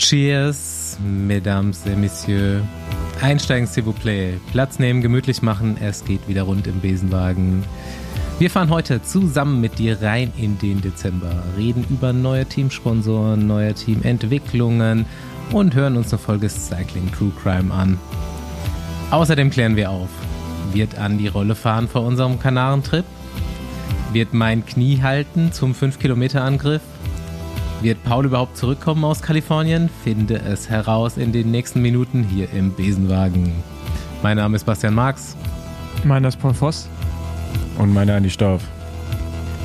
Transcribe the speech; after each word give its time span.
Cheers, 0.00 0.96
Mesdames 1.04 1.84
et 1.84 1.94
Messieurs. 1.94 2.62
Einsteigen, 3.20 3.66
s'il 3.66 3.84
vous 3.84 3.92
plaît. 3.92 4.40
Platz 4.50 4.78
nehmen, 4.78 5.02
gemütlich 5.02 5.42
machen. 5.42 5.76
Es 5.78 6.06
geht 6.06 6.26
wieder 6.26 6.44
rund 6.44 6.66
im 6.66 6.80
Besenwagen. 6.80 7.64
Wir 8.38 8.48
fahren 8.48 8.70
heute 8.70 9.02
zusammen 9.02 9.60
mit 9.60 9.78
dir 9.78 10.00
rein 10.00 10.32
in 10.38 10.58
den 10.58 10.80
Dezember, 10.80 11.42
reden 11.58 11.84
über 11.90 12.14
neue 12.14 12.46
Teamsponsoren, 12.46 13.46
neue 13.46 13.74
Teamentwicklungen 13.74 15.04
und 15.52 15.74
hören 15.74 15.98
uns 15.98 16.14
eine 16.14 16.18
Folge 16.18 16.48
Cycling 16.48 17.12
True 17.12 17.32
Crime 17.42 17.72
an. 17.72 17.98
Außerdem 19.10 19.50
klären 19.50 19.76
wir 19.76 19.90
auf, 19.90 20.08
wird 20.72 20.96
an 20.96 21.18
die 21.18 21.28
Rolle 21.28 21.54
fahren 21.54 21.88
vor 21.88 22.06
unserem 22.06 22.40
Kanarentrip? 22.40 23.04
Wird 24.14 24.32
mein 24.32 24.64
Knie 24.64 25.02
halten 25.02 25.52
zum 25.52 25.74
5-Kilometer-Angriff? 25.74 26.80
Wird 27.82 28.04
Paul 28.04 28.26
überhaupt 28.26 28.58
zurückkommen 28.58 29.02
aus 29.04 29.22
Kalifornien? 29.22 29.88
Finde 30.04 30.38
es 30.38 30.68
heraus 30.68 31.16
in 31.16 31.32
den 31.32 31.50
nächsten 31.50 31.80
Minuten 31.80 32.22
hier 32.22 32.50
im 32.52 32.74
Besenwagen. 32.74 33.54
Mein 34.22 34.36
Name 34.36 34.56
ist 34.56 34.64
Bastian 34.64 34.92
Marx. 34.92 35.34
Meiner 36.04 36.28
ist 36.28 36.38
Paul 36.38 36.52
Voss. 36.52 36.90
Und 37.78 37.94
meiner 37.94 38.16
Andi 38.16 38.28
Stauf. 38.28 38.60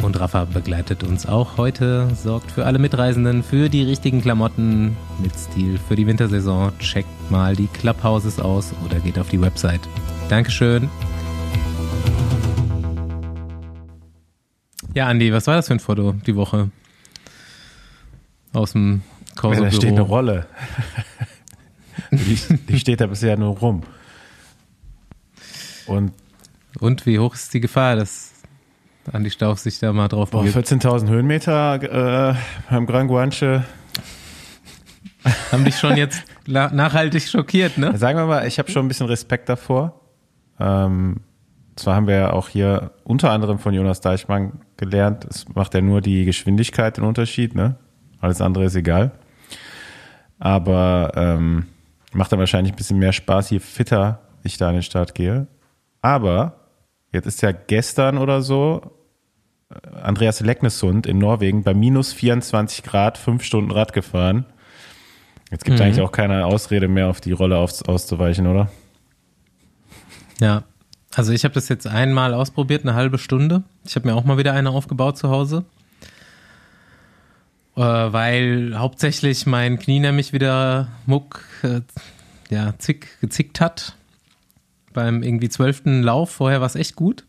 Und 0.02 0.18
Rafa 0.18 0.46
begleitet 0.46 1.04
uns 1.04 1.26
auch 1.26 1.58
heute, 1.58 2.08
sorgt 2.16 2.52
für 2.52 2.66
alle 2.66 2.80
Mitreisenden 2.80 3.44
für 3.44 3.68
die 3.68 3.84
richtigen 3.84 4.22
Klamotten 4.22 4.96
mit 5.22 5.38
Stil 5.38 5.78
für 5.78 5.98
die 5.98 6.08
Wintersaison. 6.08 6.72
Checkt 6.80 7.10
mal 7.30 7.54
die 7.54 7.68
Clubhouses 7.68 8.40
aus 8.40 8.72
oder 8.86 9.00
geht 9.00 9.20
auf 9.20 9.28
die 9.28 9.42
Website. 9.42 9.82
Dankeschön. 10.30 10.90
Ja, 14.94 15.08
Andi, 15.08 15.34
was 15.34 15.48
war 15.48 15.56
das 15.56 15.68
für 15.68 15.74
ein 15.74 15.80
Foto 15.82 16.14
die 16.26 16.38
Woche? 16.38 16.70
Aus 18.56 18.72
dem 18.72 19.02
Corso 19.36 19.64
ja, 19.64 19.70
Da 19.70 19.76
steht 19.76 19.92
eine 19.92 20.02
Rolle. 20.02 20.48
die, 22.12 22.38
die 22.70 22.80
steht 22.80 23.02
da 23.02 23.08
bisher 23.08 23.38
nur 23.38 23.58
rum. 23.58 23.84
Und, 25.88 26.14
Und 26.80 27.06
wie 27.06 27.20
hoch 27.20 27.36
ist 27.36 27.54
die 27.54 27.60
Gefahr, 27.60 27.96
dass 27.96 28.32
Andi 29.12 29.30
Stauf 29.30 29.60
sich 29.60 29.80
da 29.80 29.94
mal 29.94 30.08
drauf 30.08 30.32
Boah, 30.32 30.44
14.000 30.44 31.08
Höhenmeter 31.10 32.32
äh, 32.32 32.36
beim 32.70 32.86
Gran 32.86 33.08
Guanche. 33.08 33.66
Haben 35.52 35.66
dich 35.66 35.78
schon 35.78 35.98
jetzt 35.98 36.24
nachhaltig 36.48 37.28
schockiert, 37.28 37.78
ne? 37.78 37.98
Sagen 37.98 38.18
wir 38.18 38.26
mal, 38.26 38.48
ich 38.48 38.60
habe 38.60 38.72
schon 38.72 38.86
ein 38.86 38.88
bisschen 38.88 39.08
Respekt 39.08 39.50
davor. 39.50 40.02
Ähm, 40.60 41.18
zwar 41.76 41.96
haben 41.96 42.08
wir 42.08 42.16
ja 42.16 42.34
auch 42.34 42.48
hier 42.48 42.92
unter 43.04 43.32
anderem 43.32 43.60
von 43.60 43.74
Jonas 43.74 44.02
Deichmann 44.02 44.62
gelernt, 44.78 45.26
es 45.26 45.50
macht 45.50 45.74
ja 45.74 45.82
nur 45.82 46.02
die 46.02 46.26
Geschwindigkeit 46.26 46.98
den 46.98 47.04
Unterschied, 47.04 47.54
ne? 47.54 47.76
Alles 48.26 48.42
andere 48.42 48.66
ist 48.66 48.76
egal. 48.76 49.12
Aber 50.40 51.12
ähm, 51.16 51.68
macht 52.12 52.32
dann 52.32 52.40
wahrscheinlich 52.40 52.74
ein 52.74 52.76
bisschen 52.76 52.98
mehr 52.98 53.14
Spaß, 53.14 53.52
je 53.52 53.60
fitter 53.60 54.20
ich 54.44 54.58
da 54.58 54.70
in 54.70 54.78
den 54.78 54.84
Start 54.84 55.14
gehe. 55.14 55.46
Aber 56.02 56.56
jetzt 57.12 57.28
ist 57.28 57.44
ja 57.44 57.52
gestern 57.52 58.18
oder 58.18 58.42
so 58.42 58.82
äh, 59.70 59.96
Andreas 60.02 60.40
Leknessund 60.40 61.06
in 61.06 61.20
Norwegen 61.20 61.64
bei 61.64 61.76
minus 61.76 62.14
24 62.14 62.84
Grad 62.84 63.20
fünf 63.20 63.44
Stunden 63.44 63.70
Rad 63.70 63.94
gefahren. 63.94 64.46
Jetzt 65.52 65.64
gibt 65.64 65.76
es 65.76 65.82
mhm. 65.82 65.86
eigentlich 65.86 66.02
auch 66.02 66.12
keine 66.12 66.48
Ausrede 66.48 66.88
mehr, 66.88 67.10
auf 67.10 67.22
die 67.22 67.32
Rolle 67.32 67.58
aus, 67.58 67.84
auszuweichen, 67.84 68.48
oder? 68.48 68.72
Ja, 70.42 70.64
also 71.14 71.32
ich 71.32 71.44
habe 71.44 71.54
das 71.54 71.70
jetzt 71.70 71.86
einmal 71.86 72.34
ausprobiert, 72.34 72.82
eine 72.82 72.96
halbe 72.96 73.20
Stunde. 73.20 73.62
Ich 73.86 73.96
habe 73.96 74.08
mir 74.08 74.16
auch 74.16 74.24
mal 74.24 74.40
wieder 74.40 74.54
eine 74.54 74.72
aufgebaut 74.72 75.16
zu 75.20 75.30
Hause 75.30 75.64
äh, 77.76 77.82
weil 77.82 78.78
hauptsächlich 78.78 79.46
mein 79.46 79.78
Knie 79.80 80.00
nämlich 80.00 80.34
wieder 80.34 80.88
Muck 81.06 81.44
äh, 81.64 81.82
ja, 82.50 82.74
zick, 82.78 83.20
gezickt 83.22 83.60
hat 83.60 83.96
beim 84.94 85.24
irgendwie 85.24 85.50
zwölften 85.50 86.02
Lauf. 86.02 86.32
Vorher 86.32 86.62
war 86.62 86.68
es 86.68 86.76
echt 86.76 86.96
gut. 86.96 87.26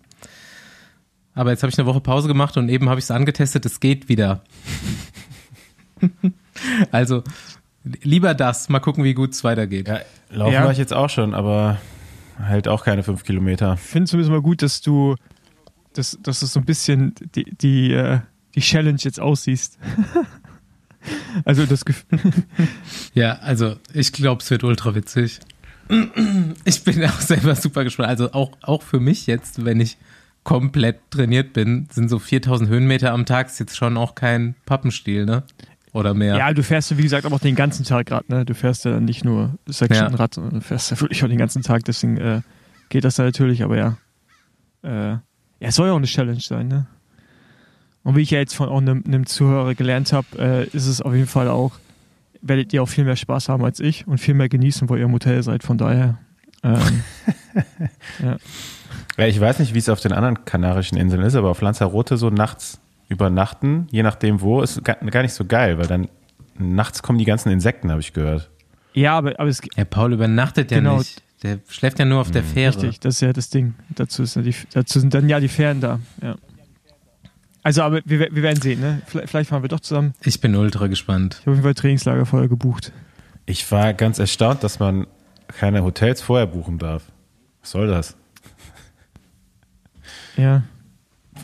Aber 1.34 1.50
jetzt 1.50 1.62
habe 1.62 1.70
ich 1.70 1.78
eine 1.78 1.86
Woche 1.86 2.00
Pause 2.00 2.28
gemacht 2.28 2.56
und 2.56 2.68
eben 2.68 2.88
habe 2.88 2.98
ich 2.98 3.04
es 3.04 3.10
angetestet, 3.10 3.66
es 3.66 3.80
geht 3.80 4.08
wieder. 4.08 4.42
also 6.92 7.22
lieber 8.02 8.34
das, 8.34 8.68
mal 8.68 8.80
gucken, 8.80 9.04
wie 9.04 9.14
gut 9.14 9.32
es 9.32 9.44
weitergeht. 9.44 9.88
Ja, 9.88 10.00
laufen 10.30 10.52
ja. 10.54 10.64
war 10.64 10.72
ich 10.72 10.78
jetzt 10.78 10.94
auch 10.94 11.10
schon, 11.10 11.34
aber 11.34 11.78
halt 12.40 12.68
auch 12.68 12.84
keine 12.84 13.02
fünf 13.02 13.24
Kilometer. 13.24 13.74
Ich 13.74 13.80
finde 13.80 14.04
es 14.04 14.10
zumindest 14.10 14.30
mal 14.30 14.40
gut, 14.40 14.62
dass 14.62 14.80
du, 14.80 15.16
dass, 15.92 16.18
dass 16.22 16.40
du 16.40 16.46
so 16.46 16.60
ein 16.60 16.64
bisschen 16.64 17.14
die, 17.34 17.44
die 17.44 17.92
äh, 17.92 18.20
die 18.56 18.60
Challenge 18.60 18.98
jetzt 19.00 19.20
aussiehst. 19.20 19.78
also 21.44 21.66
das 21.66 21.84
Gefühl. 21.84 22.18
ja, 23.14 23.34
also 23.40 23.76
ich 23.92 24.12
glaube, 24.12 24.42
es 24.42 24.50
wird 24.50 24.64
ultra 24.64 24.94
witzig. 24.94 25.40
Ich 26.64 26.82
bin 26.84 27.04
auch 27.04 27.20
selber 27.20 27.54
super 27.54 27.84
gespannt. 27.84 28.08
Also 28.08 28.32
auch, 28.32 28.52
auch 28.62 28.82
für 28.82 29.00
mich 29.00 29.26
jetzt, 29.26 29.64
wenn 29.64 29.80
ich 29.80 29.98
komplett 30.46 31.10
trainiert 31.10 31.52
bin, 31.52 31.88
sind 31.90 32.08
so 32.08 32.18
4000 32.18 32.70
Höhenmeter 32.70 33.12
am 33.12 33.26
Tag 33.26 33.48
ist 33.48 33.58
jetzt 33.58 33.76
schon 33.76 33.96
auch 33.96 34.14
kein 34.14 34.54
Pappenstiel, 34.64 35.26
ne? 35.26 35.42
Oder 35.92 36.14
mehr. 36.14 36.36
Ja, 36.36 36.52
du 36.52 36.62
fährst 36.62 36.90
ja, 36.90 36.98
wie 36.98 37.02
gesagt, 37.02 37.24
aber 37.24 37.34
auch 37.34 37.40
den 37.40 37.56
ganzen 37.56 37.84
Tag 37.84 38.06
gerade, 38.06 38.26
ne? 38.28 38.44
Du 38.44 38.54
fährst 38.54 38.84
ja 38.84 39.00
nicht 39.00 39.24
nur 39.24 39.58
sechs 39.66 39.96
Stunden 39.96 40.14
Rad, 40.14 40.34
sondern 40.34 40.54
du 40.54 40.60
fährst 40.60 40.90
ja 40.92 41.00
wirklich 41.00 41.24
auch 41.24 41.28
den 41.28 41.38
ganzen 41.38 41.62
Tag, 41.62 41.84
deswegen 41.84 42.16
äh, 42.18 42.42
geht 42.90 43.04
das 43.04 43.16
da 43.16 43.24
natürlich, 43.24 43.64
aber 43.64 43.76
ja. 43.76 43.98
Äh, 44.82 45.10
ja, 45.10 45.20
es 45.60 45.74
soll 45.74 45.88
ja 45.88 45.94
auch 45.94 45.98
eine 45.98 46.06
Challenge 46.06 46.40
sein, 46.40 46.68
ne? 46.68 46.86
Und 48.06 48.14
wie 48.14 48.20
ich 48.20 48.30
ja 48.30 48.38
jetzt 48.38 48.54
von 48.54 48.68
einem, 48.68 49.02
einem 49.04 49.26
Zuhörer 49.26 49.74
gelernt 49.74 50.12
habe, 50.12 50.26
äh, 50.38 50.64
ist 50.68 50.86
es 50.86 51.02
auf 51.02 51.12
jeden 51.12 51.26
Fall 51.26 51.48
auch, 51.48 51.72
werdet 52.40 52.72
ihr 52.72 52.80
auch 52.80 52.88
viel 52.88 53.02
mehr 53.02 53.16
Spaß 53.16 53.48
haben 53.48 53.64
als 53.64 53.80
ich 53.80 54.06
und 54.06 54.18
viel 54.18 54.34
mehr 54.34 54.48
genießen, 54.48 54.88
wo 54.88 54.94
ihr 54.94 55.06
im 55.06 55.12
Hotel 55.12 55.42
seid. 55.42 55.64
Von 55.64 55.76
daher. 55.76 56.16
Ähm, 56.62 57.02
ja. 58.22 58.36
ja. 59.18 59.26
Ich 59.26 59.40
weiß 59.40 59.58
nicht, 59.58 59.74
wie 59.74 59.80
es 59.80 59.88
auf 59.88 59.98
den 59.98 60.12
anderen 60.12 60.44
Kanarischen 60.44 60.96
Inseln 60.96 61.22
ist, 61.22 61.34
aber 61.34 61.50
auf 61.50 61.60
Lanzarote 61.60 62.16
so 62.16 62.30
nachts 62.30 62.78
übernachten, 63.08 63.88
je 63.90 64.04
nachdem 64.04 64.40
wo, 64.40 64.62
ist 64.62 64.84
gar 64.84 65.22
nicht 65.22 65.34
so 65.34 65.44
geil, 65.44 65.76
weil 65.78 65.88
dann 65.88 66.06
nachts 66.56 67.02
kommen 67.02 67.18
die 67.18 67.24
ganzen 67.24 67.50
Insekten, 67.50 67.90
habe 67.90 68.02
ich 68.02 68.12
gehört. 68.12 68.50
Ja, 68.94 69.18
aber, 69.18 69.32
aber 69.40 69.48
es 69.48 69.60
Ja, 69.74 69.84
Paul 69.84 70.12
übernachtet 70.12 70.68
genau, 70.68 70.92
ja 70.92 70.98
nicht. 70.98 71.22
Der 71.42 71.58
schläft 71.68 71.98
ja 71.98 72.04
nur 72.04 72.20
auf 72.20 72.30
der 72.30 72.42
mhm. 72.42 72.46
Fähre. 72.46 72.76
Richtig, 72.76 73.00
das 73.00 73.16
ist 73.16 73.20
ja 73.22 73.32
das 73.32 73.50
Ding. 73.50 73.74
Dazu, 73.96 74.22
ist 74.22 74.36
ja 74.36 74.42
die, 74.42 74.54
dazu 74.72 75.00
sind 75.00 75.12
dann 75.12 75.28
ja 75.28 75.40
die 75.40 75.48
Fähren 75.48 75.80
da. 75.80 75.98
Ja. 76.22 76.36
Also, 77.66 77.82
aber 77.82 78.00
wir, 78.04 78.28
wir 78.30 78.42
werden 78.44 78.62
sehen, 78.62 78.78
ne? 78.78 79.02
Vielleicht 79.06 79.50
fahren 79.50 79.62
wir 79.62 79.68
doch 79.68 79.80
zusammen. 79.80 80.14
Ich 80.22 80.40
bin 80.40 80.54
ultra 80.54 80.86
gespannt. 80.86 81.38
Ich 81.40 81.46
habe 81.46 81.50
auf 81.50 81.56
jeden 81.56 81.64
Fall 81.64 81.74
Trainingslager 81.74 82.24
vorher 82.24 82.48
gebucht. 82.48 82.92
Ich 83.44 83.72
war 83.72 83.92
ganz 83.92 84.20
erstaunt, 84.20 84.62
dass 84.62 84.78
man 84.78 85.08
keine 85.48 85.82
Hotels 85.82 86.22
vorher 86.22 86.46
buchen 86.46 86.78
darf. 86.78 87.02
Was 87.62 87.72
soll 87.72 87.88
das? 87.88 88.16
Ja. 90.36 90.62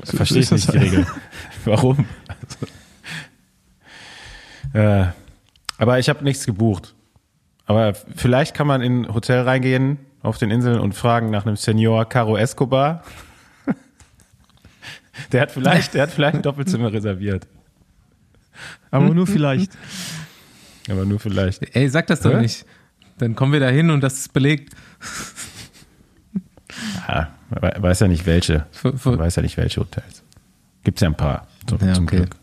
Verstehe 0.04 0.42
ich 0.42 0.52
nicht 0.52 0.72
die 0.72 0.78
Regel. 0.78 1.06
Warum? 1.64 2.06
Also, 4.72 4.78
äh, 4.78 5.06
aber 5.76 5.98
ich 5.98 6.08
habe 6.08 6.22
nichts 6.22 6.46
gebucht. 6.46 6.94
Aber 7.66 7.94
vielleicht 7.94 8.54
kann 8.54 8.68
man 8.68 8.80
in 8.80 9.06
ein 9.06 9.12
Hotel 9.12 9.40
reingehen 9.40 9.98
auf 10.22 10.38
den 10.38 10.52
Inseln 10.52 10.78
und 10.78 10.94
fragen 10.94 11.30
nach 11.30 11.46
einem 11.46 11.56
Senor 11.56 12.04
Caro 12.08 12.36
Escobar. 12.36 13.02
Der 15.32 15.42
hat 15.42 15.50
vielleicht, 15.50 15.94
der 15.94 16.02
hat 16.02 16.10
vielleicht 16.10 16.36
ein 16.36 16.42
Doppelzimmer 16.42 16.92
reserviert. 16.92 17.46
Aber 18.90 19.12
nur 19.14 19.26
vielleicht. 19.26 19.72
Aber 20.90 21.04
nur 21.04 21.20
vielleicht. 21.20 21.74
Ey, 21.74 21.88
sag 21.88 22.06
das 22.06 22.20
doch 22.20 22.32
ja? 22.32 22.40
nicht. 22.40 22.66
Dann 23.18 23.34
kommen 23.34 23.52
wir 23.52 23.60
da 23.60 23.68
hin 23.68 23.90
und 23.90 24.00
das 24.00 24.18
ist 24.18 24.32
belegt. 24.32 24.74
Ja, 27.08 27.30
weiß 27.50 28.00
ja 28.00 28.08
nicht 28.08 28.26
welche. 28.26 28.66
Weiß 28.82 29.36
ja 29.36 29.42
nicht 29.42 29.56
welche 29.56 29.80
Hotels. 29.80 30.22
Gibt 30.84 30.98
es 30.98 31.02
ja 31.02 31.08
ein 31.08 31.16
paar. 31.16 31.46
Zum, 31.66 31.78
ja, 31.86 31.94
zum 31.94 32.04
okay. 32.04 32.16
Glück. 32.16 32.36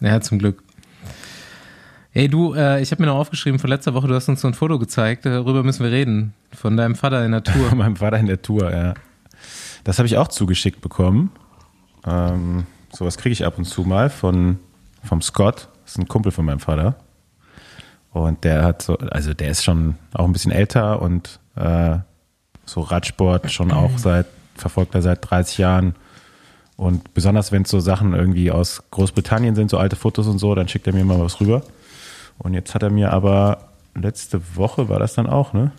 Ja, 0.00 0.20
zum 0.20 0.38
Glück. 0.38 0.62
Ey, 2.14 2.28
du, 2.28 2.54
äh, 2.54 2.82
ich 2.82 2.90
habe 2.90 3.02
mir 3.02 3.06
noch 3.06 3.16
aufgeschrieben 3.16 3.58
von 3.58 3.70
letzter 3.70 3.94
Woche, 3.94 4.06
du 4.06 4.14
hast 4.14 4.28
uns 4.28 4.42
so 4.42 4.48
ein 4.48 4.54
Foto 4.54 4.78
gezeigt, 4.78 5.24
darüber 5.24 5.62
müssen 5.62 5.82
wir 5.82 5.90
reden. 5.90 6.34
Von 6.52 6.76
deinem 6.76 6.94
Vater 6.94 7.24
in 7.24 7.32
der 7.32 7.42
Tour. 7.42 7.68
Von 7.70 7.78
meinem 7.78 7.96
Vater 7.96 8.18
in 8.18 8.26
der 8.26 8.42
Tour, 8.42 8.70
ja. 8.70 8.94
Das 9.84 9.98
habe 9.98 10.06
ich 10.06 10.16
auch 10.16 10.28
zugeschickt 10.28 10.80
bekommen. 10.80 11.30
Ähm, 12.06 12.66
sowas 12.92 13.18
kriege 13.18 13.32
ich 13.32 13.44
ab 13.44 13.58
und 13.58 13.64
zu 13.64 13.82
mal 13.82 14.10
von 14.10 14.58
vom 15.04 15.22
Scott. 15.22 15.68
Das 15.82 15.92
ist 15.92 15.98
ein 15.98 16.08
Kumpel 16.08 16.32
von 16.32 16.44
meinem 16.44 16.60
Vater. 16.60 16.96
Und 18.12 18.44
der 18.44 18.62
hat 18.64 18.82
so, 18.82 18.96
also 18.96 19.34
der 19.34 19.48
ist 19.48 19.64
schon 19.64 19.96
auch 20.12 20.24
ein 20.24 20.32
bisschen 20.32 20.52
älter 20.52 21.00
und 21.00 21.40
äh, 21.56 21.98
so 22.64 22.80
Radsport 22.80 23.50
schon 23.50 23.70
auch 23.72 23.96
seit, 23.98 24.26
verfolgt 24.54 24.94
er 24.94 25.02
seit 25.02 25.28
30 25.28 25.58
Jahren. 25.58 25.94
Und 26.76 27.14
besonders 27.14 27.52
wenn 27.52 27.62
es 27.62 27.70
so 27.70 27.80
Sachen 27.80 28.14
irgendwie 28.14 28.50
aus 28.50 28.82
Großbritannien 28.90 29.54
sind, 29.54 29.70
so 29.70 29.78
alte 29.78 29.96
Fotos 29.96 30.26
und 30.26 30.38
so, 30.38 30.54
dann 30.54 30.68
schickt 30.68 30.86
er 30.86 30.92
mir 30.92 31.04
mal 31.04 31.20
was 31.20 31.40
rüber. 31.40 31.62
Und 32.38 32.54
jetzt 32.54 32.74
hat 32.74 32.82
er 32.82 32.90
mir 32.90 33.12
aber 33.12 33.68
letzte 33.94 34.56
Woche 34.56 34.88
war 34.88 34.98
das 34.98 35.14
dann 35.14 35.26
auch, 35.26 35.52
ne? 35.52 35.72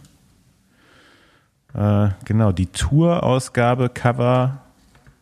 Äh, 1.74 2.10
genau, 2.26 2.52
die 2.52 2.68
Tour-Ausgabe 2.68 3.90
Cover 3.90 4.62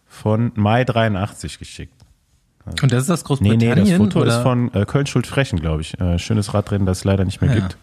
von 0.08 0.52
Mai 0.56 0.84
83 0.84 1.60
geschickt. 1.60 1.94
Also 2.66 2.84
Und 2.84 2.92
das 2.92 3.04
ist 3.04 3.10
das 3.10 3.24
Großbritannien? 3.24 3.76
Nee, 3.76 3.82
nee, 3.82 3.90
das 3.90 3.98
Foto 3.98 4.22
oder? 4.22 4.38
ist 4.38 4.44
von 4.44 4.74
äh, 4.74 4.86
Köln-Schuld-Frechen, 4.86 5.60
glaube 5.60 5.82
ich. 5.82 6.00
Äh, 6.00 6.20
schönes 6.20 6.54
Radrennen, 6.54 6.86
das 6.86 7.00
es 7.00 7.04
leider 7.06 7.26
nicht 7.26 7.42
mehr 7.42 7.52
ah, 7.52 7.56
gibt. 7.56 7.78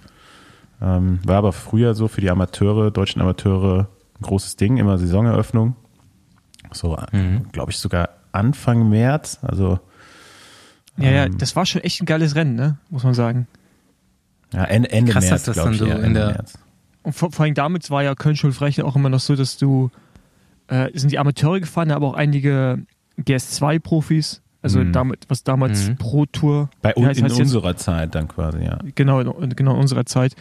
Ja. 0.81 0.97
Ähm, 0.97 1.19
war 1.25 1.37
aber 1.37 1.53
früher 1.53 1.95
so 1.95 2.07
für 2.07 2.21
die 2.21 2.31
Amateure, 2.31 2.91
deutschen 2.91 3.21
Amateure, 3.21 3.89
ein 4.21 4.23
großes 4.23 4.57
Ding, 4.57 4.77
immer 4.77 4.99
Saisoneröffnung. 4.99 5.75
So, 6.73 6.97
mhm. 7.13 7.51
glaube 7.51 7.73
ich, 7.73 7.79
sogar 7.79 8.11
Anfang 8.33 8.89
März. 8.89 9.39
Also 9.43 9.81
ja, 10.99 11.11
ja, 11.11 11.25
ähm, 11.25 11.39
das 11.39 11.57
war 11.57 11.65
schon 11.65 11.83
echt 11.83 12.03
ein 12.03 12.07
geiles 12.07 12.35
Rennen, 12.35 12.55
ne? 12.55 12.77
muss 12.91 13.05
man 13.05 13.15
sagen. 13.15 13.47
Ja, 14.53 14.65
Ende, 14.65 14.91
Ende 14.91 15.13
Krass, 15.13 15.29
März, 15.29 15.51
glaube 15.53 15.73
ich. 15.73 15.79
So 15.79 15.87
in 15.87 16.15
der 16.15 16.27
März. 16.33 16.59
Und 17.09 17.15
vor, 17.15 17.33
vor 17.33 17.47
allem 17.47 17.55
damit 17.55 17.91
war 17.91 18.03
ja 18.03 18.15
Köln-Schulfrechen 18.15 18.85
auch 18.85 18.95
immer 18.95 19.09
noch 19.09 19.21
so, 19.21 19.35
dass 19.35 19.57
du, 19.57 19.91
äh, 20.67 20.91
sind 20.93 21.11
die 21.11 21.19
Amateure 21.19 21.59
gefahren, 21.59 21.91
aber 21.91 22.07
auch 22.07 22.13
einige 22.13 22.81
GS2-Profis, 23.19 24.43
also 24.61 24.81
mhm. 24.81 24.93
damit, 24.93 25.25
was 25.29 25.43
damals 25.43 25.89
mhm. 25.89 25.97
Pro 25.97 26.27
Tour. 26.27 26.69
Bei 26.83 26.95
uns 26.95 27.17
in 27.17 27.25
unserer 27.25 27.71
jetzt, 27.71 27.85
Zeit 27.85 28.15
dann 28.15 28.29
quasi, 28.29 28.63
ja. 28.63 28.79
Genau, 28.95 29.25
genau 29.25 29.73
in 29.73 29.81
unserer 29.81 30.05
Zeit. 30.05 30.37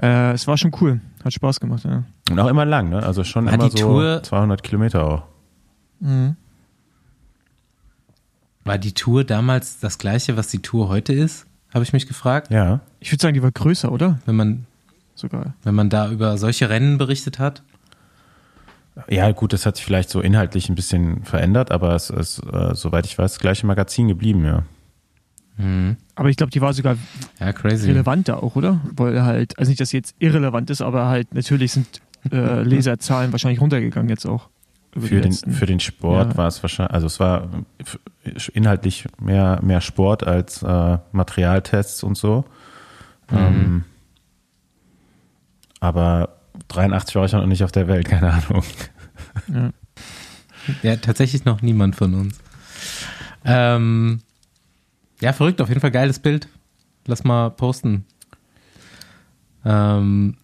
Äh, 0.00 0.32
es 0.32 0.46
war 0.46 0.56
schon 0.56 0.72
cool, 0.80 1.02
hat 1.22 1.34
Spaß 1.34 1.60
gemacht, 1.60 1.84
ja. 1.84 2.04
Und 2.30 2.40
auch 2.40 2.48
immer 2.48 2.64
lang, 2.64 2.88
ne? 2.88 3.02
Also 3.02 3.22
schon 3.22 3.44
war 3.44 3.52
immer 3.52 3.70
so 3.70 3.76
Tour 3.76 4.22
200 4.22 4.62
Kilometer 4.62 5.04
auch. 5.04 5.24
Mhm. 6.00 6.36
War 8.64 8.78
die 8.78 8.94
Tour 8.94 9.24
damals 9.24 9.78
das 9.78 9.98
gleiche, 9.98 10.38
was 10.38 10.48
die 10.48 10.60
Tour 10.60 10.88
heute 10.88 11.12
ist? 11.12 11.44
Habe 11.74 11.84
ich 11.84 11.92
mich 11.92 12.06
gefragt. 12.06 12.50
Ja. 12.50 12.80
Ich 12.98 13.12
würde 13.12 13.20
sagen, 13.20 13.34
die 13.34 13.42
war 13.42 13.52
größer, 13.52 13.92
oder? 13.92 14.20
Wenn 14.24 14.36
man 14.36 14.66
sogar, 15.14 15.54
wenn 15.62 15.74
man 15.74 15.90
da 15.90 16.10
über 16.10 16.38
solche 16.38 16.68
Rennen 16.68 16.98
berichtet 16.98 17.38
hat. 17.38 17.62
Ja, 19.08 19.30
gut, 19.32 19.52
das 19.52 19.64
hat 19.64 19.76
sich 19.76 19.84
vielleicht 19.84 20.10
so 20.10 20.20
inhaltlich 20.20 20.68
ein 20.68 20.74
bisschen 20.74 21.24
verändert, 21.24 21.70
aber 21.70 21.94
es 21.94 22.10
ist, 22.10 22.40
äh, 22.40 22.74
soweit 22.74 23.06
ich 23.06 23.16
weiß, 23.16 23.32
das 23.32 23.40
gleiche 23.40 23.66
Magazin 23.66 24.08
geblieben, 24.08 24.44
ja. 24.44 24.64
Mhm. 25.56 25.96
Aber 26.14 26.28
ich 26.28 26.36
glaube, 26.36 26.50
die 26.50 26.60
war 26.60 26.72
sogar 26.72 26.96
ja, 27.40 27.48
relevanter 27.48 28.42
auch, 28.42 28.56
oder? 28.56 28.80
Weil 28.94 29.22
halt, 29.22 29.58
also 29.58 29.70
nicht, 29.70 29.80
dass 29.80 29.90
sie 29.90 29.98
jetzt 29.98 30.14
irrelevant 30.18 30.68
ist, 30.70 30.82
aber 30.82 31.06
halt 31.06 31.34
natürlich 31.34 31.72
sind 31.72 32.02
äh, 32.30 32.62
Leserzahlen 32.62 33.32
wahrscheinlich 33.32 33.60
runtergegangen 33.60 34.08
jetzt 34.08 34.26
auch. 34.26 34.48
Für 34.94 35.22
den, 35.22 35.32
für 35.32 35.64
den 35.64 35.80
Sport 35.80 36.32
ja. 36.32 36.36
war 36.36 36.48
es 36.48 36.62
wahrscheinlich, 36.62 36.92
also 36.92 37.06
es 37.06 37.18
war 37.18 37.48
inhaltlich 38.52 39.06
mehr, 39.18 39.58
mehr 39.62 39.80
Sport 39.80 40.22
als 40.22 40.62
äh, 40.62 40.98
Materialtests 41.12 42.02
und 42.02 42.18
so. 42.18 42.44
Mhm. 43.30 43.38
Ähm, 43.38 43.84
aber 45.82 46.36
83 46.68 47.16
war 47.16 47.24
ich 47.24 47.32
noch 47.32 47.44
nicht 47.44 47.64
auf 47.64 47.72
der 47.72 47.88
Welt, 47.88 48.08
keine 48.08 48.32
Ahnung. 48.32 48.62
Ja, 49.52 49.72
ja 50.82 50.96
tatsächlich 50.96 51.44
noch 51.44 51.60
niemand 51.60 51.96
von 51.96 52.14
uns. 52.14 52.38
Ähm, 53.44 54.20
ja, 55.20 55.32
verrückt, 55.32 55.60
auf 55.60 55.68
jeden 55.68 55.80
Fall 55.80 55.90
geiles 55.90 56.20
Bild. 56.20 56.46
Lass 57.06 57.24
mal 57.24 57.50
posten. 57.50 58.04
Ähm, 59.64 60.36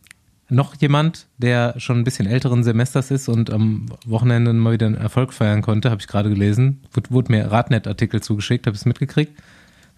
noch 0.49 0.75
jemand, 0.75 1.29
der 1.37 1.79
schon 1.79 1.99
ein 1.99 2.05
bisschen 2.05 2.27
älteren 2.27 2.65
Semesters 2.65 3.13
ist 3.13 3.29
und 3.29 3.51
am 3.53 3.87
Wochenende 4.07 4.53
mal 4.55 4.73
wieder 4.73 4.87
einen 4.87 4.97
Erfolg 4.97 5.33
feiern 5.33 5.63
konnte, 5.63 5.91
habe 5.91 6.01
ich 6.01 6.09
gerade 6.09 6.31
gelesen. 6.31 6.81
Wurde, 6.93 7.11
wurde 7.11 7.31
mir 7.31 7.53
Radnet-Artikel 7.53 8.21
zugeschickt, 8.21 8.67
habe 8.67 8.75
ich 8.75 8.81
es 8.81 8.87
mitgekriegt. 8.87 9.41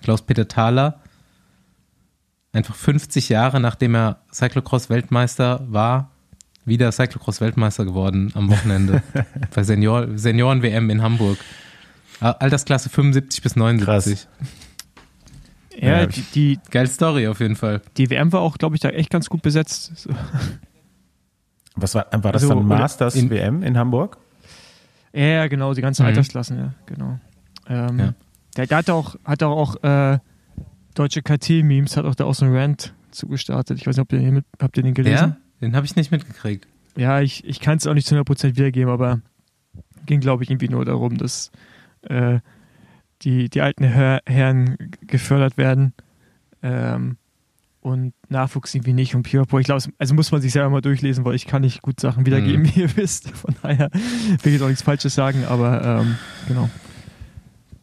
Klaus-Peter 0.03 0.49
Thaler, 0.49 1.01
einfach 2.53 2.75
50 2.75 3.29
Jahre 3.29 3.61
nachdem 3.61 3.95
er 3.95 4.19
Cyclocross-Weltmeister 4.33 5.65
war, 5.69 6.11
wieder 6.65 6.91
Cyclocross-Weltmeister 6.91 7.85
geworden 7.85 8.33
am 8.35 8.51
Wochenende 8.51 9.03
bei 9.55 9.63
Senior, 9.63 10.19
Senioren-WM 10.19 10.91
in 10.91 11.03
Hamburg. 11.03 11.39
Altersklasse 12.21 12.91
75 12.91 13.43
bis 13.43 13.57
79. 13.57 14.15
Krass. 14.15 14.29
Ja, 15.81 16.05
die, 16.05 16.21
die 16.35 16.59
geile 16.71 16.89
Story 16.89 17.27
auf 17.29 17.41
jeden 17.41 17.57
Fall. 17.57 17.81
Die 17.97 18.11
WM 18.11 18.33
war 18.33 18.41
auch, 18.41 18.59
glaube 18.59 18.77
ich, 18.77 18.83
da 18.83 18.91
echt 18.91 19.09
ganz 19.09 19.31
gut 19.31 19.41
besetzt. 19.41 20.09
Was 21.75 21.95
war, 21.95 22.07
war 22.13 22.33
das 22.33 22.43
also, 22.43 22.55
dann 22.55 22.67
Masters 22.67 23.15
in, 23.15 23.31
WM 23.31 23.63
in 23.63 23.79
Hamburg? 23.79 24.19
Ja, 25.13 25.47
genau, 25.49 25.73
die 25.73 25.81
ganzen 25.81 26.03
mhm. 26.03 26.09
Altersklassen, 26.09 26.59
ja, 26.59 26.75
genau. 26.85 27.19
Ähm, 27.67 27.99
ja. 27.99 28.15
Der, 28.57 28.67
der 28.67 28.79
hat 28.79 28.91
auch, 28.91 29.17
hat 29.25 29.43
auch 29.43 29.83
äh, 29.83 30.19
deutsche 31.01 31.23
KT-Memes, 31.23 31.97
hat 31.97 32.05
auch 32.05 32.15
da 32.15 32.25
auch 32.25 32.35
so 32.35 32.45
einen 32.45 32.55
Rant 32.55 32.93
zugestartet. 33.11 33.79
Ich 33.79 33.87
weiß 33.87 33.97
nicht, 33.97 34.03
ob 34.03 34.13
ihr 34.13 34.19
den, 34.19 34.35
mit, 34.35 34.45
habt 34.61 34.77
ihr 34.77 34.83
den 34.83 34.93
gelesen? 34.93 35.17
Ja, 35.17 35.37
den 35.63 35.75
habe 35.75 35.87
ich 35.87 35.97
nicht 35.97 36.11
mitgekriegt. 36.11 36.69
Ja, 36.97 37.21
ich, 37.21 37.43
ich 37.45 37.61
kann 37.61 37.79
es 37.79 37.87
auch 37.87 37.95
nicht 37.95 38.07
zu 38.07 38.15
100% 38.15 38.57
wiedergeben, 38.57 38.93
aber 38.93 39.21
ging, 40.05 40.21
glaube 40.21 40.45
ich, 40.45 40.51
irgendwie 40.51 40.69
nur 40.69 40.85
darum, 40.85 41.17
dass 41.17 41.51
äh, 42.03 42.41
die, 43.23 43.49
die 43.49 43.63
alten 43.63 43.85
Her 43.85 44.21
Herren 44.27 44.77
gefördert 45.07 45.57
werden 45.57 45.95
ähm, 46.63 47.17
und 47.81 48.13
Nachwuchs 48.29 48.75
irgendwie 48.75 48.93
nicht 48.93 49.15
und 49.15 49.23
Pipapo. 49.23 49.59
Ich 49.59 49.65
glaube, 49.65 49.83
also 49.97 50.15
muss 50.15 50.31
man 50.33 50.43
sich 50.43 50.53
selber 50.53 50.69
mal 50.69 50.83
durchlesen, 50.83 51.25
weil 51.25 51.35
ich 51.35 51.47
kann 51.47 51.63
nicht 51.63 51.81
gut 51.81 51.99
Sachen 51.99 52.27
wiedergeben, 52.27 52.63
mhm. 52.63 52.75
wie 52.75 52.81
ihr 52.81 52.97
wisst. 52.97 53.31
Von 53.31 53.55
daher 53.63 53.91
will 53.93 54.39
ich 54.45 54.53
jetzt 54.53 54.63
auch 54.63 54.69
nichts 54.69 54.83
Falsches 54.83 55.15
sagen, 55.15 55.47
aber 55.47 56.03
ähm, 56.03 56.17
genau. 56.47 56.69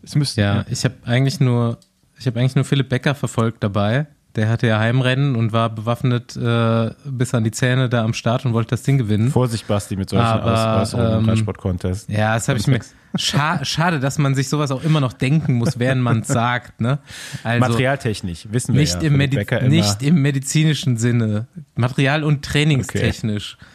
Es 0.04 0.16
müsste, 0.16 0.42
ja, 0.42 0.56
ja, 0.58 0.66
ich 0.70 0.86
habe 0.86 0.96
eigentlich 1.04 1.40
nur, 1.40 1.80
ich 2.20 2.28
habe 2.28 2.40
eigentlich 2.40 2.56
nur 2.56 2.66
Philipp 2.66 2.90
Becker 2.90 3.16
verfolgt 3.16 3.64
dabei. 3.64 4.08
Der 4.36 4.50
hatte 4.50 4.68
ja 4.68 4.78
Heimrennen 4.78 5.36
und 5.36 5.52
war 5.52 5.70
bewaffnet 5.70 6.36
äh, 6.36 6.92
bis 7.06 7.34
an 7.34 7.44
die 7.44 7.50
Zähne 7.50 7.90
da 7.90 8.04
am 8.04 8.14
Start 8.14 8.46
und 8.46 8.54
wollte 8.54 8.70
das 8.70 8.84
Ding 8.84 9.00
gewinnen. 9.00 9.32
Vorsicht, 9.32 9.68
Basti, 9.68 9.96
mit 9.96 10.12
solchen 10.12 10.26
Aber, 10.26 10.82
Äußerungen 10.82 11.14
ähm, 11.14 11.20
im 11.20 11.30
Radsport-Contest. 11.30 12.10
Ja, 12.10 12.36
das 12.36 12.48
habe 12.48 12.60
ich 12.60 12.68
mir. 12.68 12.80
Scha 13.16 13.66
schade, 13.66 14.00
dass 14.00 14.20
man 14.20 14.36
sich 14.36 14.48
sowas 14.48 14.70
auch 14.70 14.84
immer 14.84 15.00
noch 15.00 15.14
denken 15.14 15.54
muss, 15.54 15.80
während 15.80 16.04
man 16.04 16.20
es 16.20 16.28
sagt. 16.28 16.82
Ne? 16.82 17.00
Also, 17.44 17.68
Materialtechnisch, 17.68 18.48
wissen 18.52 18.76
wir 18.76 18.82
nicht 18.82 19.02
ja. 19.02 19.08
Im 19.08 19.70
nicht 19.70 20.04
im 20.04 20.22
medizinischen 20.22 20.98
Sinne. 20.98 21.48
Material- 21.76 22.24
und 22.24 22.46
trainingstechnisch. 22.46 23.58
Okay. 23.60 23.66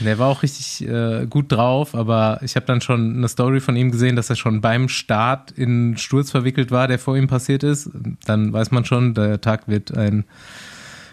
Der 0.00 0.18
war 0.18 0.28
auch 0.28 0.42
richtig 0.42 0.86
äh, 0.88 1.26
gut 1.26 1.52
drauf, 1.52 1.94
aber 1.94 2.40
ich 2.42 2.56
habe 2.56 2.66
dann 2.66 2.80
schon 2.80 3.16
eine 3.16 3.28
Story 3.28 3.60
von 3.60 3.76
ihm 3.76 3.90
gesehen, 3.90 4.16
dass 4.16 4.30
er 4.30 4.36
schon 4.36 4.60
beim 4.60 4.88
Start 4.88 5.50
in 5.52 5.96
Sturz 5.96 6.30
verwickelt 6.30 6.70
war, 6.70 6.88
der 6.88 6.98
vor 6.98 7.16
ihm 7.16 7.26
passiert 7.26 7.62
ist. 7.62 7.90
Dann 8.24 8.52
weiß 8.52 8.70
man 8.70 8.84
schon, 8.84 9.14
der 9.14 9.40
Tag 9.40 9.68
wird 9.68 9.96
ein 9.96 10.24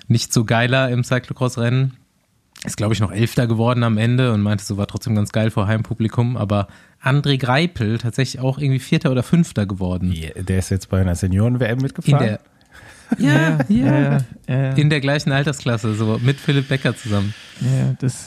nicht 0.07 0.33
so 0.33 0.45
geiler 0.45 0.89
im 0.89 1.03
Cyclocross-Rennen. 1.03 1.97
Ist, 2.63 2.77
glaube 2.77 2.93
ich, 2.93 2.99
noch 2.99 3.11
Elfter 3.11 3.45
geworden 3.45 3.83
am 3.83 3.97
Ende 3.97 4.33
und 4.33 4.41
meinte, 4.41 4.63
so 4.63 4.77
war 4.77 4.87
trotzdem 4.87 5.13
ganz 5.15 5.31
geil 5.31 5.51
vor 5.51 5.67
Heimpublikum, 5.67 6.37
aber 6.37 6.67
André 7.03 7.37
Greipel 7.37 7.99
tatsächlich 7.99 8.41
auch 8.41 8.57
irgendwie 8.57 8.79
Vierter 8.79 9.11
oder 9.11 9.21
Fünfter 9.21 9.67
geworden. 9.67 10.15
Der 10.35 10.57
ist 10.57 10.69
jetzt 10.69 10.89
bei 10.89 10.99
einer 10.99 11.15
Senioren-WM 11.15 11.77
mitgefahren? 11.79 12.19
In 12.19 12.29
der, 12.29 12.39
ja, 13.17 13.59
ja, 13.67 13.99
ja, 13.99 14.17
ja, 14.47 14.71
In 14.73 14.89
der 14.89 15.01
gleichen 15.01 15.31
Altersklasse, 15.31 15.93
so 15.93 16.19
mit 16.21 16.39
Philipp 16.39 16.67
Becker 16.67 16.95
zusammen. 16.95 17.33
Ja, 17.61 17.95
das. 17.99 18.25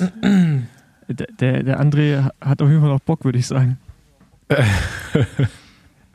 der, 1.09 1.63
der 1.63 1.81
André 1.81 2.31
hat 2.41 2.63
auf 2.63 2.69
jeden 2.69 2.81
Fall 2.81 2.91
noch 2.91 3.01
Bock, 3.01 3.25
würde 3.25 3.39
ich 3.39 3.47
sagen. 3.47 3.79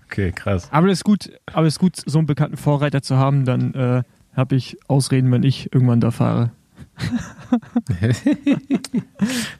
okay, 0.05 0.31
krass. 0.31 0.67
Aber 0.71 0.87
es 0.87 0.99
ist 0.99 1.03
gut, 1.03 1.31
aber 1.53 1.67
es 1.67 1.75
ist 1.75 1.79
gut, 1.79 2.01
so 2.05 2.17
einen 2.17 2.27
bekannten 2.27 2.57
Vorreiter 2.57 3.01
zu 3.01 3.17
haben, 3.17 3.45
dann 3.45 3.73
äh, 3.73 4.03
habe 4.35 4.55
ich 4.55 4.77
Ausreden, 4.87 5.31
wenn 5.31 5.43
ich 5.43 5.73
irgendwann 5.73 6.01
da 6.01 6.11
fahre. 6.11 6.51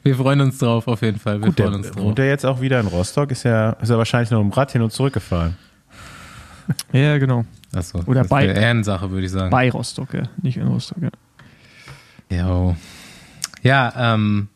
Wir 0.02 0.14
freuen 0.16 0.40
uns 0.40 0.58
drauf, 0.58 0.88
auf 0.88 1.02
jeden 1.02 1.18
Fall. 1.18 1.40
Wir 1.40 1.46
Gut, 1.46 1.56
freuen 1.56 1.70
der, 1.70 1.78
uns 1.78 1.90
drauf. 1.90 2.02
Wohnt 2.02 2.18
er 2.18 2.28
jetzt 2.28 2.46
auch 2.46 2.60
wieder 2.60 2.80
in 2.80 2.86
Rostock? 2.86 3.30
Ist 3.30 3.44
er, 3.44 3.76
ist 3.80 3.90
er 3.90 3.98
wahrscheinlich 3.98 4.30
noch 4.30 4.40
im 4.40 4.50
Rad 4.50 4.72
hin 4.72 4.82
und 4.82 4.92
zurück 4.92 5.12
gefahren? 5.12 5.56
Ja, 6.92 7.18
genau. 7.18 7.44
Achso, 7.74 8.00
Oder 8.06 8.20
das 8.22 8.28
bei 8.28 8.46
Ehrensache, 8.46 9.10
würde 9.10 9.26
ich 9.26 9.32
sagen. 9.32 9.50
Bei 9.50 9.70
Rostock, 9.70 10.14
ja. 10.14 10.22
Nicht 10.42 10.56
in 10.56 10.66
Rostock, 10.66 10.98
ja. 11.02 11.10
Jo. 12.30 12.76
Ja, 13.62 14.14
ähm, 14.14 14.48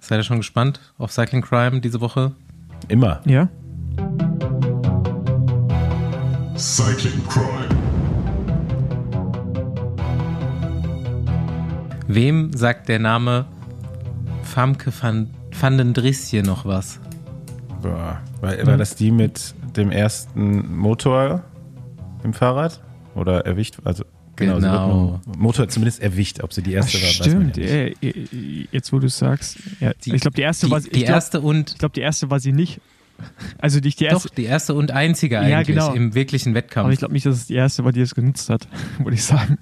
seid 0.00 0.20
ihr 0.20 0.24
schon 0.24 0.38
gespannt 0.38 0.80
auf 0.98 1.12
Cycling 1.12 1.42
Crime 1.42 1.80
diese 1.80 2.00
Woche? 2.00 2.32
Immer. 2.88 3.20
Ja. 3.24 3.48
Cycling 6.56 7.26
Crime. 7.28 7.68
Wem 12.06 12.52
sagt 12.54 12.88
der 12.88 12.98
Name 12.98 13.46
Famke 14.42 14.92
van, 14.98 15.30
van 15.60 15.76
den 15.76 15.92
Drisje 15.92 16.42
noch 16.42 16.64
was? 16.64 17.00
Boah, 17.82 18.20
war, 18.40 18.66
war 18.66 18.76
das 18.76 18.94
die 18.96 19.10
mit 19.10 19.54
dem 19.76 19.90
ersten 19.90 20.76
Motor 20.76 21.44
im 22.24 22.32
Fahrrad? 22.32 22.80
Oder 23.14 23.46
erwischt? 23.46 23.78
Also 23.84 24.04
genau, 24.36 24.56
genau. 24.56 25.20
Motor 25.36 25.68
zumindest 25.68 26.00
erwischt, 26.00 26.40
ob 26.42 26.52
sie 26.52 26.62
die 26.62 26.72
erste 26.72 26.98
Ach, 26.98 27.02
war. 27.02 27.26
Stimmt, 27.26 27.56
ja 27.56 27.88
jetzt 28.70 28.92
wo 28.92 28.98
du 28.98 29.08
sagst. 29.08 29.58
Ja, 29.80 29.92
die, 30.04 30.14
ich 30.14 30.20
glaube, 30.20 30.36
die 30.36 30.42
erste 30.42 30.66
die, 30.66 30.72
war 30.72 30.80
die 30.80 30.90
glaub, 30.90 31.08
erste 31.08 31.40
und 31.40 31.72
ich 31.72 31.78
glaube, 31.78 31.94
die 31.94 32.00
erste 32.00 32.30
war 32.30 32.40
sie 32.40 32.52
nicht. 32.52 32.80
Also 33.58 33.80
nicht 33.80 33.98
die 33.98 34.04
erste. 34.04 34.28
Doch, 34.28 34.34
die 34.34 34.44
erste 34.44 34.74
und 34.74 34.92
einzige 34.92 35.40
eigentlich 35.40 35.50
ja, 35.50 35.62
genau. 35.62 35.92
im 35.92 36.14
wirklichen 36.14 36.54
Wettkampf. 36.54 36.84
Aber 36.84 36.92
ich 36.92 37.00
glaube 37.00 37.14
nicht, 37.14 37.26
dass 37.26 37.36
es 37.36 37.46
die 37.46 37.54
erste 37.54 37.84
war, 37.84 37.92
die 37.92 38.00
es 38.00 38.14
genutzt 38.14 38.48
hat, 38.48 38.68
würde 38.98 39.14
ich 39.14 39.24
sagen. 39.24 39.58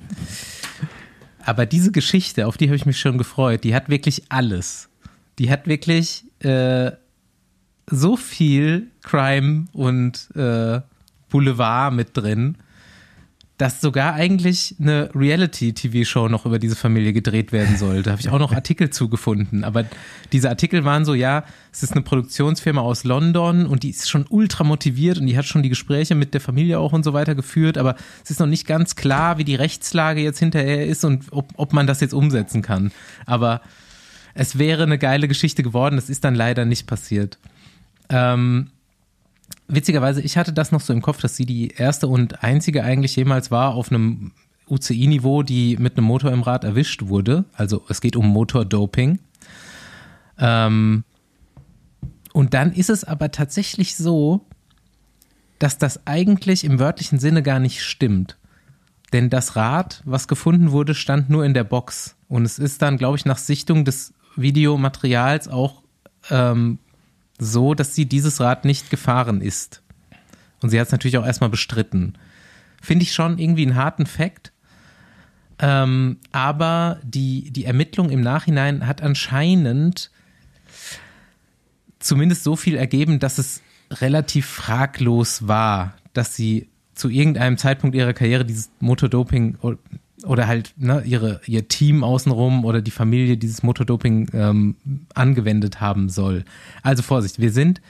Aber 1.44 1.64
diese 1.64 1.92
Geschichte, 1.92 2.46
auf 2.46 2.56
die 2.56 2.66
habe 2.66 2.76
ich 2.76 2.86
mich 2.86 2.98
schon 2.98 3.18
gefreut, 3.18 3.64
die 3.64 3.75
hat 3.75 3.88
wirklich 3.88 4.25
alles. 4.28 4.88
Die 5.38 5.50
hat 5.50 5.66
wirklich 5.66 6.25
äh, 6.40 6.92
so 7.88 8.16
viel 8.16 8.88
Crime 9.02 9.66
und 9.72 10.28
äh, 10.34 10.80
Boulevard 11.28 11.92
mit 11.95 12.16
drin, 12.16 12.56
dass 13.59 13.80
sogar 13.80 14.12
eigentlich 14.12 14.75
eine 14.78 15.09
Reality-TV-Show 15.14 16.28
noch 16.28 16.45
über 16.45 16.59
diese 16.59 16.76
Familie 16.76 17.14
gedreht 17.14 17.52
werden 17.52 17.78
soll. 17.78 18.02
Da 18.02 18.11
habe 18.11 18.21
ich 18.21 18.28
auch 18.28 18.38
noch 18.38 18.52
Artikel 18.52 18.90
zugefunden. 18.90 19.64
Aber 19.64 19.87
diese 20.33 20.50
Artikel 20.50 20.85
waren 20.85 21.06
so, 21.06 21.14
ja, 21.14 21.45
es 21.73 21.83
ist 21.83 21.92
eine 21.92 22.02
Produktionsfirma 22.02 22.83
aus 22.83 23.04
London 23.04 23.64
und 23.64 23.83
die 23.83 23.90
ist 23.90 24.11
schon 24.11 24.26
ultra 24.28 24.62
motiviert 24.62 25.18
und 25.18 25.26
die 25.26 25.38
hat 25.38 25.47
schon 25.47 25.62
die 25.62 25.71
Gespräche 25.71 26.14
mit 26.14 26.35
der 26.35 26.42
Familie 26.42 26.78
auch 26.78 26.92
und 26.92 27.02
so 27.02 27.14
weiter 27.14 27.35
geführt. 27.35 27.78
Aber 27.78 27.97
es 28.23 28.30
ist 28.30 28.40
noch 28.40 28.47
nicht 28.47 28.66
ganz 28.66 28.95
klar, 28.95 29.38
wie 29.38 29.45
die 29.45 29.54
Rechtslage 29.54 30.21
jetzt 30.21 30.38
hinterher 30.38 30.87
ist 30.87 31.02
und 31.06 31.25
ob, 31.30 31.54
ob 31.56 31.73
man 31.73 31.87
das 31.87 32.00
jetzt 32.02 32.12
umsetzen 32.12 32.61
kann. 32.61 32.92
Aber 33.25 33.62
es 34.35 34.59
wäre 34.59 34.83
eine 34.83 34.99
geile 34.99 35.28
Geschichte 35.28 35.62
geworden. 35.62 35.97
Das 35.97 36.11
ist 36.11 36.25
dann 36.25 36.35
leider 36.35 36.66
nicht 36.66 36.87
passiert. 36.87 37.38
Ähm, 38.11 38.68
witzigerweise, 39.68 40.20
ich 40.20 40.37
hatte 40.37 40.52
das 40.52 40.73
noch 40.73 40.80
so 40.80 40.92
im 40.92 41.02
Kopf, 41.02 41.20
dass 41.20 41.37
sie 41.37 41.46
die 41.46 41.68
erste 41.68 42.08
und 42.08 42.42
einzige 42.42 42.85
eigentlich 42.85 43.16
jemals 43.16 43.50
war 43.50 43.75
auf 43.75 43.90
einem 43.90 44.32
UCI-Niveau, 44.68 45.42
die 45.42 45.76
mit 45.76 45.96
einem 45.96 46.06
Motor 46.06 46.32
im 46.32 46.42
Rad 46.42 46.64
erwischt 46.64 47.06
wurde. 47.06 47.44
Also 47.52 47.85
es 47.88 48.00
geht 48.00 48.16
um 48.16 48.26
Motordoping. 48.26 49.20
Ähm, 50.38 51.04
und 52.32 52.54
dann 52.54 52.73
ist 52.73 52.90
es 52.90 53.04
aber 53.04 53.30
tatsächlich 53.30 53.96
so, 53.96 54.44
dass 55.58 55.78
das 55.78 56.06
eigentlich 56.06 56.64
im 56.64 56.78
wörtlichen 56.78 57.18
Sinne 57.18 57.42
gar 57.42 57.61
nicht 57.61 57.82
stimmt. 57.82 58.37
Denn 59.12 59.30
das 59.30 59.56
Rad, 59.56 60.02
was 60.04 60.28
gefunden 60.28 60.73
wurde, 60.73 60.94
stand 60.94 61.30
nur 61.30 61.44
in 61.44 61.54
der 61.54 61.64
Box. 61.64 62.16
Und 62.28 62.44
es 62.44 62.58
ist 62.58 62.82
dann, 62.82 62.99
glaube 62.99 63.16
ich, 63.16 63.25
nach 63.25 63.38
Sichtung 63.38 63.85
des 63.85 64.12
Videomaterials 64.35 65.49
auch 65.49 65.82
ähm, 66.28 66.78
so, 67.38 67.74
dass 67.74 67.94
sie 67.94 68.06
dieses 68.06 68.40
Rad 68.40 68.64
nicht 68.64 68.90
gefahren 68.90 69.40
ist. 69.40 69.82
Und 70.62 70.70
sie 70.70 70.80
hat 70.80 70.86
es 70.86 70.92
natürlich 70.92 71.18
auch 71.18 71.26
erstmal 71.26 71.50
bestritten. 71.50 72.14
Finde 72.82 73.02
ich 73.04 73.12
schon 73.12 73.38
irgendwie 73.38 73.66
einen 73.66 73.76
harten 73.76 74.06
Fakt. 74.06 74.52
Ähm, 75.58 76.18
aber 76.32 77.00
die, 77.02 77.50
die 77.50 77.64
Ermittlung 77.64 78.10
im 78.10 78.20
Nachhinein 78.20 78.86
hat 78.86 79.02
anscheinend 79.02 80.10
zumindest 81.98 82.44
so 82.44 82.56
viel 82.56 82.76
ergeben, 82.76 83.18
dass 83.18 83.38
es 83.38 83.62
relativ 83.90 84.46
fraglos 84.46 85.48
war, 85.48 85.94
dass 86.12 86.34
sie 86.34 86.68
zu 86.94 87.08
irgendeinem 87.08 87.58
Zeitpunkt 87.58 87.94
ihrer 87.96 88.12
Karriere 88.12 88.44
dieses 88.44 88.70
Motordoping 88.80 89.58
oder 90.25 90.46
halt 90.46 90.73
ne, 90.76 91.02
ihre, 91.04 91.40
ihr 91.46 91.68
Team 91.68 92.02
außenrum 92.02 92.64
oder 92.64 92.80
die 92.80 92.90
Familie 92.90 93.37
dieses 93.37 93.62
Motordoping 93.62 94.28
ähm, 94.32 94.76
angewendet 95.14 95.80
haben 95.80 96.08
soll. 96.08 96.44
Also 96.82 97.02
Vorsicht, 97.02 97.38
wir 97.38 97.52
sind 97.52 97.80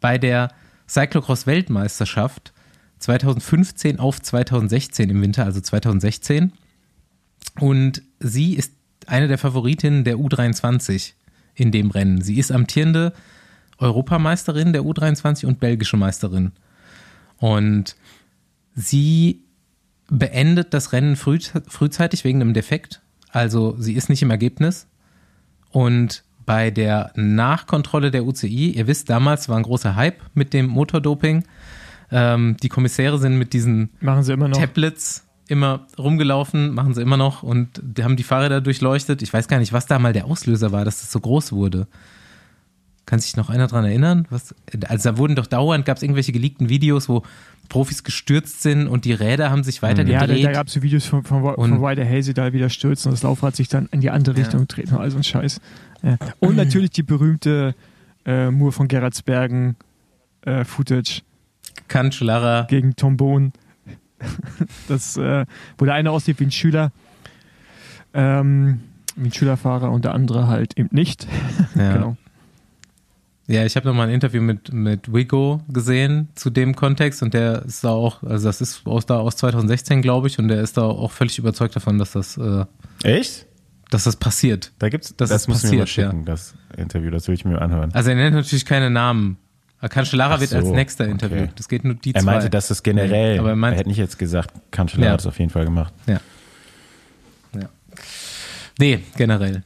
bei 0.00 0.18
der 0.18 0.50
Cyclocross-Weltmeisterschaft 0.88 2.52
2015 2.98 3.98
auf 3.98 4.20
2016 4.20 5.10
im 5.10 5.22
Winter, 5.22 5.44
also 5.44 5.60
2016. 5.60 6.52
Und 7.60 8.02
sie 8.18 8.54
ist 8.54 8.72
eine 9.06 9.28
der 9.28 9.38
Favoritinnen 9.38 10.04
der 10.04 10.16
U23 10.16 11.12
in 11.54 11.70
dem 11.70 11.90
Rennen. 11.90 12.20
Sie 12.20 12.38
ist 12.38 12.50
amtierende 12.50 13.12
Europameisterin 13.78 14.72
der 14.72 14.82
U23 14.82 15.46
und 15.46 15.60
belgische 15.60 15.96
Meisterin. 15.96 16.52
Und 17.38 17.96
sie 18.74 19.45
beendet 20.08 20.74
das 20.74 20.92
Rennen 20.92 21.16
früh, 21.16 21.38
frühzeitig 21.68 22.24
wegen 22.24 22.40
einem 22.40 22.54
Defekt. 22.54 23.02
Also 23.30 23.76
sie 23.78 23.94
ist 23.94 24.08
nicht 24.08 24.22
im 24.22 24.30
Ergebnis. 24.30 24.86
Und 25.70 26.24
bei 26.44 26.70
der 26.70 27.12
Nachkontrolle 27.16 28.10
der 28.10 28.24
UCI, 28.24 28.70
ihr 28.70 28.86
wisst, 28.86 29.10
damals 29.10 29.48
war 29.48 29.56
ein 29.56 29.64
großer 29.64 29.96
Hype 29.96 30.20
mit 30.34 30.52
dem 30.54 30.66
Motordoping. 30.66 31.44
Ähm, 32.10 32.56
die 32.62 32.68
Kommissäre 32.68 33.18
sind 33.18 33.36
mit 33.36 33.52
diesen 33.52 33.90
immer 34.30 34.48
Tablets 34.52 35.26
immer 35.48 35.86
rumgelaufen, 35.98 36.74
machen 36.74 36.94
sie 36.94 37.02
immer 37.02 37.16
noch 37.16 37.42
und 37.42 37.80
die 37.82 38.04
haben 38.04 38.16
die 38.16 38.22
Fahrräder 38.22 38.60
durchleuchtet. 38.60 39.22
Ich 39.22 39.32
weiß 39.32 39.48
gar 39.48 39.58
nicht, 39.58 39.72
was 39.72 39.86
da 39.86 39.98
mal 39.98 40.12
der 40.12 40.26
Auslöser 40.26 40.72
war, 40.72 40.84
dass 40.84 41.00
das 41.00 41.12
so 41.12 41.20
groß 41.20 41.52
wurde. 41.52 41.86
Kann 43.06 43.20
sich 43.20 43.36
noch 43.36 43.50
einer 43.50 43.68
dran 43.68 43.84
erinnern? 43.84 44.26
Was, 44.30 44.54
also 44.88 45.10
da 45.10 45.18
wurden 45.18 45.36
doch 45.36 45.46
dauernd, 45.46 45.84
gab 45.86 45.96
es 45.96 46.02
irgendwelche 46.02 46.32
geleakten 46.32 46.68
Videos, 46.68 47.08
wo 47.08 47.22
Profis 47.68 48.02
gestürzt 48.02 48.62
sind 48.62 48.88
und 48.88 49.04
die 49.04 49.12
Räder 49.12 49.50
haben 49.50 49.62
sich 49.62 49.80
weiter 49.80 50.02
ja, 50.04 50.20
gedreht. 50.20 50.38
Ja, 50.38 50.46
da, 50.46 50.52
da 50.52 50.58
gab 50.58 50.66
es 50.66 50.74
so 50.74 50.82
Videos 50.82 51.06
von, 51.06 51.22
von, 51.22 51.54
von 51.54 51.84
Ryder 51.84 52.04
Hazy 52.04 52.34
da 52.34 52.52
wieder 52.52 52.68
stürzt 52.68 53.06
und 53.06 53.12
das 53.12 53.22
Laufrad 53.22 53.54
sich 53.54 53.68
dann 53.68 53.88
in 53.92 54.00
die 54.00 54.10
andere 54.10 54.36
Richtung 54.36 54.60
ja. 54.60 54.66
dreht 54.66 54.90
und 54.90 54.98
all 54.98 55.10
so 55.10 55.16
ein 55.16 55.24
Scheiß. 55.24 55.60
Ja. 56.02 56.18
Und 56.40 56.56
natürlich 56.56 56.90
die 56.90 57.02
berühmte 57.02 57.74
äh, 58.24 58.50
Mur 58.50 58.72
von 58.72 58.88
Gerardsbergen 58.88 59.76
äh, 60.42 60.64
Footage. 60.64 61.22
Kanschlara. 61.88 62.66
Gegen 62.68 62.96
Tom 62.96 63.16
Bohn. 63.16 63.52
das, 64.88 65.16
äh, 65.16 65.46
wo 65.78 65.84
der 65.84 65.94
eine 65.94 66.10
aussieht 66.10 66.40
wie 66.40 66.44
ein 66.44 66.50
Schüler. 66.50 66.90
Ähm, 68.14 68.80
wie 69.14 69.28
ein 69.28 69.32
Schülerfahrer 69.32 69.90
und 69.90 70.04
der 70.04 70.14
andere 70.14 70.48
halt 70.48 70.78
eben 70.78 70.88
nicht. 70.92 71.26
Ja. 71.74 71.92
genau. 71.94 72.16
Ja, 73.48 73.64
ich 73.64 73.76
habe 73.76 73.86
nochmal 73.86 74.08
ein 74.08 74.14
Interview 74.14 74.42
mit, 74.42 74.72
mit 74.72 75.12
Wigo 75.12 75.62
gesehen 75.68 76.28
zu 76.34 76.50
dem 76.50 76.74
Kontext 76.74 77.22
und 77.22 77.32
der 77.32 77.64
ist 77.64 77.84
da 77.84 77.90
auch, 77.90 78.22
also 78.24 78.48
das 78.48 78.60
ist 78.60 78.84
aus, 78.86 79.06
da 79.06 79.18
aus 79.18 79.36
2016, 79.36 80.02
glaube 80.02 80.26
ich, 80.26 80.38
und 80.40 80.48
der 80.48 80.62
ist 80.62 80.76
da 80.76 80.82
auch 80.82 81.12
völlig 81.12 81.38
überzeugt 81.38 81.76
davon, 81.76 81.98
dass 81.98 82.12
das. 82.12 82.36
Äh, 82.38 82.64
Echt? 83.04 83.46
Dass 83.90 84.02
das 84.02 84.16
passiert. 84.16 84.72
Da 84.80 84.88
gibt's, 84.88 85.14
das, 85.16 85.30
das 85.30 85.46
muss 85.46 85.58
passiert, 85.58 85.72
mir 85.72 85.78
mal 85.78 85.86
schicken, 85.86 86.18
ja. 86.18 86.24
das 86.24 86.54
Interview, 86.76 87.10
das 87.10 87.28
will 87.28 87.36
ich 87.36 87.44
mir 87.44 87.62
anhören. 87.62 87.94
Also 87.94 88.10
er 88.10 88.16
nennt 88.16 88.34
natürlich 88.34 88.66
keine 88.66 88.90
Namen. 88.90 89.38
Cancellara 89.88 90.40
wird 90.40 90.50
so, 90.50 90.56
als 90.56 90.68
nächster 90.68 91.04
okay. 91.04 91.12
interviewt. 91.12 91.50
Das 91.54 91.68
geht 91.68 91.84
nur 91.84 91.94
die 91.94 92.14
er 92.14 92.22
zwei. 92.22 92.32
Er 92.32 92.34
meinte, 92.34 92.50
dass 92.50 92.66
das 92.66 92.82
generell, 92.82 93.34
nee, 93.34 93.38
aber 93.38 93.50
er, 93.50 93.56
meint, 93.56 93.74
er 93.74 93.78
hätte 93.80 93.88
nicht 93.88 93.98
jetzt 93.98 94.18
gesagt, 94.18 94.52
Cancellara 94.72 95.06
ja. 95.06 95.12
hat 95.12 95.20
es 95.20 95.26
auf 95.26 95.38
jeden 95.38 95.50
Fall 95.50 95.64
gemacht. 95.64 95.94
Ja. 96.06 96.20
ja. 97.54 97.68
Nee, 98.80 99.04
generell. 99.16 99.62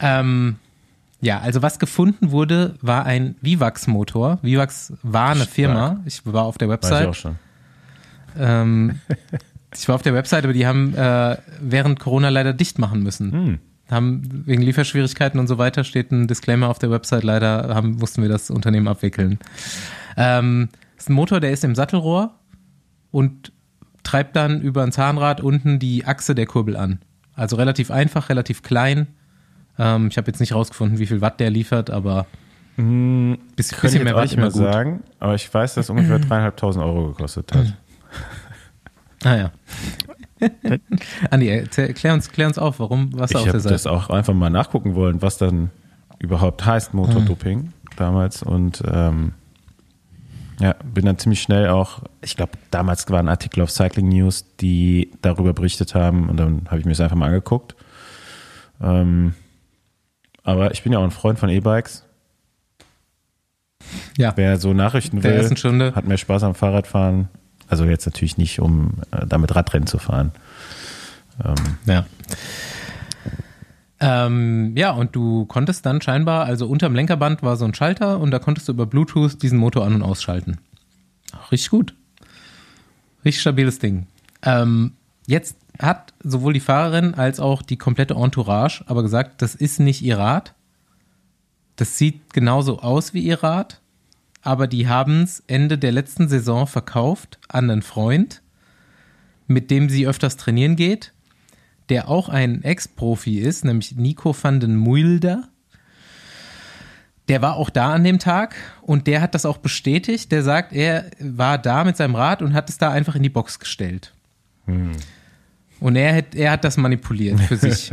Ähm, 0.00 0.56
ja, 1.22 1.38
also 1.38 1.62
was 1.62 1.78
gefunden 1.78 2.32
wurde, 2.32 2.74
war 2.82 3.06
ein 3.06 3.36
Vivax-Motor. 3.40 4.40
Vivax 4.42 4.92
war 5.04 5.30
eine 5.30 5.46
Firma. 5.46 6.00
Ich 6.04 6.26
war 6.26 6.42
auf 6.42 6.58
der 6.58 6.68
Website. 6.68 6.92
Weiß 6.92 7.00
ich 7.02 7.08
auch 7.08 7.14
schon. 7.14 7.36
Ähm, 8.36 9.00
ich 9.74 9.86
war 9.86 9.94
auf 9.94 10.02
der 10.02 10.14
Website, 10.14 10.42
aber 10.42 10.52
die 10.52 10.66
haben 10.66 10.96
äh, 10.96 11.36
während 11.60 12.00
Corona 12.00 12.28
leider 12.28 12.52
dicht 12.52 12.80
machen 12.80 13.04
müssen. 13.04 13.32
Hm. 13.32 13.58
Haben 13.88 14.42
wegen 14.46 14.62
Lieferschwierigkeiten 14.62 15.38
und 15.38 15.46
so 15.46 15.58
weiter 15.58 15.84
steht 15.84 16.10
ein 16.10 16.26
Disclaimer 16.26 16.68
auf 16.68 16.80
der 16.80 16.90
Website. 16.90 17.22
Leider 17.22 17.72
haben, 17.72 17.98
mussten 17.98 18.20
wir 18.20 18.28
das 18.28 18.50
Unternehmen 18.50 18.88
abwickeln. 18.88 19.38
Ähm, 20.16 20.70
ist 20.98 21.08
ein 21.08 21.12
Motor, 21.12 21.38
der 21.38 21.52
ist 21.52 21.62
im 21.62 21.76
Sattelrohr 21.76 22.34
und 23.12 23.52
treibt 24.02 24.34
dann 24.34 24.60
über 24.60 24.82
ein 24.82 24.90
Zahnrad 24.90 25.40
unten 25.40 25.78
die 25.78 26.04
Achse 26.04 26.34
der 26.34 26.46
Kurbel 26.46 26.76
an. 26.76 26.98
Also 27.34 27.54
relativ 27.54 27.92
einfach, 27.92 28.28
relativ 28.28 28.62
klein 28.62 29.06
ähm, 29.78 30.08
ich 30.08 30.16
habe 30.16 30.28
jetzt 30.28 30.40
nicht 30.40 30.54
rausgefunden, 30.54 30.98
wie 30.98 31.06
viel 31.06 31.20
Watt 31.20 31.40
der 31.40 31.50
liefert, 31.50 31.90
aber 31.90 32.26
ein 32.78 33.38
bisschen, 33.56 33.78
bisschen 33.80 34.04
mehr 34.04 34.14
Watt 34.14 34.24
nicht 34.24 34.36
mehr 34.36 34.46
gut. 34.46 34.54
sagen, 34.54 35.02
aber 35.20 35.34
ich 35.34 35.52
weiß, 35.52 35.74
dass 35.74 35.86
es 35.86 35.90
ungefähr 35.90 36.18
dreieinhalbtausend 36.18 36.84
Euro 36.84 37.08
gekostet 37.08 37.52
hat. 37.54 37.74
ah 39.24 39.36
ja. 39.36 39.50
Andi, 41.30 41.64
klär 41.94 42.14
uns, 42.14 42.30
klär 42.30 42.48
uns 42.48 42.58
auf, 42.58 42.80
warum, 42.80 43.10
was 43.14 43.30
ich 43.30 43.36
auf 43.36 43.44
der 43.44 43.60
Seite. 43.60 43.74
Ich 43.74 43.86
habe 43.86 43.96
das 43.98 44.08
auch 44.08 44.10
einfach 44.10 44.34
mal 44.34 44.50
nachgucken 44.50 44.94
wollen, 44.94 45.22
was 45.22 45.38
dann 45.38 45.70
überhaupt 46.18 46.64
heißt 46.64 46.94
Motordoping 46.94 47.58
mhm. 47.58 47.72
damals 47.96 48.42
und 48.42 48.82
ähm, 48.90 49.32
ja, 50.60 50.74
bin 50.94 51.04
dann 51.04 51.18
ziemlich 51.18 51.42
schnell 51.42 51.68
auch, 51.68 52.02
ich 52.20 52.36
glaube, 52.36 52.52
damals 52.70 53.10
waren 53.10 53.28
Artikel 53.28 53.62
auf 53.62 53.70
Cycling 53.70 54.08
News, 54.08 54.44
die 54.60 55.10
darüber 55.20 55.52
berichtet 55.52 55.94
haben 55.94 56.28
und 56.28 56.36
dann 56.36 56.66
habe 56.66 56.78
ich 56.78 56.84
mir 56.84 56.92
das 56.92 57.00
einfach 57.00 57.16
mal 57.16 57.26
angeguckt. 57.26 57.74
Ähm, 58.80 59.34
aber 60.44 60.72
ich 60.72 60.82
bin 60.82 60.92
ja 60.92 60.98
auch 60.98 61.04
ein 61.04 61.10
Freund 61.10 61.38
von 61.38 61.48
E-Bikes. 61.48 62.04
Ja. 64.16 64.32
Wer 64.36 64.58
so 64.58 64.72
Nachrichten 64.72 65.22
will, 65.22 65.56
Stunde. 65.56 65.94
hat 65.94 66.06
mehr 66.06 66.18
Spaß 66.18 66.42
am 66.44 66.54
Fahrradfahren. 66.54 67.28
Also 67.68 67.84
jetzt 67.84 68.06
natürlich 68.06 68.38
nicht, 68.38 68.60
um 68.60 68.94
äh, 69.10 69.26
damit 69.26 69.54
Radrennen 69.54 69.86
zu 69.86 69.98
fahren. 69.98 70.32
Ähm. 71.44 71.54
Ja. 71.86 72.06
Ähm, 73.98 74.72
ja, 74.76 74.90
und 74.90 75.14
du 75.14 75.46
konntest 75.46 75.86
dann 75.86 76.00
scheinbar, 76.00 76.44
also 76.44 76.66
unterm 76.66 76.94
Lenkerband 76.94 77.42
war 77.42 77.56
so 77.56 77.64
ein 77.64 77.72
Schalter 77.72 78.18
und 78.18 78.32
da 78.32 78.40
konntest 78.40 78.68
du 78.68 78.72
über 78.72 78.84
Bluetooth 78.84 79.40
diesen 79.40 79.58
Motor 79.58 79.86
an- 79.86 79.94
und 79.94 80.02
ausschalten. 80.02 80.58
Richtig 81.52 81.70
gut. 81.70 81.94
Richtig 83.24 83.40
stabiles 83.40 83.78
Ding. 83.78 84.06
Ähm, 84.42 84.94
jetzt 85.26 85.56
hat 85.78 86.12
sowohl 86.22 86.52
die 86.52 86.60
Fahrerin 86.60 87.14
als 87.14 87.40
auch 87.40 87.62
die 87.62 87.76
komplette 87.76 88.14
Entourage 88.14 88.84
aber 88.86 89.02
gesagt, 89.02 89.42
das 89.42 89.54
ist 89.54 89.80
nicht 89.80 90.02
ihr 90.02 90.18
Rad. 90.18 90.54
Das 91.76 91.98
sieht 91.98 92.32
genauso 92.32 92.80
aus 92.80 93.14
wie 93.14 93.22
ihr 93.22 93.42
Rad, 93.42 93.80
aber 94.42 94.66
die 94.66 94.88
haben 94.88 95.22
es 95.22 95.42
Ende 95.46 95.78
der 95.78 95.92
letzten 95.92 96.28
Saison 96.28 96.66
verkauft 96.66 97.38
an 97.48 97.70
einen 97.70 97.82
Freund, 97.82 98.42
mit 99.46 99.70
dem 99.70 99.88
sie 99.88 100.06
öfters 100.06 100.36
trainieren 100.36 100.76
geht, 100.76 101.12
der 101.88 102.08
auch 102.08 102.28
ein 102.28 102.62
Ex-Profi 102.62 103.38
ist, 103.38 103.64
nämlich 103.64 103.96
Nico 103.96 104.34
van 104.40 104.60
den 104.60 104.76
Mulder. 104.76 105.48
der 107.28 107.40
war 107.40 107.56
auch 107.56 107.70
da 107.70 107.92
an 107.92 108.04
dem 108.04 108.18
Tag 108.18 108.56
und 108.82 109.06
der 109.06 109.22
hat 109.22 109.34
das 109.34 109.46
auch 109.46 109.58
bestätigt. 109.58 110.32
Der 110.32 110.42
sagt, 110.42 110.72
er 110.72 111.10
war 111.18 111.56
da 111.56 111.84
mit 111.84 111.96
seinem 111.96 112.14
Rad 112.14 112.42
und 112.42 112.52
hat 112.52 112.68
es 112.68 112.78
da 112.78 112.90
einfach 112.90 113.14
in 113.14 113.22
die 113.22 113.30
Box 113.30 113.58
gestellt. 113.58 114.12
Hm. 114.66 114.92
Und 115.82 115.96
er 115.96 116.14
hat, 116.16 116.34
er 116.34 116.52
hat 116.52 116.64
das 116.64 116.76
manipuliert 116.76 117.40
für 117.40 117.56
sich. 117.56 117.92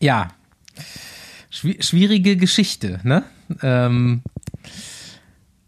ja. 0.00 0.28
Schwierige 1.50 2.36
Geschichte, 2.36 2.98
ne? 3.04 3.22
Ähm, 3.62 4.22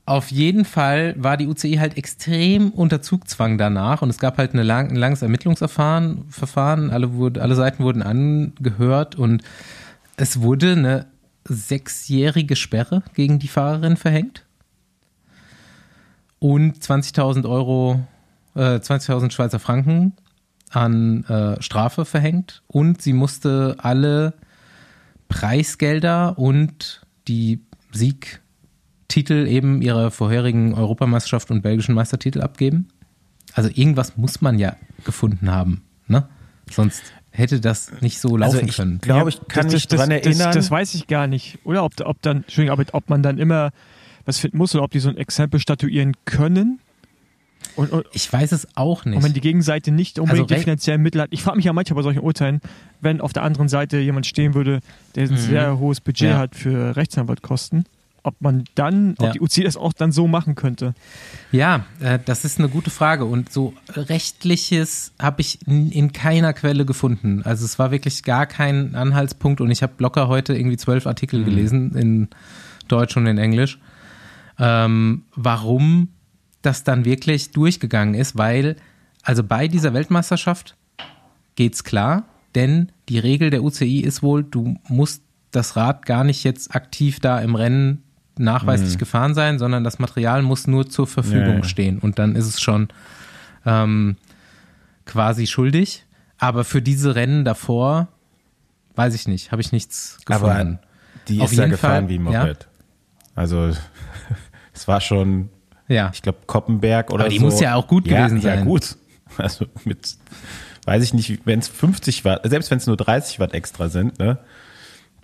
auf 0.05 0.31
jeden 0.31 0.65
Fall 0.65 1.15
war 1.19 1.37
die 1.37 1.47
UCI 1.47 1.77
halt 1.77 1.97
extrem 1.97 2.71
unter 2.71 3.03
Zugzwang 3.03 3.59
danach 3.59 4.03
und 4.03 4.11
es 4.11 4.19
gab 4.19 4.39
halt 4.39 4.53
eine 4.53 4.63
lang, 4.63 4.91
ein 4.91 4.97
langes 4.97 5.23
Ermittlungsverfahren. 5.23 6.91
Alle, 6.91 7.15
wurde, 7.15 7.43
alle 7.43 7.55
Seiten 7.55 7.85
wurden 7.85 8.03
angehört 8.03 9.15
und 9.15 9.43
es 10.17 10.41
wurde 10.41 10.73
eine 10.73 11.07
sechsjährige 11.45 12.57
Sperre 12.57 13.03
gegen 13.15 13.39
die 13.39 13.49
Fahrerin 13.49 13.97
verhängt 13.97 14.45
und 16.39 16.79
20.000 16.79 17.49
Euro, 17.49 18.01
äh, 18.57 18.77
20.000 18.77 19.31
Schweizer 19.31 19.59
Franken 19.59 20.15
an 20.71 21.25
äh, 21.25 21.63
Strafe 21.63 22.05
verhängt 22.05 22.63
und 22.67 23.01
sie 23.01 23.13
musste 23.13 23.77
alle 23.79 24.35
Preisgelder 25.29 26.39
und 26.39 27.03
die 27.29 27.61
Siegtitel 27.93 29.47
eben 29.47 29.83
ihrer 29.83 30.11
vorherigen 30.11 30.75
Europameisterschaft 30.75 31.51
und 31.51 31.63
belgischen 31.63 31.95
Meistertitel 31.95 32.41
abgeben. 32.41 32.89
Also 33.55 33.71
irgendwas 33.73 34.17
muss 34.17 34.41
man 34.41 34.59
ja 34.59 34.77
gefunden 35.05 35.51
haben, 35.51 35.83
ne? 36.09 36.29
Sonst 36.71 37.03
hätte 37.31 37.61
das 37.61 37.93
nicht 38.01 38.19
so 38.19 38.37
laufen 38.37 38.57
also 38.57 38.67
ich 38.67 38.77
können. 38.77 38.99
glaube, 39.01 39.31
ich 39.31 39.41
kann 39.49 39.65
das, 39.65 39.75
mich 39.75 39.89
das, 39.89 40.01
dran 40.01 40.11
das, 40.11 40.21
erinnern. 40.21 40.53
Das, 40.53 40.71
weiß 40.71 40.95
ich 40.95 41.07
gar 41.07 41.27
nicht. 41.27 41.59
Oder 41.65 41.85
ob, 41.85 41.93
ob 42.01 42.21
dann, 42.23 42.39
Entschuldigung, 42.39 42.79
aber 42.79 42.85
ob 42.93 43.09
man 43.09 43.23
dann 43.23 43.39
immer 43.39 43.71
was 44.25 44.39
finden 44.39 44.59
muss 44.59 44.75
oder 44.75 44.83
ob 44.83 44.91
die 44.91 44.99
so 44.99 45.09
ein 45.09 45.17
Exempel 45.17 45.61
statuieren 45.61 46.15
können. 46.25 46.81
Und, 47.75 47.93
und, 47.93 48.07
ich 48.13 48.33
weiß 48.33 48.53
es 48.53 48.69
auch 48.75 49.05
nicht. 49.05 49.17
Und 49.17 49.23
wenn 49.23 49.33
die 49.33 49.41
Gegenseite 49.41 49.91
nicht 49.91 50.19
unbedingt 50.19 50.51
also, 50.51 50.55
die 50.55 50.61
finanziellen 50.61 51.03
Mittel 51.03 51.21
hat. 51.21 51.29
Ich 51.33 51.43
frage 51.43 51.57
mich 51.57 51.65
ja 51.65 51.73
manchmal 51.73 51.97
bei 51.97 52.03
solchen 52.03 52.21
Urteilen, 52.21 52.61
wenn 53.01 53.21
auf 53.21 53.33
der 53.33 53.43
anderen 53.43 53.69
Seite 53.69 53.99
jemand 53.99 54.27
stehen 54.27 54.55
würde, 54.55 54.81
der 55.15 55.25
ein 55.25 55.33
mhm. 55.33 55.37
sehr 55.37 55.79
hohes 55.79 56.01
Budget 56.01 56.31
ja. 56.31 56.39
hat 56.39 56.55
für 56.55 56.97
Rechtsanwaltkosten, 56.97 57.85
ob 58.23 58.41
man 58.41 58.65
dann, 58.75 59.15
ob 59.19 59.27
ja. 59.27 59.33
die 59.33 59.41
UC 59.41 59.65
das 59.65 59.77
auch 59.77 59.93
dann 59.93 60.13
so 60.13 60.27
machen 60.27 60.55
könnte. 60.55 60.95
Ja, 61.53 61.85
äh, 62.01 62.19
das 62.25 62.45
ist 62.45 62.59
eine 62.59 62.69
gute 62.69 62.91
Frage. 62.91 63.25
Und 63.25 63.53
so 63.53 63.75
rechtliches 63.95 65.13
habe 65.21 65.41
ich 65.41 65.67
in, 65.67 65.91
in 65.91 66.13
keiner 66.13 66.53
Quelle 66.53 66.85
gefunden. 66.85 67.43
Also 67.45 67.65
es 67.65 67.79
war 67.79 67.91
wirklich 67.91 68.23
gar 68.23 68.47
kein 68.47 68.95
Anhaltspunkt 68.95 69.61
und 69.61 69.71
ich 69.71 69.83
habe 69.83 69.95
locker 69.99 70.29
heute 70.29 70.55
irgendwie 70.55 70.77
zwölf 70.77 71.07
Artikel 71.07 71.41
mhm. 71.41 71.45
gelesen 71.45 71.95
in 71.97 72.29
Deutsch 72.89 73.17
und 73.17 73.27
in 73.27 73.39
Englisch. 73.39 73.79
Ähm, 74.59 75.25
warum 75.35 76.09
das 76.67 76.85
dann 76.85 77.05
wirklich 77.05 77.53
durchgegangen 77.53 78.15
ist, 78.15 78.37
weil 78.37 78.77
also 79.23 79.43
bei 79.43 79.69
dieser 79.69 79.95
Weltmeisterschaft 79.95 80.77
geht's 81.55 81.85
klar, 81.85 82.25
denn 82.55 82.93
die 83.09 83.19
Regel 83.19 83.51
der 83.51 83.63
UCI 83.63 84.01
ist 84.01 84.23
wohl, 84.23 84.45
du 84.45 84.77
musst 84.89 85.23
das 85.51 85.77
Rad 85.77 86.05
gar 86.07 86.25
nicht 86.25 86.45
jetzt 86.45 86.75
aktiv 86.75 87.21
da 87.21 87.41
im 87.41 87.55
Rennen 87.55 88.03
nachweislich 88.39 88.95
mhm. 88.95 88.99
gefahren 88.99 89.35
sein, 89.35 89.59
sondern 89.59 89.85
das 89.85 89.99
Material 89.99 90.43
muss 90.43 90.67
nur 90.67 90.89
zur 90.89 91.07
Verfügung 91.07 91.59
ja. 91.59 91.65
stehen 91.65 91.99
und 91.99 92.19
dann 92.19 92.37
ist 92.37 92.47
es 92.47 92.61
schon 92.61 92.89
ähm, 93.65 94.17
quasi 95.07 95.47
schuldig. 95.47 96.05
Aber 96.39 96.65
für 96.65 96.83
diese 96.83 97.15
Rennen 97.15 97.45
davor 97.45 98.09
weiß 98.95 99.15
ich 99.15 99.27
nicht, 99.27 99.53
habe 99.53 99.63
ich 99.63 99.73
nichts 99.73 100.19
gefunden. 100.27 100.51
Aber 100.51 100.79
die 101.29 101.41
Auf 101.41 101.53
ist 101.53 101.59
ja 101.59 101.67
gefahren 101.67 102.05
Fall, 102.05 102.09
wie 102.09 102.19
Moped. 102.19 102.35
Ja? 102.35 102.55
Also 103.35 103.71
es 104.75 104.87
war 104.87 105.01
schon 105.01 105.49
ja. 105.89 106.11
Ich 106.13 106.23
glaube, 106.23 106.39
Koppenberg 106.47 107.11
oder 107.11 107.25
Aber 107.25 107.31
die 107.31 107.39
so. 107.39 107.45
muss 107.45 107.61
ja 107.61 107.75
auch 107.75 107.87
gut 107.87 108.07
ja, 108.07 108.27
gewesen 108.27 108.41
sein. 108.41 108.59
Ja, 108.61 108.65
gut. 108.65 108.97
Also 109.39 109.67
mit, 109.85 110.17
weiß 110.87 111.03
ich 111.03 111.13
nicht, 111.13 111.41
wenn 111.45 111.59
es 111.59 111.67
50 111.69 112.25
Watt, 112.25 112.49
selbst 112.49 112.71
wenn 112.71 112.79
es 112.79 112.87
nur 112.87 112.97
30 112.97 113.41
Watt 113.41 113.53
extra 113.55 113.89
sind, 113.89 114.19
ne? 114.21 114.39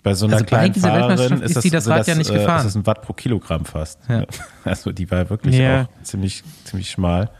Bei 0.03 0.13
so 0.13 0.25
einer 0.25 0.35
also 0.35 0.45
kleinen 0.45 0.73
Fahrerin 0.75 1.41
ist, 1.41 1.55
das, 1.55 1.63
ist 1.63 1.73
das 1.73 1.87
Rad 1.87 2.01
das, 2.01 2.07
ja 2.07 2.15
nicht 2.15 2.29
äh, 2.29 2.33
gefahren. 2.33 2.57
Ist 2.57 2.65
das 2.65 2.75
ein 2.75 2.85
Watt 2.85 3.01
pro 3.01 3.13
Kilogramm 3.13 3.63
fast. 3.63 3.99
Ja. 4.09 4.25
Also 4.65 4.91
die 4.91 5.09
war 5.09 5.29
wirklich 5.29 5.55
ja. 5.55 5.83
auch 5.83 6.03
ziemlich, 6.03 6.43
ziemlich 6.65 6.91
schmal. 6.91 7.31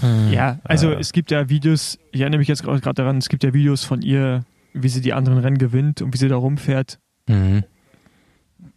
Hm. 0.00 0.32
Ja, 0.32 0.60
also 0.64 0.92
äh. 0.92 1.00
es 1.00 1.12
gibt 1.12 1.32
ja 1.32 1.48
Videos, 1.48 1.98
ich 2.12 2.20
erinnere 2.20 2.38
mich 2.38 2.48
jetzt 2.48 2.62
gerade 2.62 2.94
daran, 2.94 3.18
es 3.18 3.28
gibt 3.28 3.42
ja 3.42 3.52
Videos 3.52 3.84
von 3.84 4.02
ihr, 4.02 4.44
wie 4.72 4.88
sie 4.88 5.00
die 5.00 5.12
anderen 5.12 5.38
Rennen 5.38 5.58
gewinnt 5.58 6.00
und 6.00 6.14
wie 6.14 6.18
sie 6.18 6.28
da 6.28 6.36
rumfährt. 6.36 7.00
Mhm. 7.26 7.64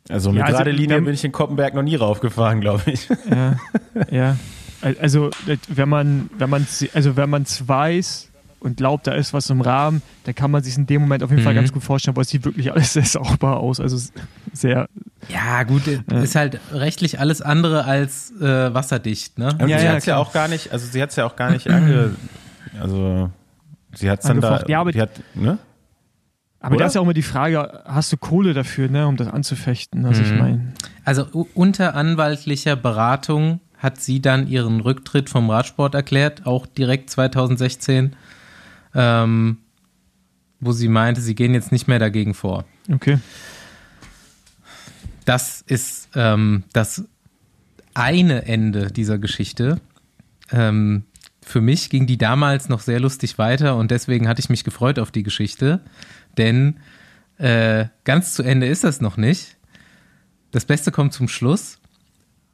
Also 0.10 0.32
mit 0.32 0.39
ja, 0.39 0.46
also, 0.46 0.58
gerade 0.58 0.72
Linie 0.72 1.02
bin 1.02 1.13
ich 1.13 1.24
in 1.24 1.32
Koppenberg 1.32 1.74
noch 1.74 1.84
nie 1.84 1.96
raufgefahren, 1.96 2.62
glaube 2.62 2.84
ich. 2.88 3.10
Ja, 3.30 3.56
ja. 4.10 4.38
Also 5.02 5.32
wenn 5.67 5.89
man, 5.89 6.30
wenn 6.38 6.50
man, 6.50 6.67
also 6.93 7.17
wenn 7.17 7.30
man 7.30 7.41
es 7.41 7.67
weiß 7.67 8.30
und 8.60 8.78
glaubt, 8.78 9.08
da 9.08 9.13
ist 9.13 9.34
was 9.34 9.50
im 9.50 9.62
Rahmen, 9.62 10.02
dann 10.24 10.36
kann 10.36 10.52
man 10.52 10.63
sich 10.63 10.78
in 10.78 10.86
dem 10.86 11.02
Moment 11.02 11.24
auf 11.24 11.30
jeden 11.30 11.41
mhm. 11.41 11.46
Fall 11.46 11.56
ganz 11.56 11.72
gut 11.72 11.84
vorstellen, 11.84 12.15
aber 12.15 12.22
es 12.22 12.30
sieht 12.30 12.46
wirklich 12.46 12.72
alles 12.72 12.93
sehr 12.93 13.06
sauber 13.06 13.58
aus. 13.58 13.80
Also 13.80 13.98
sehr. 14.54 14.88
Ja, 15.30 15.63
gut, 15.63 15.84
äh, 15.88 16.24
ist 16.24 16.36
halt 16.36 16.60
rechtlich 16.72 17.20
alles 17.20 17.41
andere 17.41 17.86
als 17.86 18.32
äh, 18.39 18.74
wasserdicht, 18.74 19.39
ne? 19.39 19.58
Ja, 19.60 19.65
sie 19.65 19.86
ja, 19.86 19.91
hat 19.91 19.98
es 19.98 20.06
ja 20.06 20.17
auch 20.17 20.32
gar 20.32 20.48
nicht, 20.48 20.72
also 20.72 20.86
sie 20.86 21.02
hat 21.02 21.10
es 21.10 21.15
ja 21.15 21.26
auch 21.26 21.36
gar 21.36 21.52
nicht 21.52 21.70
ange, 21.70 22.15
also 22.80 23.32
sie 23.93 24.10
hat 24.10 24.20
es 24.20 24.28
dann 24.28 24.41
da, 24.41 24.63
ja, 24.67 24.80
aber, 24.80 24.91
die 24.91 25.02
hat, 25.02 25.10
ne? 25.34 25.58
Aber 26.60 26.76
Oder? 26.76 26.84
da 26.84 26.88
ist 26.88 26.96
ja 26.96 27.02
auch 27.02 27.06
immer 27.06 27.13
die 27.13 27.22
Frage, 27.22 27.84
hast 27.86 28.12
du 28.12 28.17
Kohle 28.17 28.54
dafür, 28.54 28.89
ne, 28.89 29.08
um 29.08 29.15
das 29.15 29.28
anzufechten? 29.28 30.06
Also 30.06 30.22
mhm. 30.22 30.28
ich 30.28 30.39
meine. 30.39 30.74
Also 31.06 31.48
unter 31.54 31.96
anwaltlicher 31.96 32.76
Beratung 32.76 33.62
hat 33.78 34.02
sie 34.02 34.22
dann 34.22 34.48
ihren 34.48 34.82
Rücktritt 34.82 35.30
vom 35.30 35.50
Radsport 35.50 35.93
erklärt, 35.93 36.48
auch 36.48 36.65
direkt 36.65 37.10
2016, 37.12 38.15
ähm, 38.96 39.58
wo 40.60 40.72
sie 40.72 40.88
meinte, 40.88 41.22
sie 41.22 41.36
gehen 41.36 41.54
jetzt 41.54 41.72
nicht 41.72 41.88
mehr 41.88 42.00
dagegen 42.00 42.34
vor. 42.34 42.65
Okay. 42.91 43.20
Das 45.26 45.62
ist 45.62 46.10
ähm, 46.15 46.63
das 46.74 47.04
eine 47.93 48.46
Ende 48.46 48.91
dieser 48.91 49.20
Geschichte. 49.20 49.80
Ähm, 50.52 51.04
für 51.41 51.62
mich 51.62 51.89
ging 51.89 52.08
die 52.08 52.17
damals 52.17 52.67
noch 52.67 52.82
sehr 52.82 53.00
lustig 53.00 53.38
weiter 53.38 53.76
und 53.78 53.91
deswegen 53.91 54.28
hatte 54.28 54.39
ich 54.39 54.50
mich 54.50 54.63
gefreut 54.63 55.00
auf 55.00 55.12
die 55.12 55.24
Geschichte 55.24 55.82
denn 56.38 56.80
äh, 57.38 57.86
ganz 58.04 58.34
zu 58.34 58.43
Ende 58.43 58.67
ist 58.67 58.84
das 58.84 59.02
noch 59.02 59.17
nicht. 59.17 59.58
Das 60.52 60.65
Beste 60.65 60.91
kommt 60.91 61.13
zum 61.13 61.28
Schluss. 61.28 61.80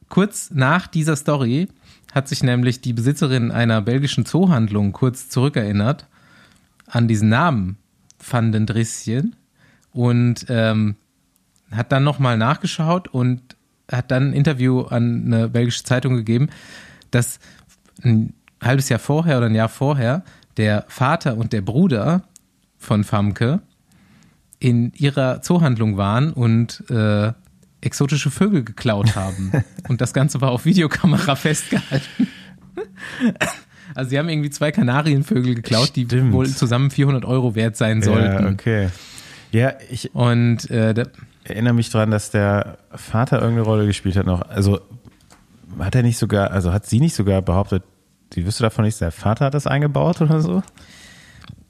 Kurz 0.08 0.50
nach 0.50 0.86
dieser 0.86 1.16
Story 1.16 1.68
hat 2.12 2.28
sich 2.28 2.42
nämlich 2.42 2.80
die 2.80 2.92
Besitzerin 2.92 3.50
einer 3.50 3.80
belgischen 3.82 4.26
Zoohandlung 4.26 4.92
kurz 4.92 5.28
zurückerinnert 5.28 6.06
an 6.86 7.08
diesen 7.08 7.28
Namen 7.28 7.78
Van 8.18 8.52
den 8.52 8.66
Drisschen 8.66 9.36
und 9.92 10.46
ähm, 10.48 10.96
hat 11.70 11.92
dann 11.92 12.04
nochmal 12.04 12.36
nachgeschaut 12.36 13.08
und 13.08 13.56
hat 13.90 14.10
dann 14.10 14.30
ein 14.30 14.32
Interview 14.32 14.82
an 14.82 15.24
eine 15.26 15.48
belgische 15.48 15.84
Zeitung 15.84 16.14
gegeben, 16.14 16.48
dass 17.10 17.38
ein 18.02 18.34
halbes 18.62 18.88
Jahr 18.88 18.98
vorher 18.98 19.38
oder 19.38 19.46
ein 19.46 19.54
Jahr 19.54 19.68
vorher 19.68 20.24
der 20.56 20.84
Vater 20.88 21.36
und 21.36 21.52
der 21.52 21.62
Bruder 21.62 22.22
von 22.78 23.04
Famke 23.04 23.60
in 24.64 24.94
ihrer 24.96 25.42
Zoohandlung 25.42 25.98
waren 25.98 26.32
und 26.32 26.82
äh, 26.88 27.32
exotische 27.82 28.30
Vögel 28.30 28.64
geklaut 28.64 29.14
haben. 29.14 29.52
und 29.88 30.00
das 30.00 30.14
Ganze 30.14 30.40
war 30.40 30.52
auf 30.52 30.64
Videokamera 30.64 31.36
festgehalten. 31.36 32.28
also 33.94 34.08
sie 34.08 34.18
haben 34.18 34.30
irgendwie 34.30 34.48
zwei 34.48 34.72
Kanarienvögel 34.72 35.54
geklaut, 35.54 35.88
Stimmt. 35.88 36.12
die 36.12 36.32
wohl 36.32 36.48
zusammen 36.48 36.90
400 36.90 37.26
Euro 37.26 37.54
wert 37.54 37.76
sein 37.76 38.00
sollten. 38.00 38.44
Ja, 38.44 38.50
okay. 38.50 38.88
Ja, 39.52 39.74
ich 39.90 40.14
und, 40.14 40.70
äh, 40.70 40.94
erinnere 41.44 41.74
mich 41.74 41.90
daran, 41.90 42.10
dass 42.10 42.30
der 42.30 42.78
Vater 42.90 43.42
irgendeine 43.42 43.66
Rolle 43.66 43.86
gespielt 43.86 44.16
hat 44.16 44.24
noch. 44.24 44.48
Also 44.48 44.80
hat 45.78 45.94
er 45.94 46.02
nicht 46.02 46.16
sogar, 46.16 46.52
also 46.52 46.72
hat 46.72 46.86
sie 46.86 47.00
nicht 47.00 47.14
sogar 47.14 47.42
behauptet, 47.42 47.82
sie 48.32 48.46
wüsste 48.46 48.62
davon 48.62 48.86
nicht, 48.86 48.98
der 48.98 49.12
Vater 49.12 49.44
hat 49.44 49.52
das 49.52 49.66
eingebaut 49.66 50.22
oder 50.22 50.40
so? 50.40 50.62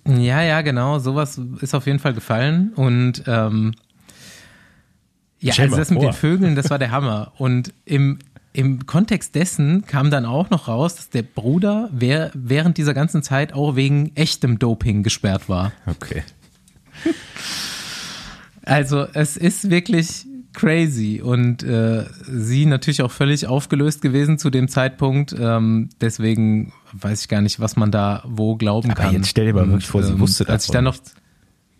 Ja, 0.07 0.43
ja, 0.43 0.61
genau. 0.62 0.99
Sowas 0.99 1.40
ist 1.61 1.75
auf 1.75 1.87
jeden 1.87 1.99
Fall 1.99 2.14
gefallen. 2.14 2.73
Und 2.75 3.25
ähm, 3.27 3.75
ja, 5.40 5.55
also 5.59 5.77
das 5.77 5.90
mit 5.90 6.03
den 6.03 6.12
Vögeln, 6.12 6.57
das 6.57 6.71
war 6.71 6.79
der 6.79 6.90
Hammer. 6.93 7.33
Und 7.38 7.73
im, 7.85 8.19
im 8.53 8.87
Kontext 8.87 9.35
dessen 9.35 9.87
kam 9.87 10.11
dann 10.11 10.27
auch 10.27 10.51
noch 10.51 10.69
raus, 10.69 10.97
dass 10.97 11.11
der 11.11 11.23
Bruder 11.23 11.88
wer, 11.93 12.31
während 12.35 12.79
dieser 12.79 12.95
ganzen 12.95 13.23
Zeit 13.23 13.55
auch 13.55 13.77
wegen 13.77 14.14
echtem 14.14 14.59
Doping 14.59 15.03
gesperrt 15.03 15.49
war. 15.49 15.73
Okay. 15.87 16.23
Also 18.67 19.07
es 19.12 19.37
ist 19.37 19.69
wirklich 19.69 20.25
crazy 20.55 21.21
und 21.23 21.62
äh, 21.62 22.05
sie 22.23 22.64
natürlich 22.64 23.03
auch 23.03 23.11
völlig 23.11 23.47
aufgelöst 23.47 24.01
gewesen 24.01 24.38
zu 24.38 24.49
dem 24.49 24.69
Zeitpunkt. 24.69 25.35
Ähm, 25.38 25.90
deswegen 26.01 26.73
weiß 27.00 27.22
ich 27.22 27.28
gar 27.28 27.40
nicht, 27.40 27.61
was 27.61 27.76
man 27.76 27.90
da 27.90 28.22
wo 28.26 28.57
glauben 28.57 28.90
Aber 28.90 29.02
kann. 29.02 29.12
jetzt 29.12 29.28
stell 29.28 29.46
dir 29.46 29.54
mal 29.54 29.68
wirklich 29.68 29.87
vor, 29.87 30.02
sie 30.02 30.12
ähm, 30.12 30.20
wusste 30.20 30.44
das. 30.44 30.52
Als 30.52 30.64
ich 30.66 30.70
dann 30.70 30.85
noch 30.85 30.96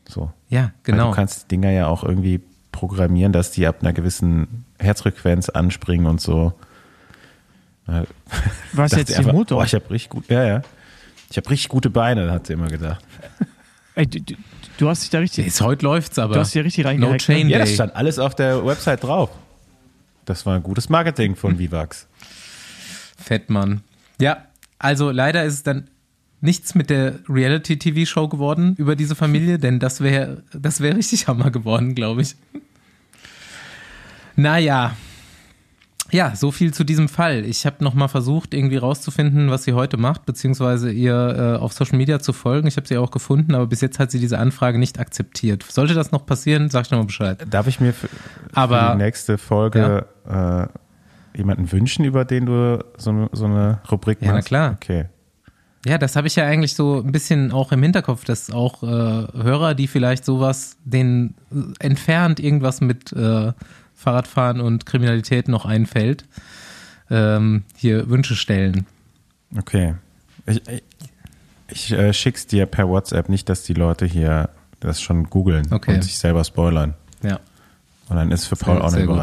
So. 0.09 0.33
Ja, 0.49 0.73
genau. 0.83 1.05
Weil 1.05 1.11
du 1.11 1.17
kannst 1.17 1.45
die 1.45 1.49
Dinger 1.49 1.71
ja 1.71 1.87
auch 1.87 2.05
irgendwie 2.05 2.41
programmieren, 2.73 3.33
dass 3.33 3.53
die 3.53 3.67
ab 3.67 3.77
einer 3.81 3.93
gewissen 3.93 4.65
Herzfrequenz 4.79 5.49
anspringen 5.49 6.07
und 6.07 6.21
so. 6.21 6.53
Was 8.73 8.93
jetzt 8.93 9.11
die 9.11 9.17
einfach, 9.17 9.33
Motor? 9.33 9.59
Boah, 9.59 9.65
ich 9.65 9.75
habe 9.75 9.89
richtig 9.91 10.11
gut, 10.11 10.29
ja, 10.29 10.45
ja. 10.45 10.63
Ich 11.31 11.37
habe 11.37 11.51
richtig 11.51 11.69
gute 11.69 11.91
Beine, 11.91 12.31
hat 12.33 12.47
sie 12.47 12.55
immer 12.55 12.69
gedacht. 12.69 13.05
Ey, 13.95 14.07
du, 14.07 14.21
du, 14.79 14.89
hast 14.89 15.03
dich 15.03 15.11
da 15.11 15.19
richtig, 15.19 15.47
Jetzt, 15.47 15.61
heute 15.61 15.85
läuft's 15.85 16.19
aber. 16.19 16.35
du 16.35 16.41
hast 16.41 16.49
dich 16.49 16.57
ja 16.57 16.63
richtig 16.63 16.85
no 16.85 16.91
reingehackt. 16.91 17.23
chain 17.23 17.47
ne? 17.47 17.53
Ja, 17.53 17.59
das 17.59 17.69
day. 17.69 17.75
stand 17.75 17.95
alles 17.95 18.19
auf 18.19 18.35
der 18.35 18.65
Website 18.65 19.05
drauf. 19.05 19.31
Das 20.25 20.47
war 20.47 20.57
ein 20.57 20.63
gutes 20.63 20.89
Marketing 20.89 21.37
von 21.37 21.59
Vivax. 21.59 22.09
Fettmann. 23.17 23.83
Ja, 24.21 24.45
also 24.79 25.11
leider 25.11 25.45
ist 25.45 25.55
es 25.55 25.63
dann 25.63 25.89
nichts 26.41 26.75
mit 26.75 26.91
der 26.91 27.15
Reality-TV-Show 27.29 28.29
geworden 28.29 28.75
über 28.77 28.97
diese 28.97 29.15
Familie, 29.15 29.59
denn 29.59 29.79
das 29.79 30.01
wäre 30.03 30.43
das 30.53 30.81
wäre 30.81 30.97
richtig 30.97 31.27
Hammer 31.29 31.51
geworden, 31.51 31.95
glaube 31.95 32.23
ich. 32.23 32.37
Naja. 34.37 34.97
Ja, 36.11 36.37
so 36.37 36.53
viel 36.53 36.73
zu 36.73 36.85
diesem 36.85 37.09
Fall. 37.09 37.45
Ich 37.45 37.65
habe 37.67 37.83
nochmal 37.83 38.09
versucht, 38.09 38.53
irgendwie 38.55 38.77
rauszufinden, 38.77 39.51
was 39.51 39.65
sie 39.65 39.73
heute 39.73 39.97
macht, 39.97 40.27
beziehungsweise 40.27 40.93
ihr 40.93 41.57
äh, 41.57 41.61
auf 41.61 41.73
Social 41.73 41.97
Media 41.97 42.21
zu 42.21 42.33
folgen. 42.33 42.69
Ich 42.69 42.77
habe 42.77 42.87
sie 42.87 42.99
auch 42.99 43.11
gefunden, 43.11 43.55
aber 43.55 43.67
bis 43.67 43.81
jetzt 43.81 43.99
hat 43.99 44.11
sie 44.11 44.21
diese 44.21 44.39
Anfrage 44.39 44.79
nicht 44.79 45.01
akzeptiert. 45.01 45.65
Sollte 45.69 45.95
das 45.95 46.13
noch 46.13 46.25
passieren, 46.27 46.69
sag 46.69 46.85
ich 46.85 46.91
nochmal 46.91 47.07
Bescheid. 47.07 47.45
Darf 47.51 47.67
ich 47.67 47.81
mir 47.81 47.93
für, 47.95 48.09
Aber- 48.53 48.91
für 48.93 48.99
die 48.99 49.03
nächste 49.03 49.39
Folge 49.39 50.07
äh, 50.29 50.67
jemanden 51.37 51.71
wünschen, 51.73 52.05
über 52.05 52.25
den 52.25 52.47
du 52.47 52.85
so, 52.97 53.11
eine- 53.11 53.29
so 53.33 53.45
eine 53.47 53.81
Rubrik 53.91 54.21
Ja, 54.21 54.29
na 54.29 54.33
machst? 54.35 54.49
klar. 54.49 54.73
Okay. 54.75 55.07
Ja, 55.87 55.99
das 55.99 56.17
habe 56.17 56.27
ich 56.27 56.37
ja 56.37 56.47
eigentlich 56.47 56.75
so 56.75 57.03
ein 57.03 57.13
bisschen 57.13 57.53
auch 57.53 57.71
im 57.73 57.83
Hinterkopf, 57.83 58.25
dass 58.25 58.51
auch 58.51 58.83
äh, 58.83 58.87
Hörer, 58.87 59.75
die 59.75 59.87
vielleicht 59.87 60.25
sowas, 60.25 60.77
denen 60.85 61.35
entfernt 61.79 62.41
irgendwas 62.41 62.81
mit 62.81 63.13
äh, 63.13 63.53
Fahrradfahren 63.95 64.61
und 64.63 64.87
Kriminalität 64.87 65.47
noch 65.49 65.67
einfällt, 65.67 66.25
ähm, 67.11 67.65
hier 67.77 68.09
Wünsche 68.09 68.35
stellen. 68.35 68.87
Okay. 69.59 69.95
Ich, 70.47 70.63
ich, 71.69 71.93
äh, 71.93 72.13
schick's 72.15 72.47
dir 72.47 72.65
per 72.67 72.89
WhatsApp, 72.89 73.29
nicht, 73.29 73.49
dass 73.51 73.63
die 73.65 73.75
Leute 73.75 74.07
hier 74.07 74.49
das 74.81 75.03
schon 75.03 75.25
googeln 75.31 75.71
Okay. 75.71 75.95
und 75.97 76.03
sich 76.05 76.19
selber 76.19 76.45
spoilern. 76.45 76.95
Ja. 77.23 77.41
Und 78.09 78.17
dann 78.17 78.31
ist 78.31 78.47
für 78.47 78.57
Paul 78.57 78.79
auch 78.79 78.85
eine 78.85 78.91
sehr 78.93 79.07
gut. 79.07 79.17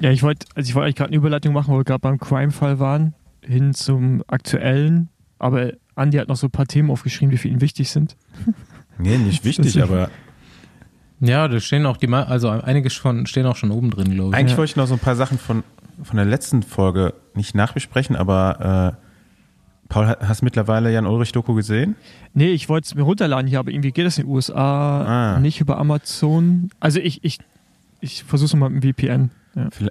Ja, 0.00 0.10
ich 0.10 0.22
wollte, 0.22 0.46
also 0.54 0.68
ich 0.68 0.74
wollte 0.74 0.84
eigentlich 0.86 0.96
gerade 0.96 1.08
eine 1.10 1.16
Überleitung 1.16 1.52
machen, 1.52 1.72
wo 1.72 1.78
wir 1.78 1.84
gerade 1.84 2.00
beim 2.00 2.18
Crime-Fall 2.18 2.78
waren, 2.78 3.14
hin 3.42 3.74
zum 3.74 4.22
aktuellen. 4.28 5.08
Aber 5.38 5.72
Andi 5.94 6.16
hat 6.18 6.28
noch 6.28 6.36
so 6.36 6.46
ein 6.46 6.50
paar 6.50 6.66
Themen 6.66 6.90
aufgeschrieben, 6.90 7.30
die 7.30 7.38
für 7.38 7.48
ihn 7.48 7.60
wichtig 7.60 7.90
sind. 7.90 8.16
Nee, 9.02 9.16
nicht 9.16 9.46
wichtig, 9.46 9.82
aber 9.82 10.10
Ja, 11.20 11.48
da 11.48 11.58
stehen 11.58 11.86
auch 11.86 11.96
die, 11.96 12.06
Ma- 12.06 12.24
also 12.24 12.50
einige 12.50 12.90
schon, 12.90 13.24
stehen 13.24 13.46
auch 13.46 13.56
schon 13.56 13.70
oben 13.70 13.90
drin, 13.90 14.10
glaube 14.12 14.30
ich. 14.30 14.36
eigentlich 14.36 14.52
Ja. 14.52 14.58
wollte 14.58 14.70
ich 14.72 14.76
noch 14.76 14.86
so 14.88 14.92
ein 14.94 14.98
paar 15.00 15.16
Sachen 15.16 15.38
von, 15.38 15.62
von 16.02 16.16
der 16.16 16.26
letzten 16.26 16.62
Folge 16.62 17.14
nicht 17.34 17.54
nachbesprechen, 17.54 18.14
aber 18.14 18.96
äh, 19.00 19.88
Paul, 19.88 20.06
ha- 20.06 20.16
hast 20.20 20.42
du 20.42 20.44
mittlerweile 20.44 20.92
Jan 20.92 21.06
Ulrich 21.06 21.32
Doku 21.32 21.54
gesehen? 21.54 21.96
Nee, 22.34 22.50
ich 22.50 22.68
wollte 22.68 22.88
es 22.88 22.94
mir 22.94 23.00
runterladen 23.00 23.46
hier, 23.46 23.58
aber 23.58 23.70
irgendwie 23.70 23.90
geht 23.90 24.04
das 24.04 24.18
in 24.18 24.26
den 24.26 24.34
USA 24.34 25.34
Ah. 25.36 25.40
nicht 25.40 25.62
über 25.62 25.78
Amazon. 25.78 26.68
Also 26.78 27.00
ich, 27.00 27.24
ich, 27.24 27.38
ich 28.02 28.24
versuche 28.24 28.46
es 28.48 28.54
mal 28.54 28.68
mit 28.68 28.84
dem 28.84 28.92
VPN. 28.94 29.30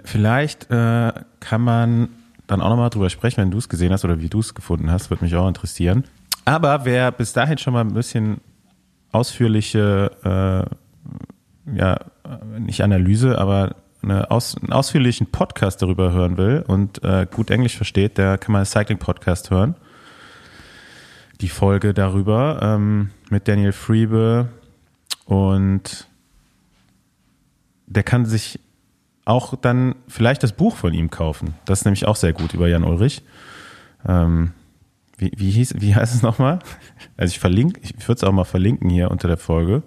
Vielleicht- 0.05 0.69
äh, 0.71 1.11
kann 1.39 1.61
man 1.61 2.09
dann 2.47 2.61
auch 2.61 2.69
nochmal 2.69 2.89
drüber 2.89 3.09
sprechen, 3.09 3.37
wenn 3.41 3.51
du 3.51 3.57
es 3.57 3.69
gesehen 3.69 3.91
hast 3.91 4.05
oder 4.05 4.21
wie 4.21 4.29
du 4.29 4.39
es 4.39 4.55
gefunden 4.55 4.89
hast, 4.91 5.09
würde 5.09 5.23
mich 5.23 5.35
auch 5.35 5.47
interessieren. 5.47 6.03
Aber 6.45 6.85
wer 6.85 7.11
bis 7.11 7.33
dahin 7.33 7.57
schon 7.57 7.73
mal 7.73 7.81
ein 7.81 7.93
bisschen 7.93 8.41
ausführliche, 9.11 10.11
äh, 10.23 11.75
ja, 11.77 11.99
nicht 12.57 12.81
Analyse, 12.83 13.37
aber 13.37 13.75
eine 14.01 14.31
aus, 14.31 14.55
einen 14.57 14.71
ausführlichen 14.71 15.27
Podcast 15.27 15.81
darüber 15.81 16.11
hören 16.11 16.37
will 16.37 16.63
und 16.65 17.03
äh, 17.03 17.27
gut 17.29 17.51
Englisch 17.51 17.75
versteht, 17.75 18.17
der 18.17 18.37
kann 18.37 18.53
mal 18.53 18.59
einen 18.59 18.65
Cycling-Podcast 18.65 19.51
hören. 19.51 19.75
Die 21.41 21.49
Folge 21.49 21.93
darüber 21.93 22.59
ähm, 22.61 23.11
mit 23.29 23.47
Daniel 23.47 23.73
Friebe 23.73 24.47
und 25.25 26.07
der 27.87 28.03
kann 28.03 28.25
sich 28.25 28.59
auch 29.29 29.55
dann 29.55 29.95
vielleicht 30.07 30.43
das 30.43 30.53
Buch 30.53 30.75
von 30.75 30.93
ihm 30.93 31.09
kaufen. 31.09 31.53
Das 31.65 31.79
ist 31.79 31.85
nämlich 31.85 32.07
auch 32.07 32.15
sehr 32.15 32.33
gut 32.33 32.53
über 32.53 32.67
Jan 32.67 32.83
Ulrich. 32.83 33.23
Ähm, 34.07 34.53
wie, 35.17 35.31
wie, 35.35 35.51
hieß, 35.51 35.75
wie 35.77 35.95
heißt 35.95 36.15
es 36.15 36.21
nochmal? 36.21 36.59
Also 37.17 37.31
ich 37.31 37.39
verlinke, 37.39 37.79
ich 37.83 37.95
würde 38.07 38.17
es 38.17 38.23
auch 38.23 38.31
mal 38.31 38.45
verlinken 38.45 38.89
hier 38.89 39.11
unter 39.11 39.27
der 39.27 39.37
Folge. 39.37 39.83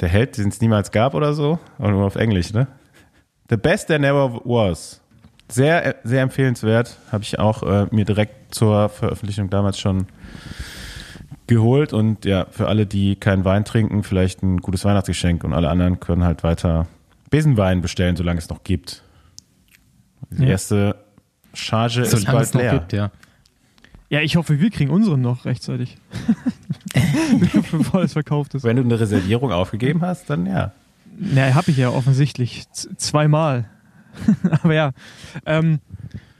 Der 0.00 0.08
Held, 0.08 0.38
den 0.38 0.48
es 0.48 0.60
niemals 0.60 0.90
gab 0.90 1.14
oder 1.14 1.34
so, 1.34 1.58
aber 1.78 1.90
nur 1.90 2.06
auf 2.06 2.16
Englisch, 2.16 2.52
ne? 2.52 2.68
The 3.50 3.56
best 3.56 3.88
there 3.88 3.98
never 3.98 4.40
was. 4.44 5.00
Sehr, 5.50 5.96
sehr 6.04 6.22
empfehlenswert. 6.22 6.98
Habe 7.10 7.24
ich 7.24 7.38
auch 7.38 7.62
äh, 7.62 7.86
mir 7.90 8.04
direkt 8.04 8.54
zur 8.54 8.88
Veröffentlichung 8.88 9.50
damals 9.50 9.78
schon 9.78 10.06
geholt 11.46 11.92
und 11.92 12.24
ja, 12.24 12.46
für 12.50 12.68
alle, 12.68 12.86
die 12.86 13.16
keinen 13.16 13.44
Wein 13.44 13.64
trinken, 13.64 14.02
vielleicht 14.02 14.42
ein 14.42 14.58
gutes 14.58 14.84
Weihnachtsgeschenk 14.84 15.44
und 15.44 15.54
alle 15.54 15.70
anderen 15.70 15.98
können 15.98 16.24
halt 16.24 16.42
weiter 16.42 16.86
Besenwein 17.30 17.80
bestellen, 17.82 18.16
solange 18.16 18.38
es 18.38 18.48
noch 18.48 18.62
gibt. 18.64 19.02
Die 20.30 20.42
Ja. 20.42 20.50
erste 20.50 20.96
Charge 21.54 22.02
ist 22.02 22.10
Solange 22.10 22.32
bald 22.32 22.44
es 22.46 22.54
noch 22.54 22.60
leer. 22.60 22.72
gibt, 22.72 22.92
ja. 22.92 23.10
Ja, 24.10 24.20
ich 24.20 24.36
hoffe, 24.36 24.58
wir 24.60 24.70
kriegen 24.70 24.90
unseren 24.90 25.20
noch 25.20 25.44
rechtzeitig. 25.44 25.98
Bevor 27.70 28.02
es 28.02 28.12
verkauft 28.14 28.54
ist. 28.54 28.64
Wenn 28.64 28.76
du 28.76 28.82
eine 28.82 28.98
Reservierung 28.98 29.52
aufgegeben 29.52 30.00
hast, 30.02 30.30
dann 30.30 30.46
ja. 30.46 30.72
Na, 31.18 31.54
habe 31.54 31.70
ich 31.70 31.76
ja 31.76 31.90
offensichtlich. 31.90 32.70
Z 32.70 33.00
zweimal. 33.00 33.66
Aber 34.62 34.74
ja. 34.74 34.92
Ähm, 35.46 35.80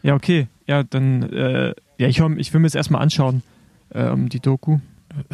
ja, 0.02 0.14
okay. 0.14 0.48
Ja, 0.66 0.82
dann, 0.82 1.22
äh, 1.32 1.74
ja, 1.98 2.06
ich, 2.08 2.18
ich 2.20 2.52
will 2.52 2.60
mir 2.60 2.66
das 2.66 2.74
erstmal 2.74 3.02
anschauen, 3.02 3.42
ähm, 3.92 4.28
die 4.28 4.40
Doku. 4.40 4.78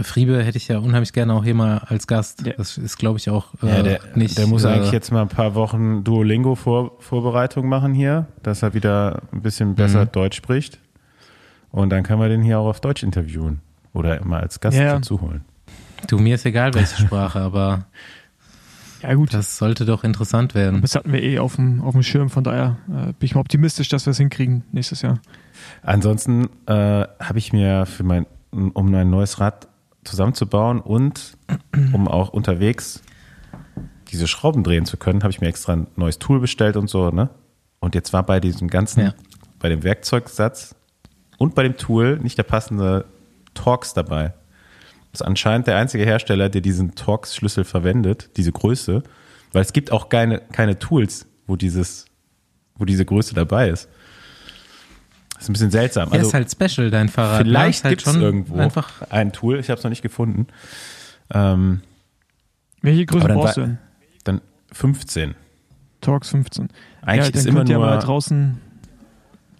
Friebe 0.02 0.42
hätte 0.44 0.56
ich 0.58 0.68
ja 0.68 0.78
unheimlich 0.78 1.12
gerne 1.12 1.34
auch 1.34 1.44
hier 1.44 1.54
mal 1.54 1.78
als 1.86 2.06
Gast. 2.06 2.46
Ja. 2.46 2.52
Das 2.56 2.78
ist, 2.78 2.96
glaube 2.98 3.18
ich, 3.18 3.30
auch 3.30 3.48
äh, 3.62 3.66
ja 3.68 3.82
der, 3.82 4.00
nicht. 4.14 4.36
der 4.38 4.46
muss 4.46 4.64
äh, 4.64 4.68
eigentlich 4.68 4.92
jetzt 4.92 5.10
mal 5.12 5.22
ein 5.22 5.28
paar 5.28 5.54
Wochen 5.54 6.04
Duolingo-Vorbereitung 6.04 7.68
machen 7.68 7.94
hier, 7.94 8.26
dass 8.42 8.62
er 8.62 8.74
wieder 8.74 9.22
ein 9.32 9.42
bisschen 9.42 9.74
besser 9.74 10.04
Mhm. 10.04 10.12
Deutsch 10.12 10.36
spricht. 10.36 10.78
Und 11.70 11.90
dann 11.90 12.02
kann 12.02 12.18
man 12.18 12.30
den 12.30 12.42
hier 12.42 12.58
auch 12.60 12.66
auf 12.68 12.80
Deutsch 12.80 13.02
interviewen 13.02 13.60
oder 13.92 14.24
mal 14.24 14.40
als 14.40 14.60
Gast 14.60 14.76
Ja. 14.76 14.94
dazu 14.94 15.20
holen. 15.20 15.44
Du, 16.08 16.18
mir 16.18 16.34
ist 16.36 16.46
egal, 16.46 16.74
welche 16.74 17.00
Sprache, 17.00 17.40
aber 17.40 17.86
Ja, 19.02 19.14
gut. 19.14 19.32
das 19.34 19.56
sollte 19.58 19.84
doch 19.84 20.04
interessant 20.04 20.54
werden. 20.54 20.82
Das 20.82 20.94
hatten 20.94 21.12
wir 21.12 21.22
eh 21.22 21.38
auf 21.38 21.56
dem, 21.56 21.80
auf 21.82 21.92
dem 21.94 22.02
Schirm, 22.02 22.30
von 22.30 22.44
daher 22.44 22.76
äh, 22.88 23.06
bin 23.06 23.16
ich 23.22 23.34
mal 23.34 23.40
optimistisch, 23.40 23.88
dass 23.88 24.06
wir 24.06 24.12
es 24.12 24.18
hinkriegen 24.18 24.64
nächstes 24.72 25.02
Jahr. 25.02 25.18
Ansonsten 25.82 26.48
äh, 26.66 26.72
habe 26.72 27.38
ich 27.38 27.52
mir 27.52 27.86
für 27.86 28.02
mein, 28.04 28.26
um 28.50 28.90
mein 28.90 29.10
neues 29.10 29.40
Rad 29.40 29.66
zusammenzubauen 30.04 30.80
und 30.80 31.36
um 31.92 32.08
auch 32.08 32.30
unterwegs 32.30 33.02
diese 34.08 34.26
Schrauben 34.28 34.62
drehen 34.62 34.86
zu 34.86 34.96
können, 34.96 35.22
habe 35.22 35.30
ich 35.32 35.40
mir 35.40 35.48
extra 35.48 35.72
ein 35.72 35.86
neues 35.96 36.18
Tool 36.18 36.40
bestellt 36.40 36.76
und 36.76 36.88
so, 36.88 37.10
ne? 37.10 37.30
Und 37.80 37.94
jetzt 37.94 38.12
war 38.12 38.22
bei 38.22 38.40
diesem 38.40 38.68
ganzen, 38.68 39.00
Ja. 39.00 39.14
bei 39.58 39.68
dem 39.68 39.82
Werkzeugsatz 39.82 40.74
und 41.38 41.54
bei 41.54 41.62
dem 41.62 41.76
Tool 41.76 42.18
nicht 42.18 42.38
der 42.38 42.44
passende 42.44 43.06
Torx 43.54 43.92
dabei. 43.94 44.34
Das 45.12 45.20
ist 45.20 45.26
anscheinend 45.26 45.66
der 45.66 45.76
einzige 45.76 46.04
Hersteller, 46.04 46.48
der 46.48 46.60
diesen 46.60 46.94
Torx-Schlüssel 46.94 47.64
verwendet, 47.64 48.30
diese 48.36 48.52
Größe, 48.52 49.02
weil 49.52 49.62
es 49.62 49.72
gibt 49.72 49.92
auch 49.92 50.08
keine, 50.08 50.40
keine 50.40 50.78
Tools, 50.78 51.26
wo 51.46 51.56
dieses, 51.56 52.06
wo 52.76 52.84
diese 52.84 53.04
Größe 53.04 53.34
dabei 53.34 53.68
ist. 53.68 53.88
Das 55.44 55.48
ist 55.48 55.50
ein 55.50 55.52
bisschen 55.52 55.70
seltsam. 55.72 56.10
Ja, 56.10 56.20
ist 56.20 56.32
halt 56.32 56.50
special, 56.50 56.90
dein 56.90 57.10
Fahrrad. 57.10 57.40
ne? 57.40 57.44
Vielleicht 57.44 57.84
halt 57.84 57.98
gibt 57.98 58.06
es 58.06 58.12
schon 58.12 58.22
irgendwo 58.22 58.56
Einfach, 58.56 59.02
ein 59.10 59.30
Tool, 59.30 59.58
ich 59.58 59.68
habe 59.68 59.76
es 59.76 59.84
noch 59.84 59.90
nicht 59.90 60.00
gefunden. 60.00 60.46
Ähm, 61.30 61.82
Welche 62.80 63.04
Größe 63.04 63.28
brauchst 63.28 63.58
du 63.58 63.60
denn? 63.60 63.78
dann 64.24 64.40
15. 64.72 65.34
Talks 66.00 66.30
15. 66.30 66.68
Eigentlich 67.02 67.26
ja, 67.26 67.30
dann 67.30 67.40
ist 67.40 67.46
immer 67.46 67.64
nur, 67.64 67.78
mal 67.78 67.98
draußen 67.98 68.58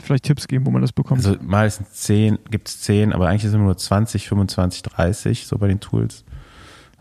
vielleicht 0.03 0.25
Tipps 0.25 0.49
geben, 0.49 0.64
wo 0.64 0.70
man 0.70 0.81
das 0.81 0.92
bekommt. 0.92 1.25
also 1.25 1.37
mal 1.42 1.66
ist 1.66 1.83
es 1.83 1.92
10, 1.92 2.38
gibt 2.51 2.68
es 2.68 2.81
10, 2.81 3.12
aber 3.12 3.29
eigentlich 3.29 3.44
ist 3.44 3.51
es 3.51 3.55
immer 3.55 3.64
nur 3.64 3.77
20, 3.77 4.27
25, 4.27 4.83
30, 4.83 5.47
so 5.47 5.59
bei 5.59 5.68
den 5.68 5.81
Tools. 5.81 6.25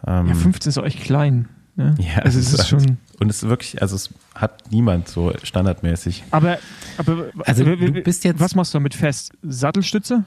Ähm, 0.05 0.27
ja, 0.27 0.33
15 0.33 0.69
ist 0.71 0.77
auch 0.77 0.85
echt 0.85 1.01
klein. 1.01 1.47
Ne? 1.75 1.95
Ja, 1.99 2.21
also 2.21 2.37
es 2.37 2.51
ist 2.51 2.59
ist 2.59 2.67
schon. 2.67 2.97
Und 3.23 3.29
es 3.29 3.41
ist 3.43 3.49
wirklich, 3.49 3.81
also 3.81 3.95
es 3.95 4.09
hat 4.35 4.69
niemand 4.71 5.07
so 5.07 5.33
standardmäßig. 5.43 6.23
Aber, 6.31 6.57
aber 6.97 7.27
Also 7.45 7.63
du 7.63 7.75
bist 8.03 8.23
jetzt- 8.23 8.39
was 8.39 8.53
machst 8.55 8.73
du 8.73 8.77
damit 8.79 8.93
fest? 8.95 9.31
Sattelstütze? 9.41 10.23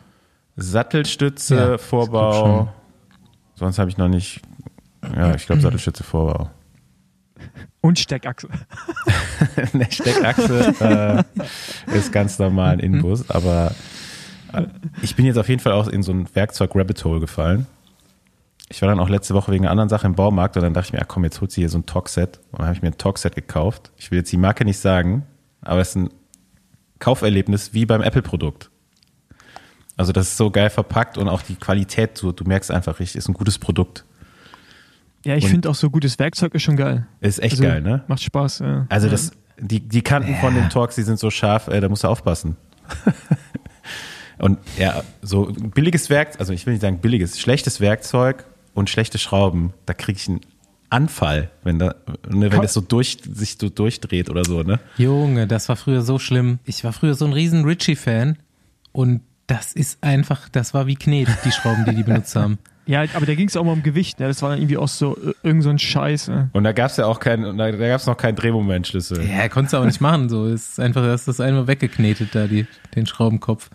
Sattelstütze, 0.56 1.54
Ja, 1.56 1.78
Vorbau. 1.78 2.72
Sonst 3.54 3.78
habe 3.78 3.90
ich 3.90 3.98
noch 3.98 4.08
nicht, 4.08 4.40
ja, 5.14 5.34
ich 5.34 5.46
glaube 5.46 5.60
Sattelstütze, 5.62 6.02
Vorbau. 6.04 6.50
Und 7.82 7.98
Steckachse. 7.98 8.48
Eine 9.72 9.86
Steckachse 9.92 11.24
äh, 11.86 11.94
ist 11.96 12.12
ganz 12.12 12.38
normal 12.38 12.72
ein 12.74 12.80
Inbus, 12.80 13.28
aber 13.30 13.74
ich 15.02 15.14
bin 15.16 15.26
jetzt 15.26 15.36
auf 15.36 15.48
jeden 15.48 15.60
Fall 15.60 15.72
auch 15.72 15.86
in 15.88 16.02
so 16.02 16.12
ein 16.12 16.26
Werkzeug-Rabbit 16.34 17.04
Hole 17.04 17.20
gefallen. 17.20 17.66
Ich 18.68 18.82
war 18.82 18.88
dann 18.88 18.98
auch 18.98 19.08
letzte 19.08 19.34
Woche 19.34 19.52
wegen 19.52 19.64
einer 19.64 19.70
anderen 19.70 19.88
Sache 19.88 20.06
im 20.06 20.14
Baumarkt 20.14 20.56
und 20.56 20.62
dann 20.62 20.74
dachte 20.74 20.88
ich 20.88 20.92
mir, 20.92 21.00
ach 21.00 21.08
komm, 21.08 21.24
jetzt 21.24 21.40
holt 21.40 21.52
sie 21.52 21.60
hier 21.60 21.68
so 21.68 21.78
ein 21.78 21.86
Talkset. 21.86 22.40
Und 22.50 22.58
dann 22.58 22.66
habe 22.66 22.76
ich 22.76 22.82
mir 22.82 22.88
ein 22.88 22.98
Talkset 22.98 23.34
gekauft. 23.34 23.92
Ich 23.96 24.10
will 24.10 24.18
jetzt 24.18 24.32
die 24.32 24.36
Marke 24.36 24.64
nicht 24.64 24.78
sagen, 24.78 25.24
aber 25.60 25.80
es 25.80 25.90
ist 25.90 25.96
ein 25.96 26.10
Kauferlebnis 26.98 27.74
wie 27.74 27.86
beim 27.86 28.02
Apple-Produkt. 28.02 28.70
Also 29.96 30.12
das 30.12 30.28
ist 30.28 30.36
so 30.36 30.50
geil 30.50 30.68
verpackt 30.68 31.16
und 31.16 31.28
auch 31.28 31.42
die 31.42 31.54
Qualität, 31.54 32.20
du, 32.20 32.32
du 32.32 32.44
merkst 32.44 32.70
einfach 32.70 32.98
richtig, 32.98 33.16
ist 33.16 33.28
ein 33.28 33.34
gutes 33.34 33.58
Produkt. 33.58 34.04
Ja, 35.24 35.34
ich 35.36 35.48
finde 35.48 35.68
auch 35.68 35.74
so 35.74 35.90
gutes 35.90 36.18
Werkzeug 36.18 36.54
ist 36.54 36.62
schon 36.62 36.76
geil. 36.76 37.06
Ist 37.20 37.42
echt 37.42 37.54
also, 37.54 37.64
geil, 37.64 37.80
ne? 37.80 38.04
Macht 38.06 38.22
Spaß. 38.22 38.60
Ja. 38.60 38.86
Also 38.88 39.08
das, 39.08 39.32
die, 39.58 39.80
die 39.80 40.02
Kanten 40.02 40.32
ja. 40.32 40.38
von 40.38 40.54
den 40.54 40.68
Talks, 40.70 40.94
die 40.94 41.02
sind 41.02 41.18
so 41.18 41.30
scharf, 41.30 41.68
äh, 41.68 41.80
da 41.80 41.88
musst 41.88 42.04
du 42.04 42.08
aufpassen. 42.08 42.56
und 44.38 44.58
ja, 44.78 45.02
so 45.22 45.52
billiges 45.74 46.10
Werkzeug, 46.10 46.40
also 46.40 46.52
ich 46.52 46.64
will 46.66 46.74
nicht 46.74 46.82
sagen 46.82 46.98
billiges, 46.98 47.40
schlechtes 47.40 47.80
Werkzeug 47.80 48.44
und 48.76 48.90
schlechte 48.90 49.18
Schrauben, 49.18 49.72
da 49.86 49.94
kriege 49.94 50.18
ich 50.18 50.28
einen 50.28 50.40
Anfall, 50.90 51.50
wenn 51.64 51.78
da, 51.78 51.94
ne, 52.28 52.52
wenn 52.52 52.62
das 52.62 52.74
so 52.74 52.82
durch, 52.82 53.18
sich 53.28 53.56
so 53.58 53.70
durchdreht 53.70 54.28
oder 54.30 54.44
so, 54.44 54.62
ne? 54.62 54.78
Junge, 54.98 55.46
das 55.46 55.68
war 55.68 55.76
früher 55.76 56.02
so 56.02 56.18
schlimm. 56.18 56.58
Ich 56.64 56.84
war 56.84 56.92
früher 56.92 57.14
so 57.14 57.24
ein 57.24 57.32
riesen 57.32 57.64
Richie-Fan 57.64 58.36
und 58.92 59.22
das 59.46 59.72
ist 59.72 60.02
einfach, 60.02 60.48
das 60.50 60.74
war 60.74 60.86
wie 60.86 60.94
Knet, 60.94 61.28
die 61.44 61.52
Schrauben, 61.52 61.84
die 61.86 61.94
die 61.94 62.02
benutzt 62.04 62.36
haben. 62.36 62.58
Ja, 62.88 63.04
aber 63.14 63.26
da 63.26 63.34
ging 63.34 63.48
es 63.48 63.56
auch 63.56 63.64
mal 63.64 63.72
um 63.72 63.82
Gewicht, 63.82 64.20
ne? 64.20 64.28
Das 64.28 64.42
war 64.42 64.50
dann 64.50 64.60
irgendwie 64.60 64.76
auch 64.76 64.86
so 64.86 65.16
äh, 65.16 65.34
irgend 65.42 65.64
so 65.64 65.70
ein 65.70 65.78
Scheiß. 65.80 66.28
Ne? 66.28 66.50
Und 66.52 66.62
da 66.62 66.70
gab 66.70 66.88
es 66.88 66.96
ja 66.96 67.06
auch 67.06 67.18
keinen, 67.18 67.58
da, 67.58 67.72
da 67.72 67.88
gab 67.88 68.00
es 68.00 68.06
noch 68.06 68.16
keinen 68.16 68.36
Drehmomentschlüssel. 68.36 69.28
Ja, 69.28 69.48
konntest 69.48 69.72
du 69.72 69.78
auch 69.78 69.84
nicht 69.84 70.00
machen. 70.00 70.28
So 70.28 70.46
ist 70.46 70.78
einfach, 70.78 71.02
hast 71.02 71.26
das 71.26 71.40
einmal 71.40 71.66
weggeknetet 71.66 72.32
da, 72.32 72.46
die, 72.46 72.64
den 72.94 73.04
Schraubenkopf. 73.06 73.70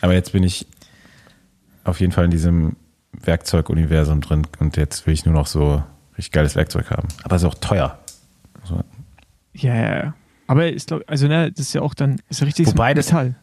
Aber 0.00 0.14
jetzt 0.14 0.30
bin 0.30 0.44
ich 0.44 0.64
auf 1.82 1.98
jeden 1.98 2.12
Fall 2.12 2.26
in 2.26 2.30
diesem 2.30 2.76
Werkzeuguniversum 3.12 4.20
drin 4.20 4.46
und 4.58 4.76
jetzt 4.76 5.06
will 5.06 5.14
ich 5.14 5.24
nur 5.24 5.34
noch 5.34 5.46
so 5.46 5.82
richtig 6.16 6.32
geiles 6.32 6.56
Werkzeug 6.56 6.90
haben. 6.90 7.08
Aber 7.24 7.36
es 7.36 7.42
ist 7.42 7.48
auch 7.48 7.54
teuer. 7.54 7.98
So. 8.64 8.82
Ja, 9.54 9.74
ja, 9.74 9.96
ja. 9.96 10.14
Aber 10.46 10.70
ist, 10.70 10.88
glaub, 10.88 11.02
also 11.06 11.28
ne, 11.28 11.50
das 11.50 11.66
ist 11.66 11.72
ja 11.72 11.82
auch 11.82 11.94
dann, 11.94 12.20
ist 12.28 12.40
ja 12.40 12.46
richtig 12.46 12.66
Wobei 12.66 12.94
Metall. 12.94 13.34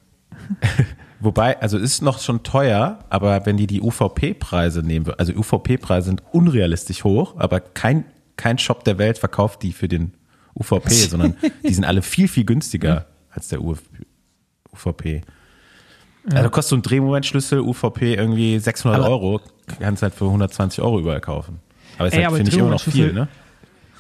Das, 0.62 0.69
Wobei, 1.19 1.60
also 1.60 1.77
ist 1.77 2.01
noch 2.01 2.19
schon 2.19 2.43
teuer, 2.43 2.99
aber 3.10 3.45
wenn 3.45 3.58
die 3.58 3.67
die 3.67 3.82
UVP-Preise 3.82 4.84
nehmen, 4.84 5.12
also 5.17 5.34
UVP-Preise 5.34 6.05
sind 6.08 6.23
unrealistisch 6.32 7.03
hoch, 7.03 7.36
aber 7.38 7.60
kein, 7.60 8.05
kein 8.38 8.58
Shop 8.58 8.86
der 8.86 8.97
Welt 8.97 9.17
verkauft 9.17 9.63
die 9.63 9.73
für 9.73 9.89
den 9.89 10.13
UVP, 10.55 10.89
sondern 10.93 11.36
die 11.63 11.73
sind 11.73 11.84
alle 11.84 12.01
viel, 12.03 12.27
viel 12.27 12.45
günstiger 12.45 13.05
als 13.32 13.49
der 13.49 13.62
UVP. 13.62 15.21
Ja. 16.29 16.38
Also 16.38 16.49
kostet 16.49 16.69
so 16.69 16.75
ein 16.75 16.82
Drehmomentschlüssel 16.82 17.60
UVP 17.60 18.15
irgendwie 18.15 18.60
600 18.60 18.99
aber 18.99 19.10
Euro, 19.10 19.41
kannst 19.79 20.03
halt 20.03 20.13
für 20.13 20.25
120 20.25 20.84
Euro 20.84 20.99
überall 20.99 21.21
kaufen. 21.21 21.60
Aber 21.97 22.08
ist 22.08 22.15
halt, 22.15 22.32
finde 22.34 22.51
ich, 22.51 22.58
immer 22.58 22.69
noch 22.69 22.82
viel, 22.82 23.13
ne? 23.13 23.27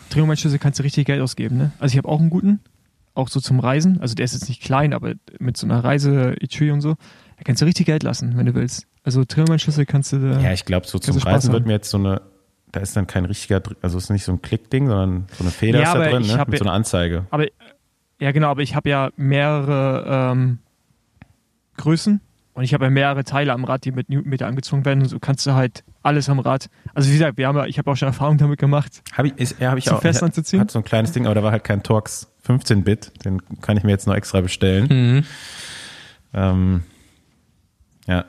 Drehmomentschlüssel 0.09 0.59
kannst 0.59 0.79
du 0.79 0.83
richtig 0.83 1.05
Geld 1.05 1.21
ausgeben, 1.21 1.57
ne? 1.57 1.71
Also 1.79 1.93
ich 1.93 1.97
habe 1.97 2.09
auch 2.09 2.19
einen 2.19 2.29
guten, 2.29 2.59
auch 3.13 3.29
so 3.29 3.39
zum 3.39 3.59
Reisen. 3.59 4.01
Also 4.01 4.15
der 4.15 4.25
ist 4.25 4.33
jetzt 4.33 4.49
nicht 4.49 4.61
klein, 4.61 4.93
aber 4.93 5.13
mit 5.39 5.57
so 5.57 5.67
einer 5.67 5.83
Reise-Etui 5.83 6.71
und 6.71 6.81
so, 6.81 6.95
da 7.37 7.43
kannst 7.43 7.61
du 7.61 7.65
richtig 7.65 7.85
Geld 7.85 8.03
lassen, 8.03 8.35
wenn 8.35 8.45
du 8.45 8.55
willst. 8.55 8.87
Also 9.03 9.23
Trillmann-Schlüssel 9.23 9.85
kannst 9.85 10.11
du 10.13 10.17
da. 10.17 10.39
Ja, 10.39 10.51
ich 10.51 10.65
glaube, 10.65 10.87
so 10.87 10.99
zum 10.99 11.17
Reisen 11.17 11.53
wird 11.53 11.65
mir 11.65 11.73
jetzt 11.73 11.89
so 11.89 11.97
eine, 11.97 12.21
da 12.71 12.79
ist 12.79 12.95
dann 12.95 13.07
kein 13.07 13.25
richtiger, 13.25 13.61
also 13.81 13.97
es 13.97 14.05
ist 14.05 14.09
nicht 14.09 14.23
so 14.23 14.33
ein 14.33 14.41
Klickding, 14.41 14.87
sondern 14.87 15.27
so 15.37 15.43
eine 15.43 15.51
Feder 15.51 15.79
ja, 15.79 15.87
ist 15.87 15.93
da 15.93 16.09
drin, 16.09 16.27
ne? 16.27 16.45
mit 16.47 16.59
so 16.59 16.65
einer 16.65 16.73
Anzeige. 16.73 17.25
Aber, 17.29 17.45
ja 18.19 18.31
genau, 18.31 18.49
aber 18.49 18.61
ich 18.61 18.75
habe 18.75 18.89
ja 18.89 19.09
mehrere 19.15 20.31
ähm, 20.33 20.59
Größen 21.79 22.21
und 22.53 22.63
ich 22.63 22.73
habe 22.73 22.85
ja 22.85 22.89
mehrere 22.89 23.23
Teile 23.23 23.53
am 23.53 23.63
Rad, 23.63 23.85
die 23.85 23.91
mit 23.91 24.09
Newtonmeter 24.09 24.45
angezogen 24.45 24.83
werden 24.83 25.01
und 25.01 25.07
so 25.07 25.19
kannst 25.19 25.45
du 25.45 25.53
halt 25.53 25.83
alles 26.03 26.29
am 26.29 26.39
Rad. 26.39 26.69
Also 26.93 27.09
wie 27.09 27.13
gesagt, 27.13 27.37
wir 27.37 27.47
haben 27.47 27.57
ja, 27.57 27.65
ich 27.65 27.77
habe 27.77 27.89
auch 27.89 27.95
schon 27.95 28.07
Erfahrung 28.07 28.37
damit 28.37 28.59
gemacht. 28.59 29.01
Hab 29.13 29.25
ich, 29.25 29.37
ist, 29.37 29.59
ja, 29.59 29.69
habe 29.69 29.79
ich 29.79 29.89
auch. 29.89 30.01
Fest 30.01 30.21
anzuziehen. 30.21 30.59
Hat 30.59 30.69
so 30.69 30.79
ein 30.79 30.83
kleines 30.83 31.13
Ding, 31.13 31.25
aber 31.25 31.35
da 31.35 31.43
war 31.43 31.51
halt 31.51 31.63
kein 31.63 31.83
Torx 31.83 32.27
15-Bit. 32.45 33.23
Den 33.23 33.41
kann 33.61 33.77
ich 33.77 33.83
mir 33.83 33.91
jetzt 33.91 34.07
noch 34.07 34.15
extra 34.15 34.41
bestellen. 34.41 34.87
Mhm. 34.89 35.25
Ähm, 36.33 36.83
ja. 38.07 38.25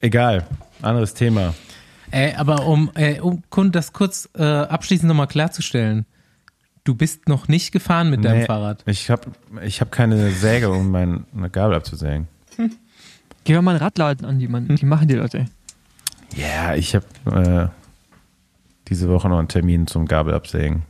Egal. 0.00 0.44
Anderes 0.82 1.14
Thema. 1.14 1.54
Ey, 2.10 2.34
aber 2.34 2.66
um, 2.66 2.90
äh, 2.94 3.20
um 3.20 3.42
das 3.70 3.92
kurz 3.92 4.28
äh, 4.36 4.42
abschließend 4.42 5.08
nochmal 5.08 5.26
klarzustellen. 5.26 6.06
Du 6.84 6.94
bist 6.94 7.28
noch 7.28 7.48
nicht 7.48 7.70
gefahren 7.70 8.08
mit 8.10 8.24
deinem 8.24 8.46
Fahrrad. 8.46 8.82
Ich 8.86 9.10
habe 9.10 9.30
ich 9.62 9.80
hab 9.80 9.92
keine 9.92 10.30
Säge, 10.30 10.70
um 10.70 10.90
meine 10.90 11.24
Gabel 11.52 11.76
abzusägen. 11.76 12.26
Hm. 12.58 12.72
Geh 13.44 13.54
mal 13.54 13.62
mal 13.62 13.70
einen 13.72 13.80
Radladen 13.80 14.26
an, 14.26 14.38
die, 14.38 14.48
man, 14.48 14.68
hm. 14.68 14.76
die 14.76 14.84
machen 14.84 15.08
die 15.08 15.14
Leute. 15.14 15.46
Ja, 16.36 16.74
ich 16.74 16.94
habe 16.94 17.72
äh, 17.72 18.88
diese 18.88 19.08
Woche 19.08 19.28
noch 19.28 19.38
einen 19.38 19.48
Termin 19.48 19.86
zum 19.86 20.06
Gabelabsägen. 20.06 20.82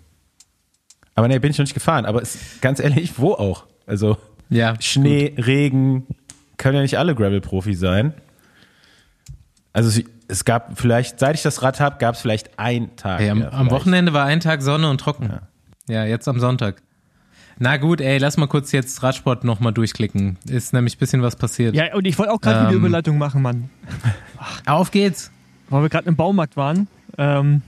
Aber 1.15 1.29
nee, 1.29 1.39
bin 1.39 1.51
ich 1.51 1.59
noch 1.59 1.65
nicht 1.65 1.75
gefahren. 1.75 2.07
Aber 2.07 2.23
ist, 2.23 2.61
ganz 2.61 2.81
ehrlich, 2.81 3.19
wo 3.19 3.33
auch? 3.33 3.67
Also 3.87 4.19
ja, 4.51 4.75
Schnee, 4.81 5.31
gut. 5.31 5.47
Regen, 5.47 6.07
können 6.57 6.77
ja 6.77 6.83
nicht 6.83 6.99
alle 6.99 7.15
Gravel-Profi 7.15 7.75
sein. 7.75 8.15
Also 9.73 10.01
es 10.29 10.45
gab 10.45 10.79
vielleicht, 10.79 11.19
seit 11.19 11.37
ich 11.37 11.43
das 11.43 11.63
Rad 11.63 11.81
habe, 11.81 11.99
gab 11.99 12.15
es 12.15 12.21
vielleicht 12.21 12.59
einen 12.59 12.97
Tag. 12.97 13.21
Hey, 13.21 13.31
am, 13.31 13.41
ja, 13.41 13.53
am, 13.53 13.71
Wochenende 13.71 14.13
war 14.13 14.27
ein 14.27 14.41
Tag 14.41 14.63
Sonne 14.63 14.91
und 14.91 15.01
trocken. 15.01 15.31
Ja. 15.89 16.03
ja, 16.03 16.05
jetzt 16.05 16.29
am 16.29 16.41
Sonntag. 16.41 16.83
Na 17.61 17.77
gut, 17.77 18.01
ey, 18.01 18.19
lass 18.19 18.37
mal 18.37 18.47
kurz 18.47 18.73
jetzt 18.73 19.03
Radsport 19.03 19.43
nochmal 19.45 19.73
durchklicken. 19.73 20.39
Ist 20.49 20.73
nämlich 20.73 20.97
ein 20.97 20.99
bisschen 20.99 21.23
was 21.23 21.37
passiert. 21.37 21.75
Ja, 21.75 21.95
und 21.95 22.07
ich 22.07 22.19
wollte 22.19 22.33
auch 22.33 22.41
gerade 22.41 22.61
ähm, 22.61 22.67
eine 22.67 22.77
Überleitung 22.77 23.19
machen, 23.19 23.43
Mann. 23.43 23.69
Ach. 24.39 24.63
Auf 24.67 24.91
geht's. 24.91 25.33
Weil 25.69 25.83
wir 25.83 25.89
gerade 25.89 26.09
im 26.09 26.17
Baumarkt 26.17 26.57
waren. 26.57 26.87
Ähm, 27.19 27.63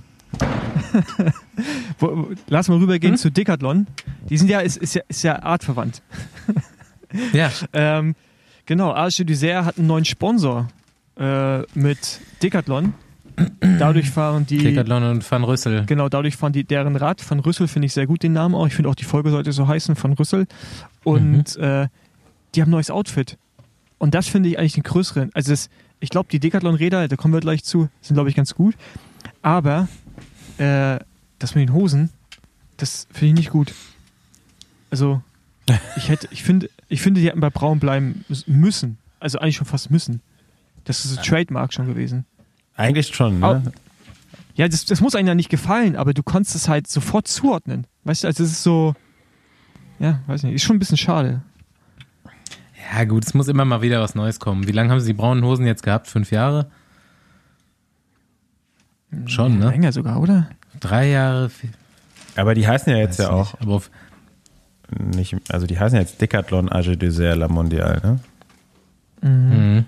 Lass 2.49 2.69
mal 2.69 2.79
rübergehen 2.79 3.15
hm? 3.15 3.19
zu 3.19 3.31
Decathlon. 3.31 3.87
Die 4.29 4.39
sind 4.39 4.49
ja, 4.49 4.61
ist, 4.61 4.77
ist 4.77 4.95
ja, 4.95 5.03
ist 5.09 5.23
ja 5.23 5.43
artverwandt. 5.43 6.03
ja. 7.33 7.51
ähm, 7.73 8.15
genau, 8.67 8.93
Arche 8.93 9.25
Dessert 9.25 9.65
hat 9.65 9.79
einen 9.79 9.89
neuen 9.89 10.05
Sponsor 10.05 10.69
äh, 11.19 11.61
mit 11.75 12.21
Decathlon. 12.43 12.95
Dadurch 13.79 14.11
fahren 14.11 14.47
die. 14.47 14.59
Decathlon 14.59 15.03
und 15.05 15.31
Van 15.31 15.45
Rüssel. 15.45 15.85
Genau, 15.87 16.09
dadurch 16.09 16.37
fahren 16.37 16.53
die 16.53 16.65
deren 16.65 16.97
Rad. 16.97 17.29
Van 17.29 17.41
Rüssel 17.41 17.69
finde 17.69 17.87
ich 17.87 17.93
sehr 17.93 18.07
gut 18.07 18.23
den 18.23 18.33
Namen 18.33 18.55
auch. 18.55 18.67
Ich 18.67 18.75
finde 18.75 18.89
auch 18.89 18.95
die 18.95 19.05
Folge 19.05 19.31
sollte 19.31 19.53
so 19.53 19.69
heißen, 19.69 19.97
Van 20.01 20.13
Rüssel. 20.13 20.47
Und 21.05 21.57
mhm. 21.57 21.63
äh, 21.63 21.89
die 22.55 22.63
haben 22.63 22.69
ein 22.69 22.73
neues 22.73 22.91
Outfit. 22.91 23.39
Und 23.99 24.15
das 24.15 24.29
finde 24.29 24.49
ich 24.49 24.59
eigentlich 24.59 24.75
den 24.75 24.83
größeren. 24.83 25.31
Also 25.35 25.53
das, 25.53 25.69
ich 26.01 26.11
glaube, 26.11 26.29
die 26.31 26.41
Decathlon-Räder, 26.41 27.09
da 27.09 27.17
kommen 27.17 27.35
wir 27.35 27.41
gleich 27.41 27.65
zu, 27.65 27.89
sind 28.01 28.15
glaube 28.15 28.31
ich 28.31 28.37
ganz 28.37 28.55
gut. 28.55 28.75
Aber 29.43 29.89
äh, 30.59 30.99
das 31.39 31.55
mit 31.55 31.69
den 31.69 31.75
Hosen, 31.75 32.11
das 32.77 33.07
finde 33.13 33.29
ich 33.29 33.35
nicht 33.35 33.51
gut. 33.51 33.75
Also, 34.91 35.23
ich 35.97 36.09
hätte, 36.09 36.29
ich 36.31 36.43
finde, 36.43 36.71
ich 36.89 37.03
finde, 37.03 37.21
die 37.21 37.29
hätten 37.29 37.41
bei 37.41 37.51
Braun 37.51 37.79
bleiben 37.79 38.25
müssen. 38.47 38.99
Also 39.21 39.39
eigentlich 39.39 39.57
schon 39.57 39.67
fast 39.67 39.91
müssen. 39.91 40.23
Das 40.85 41.05
ist 41.05 41.19
ein 41.19 41.25
Trademark 41.25 41.73
schon 41.73 41.87
gewesen. 41.87 42.25
Eigentlich 42.81 43.15
schon, 43.15 43.41
ne? 43.41 43.63
ja, 44.55 44.67
das, 44.67 44.87
das 44.87 45.03
muss 45.03 45.15
einem 45.15 45.29
ja 45.29 45.35
nicht 45.35 45.51
gefallen, 45.51 45.97
aber 45.97 46.15
du 46.15 46.23
konntest 46.23 46.57
es 46.57 46.67
halt 46.67 46.89
sofort 46.89 47.29
zuordnen. 47.29 47.87
Weißt 48.05 48.25
du, 48.25 48.29
also 48.29 48.43
es 48.43 48.53
ist 48.53 48.63
so, 48.63 48.95
ja, 49.99 50.21
weiß 50.27 50.45
nicht, 50.45 50.55
ist 50.55 50.63
schon 50.63 50.77
ein 50.77 50.79
bisschen 50.79 50.97
schade. 50.97 51.43
Ja, 52.93 53.05
gut, 53.05 53.27
es 53.27 53.35
muss 53.35 53.49
immer 53.49 53.67
mal 53.67 53.83
wieder 53.83 54.01
was 54.01 54.15
Neues 54.15 54.41
kommen. 54.41 54.67
Wie 54.67 54.73
lange 54.73 54.91
haben 54.91 55.01
sie 55.01 55.09
die 55.09 55.13
braunen 55.13 55.45
Hosen 55.45 55.67
jetzt 55.67 55.83
gehabt? 55.83 56.09
Fünf 56.09 56.31
Jahre? 56.31 56.71
Schon, 59.27 59.59
ne? 59.59 59.69
Länger 59.69 59.93
sogar, 59.93 60.19
oder? 60.19 60.49
Drei 60.81 61.11
Jahre. 61.11 61.51
Aber 62.37 62.55
die 62.55 62.67
heißen 62.67 62.91
ja 62.91 62.99
jetzt 62.99 63.19
ja 63.19 63.31
auch. 63.31 63.61
aber 63.61 63.75
auf 63.75 63.91
nicht, 64.99 65.37
also 65.53 65.67
die 65.67 65.79
heißen 65.79 65.97
ja 65.97 66.03
jetzt 66.03 66.21
Decathlon 66.21 66.73
Age 66.73 66.97
Dessert 66.97 67.37
La 67.37 67.49
Mondiale, 67.49 68.01
ne? 68.03 68.21
Mhm. 69.21 69.51
mhm. 69.51 69.85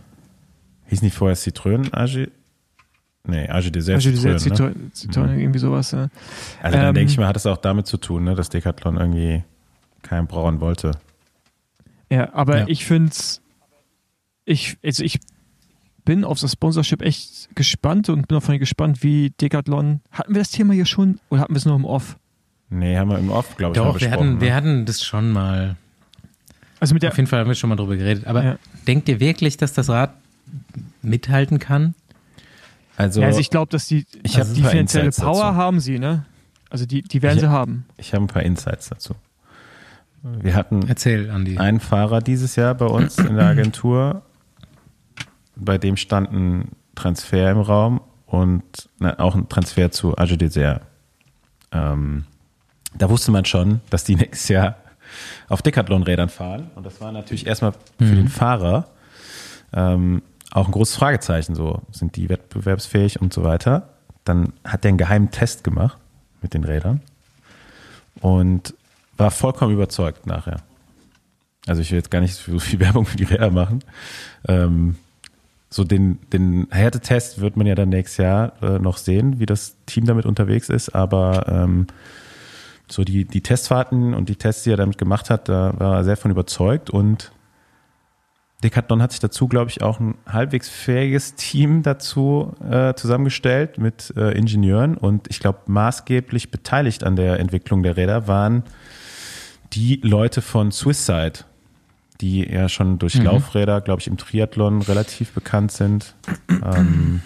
Hieß 0.88 1.00
nicht 1.00 1.16
vorher 1.16 1.38
Citroën 1.38 1.94
Age? 1.94 2.28
Nee, 3.24 3.48
Age 3.48 3.68
Citroën, 3.68 3.70
Dessert, 3.70 4.00
Citroën, 4.00 4.68
ne? 4.68 4.90
Citroën 4.94 5.26
mhm. 5.28 5.38
irgendwie 5.38 5.58
sowas, 5.60 5.92
ja. 5.92 6.08
Also 6.60 6.76
dann 6.76 6.88
ähm, 6.88 6.94
denke 6.94 7.12
ich 7.12 7.18
mal, 7.18 7.28
hat 7.28 7.36
es 7.36 7.46
auch 7.46 7.56
damit 7.56 7.86
zu 7.86 7.96
tun, 7.96 8.24
ne, 8.24 8.34
dass 8.34 8.48
Decathlon 8.48 8.96
irgendwie 8.96 9.44
keinen 10.02 10.26
brauen 10.26 10.60
wollte. 10.60 10.92
Ja, 12.10 12.34
aber 12.34 12.60
ja. 12.60 12.64
ich 12.68 12.84
finde 12.84 13.10
es, 13.10 13.40
ich, 14.44 14.76
also 14.82 15.04
ich 15.04 15.20
bin 16.04 16.24
auf 16.24 16.40
das 16.40 16.52
Sponsorship 16.52 17.00
echt 17.00 17.48
gespannt 17.54 18.08
und 18.08 18.26
bin 18.26 18.38
auch 18.38 18.42
von 18.42 18.58
gespannt, 18.58 19.04
wie 19.04 19.30
Decathlon. 19.30 20.00
Hatten 20.10 20.34
wir 20.34 20.40
das 20.40 20.50
Thema 20.50 20.74
hier 20.74 20.86
schon 20.86 21.20
oder 21.30 21.42
hatten 21.42 21.54
wir 21.54 21.58
es 21.58 21.64
nur 21.64 21.76
im 21.76 21.84
Off? 21.84 22.18
Nee, 22.70 22.96
haben 22.96 23.10
wir 23.10 23.18
im 23.18 23.30
Off, 23.30 23.56
glaube 23.56 23.76
ich. 23.76 23.82
Doch, 23.82 24.00
wir 24.00 24.10
hatten, 24.10 24.34
ne? 24.34 24.40
wir 24.40 24.54
hatten 24.54 24.84
das 24.84 25.04
schon 25.04 25.30
mal. 25.30 25.76
Also 26.80 26.94
mit 26.94 27.04
der, 27.04 27.10
auf 27.10 27.16
jeden 27.16 27.28
Fall 27.28 27.40
haben 27.40 27.48
wir 27.48 27.54
schon 27.54 27.70
mal 27.70 27.76
drüber 27.76 27.96
geredet. 27.96 28.26
Aber 28.26 28.42
ja. 28.42 28.58
denkt 28.88 29.08
ihr 29.08 29.20
wirklich, 29.20 29.56
dass 29.56 29.72
das 29.72 29.88
Rad 29.88 30.14
mithalten 31.02 31.58
kann? 31.58 31.94
Also, 32.96 33.20
ja, 33.20 33.26
also 33.28 33.40
ich 33.40 33.50
glaube, 33.50 33.70
dass 33.70 33.86
die, 33.86 34.06
ich 34.22 34.36
also 34.36 34.54
die 34.54 34.62
finanzielle 34.62 35.06
Insights 35.06 35.20
Power 35.24 35.42
dazu. 35.44 35.54
haben 35.56 35.80
sie, 35.80 35.98
ne? 35.98 36.24
Also 36.70 36.86
die, 36.86 37.02
die 37.02 37.22
werden 37.22 37.36
ich, 37.36 37.42
sie 37.42 37.48
haben. 37.50 37.84
Ich 37.96 38.12
habe 38.14 38.24
ein 38.24 38.28
paar 38.28 38.42
Insights 38.42 38.88
dazu. 38.88 39.14
Wir 40.22 40.54
hatten 40.54 40.86
Erzähl, 40.88 41.30
Andi. 41.30 41.58
einen 41.58 41.80
Fahrer 41.80 42.20
dieses 42.20 42.54
Jahr 42.56 42.74
bei 42.74 42.86
uns 42.86 43.18
in 43.18 43.34
der 43.36 43.46
Agentur, 43.46 44.22
bei 45.56 45.78
dem 45.78 45.96
stand 45.96 46.32
ein 46.32 46.68
Transfer 46.94 47.50
im 47.50 47.60
Raum 47.60 48.00
und 48.26 48.62
na, 48.98 49.18
auch 49.18 49.34
ein 49.34 49.48
Transfer 49.48 49.90
zu 49.90 50.16
Age 50.16 50.36
Dessert. 50.38 50.82
Ähm, 51.72 52.24
da 52.96 53.10
wusste 53.10 53.32
man 53.32 53.44
schon, 53.44 53.80
dass 53.90 54.04
die 54.04 54.14
nächstes 54.16 54.48
Jahr 54.48 54.76
auf 55.48 55.60
Decathlon-Rädern 55.62 56.28
fahren. 56.28 56.70
Und 56.74 56.86
das 56.86 57.00
war 57.00 57.10
natürlich 57.12 57.46
erstmal 57.46 57.72
für 57.98 58.04
Mhm. 58.04 58.16
den 58.16 58.28
Fahrer 58.28 58.88
ähm, 59.74 60.22
auch 60.52 60.66
ein 60.66 60.72
großes 60.72 60.96
Fragezeichen. 60.96 61.54
So, 61.54 61.82
sind 61.90 62.16
die 62.16 62.28
wettbewerbsfähig 62.28 63.20
und 63.20 63.32
so 63.32 63.42
weiter? 63.42 63.88
Dann 64.24 64.52
hat 64.64 64.84
er 64.84 64.90
einen 64.90 64.98
geheimen 64.98 65.30
Test 65.30 65.64
gemacht 65.64 65.98
mit 66.42 66.54
den 66.54 66.64
Rädern 66.64 67.00
und 68.20 68.74
war 69.16 69.30
vollkommen 69.30 69.72
überzeugt 69.72 70.26
nachher. 70.26 70.58
Also 71.66 71.80
ich 71.80 71.90
will 71.90 71.98
jetzt 71.98 72.10
gar 72.10 72.20
nicht 72.20 72.34
so 72.34 72.58
viel 72.58 72.80
Werbung 72.80 73.06
für 73.06 73.16
die 73.16 73.24
Räder 73.24 73.50
machen. 73.50 73.82
Ähm, 74.46 74.96
so 75.70 75.84
den, 75.84 76.18
den 76.32 76.66
Härtetest 76.70 77.40
wird 77.40 77.56
man 77.56 77.66
ja 77.66 77.74
dann 77.74 77.88
nächstes 77.88 78.18
Jahr 78.18 78.52
äh, 78.62 78.78
noch 78.78 78.98
sehen, 78.98 79.40
wie 79.40 79.46
das 79.46 79.76
Team 79.86 80.04
damit 80.04 80.26
unterwegs 80.26 80.68
ist. 80.68 80.90
Aber 80.90 81.46
ähm, 81.48 81.86
so 82.88 83.04
die, 83.04 83.24
die 83.24 83.40
Testfahrten 83.40 84.12
und 84.12 84.28
die 84.28 84.36
Tests, 84.36 84.64
die 84.64 84.70
er 84.70 84.76
damit 84.76 84.98
gemacht 84.98 85.30
hat, 85.30 85.48
da 85.48 85.72
war 85.78 85.96
er 85.96 86.04
sehr 86.04 86.18
von 86.18 86.30
überzeugt. 86.30 86.90
Und 86.90 87.32
Decathlon 88.62 89.02
hat 89.02 89.10
sich 89.10 89.20
dazu, 89.20 89.48
glaube 89.48 89.70
ich, 89.70 89.82
auch 89.82 89.98
ein 90.00 90.14
halbwegs 90.26 90.68
fähiges 90.68 91.34
Team 91.34 91.82
dazu 91.82 92.54
äh, 92.68 92.94
zusammengestellt 92.94 93.78
mit 93.78 94.12
äh, 94.16 94.30
Ingenieuren. 94.32 94.96
Und 94.96 95.28
ich 95.28 95.40
glaube, 95.40 95.60
maßgeblich 95.66 96.50
beteiligt 96.50 97.04
an 97.04 97.16
der 97.16 97.40
Entwicklung 97.40 97.82
der 97.82 97.96
Räder 97.96 98.28
waren 98.28 98.62
die 99.72 100.00
Leute 100.02 100.42
von 100.42 100.70
Swisside, 100.70 101.40
die 102.20 102.48
ja 102.48 102.68
schon 102.68 102.98
durch 102.98 103.16
Mhm. 103.16 103.24
Laufräder, 103.24 103.80
glaube 103.80 104.00
ich, 104.00 104.06
im 104.06 104.16
Triathlon 104.16 104.82
relativ 104.82 105.32
bekannt 105.32 105.72
sind. 105.72 106.14
ähm, 106.48 107.22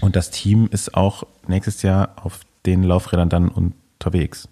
und 0.00 0.16
das 0.16 0.30
Team 0.30 0.68
ist 0.70 0.94
auch 0.94 1.24
nächstes 1.46 1.82
Jahr 1.82 2.10
auf 2.22 2.40
den 2.66 2.82
Laufrädern 2.82 3.28
dann 3.30 3.48
unterwegs. 3.48 4.48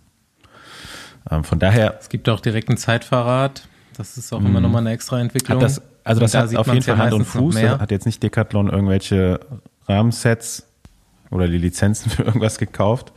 Ähm, 1.30 1.44
von 1.44 1.58
daher 1.58 1.98
Es 2.00 2.08
gibt 2.08 2.28
auch 2.28 2.40
direkt 2.40 2.70
ein 2.70 2.76
Zeitfahrrad. 2.76 3.68
Das 3.96 4.16
ist 4.16 4.33
auch 4.33 4.40
immer 4.40 4.61
nochmal 4.61 4.80
eine 4.83 4.90
extra 4.92 5.20
Entwicklung. 5.20 5.59
Mhm. 5.59 5.62
das, 5.62 5.83
also 6.04 6.20
das 6.20 6.33
da 6.33 6.42
hat 6.42 6.57
auf 6.57 6.66
jeden 6.66 6.83
Fall 6.83 6.98
Hand 6.98 7.12
und 7.14 7.24
Fuß. 7.24 7.57
Hat 7.62 7.90
jetzt 7.90 8.07
nicht 8.07 8.22
Decathlon 8.22 8.68
irgendwelche 8.68 9.40
Rahmensets 9.88 10.66
oder 11.30 11.48
die 11.48 11.59
Lizenzen 11.59 12.11
für 12.11 12.22
irgendwas 12.22 12.59
gekauft. 12.59 13.12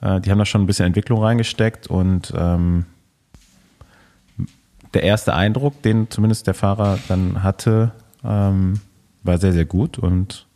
Äh, 0.00 0.20
die 0.20 0.30
haben 0.30 0.38
da 0.38 0.44
schon 0.44 0.62
ein 0.62 0.66
bisschen 0.66 0.86
Entwicklung 0.86 1.22
reingesteckt 1.22 1.86
und 1.86 2.32
ähm, 2.36 2.86
der 4.94 5.02
erste 5.04 5.34
Eindruck, 5.34 5.80
den 5.82 6.10
zumindest 6.10 6.46
der 6.46 6.54
Fahrer 6.54 6.98
dann 7.08 7.42
hatte, 7.42 7.92
ähm, 8.24 8.80
war 9.22 9.38
sehr, 9.38 9.52
sehr 9.52 9.64
gut 9.64 9.98
und 9.98 10.46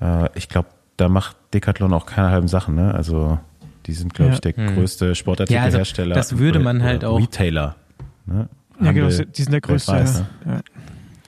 äh, 0.00 0.28
ich 0.34 0.48
glaube, 0.48 0.68
da 0.96 1.08
macht 1.08 1.36
Decathlon 1.52 1.92
auch 1.92 2.06
keine 2.06 2.30
halben 2.30 2.48
Sachen. 2.48 2.74
Ne? 2.74 2.94
Also 2.94 3.38
die 3.86 3.92
sind, 3.92 4.14
glaube 4.14 4.32
ich, 4.32 4.44
Ja. 4.44 4.52
der 4.52 4.74
größte 4.74 5.14
Sportartikelhersteller. 5.14 6.10
Ja, 6.10 6.16
also 6.16 6.34
das 6.34 6.38
würde 6.38 6.58
man 6.60 6.82
halt 6.82 7.04
auch- 7.04 7.18
Retailer. 7.18 7.76
Ne? 8.26 8.48
Ja, 8.80 8.92
genau, 8.92 9.08
die 9.08 9.42
sind 9.42 9.52
der 9.52 9.60
größte. 9.60 9.92
Ja. 9.92 10.04
ne? 10.44 10.62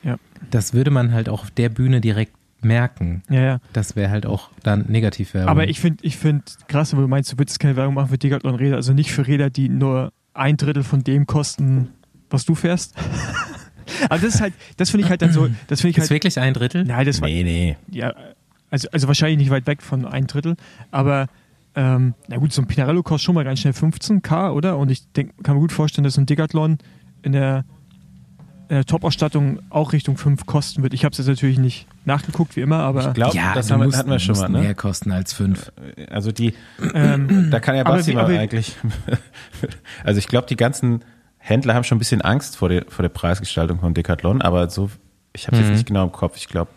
Ja. 0.04 0.16
das 0.50 0.74
würde 0.74 0.90
man 0.90 1.12
halt 1.12 1.28
auch 1.28 1.42
auf 1.42 1.50
der 1.50 1.68
Bühne 1.68 2.00
direkt 2.00 2.32
merken. 2.60 3.22
ja, 3.30 3.40
ja. 3.40 3.60
Das 3.72 3.96
wäre 3.96 4.10
halt 4.10 4.26
auch 4.26 4.50
dann 4.62 4.86
Negativwerbung. 4.88 5.48
Aber 5.48 5.68
ich 5.68 5.80
finde 5.80 5.98
ich 6.02 6.16
find 6.16 6.56
krass, 6.66 6.96
wo 6.96 7.00
du 7.00 7.08
meinst, 7.08 7.32
du 7.32 7.38
würdest 7.38 7.60
keine 7.60 7.76
Werbung 7.76 7.94
machen 7.94 8.08
für 8.08 8.18
Decathlon-Räder, 8.18 8.76
also 8.76 8.92
nicht 8.92 9.12
für 9.12 9.26
Räder, 9.26 9.50
die 9.50 9.68
nur 9.68 10.12
ein 10.34 10.56
Drittel 10.56 10.82
von 10.82 11.04
dem 11.04 11.26
kosten, 11.26 11.88
was 12.30 12.44
du 12.44 12.54
fährst. 12.54 12.94
Aber 14.08 14.18
das 14.18 14.34
ist 14.34 14.40
halt, 14.40 14.54
das 14.76 14.90
finde 14.90 15.04
ich 15.04 15.10
halt 15.10 15.22
dann 15.22 15.32
so, 15.32 15.48
das 15.66 15.80
finde 15.80 15.90
ich 15.92 15.96
ist 15.98 16.02
halt, 16.02 16.10
wirklich 16.10 16.38
ein 16.38 16.52
Drittel? 16.52 16.84
nein, 16.84 17.06
das 17.06 17.20
war, 17.20 17.28
Nee, 17.28 17.42
nee. 17.42 17.76
ja, 17.90 18.12
also, 18.70 18.88
also 18.90 19.08
wahrscheinlich 19.08 19.38
nicht 19.38 19.50
weit 19.50 19.66
weg 19.66 19.82
von 19.82 20.04
ein 20.04 20.26
Drittel, 20.26 20.56
aber 20.90 21.28
ähm, 21.80 22.14
na 22.26 22.38
gut, 22.38 22.52
so 22.52 22.60
ein 22.60 22.66
Pinarello 22.66 23.02
kostet 23.04 23.26
schon 23.26 23.34
mal 23.36 23.44
ganz 23.44 23.60
schnell 23.60 23.72
15k, 23.72 24.50
oder? 24.50 24.76
Und 24.78 24.90
ich 24.90 25.10
denk, 25.12 25.44
kann 25.44 25.54
mir 25.54 25.60
gut 25.60 25.70
vorstellen, 25.72 26.02
dass 26.02 26.14
so 26.14 26.20
ein 26.20 26.26
Decathlon 26.26 26.78
in 27.22 27.30
der, 27.32 27.64
in 28.68 28.74
der 28.76 28.84
Top-Ausstattung 28.84 29.60
auch 29.70 29.92
Richtung 29.92 30.16
5 30.16 30.44
kosten 30.44 30.82
wird. 30.82 30.92
Ich 30.92 31.04
habe 31.04 31.12
es 31.12 31.18
jetzt 31.18 31.28
natürlich 31.28 31.58
nicht 31.58 31.86
nachgeguckt, 32.04 32.56
wie 32.56 32.62
immer, 32.62 32.78
aber 32.80 33.06
Ich 33.08 33.14
glaube, 33.14 33.36
ja, 33.36 33.54
das 33.54 33.70
haben, 33.70 33.78
wir- 33.80 33.86
musst- 33.86 33.98
hatten 33.98 34.10
wir 34.10 34.18
schon 34.18 34.36
mal. 34.38 34.48
Ne? 34.48 34.58
mehr 34.60 34.74
kosten 34.74 35.12
als 35.12 35.32
fünf. 35.32 35.70
Also 36.10 36.32
die, 36.32 36.54
ähm, 36.94 37.48
da 37.52 37.60
kann 37.60 37.76
ja 37.76 37.82
Aber 37.86 37.94
Basti 37.94 38.10
wie- 38.10 38.16
mal 38.16 38.24
aber- 38.24 38.38
eigentlich. 38.38 38.74
Also 40.04 40.18
ich 40.18 40.26
glaube, 40.28 40.46
die 40.48 40.56
ganzen 40.56 41.04
Händler 41.38 41.74
haben 41.74 41.84
schon 41.84 41.96
ein 41.96 42.00
bisschen 42.00 42.22
Angst 42.22 42.56
vor 42.56 42.68
der, 42.68 42.84
vor 42.88 43.02
der 43.02 43.08
Preisgestaltung 43.10 43.78
von 43.80 43.94
Decathlon, 43.94 44.42
aber 44.42 44.68
so, 44.70 44.90
ich 45.32 45.46
habe 45.46 45.56
es 45.56 45.62
Mhm. 45.62 45.68
jetzt 45.68 45.76
nicht 45.78 45.86
genau 45.86 46.04
im 46.04 46.12
Kopf. 46.12 46.36
Ich 46.36 46.48
glaube, 46.48 46.70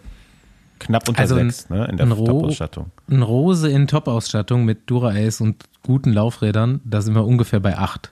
knapp 0.82 1.08
unter 1.08 1.22
Also 1.22 1.36
ein- 1.36 1.50
sechs 1.50 1.70
ne, 1.70 1.86
in 1.86 1.98
der 1.98 2.06
ein 2.08 2.10
Top-Ausstattung. 2.10 2.92
Ein 3.10 3.22
Rose 3.22 3.70
in 3.70 3.88
Top-Ausstattung 3.88 4.66
mit 4.66 4.90
Dura-Ace 4.90 5.42
und 5.42 5.64
guten 5.84 6.12
Laufrädern, 6.14 6.82
da 6.84 7.02
sind 7.02 7.16
wir 7.16 7.26
ungefähr 7.26 7.60
bei 7.60 7.78
acht 7.78 8.12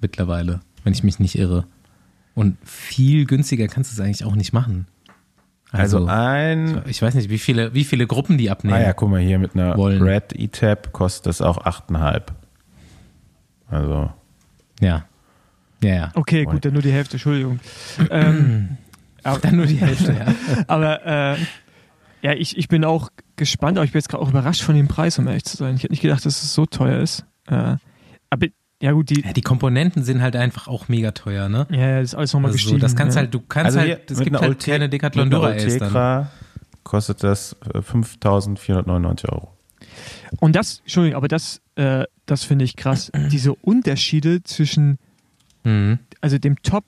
mittlerweile, 0.00 0.60
wenn 0.84 0.92
ich 0.92 1.02
mich 1.04 1.18
nicht 1.18 1.36
irre. 1.38 1.64
Und 2.34 2.56
viel 2.64 3.26
günstiger 3.26 3.66
kannst 3.66 3.90
du 3.90 3.94
es 4.00 4.00
eigentlich 4.04 4.24
auch 4.24 4.36
nicht 4.36 4.52
machen. 4.52 4.86
Also, 5.70 5.98
Also, 5.98 6.08
ein. 6.08 6.82
ich 6.86 7.02
weiß 7.02 7.14
nicht, 7.14 7.28
wie 7.28 7.38
viele, 7.38 7.74
wie 7.74 7.84
viele 7.84 8.06
Gruppen 8.06 8.38
die 8.38 8.48
abnehmen. 8.50 8.76
Ah 8.76 8.80
ja, 8.80 8.92
guck 8.94 9.10
mal 9.10 9.20
hier 9.20 9.38
mit 9.38 9.54
einer 9.54 9.76
wollen. 9.76 10.00
Red 10.02 10.32
E-Tab 10.34 10.92
kostet 10.92 11.26
das 11.26 11.42
auch 11.42 11.58
8,5. 11.66 12.22
Also, 13.70 14.10
ja. 14.80 15.04
Ja, 15.82 15.94
ja. 15.94 16.10
okay, 16.14 16.44
gut, 16.44 16.64
dann 16.64 16.72
nur 16.72 16.82
die 16.82 16.90
Hälfte, 16.92 17.14
Entschuldigung. 17.14 17.60
ähm, 18.10 18.78
aber, 19.22 19.38
Dann 19.40 19.56
nur 19.56 19.66
die 19.66 19.76
Hälfte, 19.76 20.12
ja. 20.12 20.64
Aber 20.66 21.06
äh, 21.06 21.36
ja, 22.22 22.32
ich, 22.32 22.56
ich 22.56 22.68
bin 22.68 22.84
auch 22.84 23.10
gespannt, 23.36 23.78
aber 23.78 23.84
ich 23.84 23.92
bin 23.92 23.98
jetzt 24.00 24.08
gerade 24.08 24.22
auch 24.22 24.30
überrascht 24.30 24.62
von 24.62 24.74
dem 24.74 24.88
Preis, 24.88 25.18
um 25.18 25.26
ehrlich 25.26 25.44
zu 25.44 25.56
sein. 25.56 25.76
Ich 25.76 25.82
hätte 25.82 25.92
nicht 25.92 26.02
gedacht, 26.02 26.24
dass 26.26 26.42
es 26.42 26.54
so 26.54 26.66
teuer 26.66 27.00
ist. 27.00 27.24
Äh, 27.46 27.76
aber 28.30 28.46
ja 28.80 28.92
gut, 28.92 29.10
die, 29.10 29.22
ja. 29.22 29.32
Die 29.32 29.40
Komponenten 29.42 30.04
sind 30.04 30.20
halt 30.22 30.36
einfach 30.36 30.68
auch 30.68 30.88
mega 30.88 31.10
teuer, 31.12 31.48
ne? 31.48 31.66
ja, 31.70 31.78
ja, 31.78 32.00
das 32.00 32.10
ist 32.10 32.14
alles 32.14 32.32
nochmal 32.32 32.50
Also 32.50 32.58
so, 32.58 32.62
gestiegen. 32.64 32.80
das 32.80 32.94
kannst 32.96 33.16
ja. 33.16 33.22
halt, 33.22 33.34
du 33.34 33.40
kannst 33.40 33.76
also 33.76 33.80
halt, 33.80 34.10
es 34.10 34.18
mit 34.18 34.24
gibt 34.26 34.36
einer 34.36 34.46
halt 34.48 34.64
keine 34.64 34.88
Decathlon 34.88 35.30
Dura. 35.30 35.48
Ultegra 35.50 36.30
kostet 36.84 37.22
das 37.24 37.56
äh, 37.74 37.78
5.499 37.78 39.28
Euro. 39.30 39.52
Und 40.40 40.54
das, 40.54 40.80
Entschuldigung, 40.80 41.16
aber 41.16 41.28
das, 41.28 41.60
äh, 41.76 42.04
das 42.26 42.44
finde 42.44 42.64
ich 42.64 42.76
krass. 42.76 43.10
Diese 43.30 43.54
Unterschiede 43.54 44.42
zwischen, 44.42 44.98
Mhm. 45.64 45.98
also 46.20 46.38
dem 46.38 46.62
Top, 46.62 46.84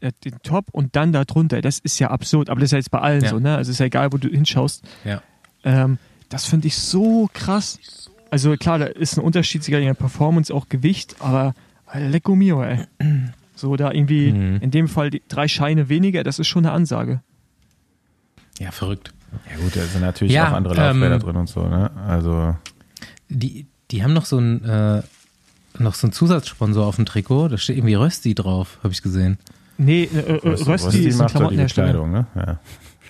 äh, 0.00 0.12
dem 0.24 0.42
Top 0.42 0.66
und 0.72 0.94
dann 0.96 1.12
darunter, 1.12 1.60
das 1.60 1.78
ist 1.78 1.98
ja 1.98 2.10
absurd. 2.10 2.50
Aber 2.50 2.60
das 2.60 2.68
ist 2.68 2.72
ja 2.72 2.78
jetzt 2.78 2.90
bei 2.90 3.00
allen 3.00 3.22
Ja. 3.24 3.30
so, 3.30 3.38
ne? 3.38 3.56
Also 3.56 3.70
ist 3.72 3.78
ja 3.78 3.86
egal, 3.86 4.12
wo 4.12 4.18
du 4.18 4.28
hinschaust. 4.28 4.84
Ja. 5.04 5.22
Ähm, 5.64 5.98
das 6.28 6.44
finde 6.46 6.68
ich 6.68 6.76
so 6.76 7.28
krass. 7.32 7.78
Also 8.30 8.56
klar, 8.56 8.78
da 8.78 8.86
ist 8.86 9.16
ein 9.16 9.24
Unterschied 9.24 9.62
sogar 9.64 9.80
in 9.80 9.86
der 9.86 9.94
Performance, 9.94 10.52
auch 10.52 10.68
Gewicht, 10.68 11.16
aber 11.20 11.54
lecco 11.94 12.34
mio, 12.34 12.62
ey. 12.62 12.80
So 13.54 13.76
da 13.76 13.90
irgendwie, 13.92 14.32
Mhm. 14.32 14.58
in 14.60 14.70
dem 14.70 14.88
Fall 14.88 15.10
die 15.10 15.22
drei 15.28 15.48
Scheine 15.48 15.88
weniger, 15.88 16.24
das 16.24 16.38
ist 16.38 16.48
schon 16.48 16.66
eine 16.66 16.74
Ansage. 16.74 17.20
ja, 18.58 18.70
verrückt. 18.70 19.12
Ja 19.50 19.56
gut, 19.62 19.76
da 19.76 19.82
sind 19.84 20.00
natürlich 20.00 20.32
Ja, 20.34 20.48
auch 20.48 20.52
andere 20.54 20.74
Laufräder 20.74 21.14
ähm, 21.14 21.20
drin 21.20 21.36
und 21.36 21.48
so, 21.48 21.66
ne? 21.68 21.90
Also 22.06 22.56
Die, 23.28 23.66
die 23.90 24.02
haben 24.02 24.12
noch 24.14 24.24
so 24.24 24.38
ein, 24.38 24.64
äh, 24.64 25.02
noch 25.78 25.94
so 25.94 26.06
einen 26.06 26.12
Zusatzsponsor 26.12 26.86
auf 26.86 26.96
dem 26.96 27.06
Trikot. 27.06 27.48
Da 27.48 27.58
steht 27.58 27.76
irgendwie 27.76 27.94
Rösti 27.94 28.34
drauf, 28.34 28.78
habe 28.82 28.92
ich 28.94 29.02
gesehen. 29.02 29.38
Nee, 29.78 30.04
äh, 30.04 30.18
äh, 30.18 30.32
Rösti, 30.64 31.06
ist 31.06 31.20
ein 31.20 31.26
Klamottenhersteller. 31.28 32.06
Ne? 32.06 32.26
Ja. 32.34 32.58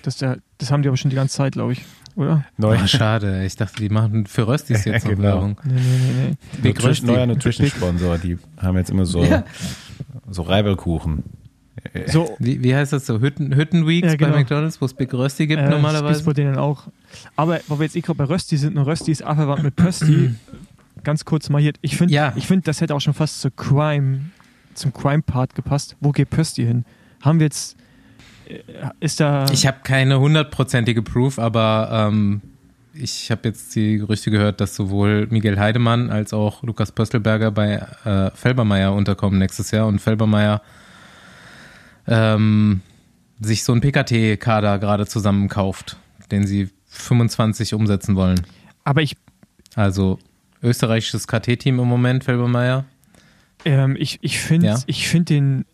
Das, 0.03 0.17
der, 0.17 0.37
das 0.57 0.71
haben 0.71 0.81
die 0.83 0.87
aber 0.89 0.97
schon 0.97 1.09
die 1.09 1.15
ganze 1.15 1.35
Zeit, 1.37 1.53
glaube 1.53 1.73
ich, 1.73 1.83
oder? 2.15 2.45
Neu, 2.57 2.77
Oh, 2.81 2.87
schade. 2.87 3.45
Ich 3.45 3.55
dachte, 3.55 3.77
die 3.81 3.89
machen 3.89 4.25
für 4.25 4.47
Röstis 4.47 4.85
jetzt 4.85 5.03
noch 5.05 5.11
Genau. 5.11 5.23
Werbung. 5.23 5.59
Nee, 5.63 5.73
nee, 5.73 5.81
nee, 5.81 6.27
nee. 6.29 6.37
Big 6.61 6.75
Nutrition, 6.75 6.89
Rösti. 6.89 7.05
neuer 7.05 7.25
Nutrition-Sponsor, 7.27 8.17
die 8.19 8.37
haben 8.57 8.77
jetzt 8.77 8.89
immer 8.89 9.05
so, 9.05 9.23
Ja. 9.23 9.43
so 10.29 10.41
Reibelkuchen. 10.43 11.23
So, 12.07 12.35
Wie, 12.39 12.61
wie 12.63 12.75
heißt 12.75 12.91
das 12.91 13.05
so? 13.05 13.19
Hütten, 13.21 13.55
Hüttenweeks 13.55 14.07
Ja, 14.07 14.15
genau. 14.15 14.31
bei 14.31 14.39
McDonalds, 14.39 14.81
wo 14.81 14.85
es 14.85 14.93
Big 14.93 15.13
Rösti 15.13 15.47
gibt 15.47 15.61
äh, 15.61 15.69
normalerweise? 15.69 16.15
Das 16.19 16.23
bei 16.23 16.33
denen 16.33 16.57
auch. 16.57 16.87
Aber 17.35 17.59
wo 17.67 17.79
wir 17.79 17.85
jetzt 17.85 17.95
eh 17.95 18.01
gerade 18.01 18.17
bei 18.17 18.23
Rösti 18.25 18.57
sind, 18.57 18.77
und 18.77 18.83
Rösti 18.83 19.11
ist 19.11 19.21
abverwandt 19.23 19.63
mit 19.63 19.75
Pösti, 19.75 20.31
ganz 21.03 21.23
kurz 21.23 21.49
mal 21.49 21.61
hier, 21.61 21.73
ich 21.81 21.95
finde, 21.95 22.13
Ja. 22.13 22.33
ich 22.35 22.45
finde, 22.47 22.63
das 22.63 22.81
hätte 22.81 22.93
auch 22.95 22.99
schon 22.99 23.13
fast 23.13 23.39
zur 23.41 23.55
Crime, 23.55 24.21
zum 24.77 24.93
Crime-Part 24.93 25.55
gepasst. 25.55 25.95
Wo 25.99 26.11
geht 26.11 26.29
Pösti 26.29 26.65
hin? 26.65 26.85
Haben 27.21 27.39
wir 27.39 27.45
jetzt, 27.45 27.75
äh, 28.47 28.59
ist 28.99 29.19
da, 29.19 29.45
Ich 29.51 29.65
habe 29.67 29.79
keine 29.83 30.19
hundertprozentige 30.19 31.01
Proof, 31.01 31.39
aber 31.39 31.89
ähm, 31.91 32.41
ich 32.93 33.29
habe 33.31 33.41
jetzt 33.47 33.75
die 33.75 33.97
Gerüchte 33.97 34.31
gehört, 34.31 34.59
dass 34.61 34.75
sowohl 34.75 35.27
Miguel 35.29 35.59
Heidemann 35.59 36.09
als 36.09 36.33
auch 36.33 36.63
Lukas 36.63 36.91
Pöstelberger 36.91 37.51
bei 37.51 37.75
äh, 38.05 38.31
Felbermeier 38.35 38.93
unterkommen 38.93 39.39
nächstes 39.39 39.71
Jahr 39.71 39.87
und 39.87 39.99
Felbermeier 39.99 40.61
ähm, 42.07 42.81
sich 43.39 43.63
so 43.63 43.71
einen 43.73 43.81
PKT-Kader 43.81 44.79
gerade 44.79 45.05
zusammenkauft, 45.05 45.97
den 46.31 46.47
sie 46.47 46.69
25 46.87 47.73
umsetzen 47.73 48.15
wollen. 48.15 48.41
aber 48.83 49.01
ich, 49.01 49.15
Also 49.75 50.17
österreichisches 50.63 51.27
KT-Team 51.27 51.79
im 51.79 51.87
Moment, 51.87 52.23
Felbermeier. 52.23 52.85
Ähm, 53.65 53.95
ich, 53.99 54.19
ich 54.21 54.39
finde, 54.39 54.67
Ja. 54.67 54.79
ich 54.85 55.07
finde 55.07 55.25
den, 55.33 55.65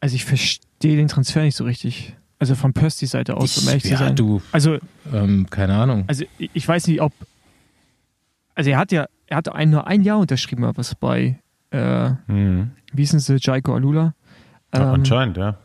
also 0.00 0.14
ich 0.14 0.24
verstehe 0.24 0.96
den 0.96 1.08
Transfer 1.08 1.42
nicht 1.42 1.56
so 1.56 1.64
richtig. 1.64 2.16
Also 2.38 2.54
von 2.54 2.72
Pöstys 2.72 3.10
Seite 3.10 3.36
aus, 3.36 3.58
um 3.58 3.68
ehrlich 3.68 3.84
ja, 3.84 3.96
zu 3.96 4.04
sein. 4.04 4.16
Du, 4.16 4.40
also, 4.52 4.78
ähm, 5.12 5.48
keine 5.50 5.74
Ahnung. 5.74 6.04
Also 6.06 6.24
ich 6.38 6.68
weiß 6.68 6.86
nicht, 6.86 7.00
ob. 7.00 7.12
Also 8.54 8.70
er 8.70 8.78
hat 8.78 8.92
ja, 8.92 9.06
er 9.26 9.36
hat 9.38 9.52
ein, 9.52 9.70
nur 9.70 9.86
ein 9.88 10.02
Jahr 10.02 10.18
unterschrieben, 10.18 10.70
was 10.76 10.94
bei 10.94 11.40
äh, 11.70 12.10
mhm. 12.26 12.70
wie 12.92 13.02
ist 13.02 13.18
sie, 13.18 13.36
Jaiko 13.40 13.74
Alula. 13.74 14.14
Ähm, 14.72 14.80
ja, 14.82 14.92
anscheinend, 14.92 15.36
ja. 15.36 15.58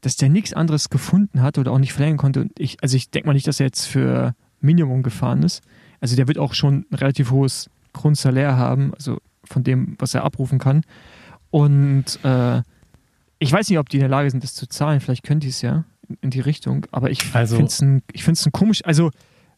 Dass 0.00 0.16
der 0.16 0.28
nichts 0.28 0.52
anderes 0.52 0.90
gefunden 0.90 1.42
hat 1.42 1.58
oder 1.58 1.72
auch 1.72 1.78
nicht 1.78 1.92
verlängern 1.92 2.18
konnte. 2.18 2.40
Und 2.42 2.52
ich, 2.58 2.82
also 2.82 2.96
ich 2.96 3.10
denke 3.10 3.28
mal 3.28 3.32
nicht, 3.34 3.46
dass 3.46 3.60
er 3.60 3.66
jetzt 3.66 3.86
für 3.86 4.34
Minimum 4.60 5.02
gefahren 5.02 5.42
ist. 5.42 5.62
Also 6.00 6.16
der 6.16 6.28
wird 6.28 6.38
auch 6.38 6.54
schon 6.54 6.86
ein 6.90 6.94
relativ 6.94 7.30
hohes 7.30 7.70
Grundsalär 7.92 8.56
haben, 8.56 8.92
also 8.94 9.18
von 9.48 9.64
dem, 9.64 9.96
was 9.98 10.14
er 10.14 10.24
abrufen 10.24 10.58
kann. 10.58 10.82
Und 11.50 12.18
äh, 12.24 12.62
ich 13.38 13.52
weiß 13.52 13.68
nicht, 13.68 13.78
ob 13.78 13.88
die 13.88 13.98
in 13.98 14.02
der 14.02 14.08
Lage 14.08 14.30
sind, 14.30 14.42
das 14.42 14.54
zu 14.54 14.66
zahlen. 14.68 15.00
Vielleicht 15.00 15.22
können 15.22 15.40
die 15.40 15.48
es 15.48 15.62
ja 15.62 15.84
in 16.20 16.30
die 16.30 16.40
Richtung. 16.40 16.86
Aber 16.92 17.10
ich 17.10 17.34
also, 17.34 17.56
finde 17.56 17.70
es 17.70 17.80
ein, 17.80 18.02
ich 18.12 18.26
ein 18.26 18.52
komisch, 18.52 18.84
also 18.84 19.10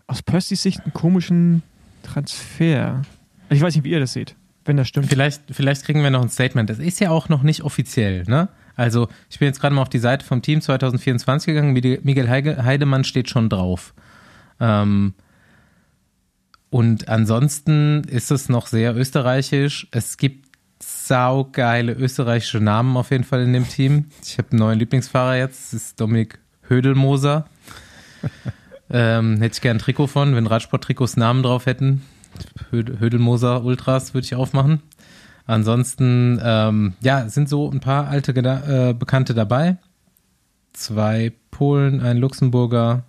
aus 0.07 0.23
Percys 0.23 0.63
Sicht 0.63 0.81
einen 0.81 0.93
komischen 0.93 1.63
Transfer. 2.03 3.03
Ich 3.49 3.61
weiß 3.61 3.75
nicht, 3.75 3.85
wie 3.85 3.91
ihr 3.91 4.01
das 4.01 4.13
seht, 4.13 4.37
wenn 4.65 4.77
das 4.77 4.89
stimmt. 4.89 5.07
Vielleicht, 5.07 5.43
vielleicht 5.51 5.85
kriegen 5.85 6.03
wir 6.03 6.11
noch 6.11 6.23
ein 6.23 6.29
Statement. 6.29 6.71
Das 6.71 6.79
ist 6.79 7.01
ja 7.01 7.11
auch 7.11 7.29
noch 7.29 7.43
nicht 7.43 7.63
offiziell, 7.63 8.25
ne? 8.25 8.49
Also, 8.77 9.09
ich 9.31 9.39
bin 9.39 9.47
jetzt 9.47 9.61
gerade 9.61 9.75
mal 9.75 9.81
auf 9.81 9.89
die 9.89 9.99
Seite 9.99 10.25
vom 10.25 10.43
Team 10.43 10.61
2024 10.61 11.47
gegangen. 11.47 11.73
Miguel 11.73 12.29
Heidemann 12.29 13.05
steht 13.05 13.31
schon 13.31 13.49
drauf. 13.49 13.95
Ähm, 14.61 15.15
und 16.77 17.09
ansonsten 17.09 18.05
ist 18.05 18.31
es 18.31 18.51
noch 18.51 18.67
sehr 18.67 18.95
österreichisch. 18.95 19.89
Es 19.93 20.19
gibt 20.19 20.47
saugeile 20.79 21.95
österreichische 21.95 22.61
Namen 22.61 22.99
auf 22.99 23.13
jeden 23.13 23.25
Fall 23.25 23.41
in 23.45 23.55
dem 23.55 23.67
Team. 23.67 24.11
Ich 24.23 24.37
habe 24.37 24.51
einen 24.51 24.59
neuen 24.59 24.79
Lieblingsfahrer 24.79 25.39
jetzt, 25.39 25.73
das 25.73 25.85
ist 25.85 26.01
Dominik 26.03 26.39
Hödelmoser. 26.69 27.47
ähm, 28.91 29.39
hätte 29.39 29.55
ich 29.55 29.63
gern 29.63 29.79
ein 29.79 29.81
Trikot 29.81 30.09
von, 30.09 30.37
wenn 30.37 30.47
Radsport-Trikots 30.47 31.17
Namen 31.17 31.43
drauf 31.43 31.65
hätten. 31.65 32.03
Hödelmoser 32.71 33.65
Ultras 33.65 34.13
würde 34.13 34.27
ich 34.27 34.35
aufmachen. 34.35 34.83
Ansonsten, 35.47 36.39
ähm, 36.45 36.93
ja, 37.01 37.27
sind 37.31 37.49
so 37.49 37.71
ein 37.71 37.81
paar 37.81 38.09
alte 38.09 38.33
äh, 38.33 38.93
Bekannte 38.93 39.33
dabei. 39.33 39.79
Zwei 40.75 41.33
Polen, 41.51 42.03
ein 42.03 42.19
Luxemburger, 42.19 43.05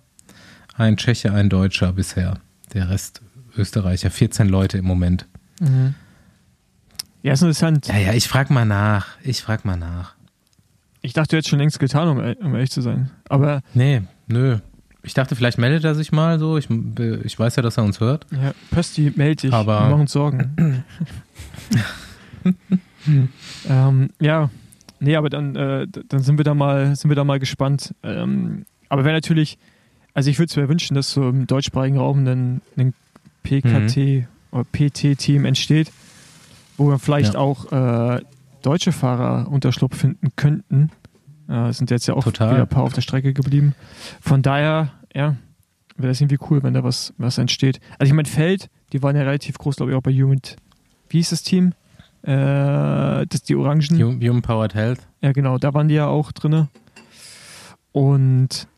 ein 0.74 0.96
Tscheche, 0.96 1.34
ein 1.34 1.50
Deutscher 1.50 1.92
bisher. 1.92 2.38
Der 2.72 2.88
Rest 2.88 3.20
Österreicher. 3.58 4.10
14 4.10 4.48
Leute 4.48 4.78
im 4.78 4.84
Moment. 4.84 5.26
Mhm. 5.60 5.94
Ja, 7.22 7.32
ist 7.32 7.42
interessant. 7.42 7.88
Ja, 7.88 7.98
ja, 7.98 8.12
ich 8.12 8.28
frag 8.28 8.50
mal 8.50 8.64
nach. 8.64 9.18
Ich 9.22 9.42
frag 9.42 9.64
mal 9.64 9.76
nach. 9.76 10.14
Ich 11.02 11.12
dachte, 11.12 11.30
du 11.30 11.36
hättest 11.36 11.50
schon 11.50 11.58
längst 11.58 11.78
getan, 11.78 12.08
um, 12.08 12.18
um 12.18 12.54
ehrlich 12.54 12.70
zu 12.70 12.80
sein. 12.80 13.10
Aber. 13.28 13.62
Nee, 13.74 14.02
nö. 14.26 14.58
Ich 15.02 15.14
dachte, 15.14 15.36
vielleicht 15.36 15.58
meldet 15.58 15.84
er 15.84 15.94
sich 15.94 16.12
mal 16.12 16.38
so. 16.38 16.58
Ich, 16.58 16.68
ich 17.24 17.38
weiß 17.38 17.56
ja, 17.56 17.62
dass 17.62 17.76
er 17.76 17.84
uns 17.84 18.00
hört. 18.00 18.26
Ja, 18.30 18.52
Pösti, 18.70 19.12
melde 19.16 19.42
dich. 19.42 19.52
Aber 19.52 19.80
wir 19.80 19.90
machen 19.90 20.00
uns 20.02 20.12
Sorgen. 20.12 20.84
ähm, 23.68 24.10
ja, 24.20 24.50
nee, 25.00 25.16
aber 25.16 25.30
dann, 25.30 25.56
äh, 25.56 25.86
dann 26.08 26.22
sind 26.22 26.38
wir 26.38 26.44
da 26.44 26.54
mal, 26.54 26.94
sind 26.96 27.10
wir 27.10 27.16
da 27.16 27.24
mal 27.24 27.38
gespannt. 27.38 27.94
Ähm, 28.02 28.66
aber 28.88 29.04
wäre 29.04 29.14
natürlich, 29.14 29.58
also 30.14 30.30
ich 30.30 30.38
würde 30.38 30.50
es 30.50 30.56
mir 30.56 30.68
wünschen, 30.68 30.94
dass 30.94 31.12
so 31.12 31.28
im 31.28 31.46
deutschsprachigen 31.46 31.98
Raum 31.98 32.26
ein, 32.26 32.60
ein 32.76 32.94
PKT 33.48 33.96
mhm. 33.96 34.26
oder 34.50 34.64
PT-Team 34.64 35.44
entsteht, 35.44 35.90
wo 36.76 36.88
wir 36.90 36.98
vielleicht 36.98 37.34
ja. 37.34 37.40
auch 37.40 37.72
äh, 37.72 38.20
deutsche 38.62 38.92
Fahrer 38.92 39.48
Unterschlupf 39.50 39.96
finden 39.96 40.28
könnten. 40.36 40.90
Äh, 41.48 41.72
sind 41.72 41.90
jetzt 41.90 42.06
ja 42.06 42.14
auch 42.14 42.24
Total. 42.24 42.52
wieder 42.52 42.62
ein 42.62 42.68
paar 42.68 42.82
auf 42.82 42.92
der 42.92 43.00
Strecke 43.00 43.32
geblieben. 43.32 43.74
Von 44.20 44.42
daher, 44.42 44.92
ja, 45.14 45.36
wäre 45.96 46.08
das 46.08 46.20
irgendwie 46.20 46.38
cool, 46.50 46.62
wenn 46.62 46.74
da 46.74 46.84
was, 46.84 47.14
was 47.16 47.38
entsteht. 47.38 47.80
Also 47.98 48.10
ich 48.10 48.14
meine, 48.14 48.28
Feld, 48.28 48.68
die 48.92 49.02
waren 49.02 49.16
ja 49.16 49.22
relativ 49.22 49.56
groß, 49.58 49.76
glaube 49.76 49.92
ich, 49.92 49.96
auch 49.96 50.02
bei 50.02 50.12
Human, 50.12 50.40
wie 51.08 51.16
hieß 51.16 51.30
das 51.30 51.42
Team? 51.42 51.72
Äh, 52.22 53.26
das 53.26 53.42
die 53.46 53.56
Orangen. 53.56 53.98
Human 53.98 54.42
Powered 54.42 54.74
Health. 54.74 55.00
Ja, 55.22 55.32
genau, 55.32 55.56
da 55.56 55.72
waren 55.72 55.88
die 55.88 55.94
ja 55.94 56.06
auch 56.06 56.32
drin. 56.32 56.68
Und 57.92 58.68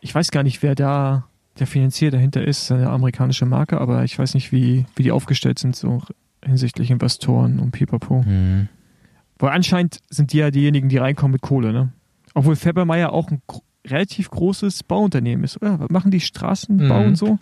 ich 0.00 0.14
weiß 0.14 0.30
gar 0.30 0.42
nicht, 0.42 0.62
wer 0.62 0.74
da 0.74 1.27
der 1.58 1.66
Finanzier 1.66 2.10
dahinter 2.10 2.42
ist, 2.42 2.70
eine 2.70 2.90
amerikanische 2.90 3.46
Marke, 3.46 3.80
aber 3.80 4.04
ich 4.04 4.18
weiß 4.18 4.34
nicht, 4.34 4.52
wie, 4.52 4.86
wie 4.96 5.02
die 5.02 5.12
aufgestellt 5.12 5.58
sind, 5.58 5.76
so 5.76 6.02
hinsichtlich 6.44 6.90
Investoren 6.90 7.58
und 7.58 7.72
Pipapo. 7.72 8.22
Mhm. 8.22 8.68
Weil 9.38 9.50
anscheinend 9.50 9.98
sind 10.08 10.32
die 10.32 10.38
ja 10.38 10.50
diejenigen, 10.50 10.88
die 10.88 10.98
reinkommen 10.98 11.32
mit 11.32 11.42
Kohle, 11.42 11.72
ne? 11.72 11.92
Obwohl 12.34 12.56
Febermeier 12.56 13.12
auch 13.12 13.30
ein 13.30 13.42
relativ 13.86 14.30
großes 14.30 14.82
Bauunternehmen 14.82 15.44
ist, 15.44 15.56
oder? 15.56 15.86
Machen 15.90 16.10
die 16.10 16.20
Straßenbau 16.20 17.00
mhm. 17.00 17.06
und 17.06 17.16
so? 17.16 17.38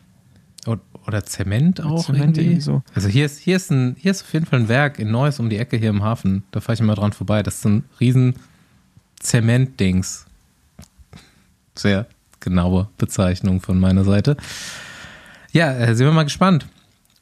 Oder 1.06 1.24
Zement 1.24 1.80
auch 1.80 2.04
Zement 2.04 2.36
irgendwie. 2.36 2.60
So. 2.60 2.82
Also 2.92 3.08
hier 3.08 3.26
ist, 3.26 3.38
hier, 3.38 3.56
ist 3.56 3.70
ein, 3.70 3.94
hier 3.96 4.10
ist 4.10 4.22
auf 4.22 4.32
jeden 4.32 4.44
Fall 4.44 4.60
ein 4.60 4.68
Werk 4.68 4.98
in 4.98 5.10
Neuss 5.10 5.38
um 5.38 5.48
die 5.48 5.56
Ecke 5.56 5.76
hier 5.76 5.90
im 5.90 6.02
Hafen. 6.02 6.42
Da 6.50 6.60
fahre 6.60 6.74
ich 6.74 6.80
immer 6.80 6.96
dran 6.96 7.12
vorbei. 7.12 7.44
Das 7.44 7.56
ist 7.56 7.66
ein 7.66 7.84
riesen 8.00 8.34
Zement-Dings. 9.20 10.26
Sehr 11.76 12.06
genaue 12.46 12.88
Bezeichnung 12.96 13.60
von 13.60 13.78
meiner 13.80 14.04
Seite. 14.04 14.36
Ja, 15.52 15.72
äh, 15.74 15.94
sind 15.94 16.06
wir 16.06 16.12
mal 16.12 16.22
gespannt. 16.22 16.66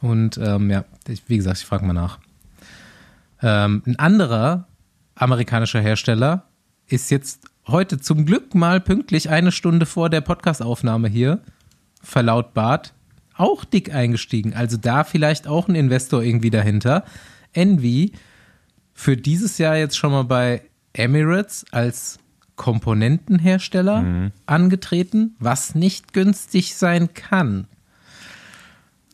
Und 0.00 0.38
ähm, 0.38 0.70
ja, 0.70 0.84
ich, 1.08 1.22
wie 1.28 1.38
gesagt, 1.38 1.58
ich 1.58 1.64
frage 1.64 1.86
mal 1.86 1.94
nach. 1.94 2.18
Ähm, 3.42 3.82
ein 3.86 3.98
anderer 3.98 4.68
amerikanischer 5.14 5.80
Hersteller 5.80 6.44
ist 6.86 7.10
jetzt 7.10 7.48
heute 7.66 7.98
zum 7.98 8.26
Glück 8.26 8.54
mal 8.54 8.80
pünktlich 8.80 9.30
eine 9.30 9.50
Stunde 9.50 9.86
vor 9.86 10.10
der 10.10 10.20
Podcastaufnahme 10.20 11.08
hier 11.08 11.40
verlautbart 12.02 12.92
auch 13.36 13.64
dick 13.64 13.92
eingestiegen. 13.92 14.52
Also 14.52 14.76
da 14.76 15.04
vielleicht 15.04 15.48
auch 15.48 15.68
ein 15.68 15.74
Investor 15.74 16.22
irgendwie 16.22 16.50
dahinter. 16.50 17.04
Envy 17.52 18.12
für 18.92 19.16
dieses 19.16 19.58
Jahr 19.58 19.76
jetzt 19.76 19.96
schon 19.96 20.12
mal 20.12 20.24
bei 20.24 20.62
Emirates 20.92 21.64
als 21.72 22.18
Komponentenhersteller 22.56 24.02
mhm. 24.02 24.32
angetreten, 24.46 25.34
was 25.38 25.74
nicht 25.74 26.12
günstig 26.12 26.76
sein 26.76 27.14
kann. 27.14 27.66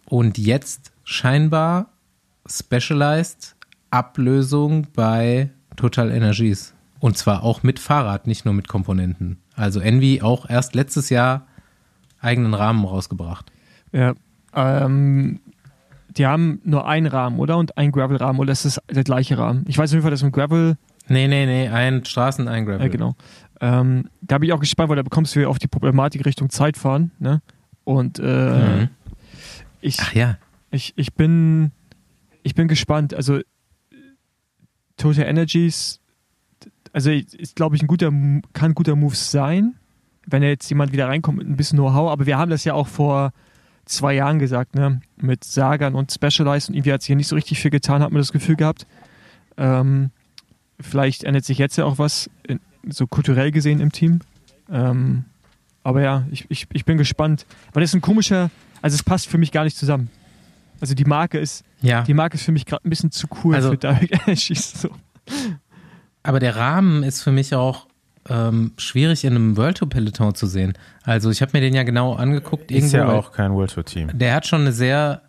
Und 0.05 0.38
jetzt 0.38 0.93
scheinbar 1.05 1.91
Specialized 2.47 3.57
Ablösung 3.91 4.86
bei 4.95 5.51
Total 5.76 6.11
Energies. 6.11 6.74
Und 6.99 7.16
zwar 7.16 7.43
auch 7.43 7.62
mit 7.62 7.78
Fahrrad, 7.78 8.26
nicht 8.26 8.45
nur 8.45 8.55
mit 8.55 8.68
Komponenten. 8.68 9.38
Also 9.55 9.80
Envy 9.80 10.20
auch 10.22 10.49
erst 10.49 10.74
letztes 10.74 11.11
Jahr 11.11 11.47
eigenen 12.20 12.55
Rahmen 12.55 12.84
rausgebracht. 12.84 13.51
Ja, 13.93 14.14
ähm, 14.55 15.41
die 16.16 16.26
haben 16.26 16.61
nur 16.64 16.86
einen 16.86 17.07
Rahmen, 17.07 17.38
oder? 17.38 17.57
Und 17.57 17.78
ein 17.78 17.93
Gravel-Rahmen, 17.93 18.41
oder 18.41 18.53
ist 18.53 18.64
das 18.64 18.80
der 18.91 19.05
gleiche 19.05 19.38
Rahmen? 19.38 19.64
Ich 19.68 19.78
weiß 19.78 19.91
auf 19.91 19.95
jeden 19.95 20.03
Fall, 20.03 20.11
dass 20.11 20.22
ein 20.22 20.32
Gravel 20.32 20.76
Nee, 21.11 21.26
nee, 21.26 21.44
nee, 21.44 21.68
ein 21.68 22.04
Straßen, 22.04 22.46
ein 22.46 22.64
Gravel. 22.64 22.82
Ja, 22.82 22.88
genau. 22.88 23.16
Ähm, 23.61 24.08
da 24.22 24.38
bin 24.38 24.48
ich 24.48 24.52
auch 24.52 24.61
gespannt, 24.61 24.90
weil 24.90 24.96
da 24.96 25.02
bekommst 25.02 25.34
du 25.34 25.40
ja 25.40 25.48
auf 25.48 25.58
die 25.58 25.66
Problematik 25.66 26.24
Richtung 26.24 26.50
Zeitfahren, 26.50 27.11
ne? 27.18 27.42
Und 27.82 28.20
äh, 28.20 28.22
mhm. 28.22 28.88
ich, 29.80 29.98
Ach 30.00 30.12
ja. 30.14 30.38
Ich, 30.70 30.92
ich 30.94 31.12
bin, 31.14 31.72
ich 32.44 32.54
bin 32.54 32.68
gespannt. 32.68 33.12
Also 33.12 33.40
Total 34.96 35.24
Energies, 35.24 36.00
also 36.92 37.11
ist, 37.11 37.56
glaube 37.56 37.74
ich, 37.74 37.82
ein 37.82 37.88
guter, 37.88 38.11
kann 38.11 38.70
ein 38.70 38.74
guter 38.74 38.94
Move 38.94 39.16
sein, 39.16 39.74
wenn 40.26 40.44
jetzt 40.44 40.68
jemand 40.68 40.92
wieder 40.92 41.08
reinkommt 41.08 41.38
mit 41.38 41.48
ein 41.48 41.56
bisschen 41.56 41.76
Know-how. 41.76 42.12
Aber 42.12 42.26
wir 42.26 42.38
haben 42.38 42.50
das 42.50 42.62
ja 42.64 42.74
auch 42.74 42.86
vor 42.86 43.32
zwei 43.84 44.14
Jahren 44.14 44.38
gesagt, 44.38 44.76
ne? 44.76 45.00
Mit 45.16 45.42
Sagan 45.42 45.96
und 45.96 46.12
Specialized 46.12 46.68
und 46.68 46.76
irgendwie 46.76 46.92
hat 46.92 47.02
sich 47.02 47.08
hier 47.08 47.16
nicht 47.16 47.26
so 47.26 47.34
richtig 47.34 47.58
viel 47.58 47.72
getan, 47.72 48.00
hat 48.00 48.12
man 48.12 48.20
das 48.20 48.30
Gefühl 48.30 48.54
gehabt. 48.54 48.86
Ähm, 49.56 50.12
Vielleicht 50.81 51.24
ändert 51.24 51.45
sich 51.45 51.59
jetzt 51.59 51.76
ja 51.76 51.85
auch 51.85 51.99
was, 51.99 52.31
in, 52.47 52.61
so 52.89 53.07
kulturell 53.07 53.51
gesehen 53.51 53.81
im 53.81 53.93
Team. 53.93 54.20
Ähm, 54.70 55.24
aber 55.83 56.03
ja, 56.03 56.26
ich, 56.31 56.47
ich, 56.49 56.66
ich 56.72 56.85
bin 56.85 56.99
gespannt. 56.99 57.47
Weil 57.72 57.83
das 57.83 57.91
ist 57.91 57.95
ein 57.95 58.01
komischer, 58.01 58.51
also 58.83 58.95
es 58.95 59.03
passt 59.03 59.28
für 59.28 59.39
mich 59.39 59.53
gar 59.53 59.64
nicht 59.64 59.76
zusammen. 59.76 60.11
Also 60.81 60.95
die 60.95 61.05
Marke 61.05 61.39
ist, 61.39 61.64
ja. 61.83 62.03
die 62.03 62.14
Marke 62.14 62.37
ist 62.37 62.45
für 62.45 62.53
mich 62.53 62.66
gerade 62.66 62.87
ein 62.87 62.91
bisschen 62.91 63.11
zu 63.11 63.26
cool 63.45 63.55
also, 63.55 63.70
für 63.70 63.76
Direct 63.76 64.12
Energies. 64.12 64.81
So. 64.81 64.91
Aber 66.22 66.41
der 66.41 66.57
Rahmen 66.57 67.03
ist 67.03 67.22
für 67.22 67.33
mich 67.33 67.55
auch 67.55 67.87
ähm, 68.28 68.72
schwierig 68.76 69.24
in 69.24 69.35
einem 69.35 69.57
World 69.57 69.78
Tour 69.78 69.89
Peloton 69.89 70.35
zu 70.35 70.47
sehen. 70.47 70.74
Also 71.03 71.31
ich 71.31 71.43
habe 71.43 71.53
mir 71.55 71.61
den 71.61 71.74
ja 71.74 71.83
genau 71.83 72.14
angeguckt. 72.14 72.70
Ist 72.70 72.93
irgendwo, 72.93 73.12
ja 73.12 73.18
auch 73.18 73.33
kein 73.33 73.53
World 73.53 73.72
Tour 73.72 73.85
Team. 73.85 74.11
Der 74.12 74.35
hat 74.35 74.47
schon 74.47 74.62
eine 74.62 74.72
sehr, 74.72 75.22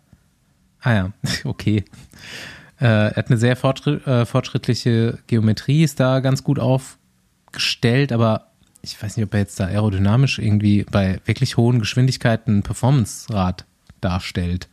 ah 0.80 0.92
ja, 0.92 1.12
okay. 1.44 1.84
Äh, 2.82 3.12
er 3.12 3.16
hat 3.16 3.28
eine 3.28 3.36
sehr 3.36 3.52
äh, 3.52 4.26
fortschrittliche 4.26 5.18
Geometrie, 5.28 5.84
ist 5.84 6.00
da 6.00 6.18
ganz 6.18 6.42
gut 6.42 6.58
aufgestellt, 6.58 8.12
aber 8.12 8.48
ich 8.82 9.00
weiß 9.00 9.16
nicht, 9.16 9.24
ob 9.24 9.34
er 9.34 9.40
jetzt 9.40 9.60
da 9.60 9.66
aerodynamisch 9.66 10.40
irgendwie 10.40 10.84
bei 10.90 11.20
wirklich 11.24 11.56
hohen 11.56 11.78
Geschwindigkeiten 11.78 12.58
ein 12.58 12.62
Performance-Rad 12.62 13.64
darstellt. 14.00 14.68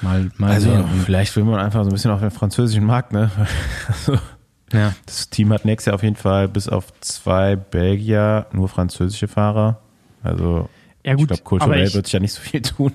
Mal, 0.00 0.30
mal 0.36 0.52
also, 0.52 0.70
sehen. 0.70 0.84
vielleicht 1.04 1.34
will 1.34 1.44
man 1.44 1.58
einfach 1.58 1.82
so 1.82 1.90
ein 1.90 1.92
bisschen 1.92 2.12
auf 2.12 2.20
den 2.20 2.30
französischen 2.30 2.84
Markt, 2.84 3.12
ne? 3.12 3.30
Also, 3.88 4.18
Ja. 4.72 4.94
Das 5.06 5.30
Team 5.30 5.52
hat 5.52 5.64
nächstes 5.64 5.86
Jahr 5.86 5.94
auf 5.94 6.02
jeden 6.02 6.16
Fall 6.16 6.48
bis 6.48 6.68
auf 6.68 6.92
zwei 7.00 7.56
Belgier 7.56 8.46
nur 8.52 8.68
französische 8.68 9.28
Fahrer. 9.28 9.80
Also 10.22 10.68
ja, 11.04 11.14
gut, 11.14 11.22
ich 11.22 11.26
glaube, 11.28 11.42
kulturell 11.42 11.86
ich, 11.86 11.94
wird 11.94 12.06
sich 12.06 12.12
ja 12.12 12.20
nicht 12.20 12.32
so 12.32 12.40
viel 12.40 12.62
tun. 12.62 12.92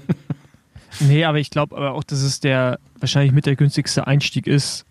Nee, 0.99 1.25
aber 1.25 1.39
ich 1.39 1.49
glaube 1.49 1.75
aber 1.75 1.93
auch, 1.93 2.03
dass 2.03 2.21
es 2.21 2.39
der 2.39 2.79
wahrscheinlich 2.99 3.33
mit 3.33 3.45
der 3.45 3.55
günstigste 3.55 4.07
Einstieg 4.07 4.47
ist 4.47 4.85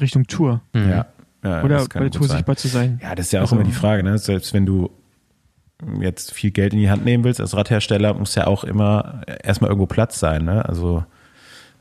Richtung 0.00 0.26
Tour. 0.26 0.60
Mhm. 0.72 0.90
Ja. 0.90 1.06
ja. 1.44 1.62
Oder 1.62 1.86
bei 1.86 2.00
der 2.00 2.10
Tour 2.10 2.26
sein. 2.26 2.38
sichtbar 2.38 2.56
zu 2.56 2.68
sein. 2.68 3.00
Ja, 3.02 3.14
das 3.14 3.26
ist 3.26 3.32
ja 3.32 3.40
auch 3.40 3.44
also, 3.44 3.56
immer 3.56 3.64
die 3.64 3.72
Frage, 3.72 4.02
ne? 4.02 4.18
Selbst 4.18 4.54
wenn 4.54 4.66
du 4.66 4.90
jetzt 6.00 6.32
viel 6.32 6.50
Geld 6.50 6.72
in 6.72 6.78
die 6.78 6.90
Hand 6.90 7.04
nehmen 7.04 7.24
willst 7.24 7.40
als 7.40 7.56
Radhersteller, 7.56 8.14
muss 8.14 8.34
ja 8.34 8.46
auch 8.46 8.64
immer 8.64 9.22
erstmal 9.42 9.70
irgendwo 9.70 9.86
Platz 9.86 10.18
sein. 10.18 10.44
Ne? 10.44 10.64
Also 10.66 11.04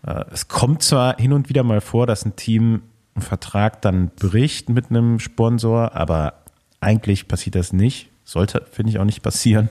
äh, 0.05 0.23
es 0.31 0.47
kommt 0.47 0.83
zwar 0.83 1.17
hin 1.17 1.33
und 1.33 1.49
wieder 1.49 1.63
mal 1.63 1.81
vor, 1.81 2.07
dass 2.07 2.25
ein 2.25 2.35
Team 2.35 2.81
einen 3.15 3.23
Vertrag 3.23 3.81
dann 3.81 4.09
bricht 4.09 4.69
mit 4.69 4.89
einem 4.89 5.19
Sponsor, 5.19 5.95
aber 5.95 6.35
eigentlich 6.79 7.27
passiert 7.27 7.55
das 7.55 7.73
nicht. 7.73 8.09
Sollte, 8.23 8.65
finde 8.71 8.91
ich, 8.91 8.99
auch 8.99 9.05
nicht 9.05 9.21
passieren. 9.21 9.69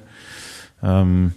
Ähm, 0.83 1.33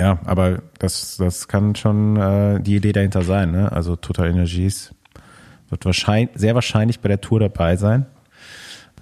ja, 0.00 0.18
aber 0.24 0.62
das, 0.78 1.18
das 1.18 1.46
kann 1.46 1.74
schon 1.74 2.16
äh, 2.16 2.58
die 2.60 2.76
Idee 2.76 2.92
dahinter 2.92 3.20
sein. 3.20 3.50
Ne? 3.50 3.70
Also 3.70 3.96
Total 3.96 4.30
Energies 4.30 4.94
wird 5.68 5.84
wahrscheinlich, 5.84 6.30
sehr 6.34 6.54
wahrscheinlich 6.54 7.00
bei 7.00 7.08
der 7.08 7.20
Tour 7.20 7.38
dabei 7.38 7.76
sein. 7.76 8.06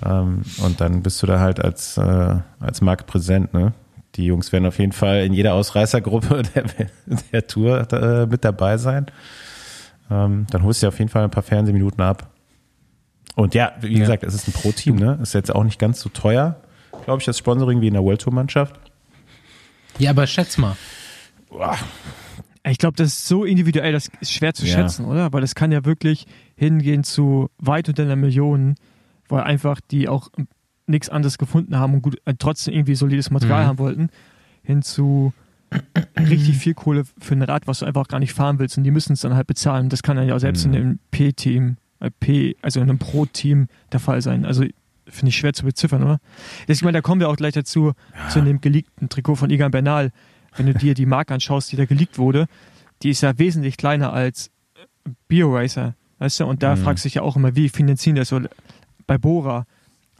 Ähm, 0.05 0.43
und 0.65 0.81
dann 0.81 1.03
bist 1.05 1.23
du 1.23 1.29
da 1.29 1.39
halt 1.39 1.65
als, 1.65 1.99
äh, 1.99 2.37
als 2.59 2.81
Markt 2.81 3.07
präsent. 3.07 3.55
Ne? 3.55 3.75
Die 4.17 4.25
Jungs 4.25 4.51
werden 4.51 4.67
auf 4.67 4.81
jeden 4.81 4.91
Fall 4.91 5.25
in 5.25 5.35
jeder 5.35 5.55
Ausreißergruppe 5.55 6.43
der, 6.55 6.65
der 7.33 7.47
Tour 7.47 7.93
äh, 7.93 8.27
mit 8.27 8.45
dabei 8.45 8.77
sein. 8.77 9.07
Ähm, 10.11 10.49
dann 10.51 10.65
holst 10.65 10.83
du 10.83 10.87
dir 10.87 10.89
auf 10.89 10.99
jeden 10.99 11.11
Fall 11.11 11.23
ein 11.23 11.31
paar 11.31 11.45
Fernsehminuten 11.45 12.03
ab. 12.03 12.29
Und 13.37 13.55
ja, 13.55 13.75
wie 13.83 13.93
ja. 13.93 14.01
gesagt, 14.01 14.25
es 14.25 14.35
ist 14.35 14.49
ein 14.49 14.53
Pro-Team, 14.53 14.97
ne? 14.97 15.17
Ist 15.23 15.33
jetzt 15.33 15.55
auch 15.55 15.63
nicht 15.63 15.79
ganz 15.79 16.01
so 16.01 16.09
teuer, 16.09 16.57
glaube 17.05 17.21
ich, 17.21 17.25
das 17.27 17.39
Sponsoring 17.39 17.81
wie 17.81 17.87
in 17.87 17.95
der 17.95 18.03
World 18.03 18.21
Tour-Mannschaft. 18.21 18.81
Ja, 19.99 20.11
aber 20.11 20.27
schätz 20.27 20.59
mal. 20.59 20.77
Ich 22.65 22.79
glaube, 22.79 22.97
das 22.97 23.09
ist 23.09 23.27
so 23.27 23.45
individuell, 23.45 23.93
das 23.93 24.11
ist 24.21 24.33
schwer 24.33 24.55
zu 24.55 24.67
ja. 24.67 24.75
schätzen, 24.75 25.05
oder? 25.07 25.33
Weil 25.33 25.41
das 25.41 25.55
kann 25.55 25.73
ja 25.73 25.85
wirklich 25.85 26.27
hingehen 26.57 27.05
zu 27.05 27.51
weit 27.59 27.89
unter 27.89 28.03
einer 28.03 28.17
Million, 28.17 28.75
weil 29.29 29.43
einfach 29.43 29.81
die 29.91 30.09
auch 30.09 30.29
nichts 30.87 31.09
anderes 31.09 31.39
gefunden 31.39 31.79
haben 31.79 31.95
und 31.95 32.03
gut, 32.03 32.21
äh, 32.25 32.35
trotzdem 32.39 32.75
irgendwie 32.75 32.95
solides 32.95 33.31
Material 33.31 33.65
mhm. 33.65 33.69
haben 33.69 33.79
wollten, 33.79 34.09
hin 34.63 34.83
zu 34.83 35.33
richtig 36.19 36.57
viel 36.57 36.75
Kohle 36.75 37.05
für 37.19 37.35
ein 37.35 37.43
Rad, 37.43 37.67
was 37.67 37.81
du 37.81 37.87
einfach 37.87 38.09
gar 38.09 38.21
nicht 38.21 38.33
fahren 38.33 38.59
willst 38.59 38.79
und 38.79 38.85
die 38.85 38.91
müssen 38.91 39.13
es 39.13 39.21
dann 39.21 39.35
halt 39.35 39.47
bezahlen. 39.47 39.89
Das 39.89 40.03
kann 40.03 40.17
dann 40.17 40.29
ja 40.29 40.39
selbst 40.39 40.67
mhm. 40.67 40.73
in 40.73 40.81
einem 40.81 40.99
P-Team, 41.11 41.77
äh, 42.01 42.11
P, 42.21 42.57
also 42.63 42.81
in 42.81 42.89
einem 42.89 42.99
Pro-Team 42.99 43.69
der 43.93 44.01
Fall 44.01 44.23
sein. 44.23 44.45
Also 44.45 44.65
finde 45.09 45.31
ich 45.31 45.37
schwer 45.37 45.53
zu 45.53 45.65
beziffern, 45.65 46.03
oder? 46.03 46.21
Ich 46.67 46.83
meine, 46.83 46.99
da 46.99 47.03
kommen 47.03 47.21
wir 47.21 47.29
auch 47.29 47.37
gleich 47.37 47.55
dazu, 47.55 47.93
ja. 48.15 48.29
zu 48.29 48.41
dem 48.41 48.61
geleakten 48.61 49.09
Trikot 49.09 49.37
von 49.37 49.51
Egan 49.51 49.71
Bernal. 49.71 50.13
Wenn 50.57 50.67
du 50.67 50.75
dir 50.75 50.95
die 50.95 51.07
Marke 51.07 51.35
anschaust, 51.35 51.71
die 51.73 51.77
da 51.77 51.85
geleakt 51.85 52.19
wurde, 52.19 52.47
die 53.03 53.11
ist 53.11 53.21
ja 53.21 53.39
wesentlich 53.39 53.77
kleiner 53.77 54.13
als 54.13 54.51
BioRacer, 55.29 55.95
weißt 56.19 56.41
du? 56.41 56.47
Und 56.47 56.63
da 56.63 56.75
mhm. 56.75 56.81
fragst 56.81 57.05
du 57.05 57.09
dich 57.09 57.15
ja 57.15 57.23
auch 57.23 57.37
immer, 57.37 57.55
wie 57.55 57.69
finanzieren 57.69 58.17
das 58.17 58.29
so 58.29 58.41
bei 59.07 59.19
Bora? 59.19 59.67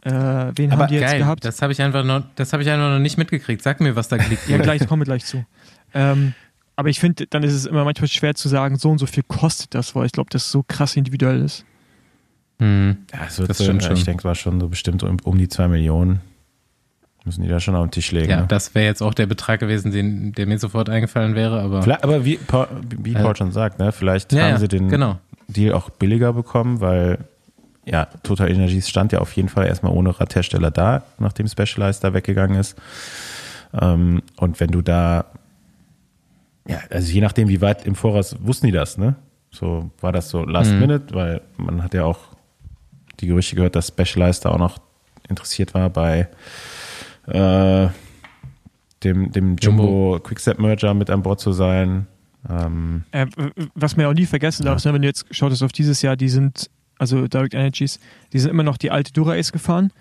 Äh, 0.01 0.11
wen 0.11 0.71
Aber 0.71 0.83
haben 0.83 0.87
die 0.89 0.95
jetzt 0.95 1.11
geil, 1.11 1.19
gehabt? 1.19 1.43
Das 1.43 1.61
habe 1.61 1.73
ich 1.73 1.81
einfach 1.81 2.05
noch, 2.05 2.23
das 2.35 2.53
habe 2.53 2.63
ich 2.63 2.69
einfach 2.69 2.89
noch 2.89 2.99
nicht 2.99 3.17
mitgekriegt. 3.17 3.61
Sag 3.61 3.81
mir, 3.81 3.95
was 3.95 4.07
da 4.07 4.17
geleakt 4.17 4.47
wurde. 4.47 4.57
ja, 4.57 4.63
gleich, 4.63 4.87
kommen 4.87 5.01
wir 5.01 5.05
gleich 5.05 5.25
zu. 5.25 5.45
Ähm, 5.93 6.33
aber 6.75 6.87
ich 6.87 6.99
finde, 7.01 7.27
dann 7.27 7.43
ist 7.43 7.53
es 7.53 7.65
immer 7.65 7.83
manchmal 7.83 8.07
schwer 8.07 8.35
zu 8.35 8.47
sagen, 8.47 8.77
so 8.77 8.89
und 8.89 8.99
so 8.99 9.05
viel 9.05 9.23
kostet 9.23 9.75
das, 9.75 9.95
weil 9.95 10.05
ich 10.05 10.13
glaube, 10.13 10.29
das 10.29 10.49
so 10.49 10.63
krass 10.65 10.95
individuell 10.95 11.41
ist. 11.41 11.65
Mhm. 12.59 12.97
Ja, 13.13 13.19
das, 13.25 13.61
stimmt 13.61 13.83
schon. 13.83 13.93
Ich 13.93 14.03
denke, 14.03 14.19
es 14.19 14.25
war 14.25 14.35
schon 14.35 14.59
so 14.59 14.67
bestimmt 14.67 15.03
um, 15.03 15.17
um, 15.23 15.37
die 15.37 15.47
zwei 15.47 15.67
Millionen. 15.67 16.21
Müssen 17.25 17.41
die 17.43 17.49
da 17.49 17.59
schon 17.59 17.75
auf 17.75 17.85
den 17.85 17.91
Tisch 17.91 18.11
legen. 18.11 18.29
Ja, 18.29 18.41
ne? 18.41 18.47
das 18.47 18.75
wäre 18.75 18.85
jetzt 18.85 19.01
auch 19.01 19.13
der 19.13 19.25
Betrag 19.25 19.59
gewesen, 19.59 19.91
den, 19.91 20.33
der 20.33 20.45
mir 20.45 20.57
sofort 20.57 20.89
eingefallen 20.89 21.35
wäre. 21.35 21.59
Aber, 21.61 21.83
vielleicht, 21.83 22.03
aber 22.03 22.25
wie 22.25 22.37
Paul, 22.37 22.67
wie 22.97 23.13
Paul 23.13 23.31
äh, 23.31 23.35
schon 23.35 23.51
sagt, 23.51 23.79
ne, 23.79 23.91
vielleicht 23.91 24.31
ja, 24.33 24.49
haben 24.49 24.57
sie 24.57 24.67
den 24.67 24.89
genau. 24.89 25.17
Deal 25.47 25.73
auch 25.73 25.89
billiger 25.89 26.33
bekommen, 26.33 26.81
weil 26.81 27.19
ja, 27.85 28.05
Total 28.23 28.49
Energies 28.49 28.87
stand 28.87 29.11
ja 29.11 29.19
auf 29.19 29.33
jeden 29.33 29.49
Fall 29.49 29.67
erstmal 29.67 29.93
ohne 29.93 30.17
Radhersteller 30.17 30.71
da, 30.71 31.03
nachdem 31.17 31.47
Specialized 31.47 32.03
da 32.03 32.13
weggegangen 32.13 32.59
ist. 32.59 32.77
Ähm, 33.79 34.21
und 34.37 34.59
wenn 34.59 34.71
du 34.71 34.81
da, 34.81 35.25
ja, 36.67 36.79
also 36.89 37.11
je 37.11 37.21
nachdem, 37.21 37.47
wie 37.49 37.61
weit 37.61 37.85
im 37.85 37.95
Voraus 37.95 38.35
wussten 38.39 38.67
die 38.67 38.71
das, 38.71 38.97
ne? 38.97 39.15
So 39.51 39.89
war 40.01 40.11
das 40.11 40.29
so 40.29 40.43
Last 40.45 40.71
mhm. 40.71 40.79
Minute, 40.79 41.15
weil 41.15 41.41
man 41.57 41.83
hat 41.83 41.93
ja 41.93 42.05
auch 42.05 42.19
die 43.19 43.27
Gerüchte 43.27 43.55
gehört, 43.55 43.75
dass 43.75 43.87
Specialized 43.87 44.45
da 44.45 44.49
auch 44.49 44.57
noch 44.57 44.77
interessiert 45.27 45.73
war 45.73 45.89
bei 45.89 46.27
äh, 47.27 47.87
dem, 49.03 49.31
dem 49.31 49.55
Jumbo, 49.57 49.83
Jumbo 49.83 50.19
Quickstep 50.19 50.59
Merger 50.59 50.93
mit 50.93 51.09
an 51.09 51.21
Bord 51.21 51.39
zu 51.39 51.51
sein. 51.51 52.07
Ähm, 52.49 53.03
äh, 53.11 53.25
was 53.75 53.95
man 53.95 54.05
ja 54.05 54.09
auch 54.09 54.15
nie 54.15 54.25
vergessen 54.25 54.65
darf, 54.65 54.83
ja. 54.83 54.91
Ne, 54.91 54.95
wenn 54.95 55.01
du 55.01 55.07
jetzt 55.07 55.25
schaust 55.31 55.61
auf 55.63 55.71
dieses 55.71 56.01
Jahr, 56.01 56.15
die 56.15 56.29
sind, 56.29 56.69
also 56.97 57.27
Direct 57.27 57.53
Energies, 57.53 57.99
die 58.33 58.39
sind 58.39 58.51
immer 58.51 58.63
noch 58.63 58.77
die 58.77 58.91
alte 58.91 59.11
Dura-Ace 59.13 59.51
gefahren. 59.51 59.91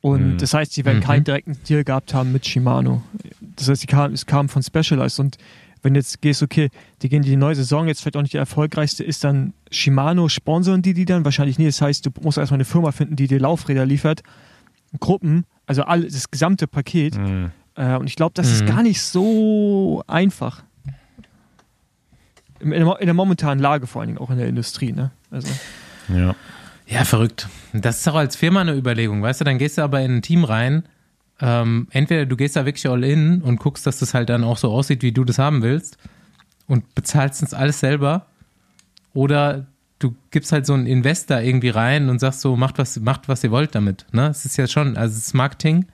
Und 0.00 0.34
mhm. 0.34 0.38
das 0.38 0.54
heißt, 0.54 0.72
sie 0.72 0.84
werden 0.84 0.98
mhm. 0.98 1.04
keinen 1.04 1.24
direkten 1.24 1.58
Deal 1.68 1.82
gehabt 1.82 2.14
haben 2.14 2.32
mit 2.32 2.46
Shimano. 2.46 3.02
Das 3.56 3.68
heißt, 3.68 3.86
kam, 3.88 4.12
es 4.12 4.26
kam 4.26 4.48
von 4.48 4.62
Specialized 4.62 5.18
und 5.18 5.38
wenn 5.82 5.94
du 5.94 6.00
jetzt 6.00 6.20
gehst, 6.20 6.42
okay, 6.42 6.70
die 7.02 7.08
gehen 7.08 7.22
die 7.22 7.36
neue 7.36 7.54
Saison, 7.54 7.86
jetzt 7.86 8.00
vielleicht 8.00 8.16
auch 8.16 8.22
nicht 8.22 8.34
die 8.34 8.38
erfolgreichste, 8.38 9.04
ist 9.04 9.24
dann 9.24 9.52
Shimano, 9.70 10.28
sponsoren 10.28 10.82
die 10.82 10.94
die 10.94 11.04
dann? 11.04 11.24
Wahrscheinlich 11.24 11.58
nicht. 11.58 11.68
Das 11.68 11.80
heißt, 11.80 12.06
du 12.06 12.10
musst 12.20 12.38
erstmal 12.38 12.56
eine 12.56 12.64
Firma 12.64 12.92
finden, 12.92 13.16
die 13.16 13.26
dir 13.26 13.40
Laufräder 13.40 13.86
liefert, 13.86 14.22
Gruppen, 15.00 15.44
also 15.66 15.82
all, 15.82 16.02
das 16.02 16.30
gesamte 16.30 16.66
Paket. 16.66 17.16
Mhm. 17.16 17.50
Äh, 17.76 17.96
und 17.96 18.06
ich 18.06 18.16
glaube, 18.16 18.32
das 18.34 18.48
mhm. 18.48 18.54
ist 18.54 18.66
gar 18.66 18.82
nicht 18.82 19.02
so 19.02 20.02
einfach. 20.06 20.62
In 22.60 22.70
der, 22.70 23.00
in 23.00 23.06
der, 23.06 23.14
momentanen 23.14 23.60
Lage 23.60 23.86
vor 23.86 24.00
allen 24.00 24.08
Dingen, 24.08 24.18
auch 24.18 24.30
in 24.30 24.38
der 24.38 24.48
Industrie. 24.48 24.92
Ne? 24.92 25.12
Also. 25.30 25.48
Ja. 26.08 26.34
Ja, 26.88 27.04
verrückt. 27.04 27.48
Das 27.74 27.98
ist 27.98 28.08
auch 28.08 28.14
als 28.14 28.34
Firma 28.34 28.62
eine 28.62 28.74
Überlegung, 28.74 29.22
weißt 29.22 29.42
du? 29.42 29.44
Dann 29.44 29.58
gehst 29.58 29.76
du 29.76 29.82
aber 29.82 30.00
in 30.00 30.16
ein 30.16 30.22
Team 30.22 30.44
rein, 30.44 30.84
ähm, 31.40 31.86
entweder 31.90 32.26
du 32.26 32.36
gehst 32.36 32.56
da 32.56 32.66
wirklich 32.66 32.88
all 32.88 33.04
in 33.04 33.42
und 33.42 33.58
guckst, 33.58 33.86
dass 33.86 33.98
das 33.98 34.14
halt 34.14 34.28
dann 34.28 34.44
auch 34.44 34.56
so 34.56 34.70
aussieht, 34.70 35.02
wie 35.02 35.12
du 35.12 35.24
das 35.24 35.38
haben 35.38 35.62
willst 35.62 35.98
und 36.66 36.94
bezahlst 36.94 37.42
uns 37.42 37.54
alles 37.54 37.80
selber 37.80 38.26
oder 39.14 39.66
du 39.98 40.14
gibst 40.30 40.52
halt 40.52 40.66
so 40.66 40.74
einen 40.74 40.86
Investor 40.86 41.40
irgendwie 41.40 41.70
rein 41.70 42.08
und 42.08 42.18
sagst 42.18 42.40
so, 42.40 42.56
macht 42.56 42.78
was, 42.78 42.98
macht 43.00 43.28
was 43.28 43.42
ihr 43.44 43.50
wollt 43.50 43.74
damit. 43.74 44.06
Ne? 44.12 44.28
Es 44.28 44.44
ist 44.44 44.56
ja 44.56 44.66
schon, 44.66 44.96
also 44.96 45.16
es 45.16 45.28
ist 45.28 45.34
Marketing, 45.34 45.86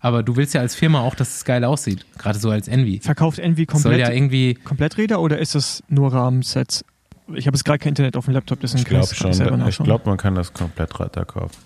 aber 0.00 0.22
du 0.22 0.36
willst 0.36 0.54
ja 0.54 0.60
als 0.60 0.74
Firma 0.74 1.00
auch, 1.00 1.14
dass 1.14 1.34
es 1.34 1.44
geil 1.44 1.64
aussieht, 1.64 2.04
gerade 2.18 2.38
so 2.38 2.50
als 2.50 2.68
Envy. 2.68 3.00
Verkauft 3.00 3.38
Envy 3.38 3.66
komplett, 3.66 4.00
ja 4.00 4.10
irgendwie 4.10 4.54
Kompletträder 4.54 5.20
oder 5.20 5.38
ist 5.38 5.54
das 5.54 5.82
nur 5.88 6.12
Rahmensets? 6.12 6.84
Ich 7.32 7.46
habe 7.46 7.56
jetzt 7.56 7.64
gerade 7.64 7.78
kein 7.78 7.90
Internet 7.90 8.16
auf 8.18 8.26
dem 8.26 8.34
Laptop, 8.34 8.60
deswegen 8.60 8.82
ich 8.82 8.88
glaube 8.88 9.14
schon. 9.14 9.30
Ich, 9.30 9.40
ich 9.40 9.78
glaube, 9.78 10.06
man 10.06 10.18
kann 10.18 10.34
das 10.34 10.52
Komplettrad 10.52 11.16
da 11.16 11.24
kaufen. 11.24 11.56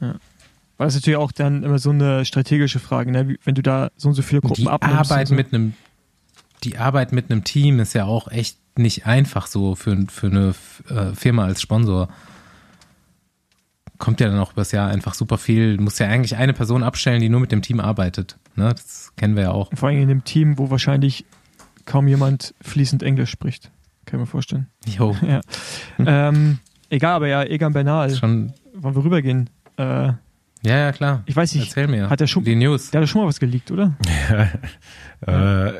Ja. 0.00 0.14
Weil 0.80 0.86
das 0.86 0.94
ist 0.94 1.02
natürlich 1.02 1.18
auch 1.18 1.30
dann 1.30 1.62
immer 1.62 1.78
so 1.78 1.90
eine 1.90 2.24
strategische 2.24 2.78
Frage, 2.78 3.12
ne? 3.12 3.36
wenn 3.44 3.54
du 3.54 3.60
da 3.60 3.90
so 3.98 4.08
und 4.08 4.14
so 4.14 4.22
viele 4.22 4.40
Gruppen 4.40 4.62
die 4.62 4.66
abnimmst. 4.66 5.12
Arbeit 5.12 5.28
so. 5.28 5.34
mit 5.34 5.52
einem, 5.52 5.74
die 6.64 6.78
Arbeit 6.78 7.12
mit 7.12 7.30
einem 7.30 7.44
Team 7.44 7.80
ist 7.80 7.92
ja 7.92 8.06
auch 8.06 8.28
echt 8.28 8.56
nicht 8.78 9.04
einfach 9.04 9.46
so 9.46 9.74
für, 9.74 10.06
für 10.08 10.28
eine 10.28 10.54
äh, 10.88 11.14
Firma 11.14 11.44
als 11.44 11.60
Sponsor. 11.60 12.08
Kommt 13.98 14.20
ja 14.20 14.30
dann 14.30 14.38
auch 14.38 14.54
übers 14.54 14.72
Jahr 14.72 14.88
einfach 14.88 15.12
super 15.12 15.36
viel. 15.36 15.76
Du 15.76 15.82
musst 15.82 16.00
ja 16.00 16.06
eigentlich 16.06 16.36
eine 16.36 16.54
Person 16.54 16.82
abstellen, 16.82 17.20
die 17.20 17.28
nur 17.28 17.40
mit 17.40 17.52
dem 17.52 17.60
Team 17.60 17.78
arbeitet. 17.78 18.38
Ne? 18.56 18.70
Das 18.70 19.12
kennen 19.16 19.36
wir 19.36 19.42
ja 19.42 19.50
auch. 19.50 19.68
Vor 19.74 19.90
allem 19.90 19.98
in 19.98 20.08
einem 20.08 20.24
Team, 20.24 20.56
wo 20.56 20.70
wahrscheinlich 20.70 21.26
kaum 21.84 22.08
jemand 22.08 22.54
fließend 22.62 23.02
Englisch 23.02 23.28
spricht. 23.28 23.70
Kann 24.06 24.18
ich 24.18 24.20
mir 24.22 24.26
vorstellen. 24.26 24.68
Jo. 24.86 25.14
Ja. 25.28 25.42
ähm, 25.98 26.58
egal, 26.88 27.16
aber 27.16 27.28
ja, 27.28 27.42
Egan 27.42 27.74
Bernal. 27.74 28.16
Schon. 28.16 28.54
Wollen 28.72 28.94
wir 28.94 29.04
rübergehen? 29.04 29.50
Äh, 29.76 30.14
ja, 30.62 30.76
ja, 30.78 30.92
klar. 30.92 31.22
Ich 31.26 31.36
weiß 31.36 31.54
nicht. 31.54 31.68
Erzähl 31.68 31.88
mir. 31.88 32.10
Hat 32.10 32.20
der 32.20 32.26
schon, 32.26 32.44
die 32.44 32.56
News. 32.56 32.90
Der 32.90 33.00
hat 33.00 33.08
schon 33.08 33.22
mal 33.22 33.28
was 33.28 33.40
geleakt, 33.40 33.70
oder? 33.70 33.94
Ja. 35.26 35.66
äh, 35.66 35.72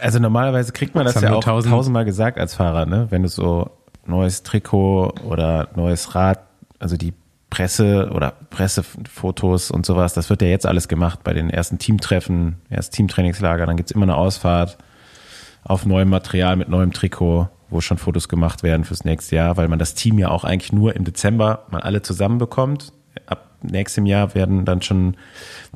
also 0.00 0.18
normalerweise 0.20 0.72
kriegt 0.72 0.94
man 0.94 1.04
das, 1.04 1.14
das 1.14 1.24
ja 1.24 1.32
auch 1.32 1.42
tausend 1.42 1.72
tausendmal 1.72 2.04
gesagt 2.04 2.38
als 2.38 2.54
Fahrer, 2.54 2.86
ne? 2.86 3.08
Wenn 3.10 3.22
du 3.22 3.28
so 3.28 3.70
neues 4.06 4.42
Trikot 4.42 5.14
oder 5.24 5.68
neues 5.74 6.14
Rad, 6.14 6.40
also 6.78 6.96
die 6.96 7.12
Presse 7.50 8.10
oder 8.14 8.32
Pressefotos 8.50 9.70
und 9.70 9.84
sowas, 9.84 10.14
das 10.14 10.30
wird 10.30 10.40
ja 10.42 10.48
jetzt 10.48 10.66
alles 10.66 10.88
gemacht 10.88 11.24
bei 11.24 11.34
den 11.34 11.50
ersten 11.50 11.78
Teamtreffen, 11.78 12.56
erst 12.70 12.94
Teamtrainingslager, 12.94 13.66
dann 13.66 13.76
gibt's 13.76 13.92
immer 13.92 14.04
eine 14.04 14.14
Ausfahrt 14.14 14.78
auf 15.64 15.84
neuem 15.84 16.08
Material 16.08 16.56
mit 16.56 16.68
neuem 16.68 16.92
Trikot, 16.92 17.48
wo 17.68 17.80
schon 17.80 17.98
Fotos 17.98 18.28
gemacht 18.28 18.62
werden 18.62 18.84
fürs 18.84 19.04
nächste 19.04 19.36
Jahr, 19.36 19.56
weil 19.56 19.68
man 19.68 19.78
das 19.78 19.94
Team 19.94 20.18
ja 20.18 20.28
auch 20.28 20.44
eigentlich 20.44 20.72
nur 20.72 20.96
im 20.96 21.04
Dezember 21.04 21.66
mal 21.70 21.80
alle 21.80 22.02
zusammenbekommt. 22.02 22.92
Ab 23.26 23.49
nächstem 23.62 24.06
Jahr 24.06 24.34
werden 24.34 24.64
dann 24.64 24.82
schon 24.82 25.16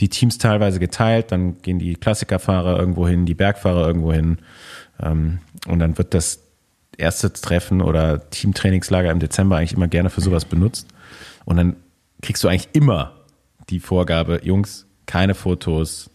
die 0.00 0.08
Teams 0.08 0.38
teilweise 0.38 0.80
geteilt, 0.80 1.32
dann 1.32 1.60
gehen 1.62 1.78
die 1.78 1.94
Klassikerfahrer 1.94 2.78
irgendwo 2.78 3.06
hin, 3.06 3.26
die 3.26 3.34
Bergfahrer 3.34 3.86
irgendwo 3.86 4.12
hin 4.12 4.38
ähm, 5.02 5.38
und 5.66 5.78
dann 5.78 5.98
wird 5.98 6.14
das 6.14 6.40
erste 6.96 7.32
Treffen 7.32 7.80
oder 7.80 8.30
Teamtrainingslager 8.30 9.10
im 9.10 9.18
Dezember 9.18 9.56
eigentlich 9.56 9.72
immer 9.72 9.88
gerne 9.88 10.10
für 10.10 10.20
sowas 10.20 10.44
benutzt. 10.44 10.88
Und 11.44 11.56
dann 11.56 11.76
kriegst 12.22 12.44
du 12.44 12.48
eigentlich 12.48 12.68
immer 12.72 13.12
die 13.70 13.80
Vorgabe, 13.80 14.40
Jungs, 14.42 14.86
keine 15.06 15.34
Fotos, 15.34 16.10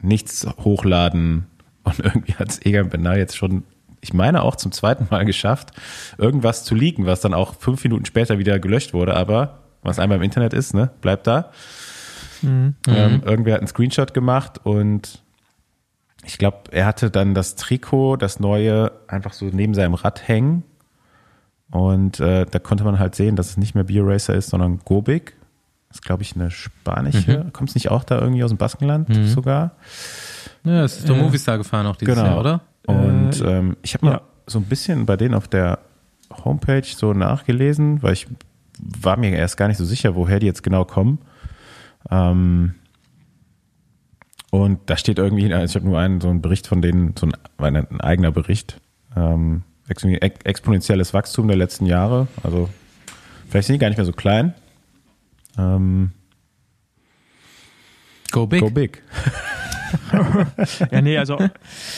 nichts 0.00 0.46
hochladen. 0.64 1.46
Und 1.84 1.98
irgendwie 1.98 2.34
hat 2.34 2.48
es 2.48 2.64
Egan 2.64 2.90
Benar 2.90 3.16
jetzt 3.16 3.36
schon, 3.36 3.64
ich 4.00 4.14
meine 4.14 4.42
auch 4.42 4.56
zum 4.56 4.72
zweiten 4.72 5.08
Mal 5.10 5.24
geschafft, 5.24 5.70
irgendwas 6.18 6.64
zu 6.64 6.74
leaken, 6.74 7.06
was 7.06 7.20
dann 7.20 7.34
auch 7.34 7.56
fünf 7.58 7.82
Minuten 7.82 8.04
später 8.04 8.38
wieder 8.38 8.58
gelöscht 8.58 8.94
wurde. 8.94 9.16
Aber 9.16 9.61
was 9.82 9.98
einmal 9.98 10.18
im 10.18 10.22
Internet 10.22 10.54
ist, 10.54 10.74
ne, 10.74 10.90
bleibt 11.00 11.26
da. 11.26 11.50
Mhm. 12.42 12.74
Ähm, 12.88 13.22
irgendwer 13.24 13.54
hat 13.54 13.60
einen 13.60 13.68
Screenshot 13.68 14.14
gemacht 14.14 14.60
und 14.64 15.22
ich 16.24 16.38
glaube, 16.38 16.58
er 16.70 16.86
hatte 16.86 17.10
dann 17.10 17.34
das 17.34 17.56
Trikot, 17.56 18.16
das 18.16 18.40
neue, 18.40 18.92
einfach 19.08 19.32
so 19.32 19.46
neben 19.46 19.74
seinem 19.74 19.94
Rad 19.94 20.26
hängen. 20.26 20.62
Und 21.70 22.20
äh, 22.20 22.46
da 22.48 22.58
konnte 22.58 22.84
man 22.84 22.98
halt 22.98 23.14
sehen, 23.14 23.34
dass 23.34 23.50
es 23.50 23.56
nicht 23.56 23.74
mehr 23.74 23.84
Bio-Racer 23.84 24.34
ist, 24.34 24.50
sondern 24.50 24.80
Gobik. 24.84 25.34
Das 25.88 25.98
ist, 25.98 26.04
glaube 26.04 26.22
ich, 26.22 26.36
eine 26.36 26.50
spanische. 26.50 27.44
Mhm. 27.44 27.52
Kommt 27.52 27.70
es 27.70 27.74
nicht 27.74 27.90
auch 27.90 28.04
da 28.04 28.20
irgendwie 28.20 28.44
aus 28.44 28.50
dem 28.50 28.58
Baskenland 28.58 29.08
mhm. 29.08 29.26
sogar? 29.26 29.72
Ja, 30.64 30.84
es 30.84 30.98
ist 30.98 31.08
der 31.08 31.16
äh, 31.16 31.20
Movistar 31.20 31.58
gefahren 31.58 31.86
auch 31.86 31.96
dieses 31.96 32.14
genau. 32.14 32.26
Jahr, 32.26 32.40
oder? 32.40 32.60
Und 32.86 33.40
äh, 33.40 33.58
ähm, 33.58 33.76
ich 33.82 33.94
habe 33.94 34.06
mal 34.06 34.12
ja. 34.12 34.20
so 34.46 34.58
ein 34.58 34.64
bisschen 34.64 35.06
bei 35.06 35.16
denen 35.16 35.34
auf 35.34 35.48
der 35.48 35.80
Homepage 36.44 36.84
so 36.84 37.14
nachgelesen, 37.14 38.02
weil 38.02 38.12
ich 38.12 38.26
war 38.78 39.16
mir 39.16 39.30
erst 39.30 39.56
gar 39.56 39.68
nicht 39.68 39.76
so 39.76 39.84
sicher, 39.84 40.14
woher 40.14 40.38
die 40.38 40.46
jetzt 40.46 40.62
genau 40.62 40.84
kommen. 40.84 41.18
Ähm, 42.10 42.74
und 44.50 44.80
da 44.86 44.96
steht 44.96 45.18
irgendwie, 45.18 45.52
also 45.52 45.64
ich 45.64 45.74
habe 45.76 45.86
nur 45.86 45.98
einen, 45.98 46.20
so 46.20 46.28
einen 46.28 46.42
Bericht 46.42 46.66
von 46.66 46.82
denen, 46.82 47.14
so 47.18 47.26
ein, 47.58 47.76
ein 47.76 48.00
eigener 48.00 48.32
Bericht. 48.32 48.80
Ähm, 49.16 49.62
exponentielles 49.88 51.14
Wachstum 51.14 51.48
der 51.48 51.56
letzten 51.56 51.86
Jahre. 51.86 52.28
Also 52.42 52.68
vielleicht 53.48 53.66
sind 53.66 53.74
die 53.74 53.78
gar 53.78 53.88
nicht 53.88 53.98
mehr 53.98 54.06
so 54.06 54.12
klein. 54.12 54.54
Ähm, 55.58 56.12
go 58.30 58.46
big. 58.46 58.60
Go 58.60 58.70
big. 58.70 59.02
ja, 60.90 61.00
nee, 61.02 61.18
also, 61.18 61.36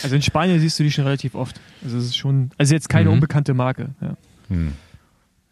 also 0.02 0.16
in 0.16 0.22
Spanien 0.22 0.58
siehst 0.60 0.78
du 0.78 0.82
die 0.82 0.90
schon 0.90 1.04
relativ 1.04 1.34
oft. 1.34 1.60
Also 1.82 1.98
es 1.98 2.04
ist 2.04 2.16
schon, 2.16 2.50
also 2.58 2.74
jetzt 2.74 2.88
keine 2.88 3.08
mhm. 3.08 3.14
unbekannte 3.14 3.54
Marke. 3.54 3.90
Ja. 4.00 4.16
Hm. 4.48 4.72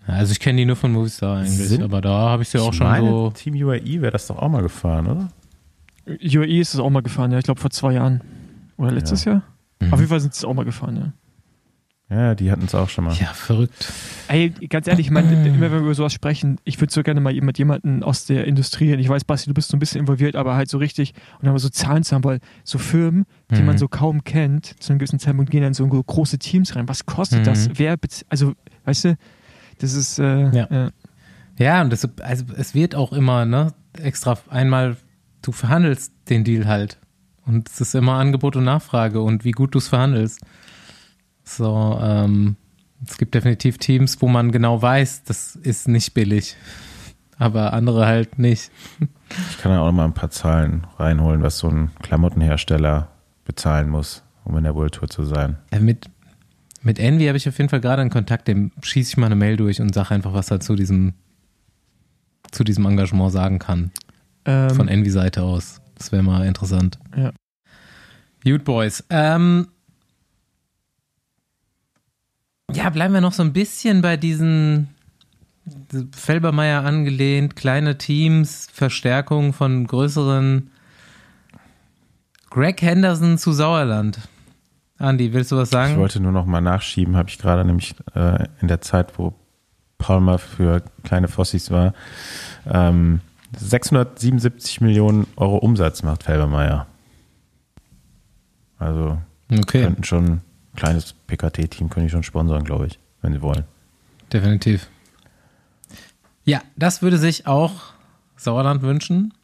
Also 0.07 0.32
ich 0.32 0.40
kenne 0.40 0.59
die 0.59 0.64
nur 0.64 0.76
von 0.76 0.92
Movistar 0.92 1.38
eigentlich, 1.38 1.68
Sind, 1.68 1.82
aber 1.82 2.00
da 2.00 2.30
habe 2.30 2.42
ich 2.42 2.48
sie 2.48 2.59
auch 2.59 2.72
schon 2.72 2.86
meine, 2.86 3.09
so. 3.09 3.30
Team 3.30 3.55
UAE 3.55 4.00
wäre 4.00 4.11
das 4.11 4.26
doch 4.26 4.38
auch 4.38 4.48
mal 4.48 4.62
gefahren, 4.62 5.07
oder? 5.07 5.28
UAE 6.07 6.61
ist 6.61 6.74
es 6.74 6.80
auch 6.80 6.90
mal 6.90 7.03
gefahren, 7.03 7.30
ja. 7.30 7.38
Ich 7.38 7.44
glaube 7.44 7.61
vor 7.61 7.70
zwei 7.70 7.92
Jahren. 7.92 8.20
Oder 8.76 8.90
letztes 8.90 9.24
ja. 9.24 9.32
Jahr? 9.32 9.42
Mhm. 9.80 9.92
Auf 9.92 10.00
jeden 10.00 10.11
Fall 10.11 10.20
sind 10.20 10.34
sie 10.34 10.46
auch 10.46 10.55
mal 10.55 10.64
gefahren, 10.64 10.96
ja. 10.96 11.12
Ja, 12.11 12.34
die 12.34 12.50
hatten 12.50 12.64
es 12.66 12.74
auch 12.74 12.90
schon 12.90 13.05
mal. 13.05 13.14
Ja, 13.14 13.28
verrückt. 13.28 13.90
Ey, 14.28 14.50
ganz 14.68 14.86
ehrlich, 14.86 15.07
ich 15.07 15.12
meine, 15.12 15.32
immer 15.46 15.61
wenn 15.61 15.72
wir 15.72 15.78
über 15.78 15.94
sowas 15.94 16.12
sprechen, 16.12 16.59
ich 16.64 16.78
würde 16.80 16.92
so 16.92 17.03
gerne 17.03 17.20
mal 17.20 17.32
mit 17.32 17.57
jemandem 17.57 18.03
aus 18.03 18.26
der 18.26 18.46
Industrie, 18.46 18.92
ich 18.92 19.09
weiß, 19.09 19.24
Basti, 19.24 19.48
du 19.48 19.55
bist 19.55 19.70
so 19.70 19.76
ein 19.76 19.80
bisschen 19.80 20.00
involviert, 20.00 20.36
aber 20.36 20.55
halt 20.55 20.68
so 20.68 20.76
richtig, 20.76 21.14
und 21.38 21.44
dann 21.44 21.53
mal 21.53 21.59
so 21.59 21.70
Zahlen 21.70 22.03
zu 22.03 22.14
haben, 22.14 22.24
weil 22.24 22.40
so 22.64 22.76
Firmen, 22.76 23.24
die 23.50 23.61
mhm. 23.61 23.66
man 23.66 23.78
so 23.78 23.88
kaum 23.88 24.24
kennt, 24.24 24.66
zu 24.82 24.92
einem 24.92 24.98
gewissen 24.98 25.20
Zeitpunkt 25.20 25.50
gehen 25.50 25.62
dann 25.62 25.74
so 25.74 25.86
große 25.86 26.38
Teams 26.38 26.76
rein. 26.76 26.88
Was 26.88 27.07
kostet 27.07 27.40
mhm. 27.40 27.44
das? 27.44 27.70
Wer, 27.74 27.96
also, 28.28 28.53
weißt 28.84 29.05
du, 29.07 29.16
das 29.82 29.94
ist, 29.94 30.18
äh, 30.18 30.50
ja. 30.50 30.68
ja. 30.70 30.90
Ja, 31.58 31.82
und 31.82 31.92
das, 31.92 32.08
also 32.22 32.44
es 32.56 32.74
wird 32.74 32.94
auch 32.94 33.12
immer, 33.12 33.44
ne, 33.44 33.72
extra 33.98 34.38
einmal 34.48 34.96
du 35.42 35.52
verhandelst 35.52 36.12
den 36.28 36.44
Deal 36.44 36.66
halt. 36.66 36.98
Und 37.44 37.68
es 37.68 37.80
ist 37.80 37.94
immer 37.94 38.14
Angebot 38.14 38.56
und 38.56 38.64
Nachfrage 38.64 39.20
und 39.20 39.44
wie 39.44 39.50
gut 39.50 39.74
du 39.74 39.78
es 39.78 39.88
verhandelst. 39.88 40.40
So, 41.44 41.98
ähm, 42.00 42.56
es 43.04 43.18
gibt 43.18 43.34
definitiv 43.34 43.78
Teams, 43.78 44.22
wo 44.22 44.28
man 44.28 44.52
genau 44.52 44.80
weiß, 44.80 45.24
das 45.24 45.56
ist 45.56 45.88
nicht 45.88 46.14
billig. 46.14 46.56
Aber 47.38 47.72
andere 47.72 48.06
halt 48.06 48.38
nicht. 48.38 48.70
Ich 49.50 49.58
kann 49.58 49.72
ja 49.72 49.80
auch 49.80 49.86
noch 49.86 49.92
mal 49.92 50.04
ein 50.04 50.14
paar 50.14 50.30
Zahlen 50.30 50.86
reinholen, 50.98 51.42
was 51.42 51.58
so 51.58 51.68
ein 51.68 51.90
Klamottenhersteller 52.02 53.08
bezahlen 53.44 53.88
muss, 53.88 54.22
um 54.44 54.56
in 54.56 54.64
der 54.64 54.76
World 54.76 54.94
Tour 54.94 55.08
zu 55.08 55.24
sein. 55.24 55.58
Äh, 55.72 55.80
mit, 55.80 56.08
mit 56.82 56.98
Envy 56.98 57.26
habe 57.26 57.36
ich 57.36 57.48
auf 57.48 57.56
jeden 57.58 57.70
Fall 57.70 57.80
gerade 57.80 58.02
einen 58.02 58.10
Kontakt, 58.10 58.48
dem 58.48 58.72
schieße 58.82 59.10
ich 59.10 59.16
mal 59.16 59.26
eine 59.26 59.36
Mail 59.36 59.56
durch 59.56 59.80
und 59.80 59.94
sage 59.94 60.10
einfach, 60.10 60.34
was 60.34 60.50
er 60.50 60.60
zu 60.60 60.74
diesem, 60.74 61.14
zu 62.50 62.64
diesem 62.64 62.84
Engagement 62.86 63.32
sagen 63.32 63.58
kann. 63.58 63.92
Ähm, 64.44 64.70
Von 64.70 64.88
Envy-Seite 64.88 65.42
aus. 65.42 65.80
Das 65.96 66.12
wäre 66.12 66.22
mal 66.22 66.44
interessant. 66.46 66.98
Ja. 67.16 67.32
Gut, 68.44 68.64
Boys. 68.64 69.04
Ähm, 69.10 69.68
ja, 72.72 72.90
bleiben 72.90 73.14
wir 73.14 73.20
noch 73.20 73.32
so 73.32 73.42
ein 73.42 73.52
bisschen 73.52 74.02
bei 74.02 74.16
diesen 74.16 74.88
Felbermeier 76.12 76.84
angelehnt, 76.84 77.54
kleine 77.54 77.98
Teams, 77.98 78.68
Verstärkung 78.72 79.52
von 79.52 79.86
größeren. 79.86 80.70
Greg 82.50 82.82
Henderson 82.82 83.38
zu 83.38 83.52
Sauerland. 83.52 84.18
Andi, 85.03 85.32
willst 85.32 85.50
du 85.50 85.57
was 85.57 85.70
sagen? 85.70 85.92
Ich 85.92 85.98
wollte 85.98 86.20
nur 86.20 86.30
noch 86.30 86.46
mal 86.46 86.61
nachschieben, 86.61 87.16
habe 87.16 87.28
ich 87.28 87.38
gerade 87.38 87.64
nämlich 87.64 87.94
äh, 88.14 88.44
in 88.61 88.68
der 88.68 88.80
Zeit, 88.80 89.18
wo 89.18 89.34
Palmer 89.98 90.38
für 90.38 90.82
kleine 91.03 91.26
Fossis 91.28 91.70
war, 91.70 91.92
ähm, 92.66 93.20
677 93.59 94.80
Millionen 94.80 95.26
Euro 95.36 95.57
Umsatz 95.59 96.03
macht 96.03 96.22
Felbermeier. 96.22 96.86
Also 98.78 99.18
okay. 99.50 99.82
könnten 99.82 100.05
schon 100.05 100.24
ein 100.24 100.42
kleines 100.76 101.14
PKT-Team 101.26 101.90
können 101.90 102.07
die 102.07 102.11
schon 102.11 102.22
sponsern, 102.22 102.64
glaube 102.64 102.86
ich, 102.86 102.98
wenn 103.22 103.32
sie 103.32 103.42
wollen. 103.42 103.64
Definitiv. 104.32 104.88
Ja, 106.44 106.62
das 106.76 107.03
würde 107.03 107.18
sich 107.18 107.46
auch 107.46 107.92
Sauerland 108.36 108.82
wünschen. 108.82 109.34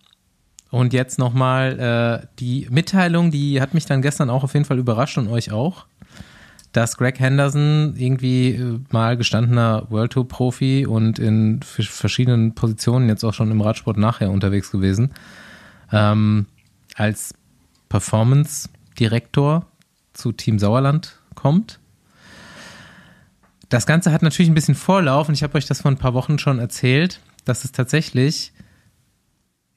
Und 0.70 0.92
jetzt 0.92 1.18
nochmal 1.18 2.22
äh, 2.22 2.26
die 2.38 2.68
Mitteilung, 2.70 3.30
die 3.30 3.60
hat 3.60 3.72
mich 3.74 3.86
dann 3.86 4.02
gestern 4.02 4.28
auch 4.28 4.44
auf 4.44 4.52
jeden 4.54 4.66
Fall 4.66 4.78
überrascht 4.78 5.16
und 5.16 5.28
euch 5.28 5.50
auch 5.50 5.86
dass 6.72 6.96
Greg 6.96 7.18
Henderson 7.18 7.94
irgendwie 7.96 8.50
äh, 8.50 8.80
mal 8.90 9.16
gestandener 9.16 9.86
World 9.90 10.12
Tour 10.12 10.28
Profi 10.28 10.86
und 10.86 11.18
in 11.18 11.60
verschiedenen 11.62 12.54
Positionen 12.54 13.08
jetzt 13.08 13.24
auch 13.24 13.34
schon 13.34 13.50
im 13.50 13.60
Radsport 13.60 13.96
nachher 13.96 14.30
unterwegs 14.30 14.70
gewesen, 14.70 15.10
ähm, 15.92 16.46
als 16.94 17.34
Performance 17.88 18.68
Direktor 18.98 19.66
zu 20.12 20.32
Team 20.32 20.58
Sauerland 20.58 21.18
kommt. 21.34 21.78
Das 23.70 23.86
Ganze 23.86 24.12
hat 24.12 24.22
natürlich 24.22 24.50
ein 24.50 24.54
bisschen 24.54 24.74
Vorlauf 24.74 25.28
und 25.28 25.34
ich 25.34 25.42
habe 25.42 25.56
euch 25.56 25.66
das 25.66 25.82
vor 25.82 25.90
ein 25.90 25.98
paar 25.98 26.14
Wochen 26.14 26.38
schon 26.38 26.58
erzählt, 26.58 27.20
dass 27.44 27.64
es 27.64 27.72
tatsächlich 27.72 28.52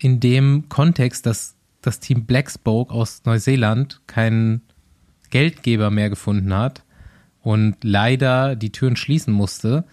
in 0.01 0.19
dem 0.19 0.67
Kontext, 0.67 1.27
dass 1.27 1.55
das 1.81 1.99
Team 1.99 2.25
Blackspoke 2.25 2.91
aus 2.91 3.21
Neuseeland 3.25 4.01
keinen 4.07 4.61
Geldgeber 5.29 5.91
mehr 5.91 6.09
gefunden 6.09 6.53
hat 6.53 6.83
und 7.41 7.77
leider 7.83 8.55
die 8.55 8.71
Türen 8.71 8.95
schließen 8.95 9.31
musste, 9.31 9.85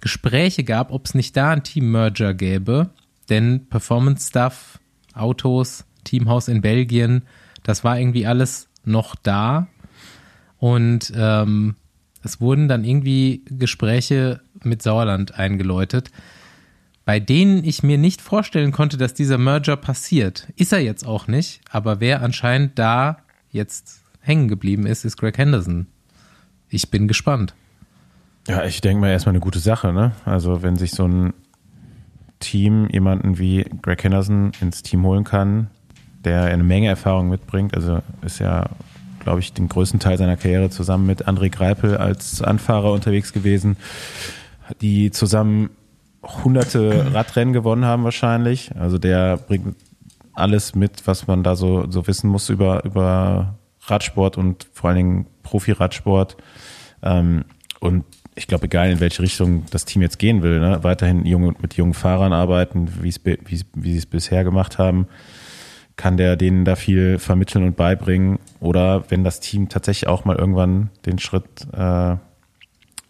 Gespräche 0.00 0.64
gab, 0.64 0.90
ob 0.90 1.06
es 1.06 1.14
nicht 1.14 1.36
da 1.36 1.50
ein 1.50 1.62
Team-Merger 1.62 2.34
gäbe, 2.34 2.90
denn 3.28 3.68
Performance 3.68 4.28
Stuff, 4.28 4.80
Autos, 5.14 5.84
Teamhaus 6.02 6.48
in 6.48 6.60
Belgien, 6.60 7.22
das 7.62 7.84
war 7.84 8.00
irgendwie 8.00 8.26
alles 8.26 8.68
noch 8.84 9.14
da. 9.14 9.68
Und 10.58 11.12
ähm, 11.14 11.76
es 12.24 12.40
wurden 12.40 12.66
dann 12.66 12.84
irgendwie 12.84 13.44
Gespräche 13.46 14.40
mit 14.64 14.82
Sauerland 14.82 15.38
eingeläutet, 15.38 16.10
bei 17.04 17.18
denen 17.20 17.64
ich 17.64 17.82
mir 17.82 17.98
nicht 17.98 18.20
vorstellen 18.20 18.72
konnte, 18.72 18.96
dass 18.96 19.14
dieser 19.14 19.38
Merger 19.38 19.76
passiert. 19.76 20.48
Ist 20.56 20.72
er 20.72 20.80
jetzt 20.80 21.06
auch 21.06 21.26
nicht, 21.26 21.60
aber 21.70 22.00
wer 22.00 22.22
anscheinend 22.22 22.78
da 22.78 23.18
jetzt 23.50 24.02
hängen 24.20 24.48
geblieben 24.48 24.86
ist, 24.86 25.04
ist 25.04 25.16
Greg 25.16 25.36
Henderson. 25.36 25.86
Ich 26.68 26.90
bin 26.90 27.08
gespannt. 27.08 27.54
Ja, 28.48 28.64
ich 28.64 28.80
denke 28.80 29.00
mal 29.00 29.10
erstmal 29.10 29.32
eine 29.32 29.40
gute 29.40 29.58
Sache, 29.58 29.92
ne? 29.92 30.12
Also 30.24 30.62
wenn 30.62 30.76
sich 30.76 30.92
so 30.92 31.06
ein 31.06 31.32
Team 32.40 32.88
jemanden 32.90 33.38
wie 33.38 33.64
Greg 33.82 34.02
Henderson 34.02 34.52
ins 34.60 34.82
Team 34.82 35.04
holen 35.04 35.24
kann, 35.24 35.68
der 36.24 36.44
eine 36.44 36.64
Menge 36.64 36.88
Erfahrung 36.88 37.28
mitbringt, 37.28 37.74
also 37.74 38.00
ist 38.22 38.38
ja, 38.38 38.70
glaube 39.20 39.40
ich, 39.40 39.52
den 39.52 39.68
größten 39.68 40.00
Teil 40.00 40.18
seiner 40.18 40.36
Karriere 40.36 40.70
zusammen 40.70 41.06
mit 41.06 41.28
André 41.28 41.50
Greipel 41.50 41.96
als 41.96 42.42
Anfahrer 42.42 42.92
unterwegs 42.92 43.32
gewesen, 43.32 43.76
die 44.80 45.10
zusammen 45.10 45.70
hunderte 46.22 47.14
Radrennen 47.14 47.52
gewonnen 47.52 47.84
haben 47.84 48.04
wahrscheinlich. 48.04 48.70
Also 48.78 48.98
der 48.98 49.36
bringt 49.36 49.76
alles 50.34 50.74
mit, 50.74 51.06
was 51.06 51.26
man 51.26 51.42
da 51.42 51.56
so, 51.56 51.90
so 51.90 52.06
wissen 52.06 52.30
muss 52.30 52.48
über, 52.48 52.84
über 52.84 53.58
Radsport 53.86 54.38
und 54.38 54.66
vor 54.72 54.88
allen 54.90 54.96
Dingen 54.96 55.26
Profi-Radsport. 55.42 56.36
Ähm, 57.02 57.44
und 57.80 58.04
ich 58.34 58.46
glaube, 58.46 58.64
egal 58.64 58.90
in 58.90 59.00
welche 59.00 59.22
Richtung 59.22 59.64
das 59.70 59.84
Team 59.84 60.02
jetzt 60.02 60.18
gehen 60.18 60.42
will, 60.42 60.58
ne? 60.60 60.78
weiterhin 60.82 61.26
junge, 61.26 61.54
mit 61.60 61.74
jungen 61.74 61.94
Fahrern 61.94 62.32
arbeiten, 62.32 63.02
wie, 63.02 63.10
sie 63.10 63.96
es 63.96 64.06
bisher 64.06 64.44
gemacht 64.44 64.78
haben, 64.78 65.06
kann 65.96 66.16
der 66.16 66.36
denen 66.36 66.64
da 66.64 66.76
viel 66.76 67.18
vermitteln 67.18 67.64
und 67.64 67.76
beibringen. 67.76 68.38
Oder 68.60 69.04
wenn 69.10 69.24
das 69.24 69.40
Team 69.40 69.68
tatsächlich 69.68 70.08
auch 70.08 70.24
mal 70.24 70.36
irgendwann 70.36 70.90
den 71.04 71.18
Schritt 71.18 71.66
äh, 71.72 72.12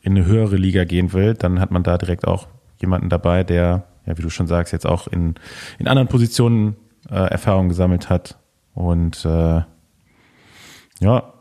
in 0.05 0.17
eine 0.17 0.25
höhere 0.25 0.57
Liga 0.57 0.85
gehen 0.85 1.13
will, 1.13 1.35
dann 1.35 1.61
hat 1.61 1.71
man 1.71 1.85
da 1.85 1.97
direkt 1.99 2.27
auch 2.27 2.49
jemanden 2.83 3.09
dabei, 3.09 3.45
der 3.45 3.87
ja, 4.07 4.19
wie 4.19 4.23
du 4.23 4.31
schon 4.31 4.47
sagst, 4.47 4.73
jetzt 4.73 4.87
auch 4.87 5.07
in, 5.07 5.35
in 5.79 5.89
anderen 5.89 6.09
Positionen 6.09 6.77
äh, 7.09 7.15
Erfahrung 7.15 7.69
gesammelt 7.69 8.11
hat. 8.11 8.39
Und 8.75 9.25
äh, 9.25 9.63
ja, 11.01 11.33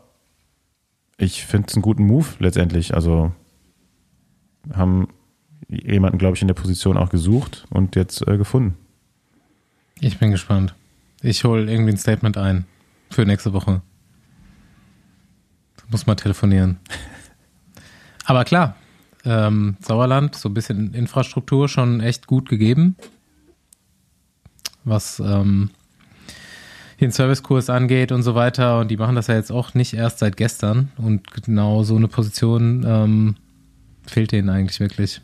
ich 1.18 1.44
finde 1.44 1.68
es 1.68 1.74
einen 1.74 1.82
guten 1.82 2.06
Move 2.06 2.26
letztendlich. 2.38 2.94
Also 2.94 3.32
haben 4.72 5.08
jemanden, 5.68 6.18
glaube 6.18 6.36
ich, 6.36 6.42
in 6.42 6.48
der 6.48 6.54
Position 6.54 6.96
auch 6.96 7.08
gesucht 7.08 7.64
und 7.70 7.96
jetzt 7.96 8.26
äh, 8.26 8.36
gefunden. 8.36 8.76
Ich 10.00 10.18
bin 10.18 10.30
gespannt. 10.30 10.74
Ich 11.22 11.44
hole 11.44 11.70
irgendwie 11.70 11.92
ein 11.92 11.98
Statement 11.98 12.36
ein 12.36 12.66
für 13.10 13.24
nächste 13.24 13.52
Woche. 13.52 13.82
Muss 15.88 16.06
mal 16.06 16.14
telefonieren. 16.14 16.78
Aber 18.24 18.44
klar, 18.44 18.76
ähm, 19.24 19.76
Sauerland, 19.80 20.34
so 20.34 20.48
ein 20.48 20.54
bisschen 20.54 20.94
Infrastruktur 20.94 21.68
schon 21.68 22.00
echt 22.00 22.26
gut 22.26 22.48
gegeben. 22.48 22.96
Was 24.84 25.20
ähm, 25.20 25.70
den 27.00 27.10
Servicekurs 27.10 27.68
angeht 27.68 28.12
und 28.12 28.22
so 28.22 28.34
weiter. 28.34 28.80
Und 28.80 28.90
die 28.90 28.96
machen 28.96 29.16
das 29.16 29.26
ja 29.26 29.34
jetzt 29.34 29.52
auch 29.52 29.74
nicht 29.74 29.94
erst 29.94 30.20
seit 30.20 30.36
gestern. 30.36 30.90
Und 30.96 31.30
genau 31.30 31.82
so 31.82 31.96
eine 31.96 32.08
Position 32.08 32.84
ähm, 32.86 33.36
fehlt 34.06 34.32
denen 34.32 34.48
eigentlich 34.48 34.80
wirklich. 34.80 35.20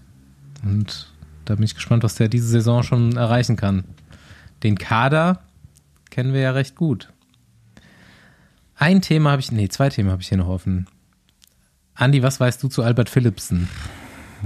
Und 0.64 1.12
da 1.44 1.54
bin 1.54 1.64
ich 1.64 1.74
gespannt, 1.74 2.02
was 2.02 2.16
der 2.16 2.28
diese 2.28 2.48
Saison 2.48 2.82
schon 2.82 3.16
erreichen 3.16 3.56
kann. 3.56 3.84
Den 4.62 4.76
Kader 4.76 5.40
kennen 6.10 6.34
wir 6.34 6.40
ja 6.40 6.50
recht 6.50 6.74
gut. 6.74 7.12
Ein 8.76 9.00
Thema 9.00 9.30
habe 9.30 9.40
ich, 9.40 9.50
nee, 9.52 9.68
zwei 9.68 9.88
Themen 9.88 10.10
habe 10.10 10.22
ich 10.22 10.28
hier 10.28 10.38
noch 10.38 10.48
offen. 10.48 10.86
Andi, 11.98 12.22
was 12.22 12.38
weißt 12.38 12.62
du 12.62 12.68
zu 12.68 12.84
Albert 12.84 13.10
Philipsen? 13.10 13.68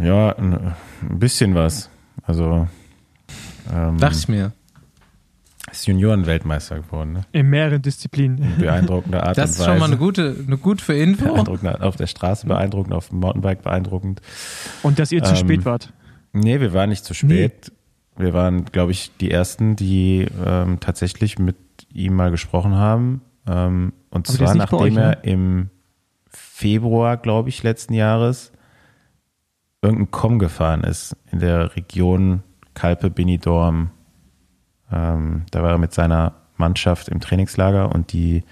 Ja, 0.03 0.34
ein, 0.36 0.74
bisschen 1.03 1.55
was. 1.55 1.90
Also. 2.22 2.66
Ähm, 3.70 3.98
Dachte 3.98 4.16
ich 4.16 4.28
mir. 4.28 4.53
Ist 5.70 5.86
Junioren-Weltmeister 5.86 6.76
geworden, 6.76 7.12
ne? 7.12 7.20
In 7.32 7.50
mehreren 7.50 7.82
Disziplinen. 7.82 8.57
Beeindruckende 8.59 9.22
Art 9.22 9.36
das 9.36 9.50
und 9.50 9.59
Weise. 9.59 9.59
Das 9.59 9.59
ist 9.59 9.64
schon 9.66 9.78
mal 9.78 9.84
eine 9.84 9.98
gute, 9.98 10.34
eine 10.46 10.57
gute 10.57 10.82
für 10.82 10.94
Info. 10.94 11.26
Beeindruckend 11.26 11.82
auf 11.82 11.96
der 11.96 12.07
Straße 12.07 12.46
beeindruckend, 12.46 12.94
auf 12.94 13.11
dem 13.11 13.20
Mountainbike 13.20 13.62
beeindruckend. 13.62 14.22
Und 14.82 14.98
dass 14.98 15.12
ihr 15.12 15.18
ähm, 15.18 15.26
zu 15.26 15.36
spät 15.36 15.66
wart. 15.66 15.92
Nee, 16.32 16.59
wir 16.61 16.72
waren 16.72 16.88
nicht 16.88 17.05
zu 17.05 17.12
spät. 17.12 17.70
Nee. 18.16 18.24
Wir 18.24 18.32
waren, 18.32 18.64
glaube 18.64 18.92
ich, 18.92 19.12
die 19.20 19.30
ersten, 19.30 19.76
die 19.76 20.26
ähm, 20.44 20.80
tatsächlich 20.80 21.38
mit 21.38 21.57
ihm 21.92 22.14
mal 22.14 22.30
gesprochen 22.30 22.74
haben. 22.74 23.20
Ähm, 23.46 23.92
und 24.09 24.26
Aber 24.28 24.38
zwar 24.38 24.55
nachdem 24.55 24.78
euch, 24.78 24.94
ne? 24.94 25.18
er 25.22 25.24
im 25.24 25.70
Februar, 26.55 27.16
glaube 27.16 27.48
ich, 27.48 27.62
letzten 27.62 27.94
Jahres 27.94 28.53
irgendein 29.80 30.11
Com 30.11 30.38
gefahren 30.38 30.84
ist 30.84 31.16
in 31.32 31.40
der 31.40 31.74
Region 31.74 32.42
Kalpe 32.74 33.09
Benidorm. 33.09 33.90
Ähm, 34.92 35.46
da 35.50 35.62
war 35.62 35.70
er 35.70 35.78
mit 35.78 35.94
seiner 35.94 36.34
Mannschaft 36.59 37.09
im 37.09 37.20
Trainingslager 37.20 37.90
und 37.90 38.12
die 38.12 38.44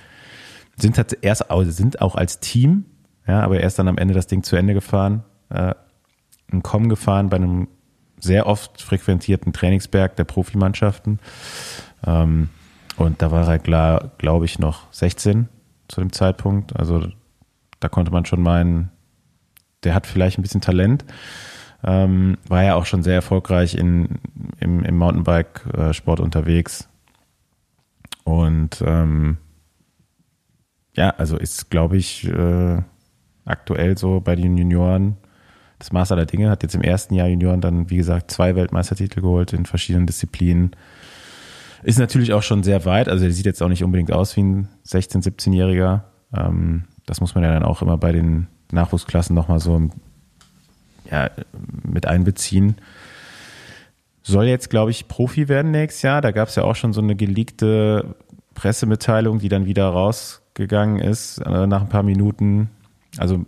sind 0.76 0.96
halt 0.96 1.18
erst 1.20 1.44
sind 1.66 2.00
auch 2.00 2.14
als 2.14 2.40
Team, 2.40 2.86
ja, 3.26 3.42
aber 3.42 3.60
er 3.60 3.66
ist 3.66 3.78
dann 3.78 3.86
am 3.86 3.98
Ende 3.98 4.14
das 4.14 4.26
Ding 4.26 4.42
zu 4.42 4.56
Ende 4.56 4.72
gefahren, 4.72 5.22
äh, 5.50 5.74
ein 6.50 6.62
Com 6.62 6.88
gefahren 6.88 7.28
bei 7.28 7.36
einem 7.36 7.68
sehr 8.18 8.46
oft 8.46 8.80
frequentierten 8.80 9.52
Trainingsberg 9.52 10.16
der 10.16 10.24
Profimannschaften. 10.24 11.20
Ähm, 12.06 12.48
und 12.96 13.20
da 13.20 13.30
war 13.30 13.46
er 13.46 13.58
glaube 14.18 14.46
ich, 14.46 14.58
noch 14.58 14.90
16 14.90 15.50
zu 15.86 16.00
dem 16.00 16.12
Zeitpunkt. 16.12 16.74
Also 16.76 17.06
da 17.80 17.88
konnte 17.88 18.12
man 18.12 18.24
schon 18.24 18.42
meinen, 18.42 18.90
der 19.82 19.94
hat 19.94 20.06
vielleicht 20.06 20.38
ein 20.38 20.42
bisschen 20.42 20.60
Talent. 20.60 21.04
Ähm, 21.82 22.36
war 22.46 22.62
ja 22.62 22.74
auch 22.74 22.84
schon 22.84 23.02
sehr 23.02 23.14
erfolgreich 23.14 23.74
in, 23.74 24.20
im, 24.58 24.84
im 24.84 24.96
Mountainbike-Sport 24.98 26.20
unterwegs. 26.20 26.88
Und 28.24 28.82
ähm, 28.86 29.38
ja, 30.94 31.10
also 31.10 31.38
ist, 31.38 31.70
glaube 31.70 31.96
ich, 31.96 32.28
äh, 32.28 32.82
aktuell 33.46 33.96
so 33.96 34.20
bei 34.20 34.36
den 34.36 34.58
Junioren 34.58 35.16
das 35.78 35.92
Maß 35.92 36.12
aller 36.12 36.26
Dinge. 36.26 36.50
Hat 36.50 36.62
jetzt 36.62 36.74
im 36.74 36.82
ersten 36.82 37.14
Jahr 37.14 37.28
Junioren 37.28 37.60
dann, 37.60 37.90
wie 37.90 37.96
gesagt, 37.96 38.30
zwei 38.30 38.54
Weltmeistertitel 38.54 39.22
geholt 39.22 39.52
in 39.52 39.66
verschiedenen 39.66 40.06
Disziplinen. 40.06 40.72
Ist 41.82 41.98
natürlich 41.98 42.34
auch 42.34 42.42
schon 42.42 42.62
sehr 42.62 42.84
weit. 42.84 43.08
Also 43.08 43.24
er 43.24 43.32
sieht 43.32 43.46
jetzt 43.46 43.62
auch 43.62 43.68
nicht 43.68 43.82
unbedingt 43.82 44.12
aus 44.12 44.36
wie 44.36 44.42
ein 44.42 44.68
16-, 44.86 45.24
17-Jähriger. 45.24 46.02
Ähm, 46.36 46.84
das 47.10 47.20
muss 47.20 47.34
man 47.34 47.42
ja 47.42 47.52
dann 47.52 47.64
auch 47.64 47.82
immer 47.82 47.98
bei 47.98 48.12
den 48.12 48.46
Nachwuchsklassen 48.70 49.34
nochmal 49.34 49.58
so 49.58 49.90
ja, 51.10 51.28
mit 51.82 52.06
einbeziehen. 52.06 52.76
Soll 54.22 54.44
jetzt, 54.44 54.70
glaube 54.70 54.92
ich, 54.92 55.08
Profi 55.08 55.48
werden 55.48 55.72
nächstes 55.72 56.02
Jahr. 56.02 56.20
Da 56.20 56.30
gab 56.30 56.46
es 56.46 56.54
ja 56.54 56.62
auch 56.62 56.76
schon 56.76 56.92
so 56.92 57.00
eine 57.00 57.16
geleakte 57.16 58.14
Pressemitteilung, 58.54 59.40
die 59.40 59.48
dann 59.48 59.66
wieder 59.66 59.88
rausgegangen 59.88 61.00
ist 61.00 61.38
äh, 61.38 61.66
nach 61.66 61.80
ein 61.80 61.88
paar 61.88 62.04
Minuten. 62.04 62.70
Also 63.18 63.44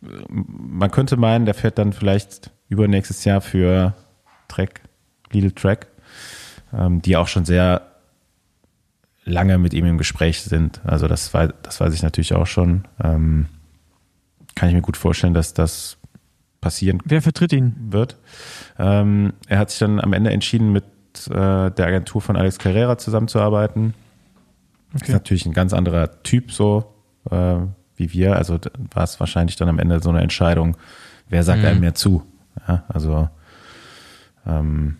man 0.00 0.90
könnte 0.90 1.16
meinen, 1.16 1.44
der 1.44 1.54
fährt 1.54 1.78
dann 1.78 1.92
vielleicht 1.92 2.50
übernächstes 2.68 3.24
Jahr 3.24 3.40
für 3.40 3.94
Trek, 4.48 4.80
Lidl 5.30 5.52
Track, 5.52 5.86
ähm, 6.76 7.00
die 7.00 7.16
auch 7.16 7.28
schon 7.28 7.44
sehr 7.44 7.93
lange 9.24 9.58
mit 9.58 9.74
ihm 9.74 9.86
im 9.86 9.98
Gespräch 9.98 10.42
sind. 10.42 10.80
Also 10.84 11.08
das, 11.08 11.32
weiß, 11.32 11.50
das 11.62 11.80
weiß 11.80 11.94
ich 11.94 12.02
natürlich 12.02 12.34
auch 12.34 12.46
schon. 12.46 12.84
Ähm, 13.02 13.46
kann 14.54 14.68
ich 14.68 14.74
mir 14.74 14.82
gut 14.82 14.96
vorstellen, 14.96 15.34
dass 15.34 15.54
das 15.54 15.96
passieren 16.60 17.00
Wer 17.04 17.22
vertritt 17.22 17.52
ihn? 17.52 17.74
wird. 17.90 18.16
Ähm, 18.78 19.34
er 19.48 19.58
hat 19.58 19.70
sich 19.70 19.78
dann 19.78 20.00
am 20.00 20.12
Ende 20.12 20.30
entschieden, 20.30 20.72
mit 20.72 20.84
äh, 21.28 21.70
der 21.70 21.86
Agentur 21.86 22.20
von 22.20 22.36
Alex 22.36 22.58
Carrera 22.58 22.98
zusammenzuarbeiten. 22.98 23.94
Okay. 24.94 25.06
Ist 25.06 25.12
natürlich 25.12 25.46
ein 25.46 25.52
ganz 25.52 25.72
anderer 25.72 26.22
Typ 26.22 26.52
so 26.52 26.94
äh, 27.30 27.56
wie 27.96 28.12
wir. 28.12 28.36
Also 28.36 28.58
war 28.92 29.04
es 29.04 29.20
wahrscheinlich 29.20 29.56
dann 29.56 29.68
am 29.68 29.78
Ende 29.78 30.00
so 30.00 30.10
eine 30.10 30.20
Entscheidung, 30.20 30.76
wer 31.28 31.42
sagt 31.42 31.60
mhm. 31.60 31.66
einem 31.66 31.80
mehr 31.80 31.94
zu. 31.94 32.22
Ja, 32.66 32.84
also 32.88 33.28
ähm, 34.46 34.96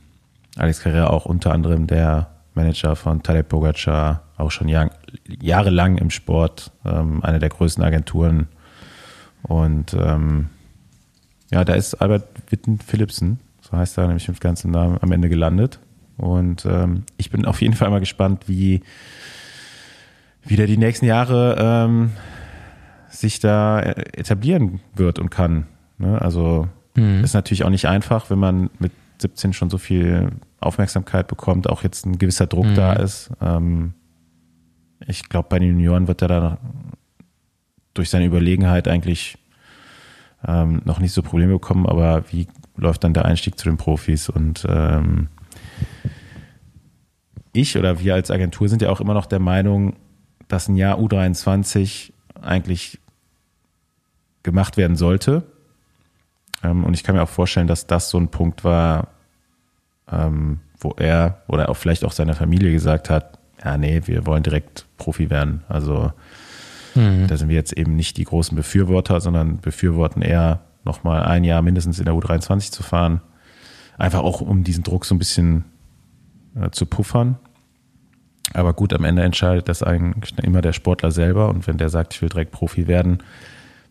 Alex 0.57 0.81
Carrera 0.81 1.09
auch 1.09 1.27
unter 1.27 1.53
anderem 1.53 1.87
der 1.87 2.34
Manager 2.55 2.97
von 2.97 3.23
Tadej 3.23 3.43
Pogacar, 3.43 4.23
auch 4.37 4.51
schon 4.51 4.69
jahr, 4.69 4.91
jahrelang 5.41 5.99
im 5.99 6.11
Sport, 6.11 6.73
ähm, 6.85 7.23
eine 7.23 7.39
der 7.39 7.49
größten 7.49 7.85
Agenturen. 7.85 8.49
Und 9.43 9.95
ähm, 9.95 10.49
ja, 11.51 11.65
da 11.65 11.75
ist 11.75 11.95
Albert 11.95 12.27
Witten 12.51 12.79
Philipsen, 12.79 13.41
so 13.61 13.77
heißt 13.77 13.99
er 13.99 14.07
nämlich 14.07 14.29
mit 14.29 14.41
ganzen 14.41 14.71
Namen, 14.71 14.99
am 15.01 15.13
Ende 15.13 15.29
gelandet. 15.29 15.81
Und 16.17 16.65
ähm, 16.65 17.05
ich 17.17 17.31
bin 17.31 17.45
auf 17.45 17.61
jeden 17.61 17.75
Fall 17.75 17.91
mal 17.91 18.01
gespannt, 18.01 18.45
wie, 18.47 18.83
wie 20.43 20.57
der 20.57 20.67
die 20.67 20.77
nächsten 20.77 21.07
Jahre 21.07 21.57
ähm, 21.59 22.13
sich 23.09 23.41
da 23.41 23.81
etablieren 23.81 24.81
wird 24.95 25.19
und 25.19 25.31
kann. 25.31 25.67
Ne? 25.99 26.21
Also 26.21 26.69
mhm. 26.95 27.25
ist 27.25 27.35
natürlich 27.35 27.65
auch 27.65 27.71
nicht 27.71 27.87
einfach, 27.87 28.31
wenn 28.31 28.39
man 28.39 28.71
mit 28.79 28.93
17 29.19 29.53
schon 29.53 29.71
so 29.71 29.79
viel 29.79 30.31
Aufmerksamkeit 30.61 31.29
bekommt, 31.29 31.69
auch 31.69 31.83
jetzt 31.83 32.07
ein 32.07 32.19
gewisser 32.19 32.47
Druck 32.47 32.67
mhm. 32.67 32.75
da 32.75 32.93
ist. 32.95 33.31
Ähm, 33.41 33.95
ich 35.07 35.29
glaube, 35.29 35.49
bei 35.49 35.59
den 35.59 35.71
Junioren 35.71 36.09
wird 36.09 36.23
er 36.23 36.29
da 36.29 36.59
durch 37.93 38.11
seine 38.11 38.27
Überlegenheit 38.27 38.89
eigentlich 38.89 39.39
ähm, 40.47 40.83
noch 40.85 40.99
nicht 40.99 41.13
so 41.13 41.23
Probleme 41.23 41.53
bekommen, 41.53 41.87
aber 41.87 42.25
wie 42.31 42.49
läuft 42.77 43.05
dann 43.05 43.15
der 43.15 43.25
Einstieg 43.25 43.59
zu 43.59 43.69
den 43.69 43.77
Profis? 43.77 44.29
Und 44.29 44.67
ähm, 44.69 45.29
ich 47.53 47.79
oder 47.79 48.01
wir 48.01 48.15
als 48.15 48.31
Agentur 48.31 48.69
sind 48.69 48.83
ja 48.83 48.91
auch 48.91 49.01
immer 49.01 49.15
noch 49.15 49.27
der 49.27 49.39
Meinung, 49.39 49.97
dass 50.49 50.69
ein 50.69 50.77
Jahr 50.77 50.99
U23 50.99 52.13
eigentlich 52.41 52.99
gemacht 54.43 54.77
werden 54.77 54.97
sollte. 54.97 55.45
Ähm, 56.65 56.85
und 56.85 56.95
ich 56.95 57.05
kann 57.05 57.15
mir 57.15 57.23
auch 57.23 57.29
vorstellen, 57.29 57.67
dass 57.67 57.87
das 57.87 58.11
so 58.11 58.19
ein 58.19 58.29
Punkt 58.29 58.65
war, 58.65 59.09
ähm, 60.11 60.61
wo 60.79 60.95
er 60.97 61.43
oder 61.47 61.69
auch 61.69 61.77
vielleicht 61.77 62.05
auch 62.05 62.13
seine 62.13 62.35
Familie 62.35 62.73
gesagt 62.73 63.11
hat, 63.11 63.39
ja, 63.65 63.79
nee, 63.79 64.03
wir 64.05 64.27
wollen 64.27 64.43
direkt 64.43 64.87
Profi 64.97 65.31
werden. 65.31 65.63
Also 65.69 66.13
mhm. 66.95 67.27
da 67.29 67.37
sind 67.37 67.49
wir 67.49 67.57
jetzt 67.57 67.73
eben 67.73 67.97
nicht 67.97 68.17
die 68.17 68.25
großen 68.25 68.57
Befürworter, 68.57 69.21
sondern 69.21 69.61
befürworten 69.61 70.23
eher 70.23 70.61
nochmal 70.85 71.23
ein 71.23 71.45
Jahr 71.45 71.63
mindestens 71.63 71.99
in 71.99 72.05
der 72.05 72.15
U23 72.15 72.71
zu 72.71 72.83
fahren. 72.83 73.21
Einfach 73.97 74.21
auch, 74.21 74.41
um 74.41 74.65
diesen 74.65 74.83
Druck 74.83 75.05
so 75.05 75.15
ein 75.15 75.19
bisschen 75.19 75.65
äh, 76.61 76.71
zu 76.71 76.87
puffern. 76.87 77.37
Aber 78.53 78.75
gut, 78.75 78.93
am 78.93 79.05
Ende 79.05 79.23
entscheidet 79.23 79.69
das 79.69 79.83
eigentlich 79.83 80.37
immer 80.39 80.61
der 80.61 80.75
Sportler 80.75 81.11
selber. 81.11 81.49
Und 81.49 81.67
wenn 81.67 81.79
der 81.79 81.89
sagt, 81.89 82.15
ich 82.15 82.21
will 82.21 82.29
direkt 82.29 82.53
Profi 82.53 82.87
werden, 82.87 83.23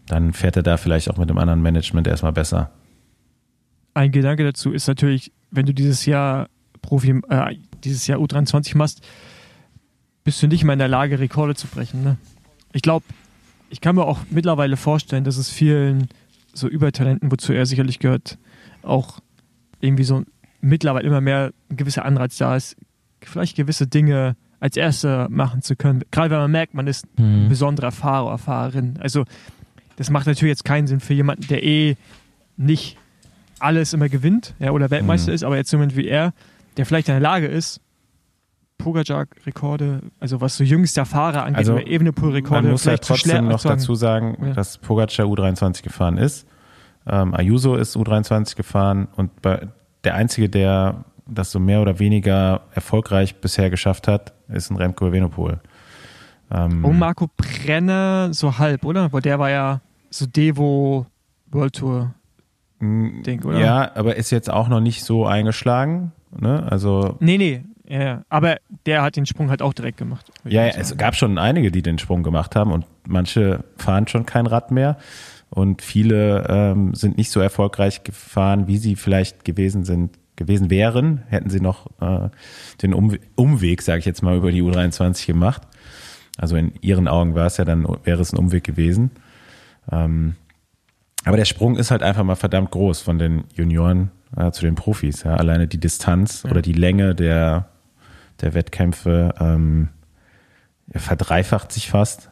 dann 0.08 0.34
fährt 0.34 0.56
er 0.58 0.64
da 0.64 0.78
vielleicht 0.78 1.10
auch 1.10 1.18
mit 1.18 1.30
dem 1.30 1.38
anderen 1.38 1.62
Management 1.62 2.08
erstmal 2.08 2.34
besser. 2.34 2.72
Ein 3.94 4.12
Gedanke 4.12 4.44
dazu 4.44 4.72
ist 4.72 4.88
natürlich, 4.88 5.32
wenn 5.52 5.66
du 5.66 5.74
dieses 5.74 6.06
Jahr 6.06 6.48
Profi, 6.82 7.22
äh, 7.30 7.56
dieses 7.84 8.08
Jahr 8.08 8.20
U23 8.20 8.78
machst, 8.78 9.02
bist 10.24 10.42
du 10.42 10.48
nicht 10.48 10.64
mehr 10.64 10.74
in 10.74 10.80
der 10.80 10.88
Lage, 10.88 11.20
Rekorde 11.20 11.56
zu 11.56 11.68
brechen. 11.68 12.04
Ne? 12.04 12.18
Ich 12.72 12.82
glaube, 12.82 13.06
ich 13.70 13.82
kann 13.82 13.96
mir 13.96 14.06
auch 14.06 14.20
mittlerweile 14.30 14.78
vorstellen, 14.78 15.24
dass 15.24 15.38
es 15.38 15.50
vielen 15.50 16.08
so 16.54 16.68
Übertalenten, 16.68 17.32
wozu 17.32 17.54
er 17.54 17.66
sicherlich 17.66 18.00
gehört, 18.00 18.38
auch 18.84 19.20
irgendwie 19.80 20.04
so 20.04 20.24
mittlerweile 20.62 21.08
immer 21.08 21.22
mehr 21.22 21.52
ein 21.70 21.78
gewisser 21.78 22.06
Anreiz 22.06 22.38
da 22.38 22.56
ist, 22.56 22.78
vielleicht 23.22 23.56
gewisse 23.56 23.88
Dinge 23.88 24.36
als 24.60 24.78
Erster 24.78 25.28
machen 25.30 25.62
zu 25.62 25.76
können. 25.76 26.04
Gerade 26.12 26.30
wenn 26.30 26.40
man 26.40 26.52
merkt, 26.52 26.74
man 26.74 26.88
ist 26.88 27.06
ein 27.18 27.50
besonderer 27.50 27.92
Fahrer 27.92 28.28
oder 28.28 28.38
Fahrerin. 28.38 28.98
Also 29.02 29.26
das 29.98 30.10
macht 30.10 30.28
natürlich 30.28 30.52
jetzt 30.52 30.66
keinen 30.66 30.88
Sinn 30.88 31.00
für 31.00 31.14
jemanden, 31.14 31.48
der 31.48 31.64
eh 31.64 31.96
nicht 32.58 32.98
alles 33.60 33.94
immer 33.94 34.10
gewinnt 34.10 34.54
ja, 34.60 34.72
oder 34.72 34.90
Weltmeister 34.92 35.32
Mhm. 35.32 35.36
ist, 35.36 35.44
aber 35.44 35.56
jetzt 35.58 35.72
jemand 35.72 35.96
wie 35.96 36.08
er, 36.08 36.34
der 36.78 36.86
vielleicht 36.86 37.08
in 37.08 37.14
der 37.14 37.22
Lage 37.22 37.48
ist, 37.48 37.80
Pogacar-Rekorde, 38.78 40.02
also 40.20 40.42
was 40.42 40.58
so 40.58 40.64
jüngster 40.64 41.06
Fahrer 41.06 41.44
angeht, 41.44 41.58
Also, 41.60 41.78
Evenepoel-Rekorde 41.78 42.64
Man 42.64 42.72
muss 42.72 42.86
ja 42.86 42.92
vielleicht 42.98 43.06
schwer 43.06 43.16
trotzdem 43.38 43.48
noch 43.48 43.62
dazu 43.62 43.96
sagen, 43.96 44.38
Ja. 44.46 44.54
dass 44.54 44.78
Pogacar 44.78 45.26
U23 45.26 45.84
gefahren 45.84 46.18
ist. 46.18 46.46
Ähm, 47.08 47.34
Ayuso 47.34 47.76
ist 47.76 47.96
U23 47.96 48.56
gefahren 48.56 49.08
und 49.16 49.42
bei, 49.42 49.68
der 50.04 50.16
einzige, 50.16 50.50
der 50.50 51.06
das 51.26 51.52
so 51.52 51.60
mehr 51.60 51.82
oder 51.82 52.00
weniger 52.00 52.62
erfolgreich 52.74 53.36
bisher 53.36 53.70
geschafft 53.70 54.08
hat, 54.08 54.34
ist 54.50 54.70
ein 54.70 54.76
Remco 54.78 55.08
Evenepoel. 55.08 55.60
Ähm, 56.52 56.84
Und 56.84 57.00
Marco 57.00 57.30
Brenner 57.38 58.34
so 58.34 58.58
halb, 58.58 58.86
oder? 58.86 59.12
Weil 59.12 59.22
der 59.22 59.40
war 59.40 59.50
ja 59.50 59.82
so 60.10 60.26
Devo 60.26 61.06
World 61.52 61.76
Tour. 61.76 62.14
Ding, 62.82 63.44
oder? 63.46 63.60
Ja, 63.60 63.92
aber 63.96 64.16
ist 64.18 64.30
jetzt 64.32 64.50
auch 64.50 64.68
noch 64.68 64.82
nicht 64.82 65.04
so 65.04 65.26
eingeschlagen. 65.26 66.12
Ne? 66.38 66.66
Also 66.70 67.16
Nee, 67.20 67.38
nee. 67.38 67.64
Ja. 67.88 68.24
Aber 68.30 68.58
der 68.86 69.04
hat 69.04 69.16
den 69.16 69.26
Sprung 69.26 69.50
halt 69.50 69.62
auch 69.62 69.74
direkt 69.74 69.98
gemacht. 69.98 70.32
Ja, 70.46 70.66
ja, 70.66 70.74
es 70.78 70.98
gab 70.98 71.16
schon 71.16 71.38
einige, 71.38 71.72
die 71.72 71.82
den 71.82 71.98
Sprung 72.00 72.24
gemacht 72.24 72.56
haben 72.56 72.72
und 72.72 72.86
manche 73.08 73.64
fahren 73.78 74.08
schon 74.08 74.26
kein 74.26 74.48
Rad 74.48 74.72
mehr 74.72 74.98
und 75.50 75.82
viele 75.82 76.46
ähm, 76.50 76.96
sind 76.96 77.18
nicht 77.18 77.30
so 77.30 77.40
erfolgreich 77.40 78.04
gefahren, 78.04 78.68
wie 78.68 78.78
sie 78.78 78.96
vielleicht 78.96 79.46
gewesen 79.46 79.84
sind, 79.84 80.18
gewesen 80.36 80.70
wären, 80.70 81.24
hätten 81.28 81.50
sie 81.50 81.60
noch 81.60 81.88
äh, 82.02 82.30
den 82.82 82.94
um 82.94 83.16
Umweg, 83.36 83.82
sage 83.82 84.00
ich 84.00 84.06
jetzt 84.06 84.24
mal, 84.24 84.36
über 84.36 84.52
die 84.52 84.64
U23 84.64 85.28
gemacht. 85.28 85.62
Also 86.38 86.56
in 86.56 86.74
ihren 86.82 87.08
Augen 87.08 87.36
war 87.36 87.46
es 87.46 87.58
ja 87.58 87.66
dann, 87.66 87.86
wäre 88.04 88.22
es 88.22 88.34
ein 88.34 88.40
Umweg 88.40 88.64
gewesen. 88.64 89.12
Ähm, 89.92 90.36
aber 91.26 91.38
der 91.38 91.46
Sprung 91.46 91.78
ist 91.78 91.92
halt 91.92 92.04
einfach 92.04 92.24
mal 92.24 92.36
verdammt 92.36 92.72
groß 92.72 93.02
von 93.02 93.18
den 93.18 93.44
Junioren 93.54 94.12
äh, 94.36 94.52
zu 94.52 94.64
den 94.64 94.76
Profis. 94.76 95.24
Ja. 95.24 95.36
Alleine 95.36 95.68
die 95.68 95.80
Distanz 95.80 96.46
oder 96.46 96.62
die 96.62 96.74
Länge 96.74 97.16
der, 97.16 97.70
der 98.42 98.54
Wettkämpfe 98.54 99.34
ähm, 99.40 99.90
ja, 100.94 101.00
verdreifacht 101.00 101.72
sich 101.72 101.90
fast. 101.90 102.30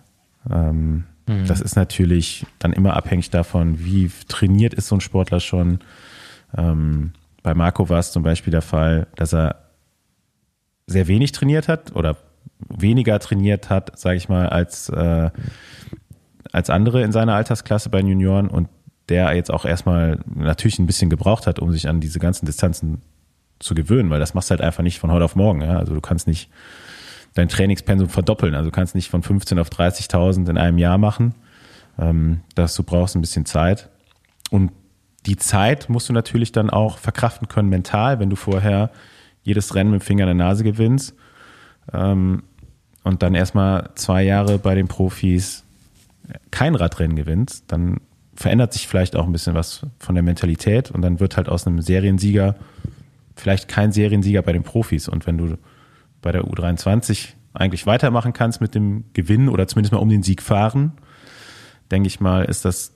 Ähm, 0.49 1.05
Das 1.47 1.61
ist 1.61 1.75
natürlich 1.75 2.45
dann 2.59 2.73
immer 2.73 2.95
abhängig 2.95 3.29
davon, 3.29 3.85
wie 3.85 4.11
trainiert 4.27 4.73
ist 4.73 4.87
so 4.87 4.95
ein 4.95 5.01
Sportler 5.01 5.39
schon. 5.39 5.79
Ähm, 6.57 7.13
bei 7.43 7.53
Marco 7.53 7.87
war 7.89 7.99
es 7.99 8.11
zum 8.11 8.23
Beispiel 8.23 8.51
der 8.51 8.61
Fall, 8.61 9.07
dass 9.15 9.33
er 9.33 9.55
sehr 10.87 11.07
wenig 11.07 11.31
trainiert 11.31 11.67
hat 11.67 11.95
oder 11.95 12.17
weniger 12.69 13.19
trainiert 13.19 13.69
hat, 13.69 13.97
sage 13.97 14.17
ich 14.17 14.29
mal, 14.29 14.49
als, 14.49 14.89
äh, 14.89 15.29
als 16.51 16.69
andere 16.69 17.03
in 17.03 17.11
seiner 17.11 17.35
Altersklasse 17.35 17.89
bei 17.89 17.99
den 17.99 18.07
Junioren 18.07 18.47
und 18.47 18.69
der 19.09 19.33
jetzt 19.33 19.51
auch 19.51 19.65
erstmal 19.65 20.19
natürlich 20.33 20.79
ein 20.79 20.85
bisschen 20.85 21.09
gebraucht 21.09 21.47
hat, 21.47 21.59
um 21.59 21.71
sich 21.71 21.87
an 21.87 21.99
diese 21.99 22.19
ganzen 22.19 22.45
Distanzen 22.45 23.01
zu 23.59 23.75
gewöhnen, 23.75 24.09
weil 24.09 24.19
das 24.19 24.33
machst 24.33 24.49
du 24.49 24.51
halt 24.51 24.61
einfach 24.61 24.83
nicht 24.83 24.99
von 24.99 25.11
heute 25.11 25.25
auf 25.25 25.35
morgen. 25.35 25.61
Ja? 25.61 25.77
Also 25.77 25.93
du 25.93 26.01
kannst 26.01 26.27
nicht 26.27 26.49
dein 27.33 27.47
Trainingspensum 27.47 28.09
verdoppeln. 28.09 28.55
Also 28.55 28.69
du 28.69 28.75
kannst 28.75 28.95
nicht 28.95 29.09
von 29.09 29.23
15 29.23 29.59
auf 29.59 29.69
30.000 29.69 30.49
in 30.49 30.57
einem 30.57 30.77
Jahr 30.77 30.97
machen. 30.97 31.35
Ähm, 31.99 32.41
das, 32.55 32.75
du 32.75 32.83
brauchst 32.83 33.15
ein 33.15 33.21
bisschen 33.21 33.45
Zeit. 33.45 33.89
Und 34.49 34.71
die 35.25 35.37
Zeit 35.37 35.89
musst 35.89 36.09
du 36.09 36.13
natürlich 36.13 36.51
dann 36.51 36.69
auch 36.69 36.97
verkraften 36.97 37.47
können 37.47 37.69
mental, 37.69 38.19
wenn 38.19 38.29
du 38.29 38.35
vorher 38.35 38.91
jedes 39.43 39.75
Rennen 39.75 39.91
mit 39.91 40.01
dem 40.01 40.05
Finger 40.05 40.23
in 40.23 40.37
der 40.37 40.47
Nase 40.47 40.63
gewinnst 40.63 41.15
ähm, 41.93 42.43
und 43.03 43.23
dann 43.23 43.35
erstmal 43.35 43.89
zwei 43.95 44.23
Jahre 44.23 44.59
bei 44.59 44.75
den 44.75 44.87
Profis 44.87 45.63
kein 46.51 46.75
Radrennen 46.75 47.15
gewinnst, 47.15 47.65
dann 47.67 47.99
verändert 48.35 48.73
sich 48.73 48.87
vielleicht 48.87 49.15
auch 49.15 49.25
ein 49.25 49.31
bisschen 49.31 49.55
was 49.55 49.85
von 49.99 50.15
der 50.15 50.23
Mentalität 50.23 50.91
und 50.91 51.01
dann 51.01 51.19
wird 51.19 51.37
halt 51.37 51.49
aus 51.49 51.67
einem 51.67 51.81
Seriensieger 51.81 52.55
vielleicht 53.35 53.67
kein 53.67 53.91
Seriensieger 53.91 54.41
bei 54.41 54.53
den 54.53 54.63
Profis. 54.63 55.07
Und 55.07 55.27
wenn 55.27 55.37
du 55.37 55.57
bei 56.21 56.31
der 56.31 56.45
U23 56.45 57.29
eigentlich 57.53 57.85
weitermachen 57.85 58.33
kannst 58.33 58.61
mit 58.61 58.75
dem 58.75 59.05
Gewinn 59.13 59.49
oder 59.49 59.67
zumindest 59.67 59.93
mal 59.93 59.99
um 59.99 60.09
den 60.09 60.23
Sieg 60.23 60.41
fahren, 60.41 60.93
denke 61.89 62.07
ich 62.07 62.19
mal, 62.19 62.45
ist 62.45 62.65
das 62.65 62.93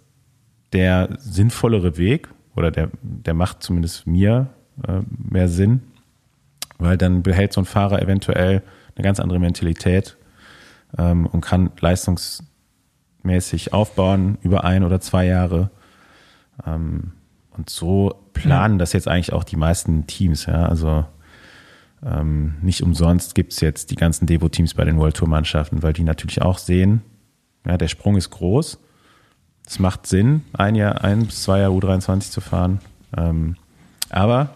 der 0.72 1.18
sinnvollere 1.20 1.98
Weg 1.98 2.30
oder 2.56 2.72
der, 2.72 2.90
der 3.02 3.34
macht 3.34 3.64
zumindest 3.64 4.08
mir 4.08 4.48
äh, 4.88 5.02
mehr 5.08 5.48
Sinn, 5.48 5.82
weil 6.78 6.98
dann 6.98 7.24
behält 7.24 7.54
so 7.54 7.62
ein 7.62 7.66
Fahrer 7.66 8.02
eventuell 8.02 8.62
eine 8.96 9.04
ganz 9.04 9.20
andere 9.20 9.40
Mentalität 9.40 10.18
ähm, 10.98 11.26
und 11.28 11.42
kann 11.42 11.72
leistungsmäßig 11.80 13.74
aufbauen 13.74 14.38
über 14.42 14.64
ein 14.64 14.84
oder 14.84 15.00
zwei 15.02 15.26
Jahre. 15.26 15.70
Ähm, 16.66 17.14
und 17.52 17.70
so 17.70 18.22
planen 18.34 18.80
das 18.80 18.94
jetzt 18.94 19.08
eigentlich 19.08 19.34
auch 19.34 19.44
die 19.44 19.56
meisten 19.56 20.08
Teams. 20.08 20.46
Ja? 20.46 20.66
Also 20.68 21.06
ähm, 22.06 22.56
nicht 22.62 22.84
umsonst 22.84 23.36
gibt 23.36 23.54
es 23.54 23.62
jetzt 23.62 23.92
die 23.92 23.96
ganzen 23.96 24.28
Devo-Teams 24.28 24.74
bei 24.74 24.84
den 24.84 24.98
World 24.98 25.16
Tour-Mannschaften, 25.18 25.84
weil 25.84 25.94
die 25.94 26.04
natürlich 26.04 26.42
auch 26.42 26.58
sehen, 26.58 27.02
ja, 27.66 27.78
der 27.78 27.88
Sprung 27.88 28.16
ist 28.16 28.30
groß. 28.30 28.80
Es 29.66 29.80
macht 29.80 30.06
Sinn, 30.06 30.44
ein 30.54 30.76
Jahr, 30.76 31.04
ein 31.04 31.26
bis 31.26 31.44
zwei 31.44 31.60
Jahre 31.62 31.74
U23 31.74 32.30
zu 32.30 32.42
fahren. 32.42 32.80
Ähm, 33.18 33.56
aber 34.10 34.54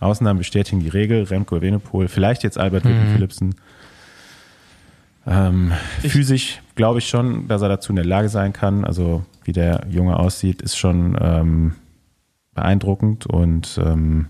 Ausnahmen 0.00 0.38
bestätigen 0.38 0.80
die 0.80 0.88
Regel. 0.88 1.24
Remco 1.24 1.56
Evenepoel, 1.56 2.08
vielleicht 2.08 2.42
jetzt 2.44 2.58
Albert 2.58 2.84
mhm. 2.84 3.12
Philipsen. 3.12 3.54
Ähm, 5.26 5.72
physisch 6.00 6.60
glaube 6.74 7.00
ich 7.00 7.08
schon, 7.08 7.48
dass 7.48 7.60
er 7.60 7.68
dazu 7.68 7.92
in 7.92 7.96
der 7.96 8.04
Lage 8.04 8.28
sein 8.28 8.52
kann. 8.52 8.84
Also 8.84 9.24
wie 9.44 9.52
der 9.52 9.86
Junge 9.88 10.18
aussieht, 10.18 10.62
ist 10.62 10.76
schon 10.76 11.18
ähm, 11.20 11.74
beeindruckend 12.54 13.26
und 13.26 13.78
ähm, 13.82 14.26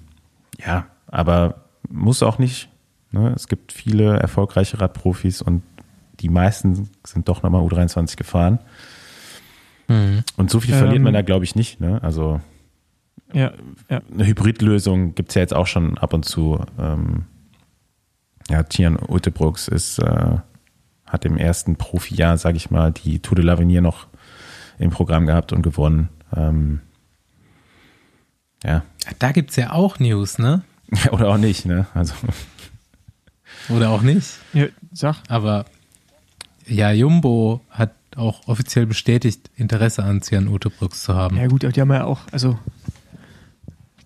ja, 0.64 0.86
aber 1.06 1.64
muss 1.88 2.22
auch 2.22 2.38
nicht. 2.38 2.68
Ne? 3.12 3.32
Es 3.34 3.48
gibt 3.48 3.72
viele 3.72 4.18
erfolgreiche 4.18 4.80
Radprofis 4.80 5.40
und 5.40 5.62
die 6.20 6.28
meisten 6.28 6.90
sind 7.06 7.28
doch 7.28 7.42
nochmal 7.42 7.62
U23 7.62 8.16
gefahren. 8.16 8.58
Mhm. 9.86 10.24
Und 10.36 10.50
so 10.50 10.60
viel 10.60 10.74
verliert 10.74 10.96
Ähm. 10.96 11.02
man 11.04 11.14
da, 11.14 11.22
glaube 11.22 11.44
ich, 11.44 11.54
nicht. 11.54 11.80
Ne? 11.80 12.02
Also 12.02 12.40
Ja, 13.32 13.52
ja. 13.90 14.00
eine 14.12 14.26
Hybridlösung 14.26 15.14
gibt 15.14 15.30
es 15.30 15.34
ja 15.34 15.42
jetzt 15.42 15.54
auch 15.54 15.66
schon 15.66 15.98
ab 15.98 16.14
und 16.14 16.24
zu. 16.24 16.64
Ähm, 16.78 17.26
ja, 18.48 18.62
Tian 18.62 18.96
Utebrooks 18.96 19.68
ist, 19.68 19.98
äh, 19.98 20.36
hat 21.06 21.24
im 21.24 21.36
ersten 21.36 21.76
Profijahr, 21.76 22.38
sage 22.38 22.56
ich 22.56 22.70
mal, 22.70 22.92
die 22.92 23.20
Tour 23.20 23.36
de 23.36 23.44
l'Avenir 23.44 23.80
noch 23.80 24.06
im 24.78 24.90
Programm 24.90 25.26
gehabt 25.26 25.52
und 25.52 25.62
gewonnen. 25.62 26.08
Ähm, 26.34 26.80
ja. 28.64 28.82
Da 29.18 29.32
gibt 29.32 29.50
es 29.50 29.56
ja 29.56 29.72
auch 29.72 29.98
News, 29.98 30.38
ne? 30.38 30.62
Oder 31.10 31.28
auch 31.28 31.38
nicht, 31.38 31.66
ne? 31.66 31.86
Also 31.94 32.14
Oder 33.68 33.90
auch 33.90 34.02
nicht. 34.02 34.38
ja 34.52 34.66
sag. 34.92 35.16
Aber 35.28 35.66
ja, 36.66 36.92
Jumbo 36.92 37.60
hat 37.70 37.94
auch 38.16 38.48
offiziell 38.48 38.86
bestätigt, 38.86 39.50
Interesse 39.56 40.02
an 40.02 40.22
Cian 40.22 40.48
Utebrooks 40.48 41.02
zu 41.02 41.14
haben. 41.14 41.36
Ja 41.36 41.46
gut, 41.46 41.64
aber 41.64 41.72
die 41.72 41.80
haben 41.80 41.92
ja 41.92 42.04
auch, 42.04 42.20
also 42.32 42.58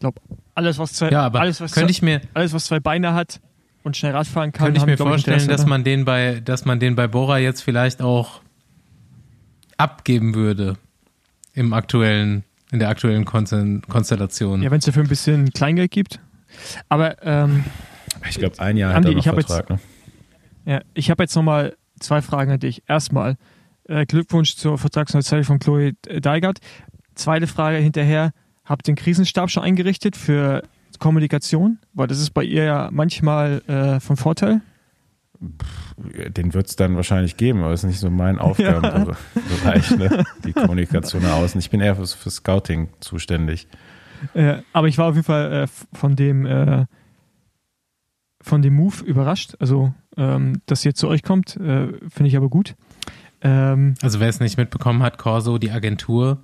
glaube, 0.02 0.20
alles 0.54 0.78
was 0.78 0.92
zwei, 0.92 1.08
Ja, 1.10 1.22
aber 1.22 1.40
alles, 1.40 1.60
was 1.60 1.72
könnte 1.72 1.86
zwei, 1.86 1.90
ich 1.90 2.02
mir, 2.02 2.20
alles 2.34 2.52
was 2.52 2.66
zwei 2.66 2.78
Beine 2.80 3.14
hat 3.14 3.40
und 3.82 3.96
schnell 3.96 4.12
Radfahren 4.12 4.52
kann, 4.52 4.66
könnte 4.66 4.80
ich 4.80 4.86
mir 4.86 4.96
vorstellen, 4.98 5.40
Interesse, 5.40 5.50
dass 5.50 5.64
ne? 5.64 5.70
man 5.70 5.84
den 5.84 6.04
bei, 6.04 6.40
dass 6.44 6.64
man 6.64 6.78
den 6.78 6.94
bei 6.94 7.08
Bora 7.08 7.38
jetzt 7.38 7.62
vielleicht 7.62 8.02
auch 8.02 8.40
abgeben 9.76 10.34
würde 10.34 10.76
im 11.54 11.72
aktuellen, 11.72 12.44
in 12.70 12.78
der 12.78 12.88
aktuellen 12.88 13.24
Konstell- 13.24 13.80
Konstellation. 13.88 14.62
ja, 14.62 14.70
wenn 14.70 14.78
es 14.78 14.84
dafür 14.84 15.02
ein 15.02 15.08
bisschen 15.08 15.50
Kleingeld 15.50 15.90
gibt. 15.90 16.20
Aber 16.88 17.22
ähm, 17.24 17.64
ich 18.28 18.36
glaube, 18.38 18.58
ein 18.60 18.76
Jahr 18.76 18.94
Andi, 18.94 19.08
hat 19.08 19.12
er 19.12 19.16
noch 19.16 19.20
ich 19.20 19.28
hab 19.28 19.36
jetzt- 19.36 19.46
Vertrag. 19.52 19.70
ne? 19.70 19.78
Ja, 20.64 20.80
ich 20.94 21.10
habe 21.10 21.22
jetzt 21.24 21.34
nochmal 21.34 21.74
zwei 21.98 22.22
Fragen 22.22 22.52
an 22.52 22.60
dich. 22.60 22.82
Erstmal, 22.86 23.36
äh, 23.88 24.06
Glückwunsch 24.06 24.54
zur 24.56 24.78
Vertragsneuzeichnung 24.78 25.44
von 25.44 25.58
Chloe 25.58 25.92
Deigert. 26.20 26.58
Zweite 27.14 27.46
Frage 27.46 27.78
hinterher, 27.78 28.32
habt 28.72 28.88
ihr 28.88 28.94
den 28.94 28.96
Krisenstab 28.96 29.50
schon 29.50 29.62
eingerichtet 29.62 30.16
für 30.16 30.62
Kommunikation? 30.98 31.78
Weil 31.94 32.06
das 32.06 32.18
ist 32.20 32.30
bei 32.30 32.42
ihr 32.42 32.64
ja 32.64 32.88
manchmal 32.90 33.62
äh, 33.68 34.00
von 34.00 34.16
Vorteil. 34.16 34.60
Den 35.38 36.54
wird 36.54 36.68
es 36.68 36.76
dann 36.76 36.94
wahrscheinlich 36.96 37.36
geben, 37.36 37.60
aber 37.60 37.70
das 37.72 37.80
ist 37.84 37.88
nicht 37.88 38.00
so 38.00 38.10
mein 38.10 38.38
Aufgabenbereich, 38.40 39.90
ne? 39.96 40.24
die 40.44 40.52
Kommunikation 40.52 41.22
nach 41.22 41.34
außen. 41.34 41.58
Ich 41.58 41.70
bin 41.70 41.80
eher 41.80 41.96
für, 41.96 42.06
für 42.06 42.30
Scouting 42.30 42.88
zuständig. 43.00 43.66
Äh, 44.34 44.58
aber 44.72 44.88
ich 44.88 44.98
war 44.98 45.06
auf 45.06 45.14
jeden 45.14 45.26
Fall 45.26 45.52
äh, 45.52 45.66
von 45.92 46.16
dem 46.16 46.46
äh, 46.46 46.86
von 48.40 48.62
dem 48.62 48.74
Move 48.74 49.04
überrascht. 49.04 49.54
Also, 49.60 49.92
ähm, 50.16 50.62
dass 50.66 50.84
ihr 50.84 50.94
zu 50.94 51.08
euch 51.08 51.22
kommt, 51.22 51.56
äh, 51.56 51.88
finde 52.08 52.26
ich 52.26 52.36
aber 52.36 52.48
gut. 52.48 52.74
Ähm, 53.40 53.94
Also 54.02 54.20
wer 54.20 54.28
es 54.28 54.40
nicht 54.40 54.56
mitbekommen 54.56 55.02
hat, 55.02 55.18
Corso, 55.18 55.58
die 55.58 55.70
Agentur, 55.70 56.38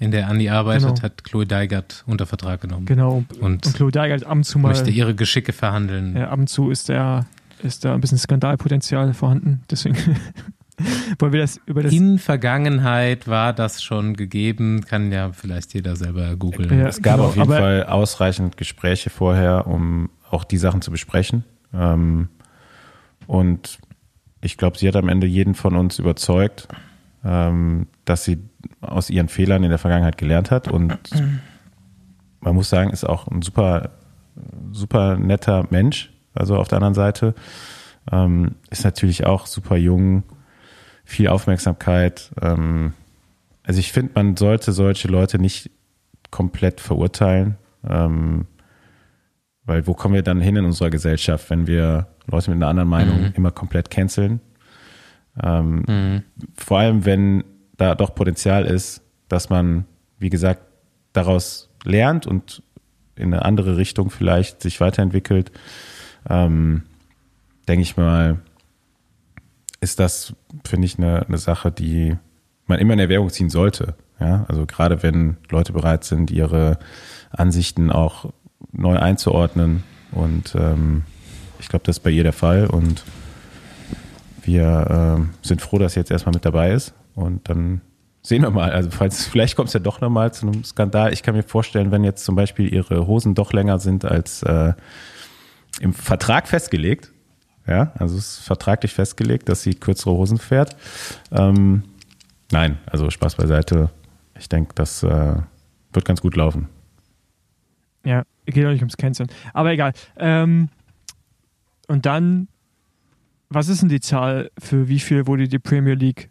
in 0.00 0.10
der 0.10 0.28
Andi 0.28 0.48
arbeitet, 0.48 0.88
genau. 0.88 1.02
hat 1.02 1.24
Chloe 1.24 1.46
Deigert 1.46 2.02
unter 2.06 2.24
Vertrag 2.24 2.62
genommen. 2.62 2.86
Genau. 2.86 3.22
Und, 3.38 3.38
und 3.38 3.74
Chloe 3.74 3.92
Deigert 3.92 4.24
ab 4.24 4.32
und 4.32 4.44
zu 4.44 4.58
mal. 4.58 4.68
Möchte 4.68 4.90
ihre 4.90 5.14
Geschicke 5.14 5.52
verhandeln. 5.52 6.16
Ja, 6.16 6.30
ab 6.30 6.38
und 6.38 6.48
zu 6.48 6.70
ist 6.70 6.88
da, 6.88 7.26
ist 7.62 7.84
da 7.84 7.94
ein 7.94 8.00
bisschen 8.00 8.16
Skandalpotenzial 8.16 9.12
vorhanden. 9.12 9.60
Deswegen 9.70 9.96
wollen 11.18 11.32
wir 11.34 11.40
das 11.40 11.60
über 11.66 11.82
das. 11.82 11.92
In 11.92 12.18
Vergangenheit 12.18 13.28
war 13.28 13.52
das 13.52 13.82
schon 13.82 14.16
gegeben. 14.16 14.86
Kann 14.88 15.12
ja 15.12 15.32
vielleicht 15.32 15.74
jeder 15.74 15.94
selber 15.96 16.34
googeln. 16.34 16.80
Ja, 16.80 16.88
es 16.88 17.02
gab 17.02 17.16
genau, 17.16 17.28
auf 17.28 17.36
jeden 17.36 17.48
Fall 17.50 17.84
ausreichend 17.84 18.56
Gespräche 18.56 19.10
vorher, 19.10 19.66
um 19.66 20.08
auch 20.30 20.44
die 20.44 20.56
Sachen 20.56 20.80
zu 20.80 20.90
besprechen. 20.90 21.44
Ähm, 21.74 22.28
und 23.26 23.78
ich 24.40 24.56
glaube, 24.56 24.78
sie 24.78 24.88
hat 24.88 24.96
am 24.96 25.10
Ende 25.10 25.26
jeden 25.26 25.54
von 25.54 25.76
uns 25.76 25.98
überzeugt, 25.98 26.68
ähm, 27.22 27.86
dass 28.10 28.24
sie 28.24 28.42
aus 28.80 29.08
ihren 29.08 29.28
Fehlern 29.28 29.62
in 29.62 29.70
der 29.70 29.78
Vergangenheit 29.78 30.18
gelernt 30.18 30.50
hat 30.50 30.66
und 30.66 30.98
man 32.40 32.54
muss 32.56 32.68
sagen, 32.68 32.90
ist 32.90 33.04
auch 33.04 33.28
ein 33.28 33.40
super, 33.40 33.90
super 34.72 35.16
netter 35.16 35.68
Mensch. 35.70 36.12
Also 36.34 36.56
auf 36.56 36.66
der 36.66 36.78
anderen 36.78 36.94
Seite 36.94 37.34
ähm, 38.10 38.56
ist 38.68 38.82
natürlich 38.82 39.26
auch 39.26 39.46
super 39.46 39.76
jung, 39.76 40.24
viel 41.04 41.28
Aufmerksamkeit. 41.28 42.32
Ähm, 42.42 42.94
also 43.62 43.78
ich 43.78 43.92
finde, 43.92 44.12
man 44.16 44.36
sollte 44.36 44.72
solche 44.72 45.06
Leute 45.06 45.38
nicht 45.38 45.70
komplett 46.32 46.80
verurteilen, 46.80 47.58
ähm, 47.88 48.46
weil 49.64 49.86
wo 49.86 49.94
kommen 49.94 50.14
wir 50.14 50.22
dann 50.22 50.40
hin 50.40 50.56
in 50.56 50.64
unserer 50.64 50.90
Gesellschaft, 50.90 51.48
wenn 51.50 51.68
wir 51.68 52.08
Leute 52.26 52.50
mit 52.50 52.56
einer 52.56 52.68
anderen 52.68 52.88
Meinung 52.88 53.20
mhm. 53.20 53.32
immer 53.36 53.52
komplett 53.52 53.88
canceln? 53.88 54.40
Ähm, 55.40 55.84
mhm. 55.86 56.22
Vor 56.56 56.78
allem, 56.80 57.04
wenn 57.04 57.44
da 57.80 57.94
doch 57.94 58.14
Potenzial 58.14 58.64
ist, 58.64 59.02
dass 59.28 59.48
man, 59.48 59.84
wie 60.18 60.30
gesagt, 60.30 60.62
daraus 61.12 61.70
lernt 61.84 62.26
und 62.26 62.62
in 63.16 63.32
eine 63.32 63.44
andere 63.44 63.76
Richtung 63.76 64.10
vielleicht 64.10 64.62
sich 64.62 64.80
weiterentwickelt, 64.80 65.50
ähm, 66.28 66.82
denke 67.68 67.82
ich 67.82 67.96
mal, 67.96 68.38
ist 69.80 69.98
das, 69.98 70.34
finde 70.64 70.86
ich, 70.86 70.98
eine, 70.98 71.26
eine 71.26 71.38
Sache, 71.38 71.70
die 71.70 72.16
man 72.66 72.78
immer 72.78 72.92
in 72.92 72.98
Erwägung 72.98 73.30
ziehen 73.30 73.50
sollte. 73.50 73.94
Ja, 74.18 74.44
also 74.48 74.66
gerade 74.66 75.02
wenn 75.02 75.38
Leute 75.48 75.72
bereit 75.72 76.04
sind, 76.04 76.30
ihre 76.30 76.78
Ansichten 77.30 77.90
auch 77.90 78.30
neu 78.72 78.98
einzuordnen. 78.98 79.82
Und 80.12 80.54
ähm, 80.54 81.04
ich 81.58 81.68
glaube, 81.68 81.84
das 81.86 81.96
ist 81.96 82.02
bei 82.02 82.10
ihr 82.10 82.22
der 82.22 82.34
Fall. 82.34 82.66
Und 82.66 83.04
wir 84.42 85.22
äh, 85.42 85.46
sind 85.46 85.62
froh, 85.62 85.78
dass 85.78 85.94
sie 85.94 86.00
jetzt 86.00 86.10
erstmal 86.10 86.34
mit 86.34 86.44
dabei 86.44 86.72
ist. 86.72 86.92
Und 87.14 87.48
dann 87.48 87.80
sehen 88.22 88.42
wir 88.42 88.50
mal. 88.50 88.72
Also 88.72 88.90
falls, 88.90 89.26
vielleicht 89.26 89.56
kommt 89.56 89.68
es 89.68 89.74
ja 89.74 89.80
doch 89.80 90.00
nochmal 90.00 90.32
zu 90.32 90.46
einem 90.46 90.64
Skandal. 90.64 91.12
Ich 91.12 91.22
kann 91.22 91.34
mir 91.34 91.42
vorstellen, 91.42 91.90
wenn 91.90 92.04
jetzt 92.04 92.24
zum 92.24 92.36
Beispiel 92.36 92.72
ihre 92.72 93.06
Hosen 93.06 93.34
doch 93.34 93.52
länger 93.52 93.78
sind 93.78 94.04
als 94.04 94.42
äh, 94.42 94.74
im 95.80 95.92
Vertrag 95.92 96.48
festgelegt. 96.48 97.12
Ja, 97.66 97.92
also 97.98 98.16
es 98.16 98.38
ist 98.38 98.44
vertraglich 98.46 98.94
festgelegt, 98.94 99.48
dass 99.48 99.62
sie 99.62 99.74
kürzere 99.74 100.12
Hosen 100.12 100.38
fährt. 100.38 100.76
Ähm, 101.30 101.84
nein, 102.50 102.78
also 102.86 103.10
Spaß 103.10 103.36
beiseite. 103.36 103.90
Ich 104.38 104.48
denke, 104.48 104.74
das 104.74 105.02
äh, 105.02 105.36
wird 105.92 106.04
ganz 106.04 106.20
gut 106.20 106.36
laufen. 106.36 106.68
Ja, 108.04 108.24
geht 108.46 108.64
auch 108.64 108.70
nicht 108.70 108.80
ums 108.80 108.96
Canceln. 108.96 109.28
Aber 109.52 109.70
egal. 109.70 109.92
Ähm, 110.16 110.70
und 111.86 112.06
dann 112.06 112.48
was 113.50 113.68
ist 113.68 113.82
denn 113.82 113.88
die 113.88 114.00
Zahl, 114.00 114.50
für 114.58 114.88
wie 114.88 115.00
viel 115.00 115.26
wurde 115.26 115.48
die 115.48 115.58
Premier 115.58 115.94
League 115.94 116.29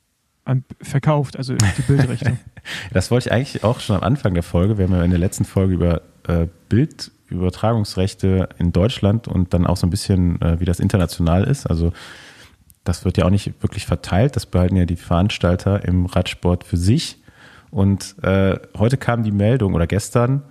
verkauft, 0.82 1.38
also 1.38 1.56
die 1.56 1.82
Bildrechte? 1.88 2.38
das 2.94 3.12
wollte 3.12 3.30
ich 3.30 3.34
eigentlich 3.34 3.64
auch 3.64 3.80
schon 3.80 3.96
am 3.96 4.04
Anfang 4.04 4.34
der 4.34 4.44
Folge. 4.44 4.78
Wir 4.78 4.86
haben 4.86 4.94
ja 4.94 5.04
in 5.04 5.12
der 5.12 5.20
letzten 5.20 5.46
Folge 5.46 5.74
über 5.74 6.02
äh, 6.28 6.48
Bildübertragungsrechte 6.70 8.50
in 8.58 8.72
Deutschland 8.72 9.28
und 9.28 9.54
dann 9.54 9.66
auch 9.66 9.78
so 9.78 9.88
ein 9.88 9.90
bisschen, 9.90 10.42
äh, 10.42 10.60
wie 10.60 10.66
das 10.66 10.80
international 10.80 11.44
ist. 11.44 11.66
Also 11.66 11.92
das 12.84 13.06
wird 13.06 13.18
ja 13.18 13.26
auch 13.26 13.30
nicht 13.30 13.62
wirklich 13.62 13.86
verteilt. 13.86 14.36
Das 14.36 14.46
behalten 14.46 14.76
ja 14.76 14.86
die 14.86 14.96
Veranstalter 14.96 15.86
im 15.86 16.06
Radsport 16.06 16.64
für 16.64 16.78
sich. 16.78 17.18
Und 17.72 18.16
äh, 18.24 18.58
heute 18.78 18.98
kam 18.98 19.24
die 19.24 19.32
Meldung 19.32 19.74
oder 19.74 19.86
gestern, 19.86 20.44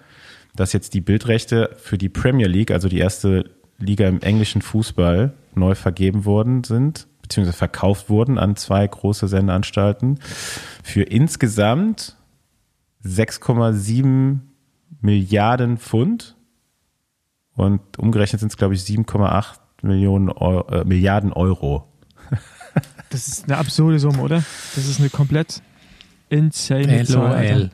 dass 0.55 0.73
jetzt 0.73 0.95
die 0.95 1.01
Bildrechte 1.01 1.71
für 1.77 1.99
die 1.99 2.09
Premier 2.09 2.47
League, 2.47 2.71
also 2.71 2.89
die 2.89 2.99
erste 2.99 3.51
Liga 3.79 4.07
im 4.09 4.21
englischen 4.21 4.63
Fußball, 4.63 5.33
neu 5.55 5.75
vergeben 5.75 6.25
worden 6.25 6.65
sind, 6.65 7.07
beziehungsweise 7.29 7.57
verkauft 7.57 8.09
wurden 8.09 8.39
an 8.39 8.57
zwei 8.57 8.87
große 8.87 9.29
Sendeanstalten 9.29 10.19
für 10.83 11.03
insgesamt 11.03 12.17
6,7 13.05 14.39
Milliarden 15.01 15.77
Pfund 15.77 16.37
und 17.55 17.81
umgerechnet 17.99 18.41
sind 18.41 18.51
es, 18.51 18.57
glaube 18.57 18.75
ich, 18.75 18.81
7,8 18.81 19.59
Millionen 19.83 20.31
Euro, 20.31 20.69
äh, 20.75 20.85
Milliarden 20.85 21.33
Euro. 21.33 21.87
das 23.11 23.29
ist 23.29 23.45
eine 23.45 23.59
absurde 23.59 23.99
Summe, 23.99 24.23
oder? 24.23 24.43
Das 24.75 24.87
ist 24.87 24.99
eine 24.99 25.11
komplett 25.11 25.63
insane 26.31 27.05
Zahl. 27.05 27.71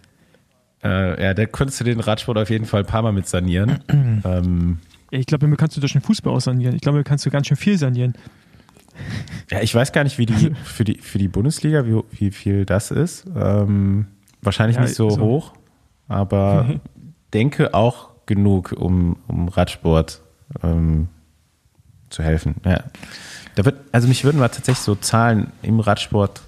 Äh, 0.82 1.22
ja, 1.22 1.32
da 1.32 1.46
könntest 1.46 1.80
du 1.80 1.84
den 1.84 2.00
Radsport 2.00 2.36
auf 2.36 2.50
jeden 2.50 2.66
Fall 2.66 2.80
ein 2.80 2.86
paar 2.86 3.02
Mal 3.02 3.12
mit 3.12 3.26
sanieren. 3.26 3.78
ähm, 4.24 4.78
ich 5.10 5.26
glaube, 5.26 5.42
damit 5.42 5.58
kannst 5.58 5.76
du 5.76 5.80
durch 5.80 5.92
den 5.92 6.02
Fußball 6.02 6.34
auch 6.34 6.40
sanieren. 6.40 6.74
Ich 6.74 6.82
glaube, 6.82 6.96
damit 6.96 7.06
kannst 7.06 7.24
du 7.24 7.30
ganz 7.30 7.46
schön 7.46 7.56
viel 7.56 7.78
sanieren. 7.78 8.14
Ja, 9.50 9.60
ich 9.60 9.74
weiß 9.74 9.92
gar 9.92 10.04
nicht, 10.04 10.18
wie 10.18 10.26
die 10.26 10.52
für 10.64 10.84
die, 10.84 10.98
für 10.98 11.18
die 11.18 11.28
Bundesliga, 11.28 11.86
wie, 11.86 12.02
wie 12.12 12.30
viel 12.30 12.64
das 12.64 12.90
ist. 12.90 13.24
Ähm, 13.36 14.06
wahrscheinlich 14.42 14.76
ja, 14.76 14.82
nicht 14.82 14.94
so, 14.94 15.10
so, 15.10 15.20
hoch, 15.20 15.52
aber 16.08 16.64
mhm. 16.64 16.80
denke 17.34 17.74
auch 17.74 18.10
genug, 18.26 18.72
um, 18.72 19.16
um 19.26 19.48
Radsport 19.48 20.20
ähm, 20.62 21.08
zu 22.10 22.22
helfen. 22.22 22.56
Ja. 22.64 22.84
Da 23.54 23.64
wird, 23.64 23.76
also 23.92 24.08
mich 24.08 24.24
würden 24.24 24.38
mal 24.38 24.48
tatsächlich 24.48 24.84
so 24.84 24.94
Zahlen 24.94 25.52
im 25.62 25.80
Radsport 25.80 26.42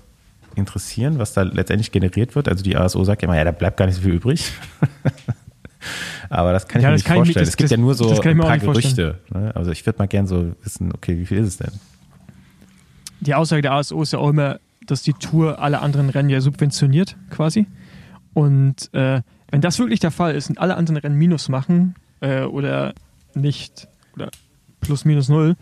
interessieren, 0.54 1.18
was 1.18 1.34
da 1.34 1.42
letztendlich 1.42 1.92
generiert 1.92 2.34
wird. 2.34 2.48
Also 2.48 2.64
die 2.64 2.76
ASO 2.76 3.04
sagt 3.04 3.22
ja 3.22 3.28
immer, 3.28 3.36
ja, 3.36 3.44
da 3.44 3.52
bleibt 3.52 3.76
gar 3.76 3.86
nicht 3.86 3.96
so 3.96 4.02
viel 4.02 4.14
übrig. 4.14 4.52
Aber 6.28 6.52
das 6.52 6.66
kann 6.66 6.80
ich 6.80 6.82
ja, 6.82 6.88
mir 6.88 6.94
nicht 6.94 7.06
vorstellen. 7.06 7.28
Ich, 7.28 7.34
das, 7.34 7.48
es 7.50 7.56
gibt 7.56 7.70
das, 7.70 7.76
ja 7.76 7.76
nur 7.76 7.94
so 7.94 8.10
ein 8.10 8.38
paar 8.38 8.58
Gerüchte. 8.58 9.18
Ne? 9.32 9.54
Also 9.54 9.70
ich 9.70 9.84
würde 9.86 9.98
mal 9.98 10.06
gerne 10.06 10.26
so 10.26 10.52
wissen, 10.62 10.92
okay, 10.92 11.16
wie 11.18 11.26
viel 11.26 11.38
ist 11.38 11.48
es 11.48 11.56
denn? 11.58 11.72
Die 13.20 13.34
Aussage 13.34 13.62
der 13.62 13.72
ASO 13.72 14.00
ist 14.02 14.12
ja 14.12 14.18
auch 14.18 14.30
immer, 14.30 14.58
dass 14.86 15.02
die 15.02 15.12
Tour 15.12 15.60
alle 15.60 15.80
anderen 15.80 16.10
Rennen 16.10 16.28
ja 16.28 16.40
subventioniert, 16.40 17.16
quasi. 17.30 17.66
Und 18.34 18.92
äh, 18.94 19.22
wenn 19.50 19.60
das 19.60 19.78
wirklich 19.78 20.00
der 20.00 20.10
Fall 20.10 20.34
ist 20.34 20.50
und 20.50 20.58
alle 20.58 20.76
anderen 20.76 20.98
Rennen 20.98 21.16
Minus 21.16 21.48
machen 21.48 21.94
äh, 22.20 22.42
oder 22.42 22.94
nicht, 23.34 23.88
oder 24.14 24.30
plus 24.80 25.04
minus 25.04 25.28
null, 25.28 25.56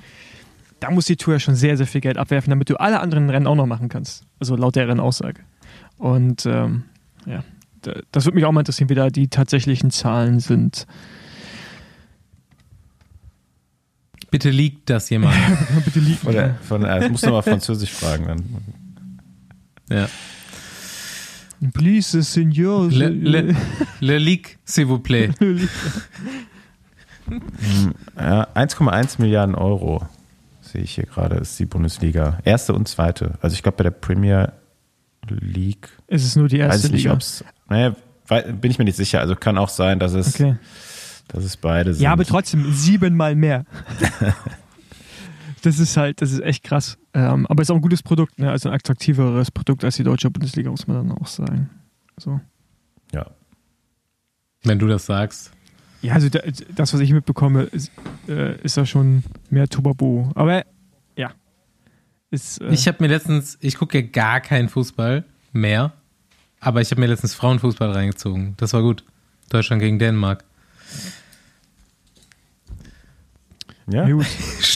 da 0.80 0.90
muss 0.90 1.06
die 1.06 1.16
Tour 1.16 1.34
ja 1.34 1.40
schon 1.40 1.54
sehr, 1.54 1.76
sehr 1.76 1.86
viel 1.86 2.00
Geld 2.00 2.18
abwerfen, 2.18 2.50
damit 2.50 2.68
du 2.68 2.76
alle 2.76 3.00
anderen 3.00 3.30
Rennen 3.30 3.46
auch 3.46 3.54
noch 3.54 3.66
machen 3.66 3.88
kannst. 3.88 4.24
Also 4.40 4.56
laut 4.56 4.76
deren 4.76 5.00
Aussage. 5.00 5.40
Und 5.98 6.44
ähm, 6.46 6.84
ja, 7.26 7.42
das 8.12 8.24
würde 8.24 8.36
mich 8.36 8.44
auch 8.44 8.52
mal 8.52 8.60
interessieren, 8.60 8.88
wie 8.90 8.94
da 8.94 9.08
die 9.08 9.28
tatsächlichen 9.28 9.90
Zahlen 9.90 10.40
sind. 10.40 10.86
Bitte 14.34 14.50
liegt 14.50 14.90
das 14.90 15.10
jemand. 15.10 15.36
Bitte 15.84 16.00
liegt. 16.00 16.24
Oder 16.26 16.56
von, 16.66 16.84
äh, 16.84 17.08
muss 17.08 17.22
nochmal 17.22 17.42
Französisch 17.44 17.92
fragen. 17.92 18.26
Dann. 18.26 18.44
Ja. 19.88 20.08
Please, 21.72 22.20
Seigneur. 22.20 22.90
Le, 22.90 23.10
le, 23.10 23.54
le 24.00 24.18
leak, 24.18 24.58
s'il 24.64 24.86
vous 24.86 24.98
plaît. 24.98 25.30
ja, 28.18 28.48
1,1 28.56 29.20
Milliarden 29.20 29.54
Euro 29.54 30.04
sehe 30.62 30.82
ich 30.82 30.96
hier 30.96 31.06
gerade, 31.06 31.36
ist 31.36 31.56
die 31.60 31.66
Bundesliga. 31.66 32.38
Erste 32.44 32.74
und 32.74 32.88
zweite. 32.88 33.38
Also 33.40 33.54
ich 33.54 33.62
glaube 33.62 33.76
bei 33.76 33.84
der 33.84 33.92
Premier 33.92 34.52
League. 35.28 35.90
Ist 36.08 36.24
es 36.24 36.34
nur 36.34 36.48
die 36.48 36.58
erste 36.58 36.74
weiß 36.74 36.84
ich 36.86 36.90
nicht, 36.90 37.04
Liga? 37.04 37.18
Naja, 37.68 37.94
bin 38.60 38.72
ich 38.72 38.80
mir 38.80 38.84
nicht 38.84 38.96
sicher. 38.96 39.20
Also 39.20 39.36
kann 39.36 39.58
auch 39.58 39.68
sein, 39.68 40.00
dass 40.00 40.12
es, 40.12 40.34
okay. 40.34 40.56
Dass 41.28 41.44
es 41.44 41.56
beide 41.56 41.94
sind. 41.94 42.02
Ja, 42.02 42.12
aber 42.12 42.24
trotzdem 42.24 42.72
siebenmal 42.72 43.34
mehr. 43.34 43.64
das 45.62 45.78
ist 45.78 45.96
halt, 45.96 46.20
das 46.20 46.32
ist 46.32 46.40
echt 46.40 46.64
krass. 46.64 46.98
Ähm, 47.14 47.46
aber 47.46 47.62
es 47.62 47.68
ist 47.68 47.70
auch 47.70 47.76
ein 47.76 47.82
gutes 47.82 48.02
Produkt, 48.02 48.38
ne? 48.38 48.50
also 48.50 48.68
ein 48.68 48.74
attraktiveres 48.74 49.50
Produkt 49.50 49.84
als 49.84 49.96
die 49.96 50.04
deutsche 50.04 50.30
Bundesliga, 50.30 50.70
muss 50.70 50.86
man 50.86 51.08
dann 51.08 51.18
auch 51.18 51.26
sagen. 51.26 51.70
So. 52.18 52.40
Ja. 53.12 53.26
Wenn 54.62 54.78
du 54.78 54.86
das 54.86 55.06
sagst. 55.06 55.52
Ja, 56.02 56.14
also 56.14 56.28
das, 56.28 56.92
was 56.92 57.00
ich 57.00 57.12
mitbekomme, 57.12 57.62
ist, 57.62 57.90
äh, 58.28 58.60
ist 58.60 58.76
ja 58.76 58.84
schon 58.84 59.24
mehr 59.48 59.68
Tubabo. 59.68 60.30
Aber 60.34 60.64
ja. 61.16 61.32
Ist, 62.30 62.60
äh 62.60 62.68
ich 62.68 62.86
habe 62.86 62.98
mir 63.00 63.08
letztens, 63.08 63.56
ich 63.60 63.76
gucke 63.76 64.00
ja 64.00 64.06
gar 64.06 64.40
keinen 64.40 64.68
Fußball 64.68 65.24
mehr. 65.52 65.92
Aber 66.60 66.80
ich 66.80 66.90
habe 66.90 67.00
mir 67.00 67.06
letztens 67.06 67.34
Frauenfußball 67.34 67.90
reingezogen. 67.90 68.54
Das 68.56 68.72
war 68.72 68.82
gut. 68.82 69.04
Deutschland 69.50 69.80
gegen 69.80 69.98
Dänemark. 69.98 70.44
Ja, 73.86 74.08
gut. 74.08 74.26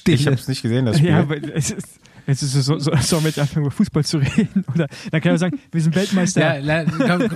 ich 0.07 0.27
habe 0.27 0.37
es 0.37 0.49
nicht 0.49 0.63
gesehen, 0.63 0.87
das 0.87 0.99
Spiel. 0.99 1.11
Ja, 1.11 1.21
aber 1.21 1.37
es 1.55 1.71
ist, 1.71 1.99
es 2.27 2.43
ist 2.43 2.53
so, 2.53 2.79
so, 2.79 2.91
sollen 2.97 3.23
wir 3.25 3.29
jetzt 3.31 3.39
anfangen, 3.39 3.65
über 3.67 3.71
Fußball 3.75 4.05
zu 4.05 4.19
reden? 4.37 4.65
Oder 4.75 4.87
dann 5.11 5.21
kann 5.23 5.33
man 5.33 5.39
sagen, 5.39 5.59
wir 5.73 5.81
sind 5.81 5.95
Weltmeister. 5.95 6.59
Ja, 6.61 6.85
komm, 6.85 7.29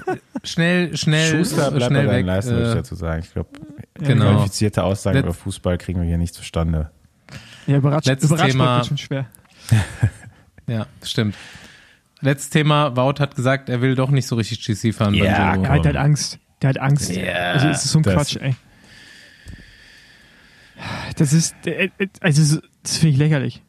schnell, 0.45 0.95
schnell, 0.97 1.31
Schuster 1.45 1.71
bleibt 1.71 1.91
schnell 1.93 2.07
bei 2.07 2.17
weg. 2.19 2.27
Leistung, 2.27 2.55
würde 2.57 2.67
ich 2.67 2.73
Äh, 2.73 2.77
dazu 2.77 2.95
sagen. 2.95 3.23
Ich 3.25 3.33
glaube, 3.33 3.49
genau. 3.95 4.35
qualifizierte 4.35 4.85
Aussagen 4.85 5.17
Letz- 5.19 5.23
über 5.25 5.35
Fußball 5.35 5.79
kriegen 5.79 6.01
wir 6.01 6.07
hier 6.09 6.19
nicht 6.19 6.35
zustande. 6.35 6.91
Ja, 7.67 7.79
überrascht, 7.79 8.07
Letztes 8.07 8.31
überrascht 8.31 8.51
Thema. 8.53 8.85
schon 8.85 8.99
schwer. 8.99 9.27
Ja, 10.67 10.87
stimmt. 11.03 11.35
Letztes 12.21 12.51
Thema, 12.51 12.97
Wout 12.97 13.15
hat 13.19 13.35
gesagt, 13.35 13.69
er 13.69 13.81
will 13.83 13.97
doch 13.97 14.11
nicht 14.11 14.27
so 14.29 14.37
richtig 14.37 14.65
GC 14.65 14.95
fahren 14.95 15.13
Ja. 15.15 15.25
Ja, 15.25 15.55
komm. 15.57 15.83
der 15.83 15.93
hat 15.95 15.97
Angst. 15.97 16.39
Der 16.63 16.69
hat 16.71 16.79
Angst. 16.79 17.11
Ja, 17.11 17.33
also 17.53 17.67
es 17.69 17.85
ist 17.85 17.91
so 17.93 17.99
ein 17.99 18.03
das- 18.05 18.15
Quatsch, 18.15 18.37
ey. 18.37 18.55
Das 21.17 21.33
ist, 21.33 21.55
äh, 21.67 21.91
äh, 21.99 22.09
also 22.21 22.61
das 22.83 22.99
finde 22.99 23.13
ich 23.13 23.19
lächerlich. 23.19 23.63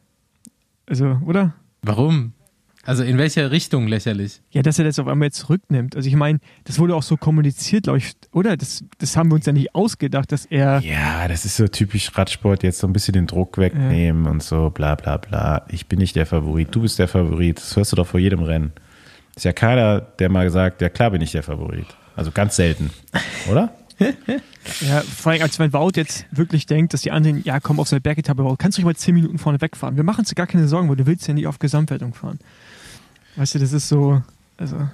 Also, 0.85 1.19
oder? 1.25 1.53
Warum? 1.81 2.33
Also 2.85 3.03
in 3.03 3.17
welcher 3.17 3.49
Richtung 3.51 3.87
lächerlich? 3.87 4.41
Ja, 4.51 4.61
dass 4.61 4.77
er 4.77 4.83
das 4.83 4.99
auf 4.99 5.07
einmal 5.07 5.27
jetzt 5.27 5.37
zurücknimmt. 5.37 5.95
Also 5.95 6.09
ich 6.09 6.17
meine, 6.17 6.39
das 6.65 6.79
wurde 6.79 6.95
auch 6.95 7.03
so 7.03 7.15
kommuniziert, 7.15 7.83
glaube 7.83 7.99
ich, 7.99 8.11
oder? 8.33 8.57
Das, 8.57 8.83
das 8.97 9.15
haben 9.15 9.31
wir 9.31 9.35
uns 9.35 9.45
ja 9.45 9.53
nicht 9.53 9.73
ausgedacht, 9.73 10.33
dass 10.33 10.45
er. 10.45 10.81
Ja, 10.81 11.29
das 11.29 11.45
ist 11.45 11.55
so 11.55 11.67
typisch 11.67 12.11
Radsport, 12.13 12.61
jetzt 12.61 12.79
so 12.79 12.87
ein 12.87 12.91
bisschen 12.91 13.13
den 13.13 13.25
Druck 13.25 13.57
wegnehmen 13.57 14.27
und 14.27 14.43
so, 14.43 14.69
bla 14.69 14.95
bla 14.95 15.15
bla. 15.15 15.65
Ich 15.69 15.87
bin 15.87 15.99
nicht 15.99 16.17
der 16.17 16.25
Favorit, 16.25 16.75
du 16.75 16.81
bist 16.81 16.99
der 16.99 17.07
Favorit. 17.07 17.57
Das 17.57 17.73
hörst 17.77 17.93
du 17.93 17.95
doch 17.95 18.07
vor 18.07 18.19
jedem 18.19 18.43
Rennen. 18.43 18.73
Ist 19.33 19.45
ja 19.45 19.53
keiner, 19.53 20.01
der 20.01 20.29
mal 20.29 20.49
sagt, 20.49 20.81
ja 20.81 20.89
klar 20.89 21.11
bin 21.11 21.21
ich 21.21 21.31
der 21.31 21.43
Favorit. 21.43 21.87
Also 22.17 22.31
ganz 22.31 22.57
selten, 22.57 22.89
oder? 23.49 23.73
Ja, 24.81 25.01
vor 25.01 25.31
allem, 25.33 25.41
als 25.41 25.59
wenn 25.59 25.73
Wout 25.73 25.91
jetzt 25.95 26.25
wirklich 26.31 26.65
denkt, 26.65 26.93
dass 26.93 27.01
die 27.01 27.11
anderen, 27.11 27.43
ja, 27.43 27.59
komm 27.59 27.79
auf 27.79 27.87
seine 27.89 27.99
Bergetappe, 28.01 28.43
Wout, 28.43 28.55
kannst 28.57 28.77
du 28.77 28.81
ruhig 28.81 28.95
mal 28.95 28.95
10 28.95 29.13
Minuten 29.13 29.37
vorne 29.37 29.59
wegfahren. 29.61 29.95
Wir 29.97 30.03
machen 30.03 30.19
uns 30.21 30.33
gar 30.35 30.47
keine 30.47 30.67
Sorgen, 30.67 30.87
weil 30.89 30.95
du 30.95 31.05
willst 31.05 31.27
ja 31.27 31.33
nicht 31.33 31.47
auf 31.47 31.59
Gesamtwertung 31.59 32.13
fahren. 32.13 32.39
Weißt 33.35 33.55
du, 33.55 33.59
das 33.59 33.73
ist 33.73 33.89
so, 33.89 34.21
also, 34.57 34.77
Ja, 34.77 34.89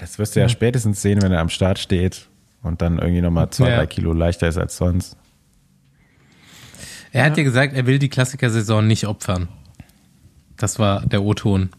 das 0.00 0.18
wirst 0.18 0.34
du 0.36 0.40
ja, 0.40 0.48
spätestens 0.48 1.02
sehen, 1.02 1.20
wenn 1.22 1.32
er 1.32 1.40
am 1.40 1.48
Start 1.50 1.78
steht 1.78 2.28
und 2.62 2.80
dann 2.82 2.98
irgendwie 2.98 3.20
nochmal 3.20 3.50
zwei, 3.50 3.68
Ja. 3.70 3.76
drei 3.76 3.86
Kilo 3.86 4.12
leichter 4.12 4.48
ist 4.48 4.56
als 4.58 4.76
sonst. 4.76 5.16
Er 7.12 7.24
hat 7.24 7.32
Ja. 7.36 7.42
ja 7.42 7.44
gesagt, 7.44 7.74
er 7.74 7.86
will 7.86 7.98
die 7.98 8.08
Klassikersaison 8.08 8.86
nicht 8.86 9.06
opfern. 9.06 9.48
Das 10.56 10.78
war 10.78 11.06
der 11.06 11.22
O-Ton. 11.22 11.70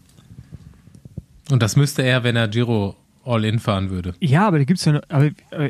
Und 1.50 1.62
das 1.62 1.76
müsste 1.76 2.02
er, 2.02 2.22
wenn 2.24 2.36
er 2.36 2.48
Giro 2.48 2.96
All-In 3.24 3.58
fahren 3.58 3.90
würde. 3.90 4.14
ja, 4.20 4.46
aber 4.46 4.58
da 4.58 4.64
gibt's 4.64 4.84
ja, 4.84 4.92
noch, 4.92 5.02
aber, 5.08 5.30
aber 5.50 5.68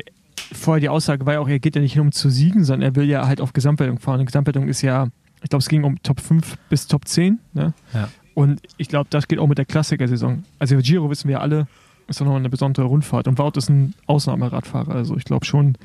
vorher 0.51 0.79
die 0.81 0.89
Aussage 0.89 1.25
war 1.25 1.33
ja 1.33 1.39
auch, 1.39 1.47
er 1.49 1.59
geht 1.59 1.75
ja 1.75 1.81
nicht 1.81 1.93
hin, 1.93 2.01
um 2.01 2.11
zu 2.11 2.29
siegen, 2.29 2.63
sondern 2.63 2.89
er 2.91 2.95
will 2.95 3.05
ja 3.09 3.27
halt 3.27 3.41
auf 3.41 3.53
Gesamtwertung 3.53 3.99
fahren. 3.99 4.19
Und 4.19 4.25
Gesamtwertung 4.25 4.67
ist 4.67 4.81
ja, 4.81 5.07
ich 5.43 5.49
glaube, 5.49 5.61
es 5.61 5.69
ging 5.69 5.83
um 5.83 6.01
Top 6.03 6.19
5 6.19 6.57
bis 6.69 6.87
Top 6.87 7.07
10, 7.07 7.39
ne? 7.53 7.73
Ja. 7.93 8.09
Und 8.33 8.61
ich 8.77 8.87
glaube, 8.87 9.07
das 9.09 9.27
geht 9.27 9.39
auch 9.39 9.47
mit 9.47 9.57
der 9.57 9.65
Klassiker-Saison. 9.65 10.43
Also 10.59 10.77
Giro 10.77 11.09
wissen 11.09 11.27
wir 11.27 11.41
alle, 11.41 11.67
ist 12.07 12.21
doch 12.21 12.25
nochmal 12.25 12.39
eine 12.41 12.49
besondere 12.49 12.85
Rundfahrt. 12.85 13.27
Und 13.27 13.37
Wout 13.37 13.51
ist 13.57 13.69
ein 13.69 13.93
Ausnahmeradfahrer. 14.07 14.93
Also 14.95 15.17
ich 15.17 15.25
glaube 15.25 15.45
schon, 15.45 15.75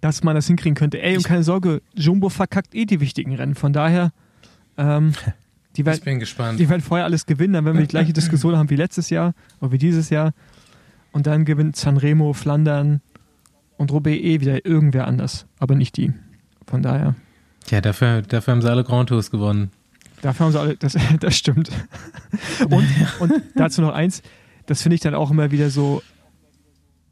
dass 0.00 0.24
man 0.24 0.34
das 0.34 0.46
hinkriegen 0.48 0.74
könnte. 0.74 1.00
Ey, 1.00 1.14
und 1.14 1.20
Ich- 1.20 1.26
keine 1.26 1.42
Sorge, 1.44 1.82
Jumbo 1.94 2.28
verkackt 2.28 2.74
eh 2.74 2.84
die 2.84 3.00
wichtigen 3.00 3.34
Rennen. 3.34 3.54
Von 3.54 3.72
daher, 3.72 4.12
ähm, 4.76 5.12
die, 5.76 5.82
Ich 5.82 5.86
werden, 5.86 6.00
bin 6.04 6.18
gespannt. 6.18 6.58
die 6.58 6.68
werden 6.68 6.82
vorher 6.82 7.04
alles 7.04 7.26
gewinnen. 7.26 7.52
Dann 7.54 7.64
werden 7.64 7.76
wir 7.78 7.82
die 7.86 7.88
gleiche 7.90 8.12
Diskussion 8.12 8.56
haben 8.56 8.68
wie 8.70 8.76
letztes 8.76 9.10
Jahr 9.10 9.34
oder 9.60 9.70
wie 9.72 9.78
dieses 9.78 10.10
Jahr. 10.10 10.32
Und 11.12 11.26
dann 11.26 11.44
gewinnt 11.44 11.76
Sanremo, 11.76 12.32
Flandern 12.32 13.00
und 13.76 13.92
Roubaix 13.92 14.22
eh 14.22 14.40
wieder 14.40 14.64
irgendwer 14.64 15.06
anders. 15.06 15.46
Aber 15.58 15.74
nicht 15.74 15.96
die. 15.96 16.12
Von 16.66 16.82
daher. 16.82 17.14
Ja, 17.70 17.80
dafür, 17.80 18.22
dafür 18.22 18.52
haben 18.52 18.62
sie 18.62 18.70
alle 18.70 18.84
Grand 18.84 19.08
Tours 19.08 19.30
gewonnen. 19.30 19.70
Dafür 20.22 20.46
haben 20.46 20.52
sie 20.52 20.60
alle, 20.60 20.76
das, 20.76 20.96
das 21.20 21.36
stimmt. 21.36 21.70
Und, 22.68 22.86
und 23.20 23.32
dazu 23.54 23.82
noch 23.82 23.92
eins, 23.92 24.22
das 24.66 24.82
finde 24.82 24.94
ich 24.94 25.00
dann 25.00 25.14
auch 25.14 25.30
immer 25.30 25.50
wieder 25.50 25.70
so, 25.70 26.02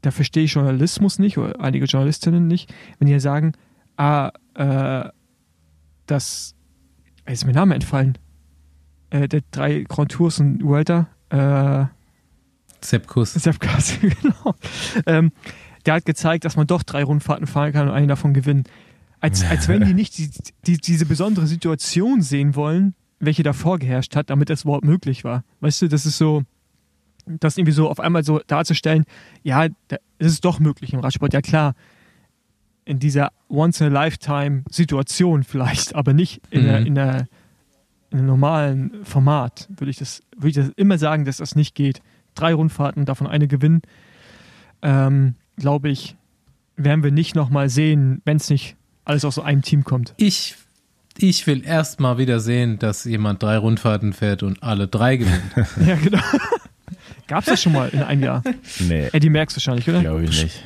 da 0.01 0.11
verstehe 0.11 0.45
ich 0.45 0.53
Journalismus 0.53 1.19
nicht 1.19 1.37
oder 1.37 1.59
einige 1.59 1.85
Journalistinnen 1.85 2.47
nicht, 2.47 2.73
wenn 2.97 3.07
die 3.07 3.13
ja 3.13 3.19
sagen, 3.19 3.53
ah, 3.97 4.31
äh, 4.55 5.09
das, 6.07 6.55
jetzt 7.27 7.39
ist 7.39 7.45
mir 7.45 7.53
der 7.53 7.61
Name 7.61 7.75
entfallen, 7.75 8.17
äh, 9.11 9.27
der 9.27 9.41
drei 9.51 9.83
Grand 9.83 10.11
Tours 10.11 10.39
und 10.39 10.63
Vuelta, 10.63 11.07
äh, 11.29 11.85
Sepp 13.39 13.59
Kass, 13.59 13.97
genau. 14.01 14.55
Ähm, 15.05 15.31
der 15.85 15.95
hat 15.95 16.05
gezeigt, 16.05 16.45
dass 16.45 16.55
man 16.55 16.67
doch 16.67 16.83
drei 16.83 17.03
Rundfahrten 17.03 17.47
fahren 17.47 17.71
kann 17.73 17.87
und 17.87 17.93
eine 17.93 18.07
davon 18.07 18.33
gewinnen. 18.33 18.63
Als, 19.19 19.43
als 19.43 19.67
wenn 19.67 19.85
die 19.85 19.93
nicht 19.93 20.17
die, 20.17 20.29
die, 20.65 20.77
diese 20.77 21.05
besondere 21.05 21.45
Situation 21.47 22.21
sehen 22.21 22.55
wollen, 22.55 22.95
welche 23.19 23.43
davor 23.43 23.77
geherrscht 23.77 24.15
hat, 24.15 24.31
damit 24.31 24.49
das 24.49 24.63
überhaupt 24.63 24.83
möglich 24.85 25.23
war. 25.23 25.43
Weißt 25.59 25.81
du, 25.83 25.87
das 25.87 26.07
ist 26.07 26.17
so, 26.17 26.41
das 27.27 27.57
irgendwie 27.57 27.71
so 27.71 27.87
auf 27.87 27.99
einmal 27.99 28.23
so 28.23 28.39
darzustellen, 28.47 29.05
ja, 29.43 29.67
es 30.17 30.33
ist 30.33 30.43
doch 30.45 30.59
möglich 30.59 30.93
im 30.93 30.99
Radsport. 31.01 31.33
Ja 31.33 31.41
klar, 31.41 31.75
in 32.83 32.97
dieser 32.97 33.31
Once-in-a-Lifetime-Situation 33.47 35.43
vielleicht, 35.43 35.95
aber 35.95 36.13
nicht 36.13 36.41
in, 36.49 36.61
Mhm. 36.61 36.65
der, 36.65 36.79
in, 36.85 36.95
der, 36.95 37.27
in 38.09 38.17
einem 38.17 38.27
normalen 38.27 39.05
Format, 39.05 39.67
würde 39.69 39.91
ich, 39.91 39.97
das, 39.97 40.23
würde 40.35 40.49
ich 40.49 40.55
das 40.55 40.69
immer 40.75 40.97
sagen, 40.97 41.25
dass 41.25 41.37
das 41.37 41.55
nicht 41.55 41.75
geht. 41.75 42.01
Drei 42.35 42.53
Rundfahrten, 42.53 43.05
davon 43.05 43.27
eine 43.27 43.47
gewinnen, 43.47 43.81
ähm, 44.81 45.35
glaube 45.57 45.89
ich, 45.89 46.15
werden 46.77 47.03
wir 47.03 47.11
nicht 47.11 47.35
nochmal 47.35 47.69
sehen, 47.69 48.21
wenn 48.25 48.37
es 48.37 48.49
nicht 48.49 48.75
alles 49.05 49.25
aus 49.25 49.35
so 49.35 49.41
einem 49.41 49.61
Team 49.61 49.83
kommt. 49.83 50.13
Ich, 50.17 50.55
ich 51.17 51.45
will 51.47 51.63
erst 51.65 51.99
mal 51.99 52.17
wieder 52.17 52.39
sehen, 52.39 52.79
dass 52.79 53.03
jemand 53.03 53.43
drei 53.43 53.57
Rundfahrten 53.57 54.13
fährt 54.13 54.43
und 54.43 54.63
alle 54.63 54.87
drei 54.87 55.17
gewinnt. 55.17 55.43
ja, 55.85 55.95
genau. 55.95 56.21
Gab 57.27 57.41
es 57.41 57.45
das 57.45 57.61
schon 57.61 57.73
mal 57.73 57.89
in 57.89 58.03
einem 58.03 58.23
Jahr? 58.23 58.43
Nee, 58.79 59.09
Eddie 59.13 59.29
Merckx 59.29 59.55
wahrscheinlich, 59.55 59.87
oder? 59.87 60.01
glaube 60.01 60.23
ich 60.23 60.43
nicht. 60.43 60.63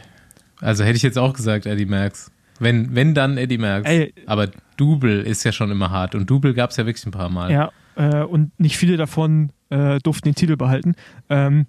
Also 0.61 0.83
hätte 0.83 0.97
ich 0.97 1.03
jetzt 1.03 1.17
auch 1.17 1.33
gesagt, 1.33 1.65
Eddie 1.65 1.85
Merckx. 1.85 2.31
Wenn, 2.59 2.95
wenn 2.95 3.13
dann 3.13 3.37
Eddie 3.37 3.57
Merckx. 3.57 3.89
Ey. 3.89 4.13
Aber 4.25 4.47
Double 4.77 5.21
ist 5.21 5.43
ja 5.43 5.51
schon 5.51 5.71
immer 5.71 5.91
hart. 5.91 6.15
Und 6.15 6.29
Double 6.29 6.53
gab 6.53 6.71
es 6.71 6.77
ja 6.77 6.85
wirklich 6.85 7.05
ein 7.05 7.11
paar 7.11 7.29
Mal. 7.29 7.51
Ja, 7.51 7.71
äh, 7.95 8.23
und 8.23 8.57
nicht 8.59 8.77
viele 8.77 8.97
davon 8.97 9.51
äh, 9.69 9.99
durften 9.99 10.29
den 10.29 10.35
Titel 10.35 10.55
behalten. 10.57 10.95
Ähm, 11.29 11.67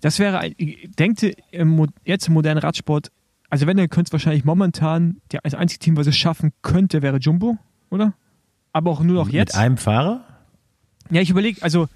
das 0.00 0.18
wäre, 0.18 0.38
ein, 0.38 0.54
denkt 0.98 1.22
im, 1.52 1.86
jetzt 2.04 2.28
im 2.28 2.34
modernen 2.34 2.58
Radsport, 2.58 3.10
also 3.50 3.66
wenn, 3.66 3.76
dann 3.76 3.90
könnte 3.90 4.08
es 4.08 4.12
wahrscheinlich 4.12 4.44
momentan, 4.44 5.18
der, 5.30 5.40
das 5.44 5.54
einzige 5.54 5.78
Team, 5.78 5.96
was 5.96 6.06
es 6.06 6.16
schaffen 6.16 6.52
könnte, 6.62 7.02
wäre 7.02 7.18
Jumbo, 7.18 7.58
oder? 7.90 8.14
Aber 8.72 8.90
auch 8.90 9.00
nur 9.02 9.14
noch 9.16 9.28
jetzt. 9.28 9.54
Mit 9.54 9.62
einem 9.62 9.76
Fahrer? 9.76 10.24
Ja, 11.10 11.20
ich 11.20 11.28
überlege, 11.30 11.62
also 11.62 11.88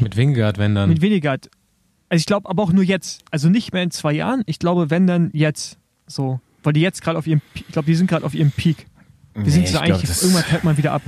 Mit 0.00 0.16
Wingard, 0.16 0.56
wenn 0.58 0.74
dann. 0.74 0.88
mit 0.88 1.02
weniger. 1.02 1.32
Also 1.32 2.20
ich 2.20 2.24
glaube, 2.26 2.48
aber 2.48 2.62
auch 2.62 2.72
nur 2.72 2.82
jetzt. 2.84 3.22
Also 3.30 3.50
nicht 3.50 3.72
mehr 3.74 3.82
in 3.82 3.90
zwei 3.90 4.12
Jahren. 4.14 4.42
Ich 4.46 4.58
glaube, 4.58 4.88
wenn 4.88 5.06
dann 5.06 5.30
jetzt. 5.34 5.76
So. 6.06 6.40
Weil 6.62 6.72
die 6.72 6.80
jetzt 6.80 7.02
gerade 7.02 7.18
auf 7.18 7.26
ihrem, 7.26 7.42
ich 7.52 7.66
glaube, 7.68 7.86
die 7.86 7.94
sind 7.94 8.08
gerade 8.08 8.24
auf 8.24 8.34
ihrem 8.34 8.50
Peak. 8.50 8.86
Sind 9.34 9.44
Nee, 9.44 9.50
so 9.50 9.58
ich 9.58 9.76
eigentlich, 9.76 9.88
glaub, 9.88 10.02
das 10.02 10.22
irgendwann 10.22 10.44
fällt 10.44 10.64
man 10.64 10.76
wieder 10.78 10.92
ab. 10.92 11.02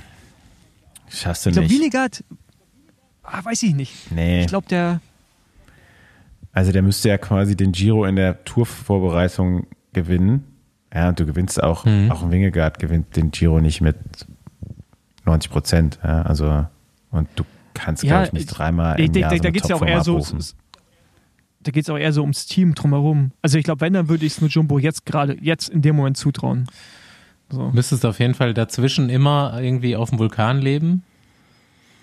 Schaffst 1.09 1.47
du 1.47 1.51
Ich 1.51 1.55
glaube, 1.55 1.69
nicht. 1.69 1.79
Wienegard, 1.81 2.23
ah, 3.33 3.45
weiß 3.45 3.63
ich 3.63 3.75
nicht. 3.75 4.11
Nee. 4.13 4.41
Ich 4.43 4.47
glaube, 4.49 4.67
der, 4.69 5.01
Also 6.53 6.73
der 6.73 6.83
müsste 6.83 7.09
ja 7.09 7.19
quasi 7.19 7.57
den 7.57 7.73
Giro 7.73 8.05
in 8.05 8.17
der 8.17 8.45
Tourvorbereitung 8.45 9.67
gewinnen. 9.93 10.45
Ja, 10.93 11.09
und 11.11 11.21
du 11.21 11.27
gewinnst 11.27 11.63
auch, 11.63 11.85
Mhm. 11.85 12.11
auch 12.11 12.23
ein 12.23 12.31
Wingegaard 12.33 12.79
gewinnt 12.79 13.15
den 13.17 13.31
Giro 13.31 13.61
nicht 13.61 13.81
mit 13.81 13.97
90 15.25 15.51
Prozent. 15.51 15.99
Ja, 16.03 16.23
also, 16.23 16.67
und 17.13 17.29
du 17.37 17.45
kannst, 17.75 18.03
Ja, 18.03 18.09
glaube 18.11 18.27
ich, 18.27 18.33
nicht 18.33 18.47
dreimal 18.47 18.97
da, 18.97 19.03
im 19.05 19.13
da, 19.13 19.21
Jahr 19.21 19.31
da, 19.31 19.37
so 19.37 19.43
da 19.43 19.47
eine 19.49 19.53
geht 19.53 19.63
es 19.63 19.69
ja 19.69 19.77
auch 19.77 19.83
eher 19.87 20.03
so, 20.03 20.21
da 21.63 21.71
geht's 21.71 21.91
auch 21.91 21.99
eher 21.99 22.13
so 22.13 22.23
ums 22.23 22.47
Team 22.47 22.75
drumherum. 22.75 23.33
Also 23.43 23.59
ich 23.59 23.65
glaube, 23.65 23.83
wenn, 23.83 23.93
dann 23.93 24.09
würde 24.09 24.25
ich 24.25 24.33
es 24.33 24.41
nur 24.41 24.49
Jumbo 24.51 24.79
jetzt 24.79 25.05
gerade, 25.07 25.37
jetzt 25.41 25.69
in 25.69 25.83
dem 25.83 25.95
Moment 25.97 26.17
zutrauen. 26.17 26.67
So. 27.53 27.71
müsstest 27.73 28.07
auf 28.07 28.21
jeden 28.21 28.35
Fall 28.35 28.55
dazwischen 28.55 29.11
immer 29.11 29.61
irgendwie 29.61 29.97
auf 29.97 30.11
dem 30.11 30.19
Vulkan 30.21 30.61
leben 30.61 31.03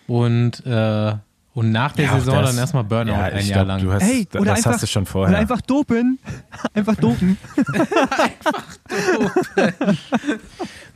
und, 0.07 0.65
äh, 0.65 1.13
und 1.53 1.71
nach 1.71 1.91
der 1.93 2.05
Ja, 2.05 2.19
Saison 2.19 2.35
das- 2.41 2.49
dann 2.51 2.59
erstmal 2.59 2.83
Burnout 2.83 3.11
ja, 3.13 3.21
ein 3.23 3.37
ich 3.39 3.49
Jahr 3.49 3.65
glaub, 3.65 3.67
lang. 3.79 3.81
Du 3.85 3.91
hast, 3.91 4.03
Hey, 4.03 4.27
das 4.31 4.41
oder 4.41 4.53
einfach- 4.53 4.71
hast 4.73 4.83
du 4.83 4.87
schon 4.87 5.03
Oder 5.03 5.11
vorher. 5.11 5.37
einfach 5.37 5.61
dopen. 5.61 6.19
einfach 6.73 6.95
dopen. 6.95 7.37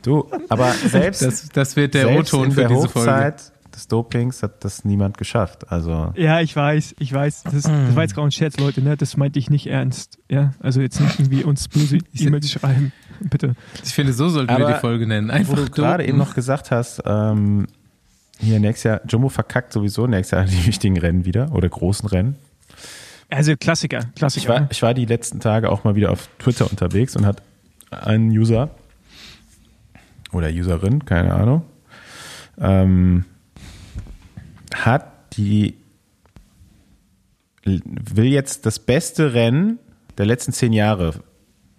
du, 0.02 0.26
aber 0.48 0.72
selbst, 0.72 1.22
Das, 1.22 1.48
das 1.48 1.76
wird 1.76 1.94
der 1.94 2.10
O-Ton 2.16 2.50
für 2.52 2.60
der 2.60 2.68
diese 2.68 2.88
Folge. 2.88 3.10
Hochzeit 3.10 3.52
des 3.74 3.88
Dopings 3.88 4.42
hat 4.42 4.62
das 4.64 4.84
niemand 4.84 5.16
geschafft. 5.16 5.70
Also 5.72 6.12
Ja, 6.14 6.40
ich 6.40 6.54
weiß, 6.54 6.94
ich 6.98 7.12
weiß. 7.12 7.44
Das, 7.44 7.62
das 7.62 7.96
war 7.96 8.02
jetzt 8.02 8.14
gerade 8.14 8.28
ein 8.28 8.32
Scherz, 8.32 8.58
Leute, 8.58 8.82
ne? 8.82 8.96
Das 8.98 9.16
meinte 9.16 9.38
ich 9.38 9.48
nicht 9.48 9.66
ernst. 9.66 10.18
Ja, 10.28 10.52
also 10.60 10.80
jetzt 10.82 11.00
nicht 11.00 11.18
irgendwie 11.18 11.42
uns 11.42 11.68
böse 11.68 11.98
E-Mails 12.14 12.50
schreiben. 12.50 12.92
Bitte. 13.20 13.54
Ich 13.82 13.94
finde, 13.94 14.12
so 14.12 14.28
sollten 14.28 14.50
wir 14.50 14.64
Aber 14.66 14.74
die 14.74 14.80
Folge 14.80 15.06
nennen. 15.06 15.28
wo 15.28 15.32
Einfach 15.32 15.54
du 15.54 15.70
gerade 15.70 16.02
dopen. 16.02 16.08
eben 16.08 16.18
noch 16.18 16.34
gesagt 16.34 16.70
hast, 16.70 17.02
ähm, 17.06 17.66
hier 18.42 18.60
nächstes 18.60 18.84
Jahr, 18.84 19.00
Jumbo 19.08 19.28
verkackt 19.28 19.72
sowieso 19.72 20.06
nächstes 20.06 20.36
Jahr 20.36 20.44
die 20.44 20.66
wichtigen 20.66 20.98
Rennen 20.98 21.24
wieder 21.24 21.52
oder 21.52 21.68
großen 21.68 22.08
Rennen. 22.08 22.36
Also 23.30 23.56
Klassiker, 23.56 24.00
Ich 24.00 24.14
Klassiker. 24.16 24.48
war, 24.48 24.68
ich 24.70 24.82
war 24.82 24.94
die 24.94 25.06
letzten 25.06 25.40
Tage 25.40 25.70
auch 25.70 25.84
mal 25.84 25.94
wieder 25.94 26.10
auf 26.10 26.28
Twitter 26.38 26.70
unterwegs 26.70 27.16
und 27.16 27.24
hat 27.24 27.42
ein 27.90 28.28
User 28.30 28.70
oder 30.32 30.48
Userin, 30.48 31.04
keine 31.04 31.34
Ahnung, 31.34 31.62
ähm, 32.58 33.24
hat 34.74 35.06
die 35.36 35.76
will 37.64 38.26
jetzt 38.26 38.66
das 38.66 38.78
beste 38.80 39.34
Rennen 39.34 39.78
der 40.18 40.26
letzten 40.26 40.52
zehn 40.52 40.72
Jahre 40.72 41.14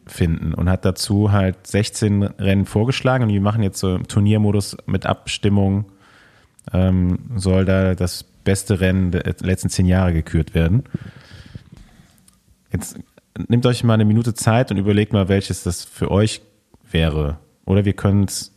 finden 0.07 0.53
und 0.53 0.69
hat 0.69 0.85
dazu 0.85 1.31
halt 1.31 1.67
16 1.67 2.23
Rennen 2.23 2.65
vorgeschlagen 2.65 3.25
und 3.25 3.29
wir 3.33 3.41
machen 3.41 3.63
jetzt 3.63 3.79
so 3.79 3.95
im 3.95 4.07
Turniermodus 4.07 4.77
mit 4.85 5.05
Abstimmung 5.05 5.85
ähm, 6.71 7.19
soll 7.35 7.65
da 7.65 7.95
das 7.95 8.23
beste 8.23 8.79
Rennen 8.79 9.11
der 9.11 9.23
letzten 9.41 9.69
zehn 9.69 9.85
Jahre 9.85 10.13
gekürt 10.13 10.53
werden. 10.53 10.83
Jetzt 12.71 12.97
nehmt 13.47 13.65
euch 13.65 13.83
mal 13.83 13.93
eine 13.93 14.05
Minute 14.05 14.33
Zeit 14.33 14.71
und 14.71 14.77
überlegt 14.77 15.13
mal, 15.13 15.29
welches 15.29 15.63
das 15.63 15.83
für 15.83 16.11
euch 16.11 16.41
wäre. 16.89 17.37
Oder 17.65 17.85
wir 17.85 17.93
können 17.93 18.25
es 18.25 18.51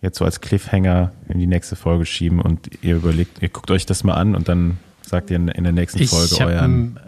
jetzt 0.00 0.18
so 0.18 0.24
als 0.24 0.40
Cliffhanger 0.40 1.12
in 1.28 1.38
die 1.38 1.46
nächste 1.46 1.76
Folge 1.76 2.06
schieben 2.06 2.40
und 2.40 2.70
ihr 2.82 2.96
überlegt, 2.96 3.42
ihr 3.42 3.48
guckt 3.48 3.70
euch 3.70 3.86
das 3.86 4.04
mal 4.04 4.14
an 4.14 4.34
und 4.34 4.48
dann 4.48 4.78
sagt 5.02 5.30
ihr 5.30 5.36
in, 5.36 5.48
in 5.48 5.64
der 5.64 5.72
nächsten 5.72 6.04
Folge 6.06 6.34
ich 6.34 6.42
euren. 6.42 6.98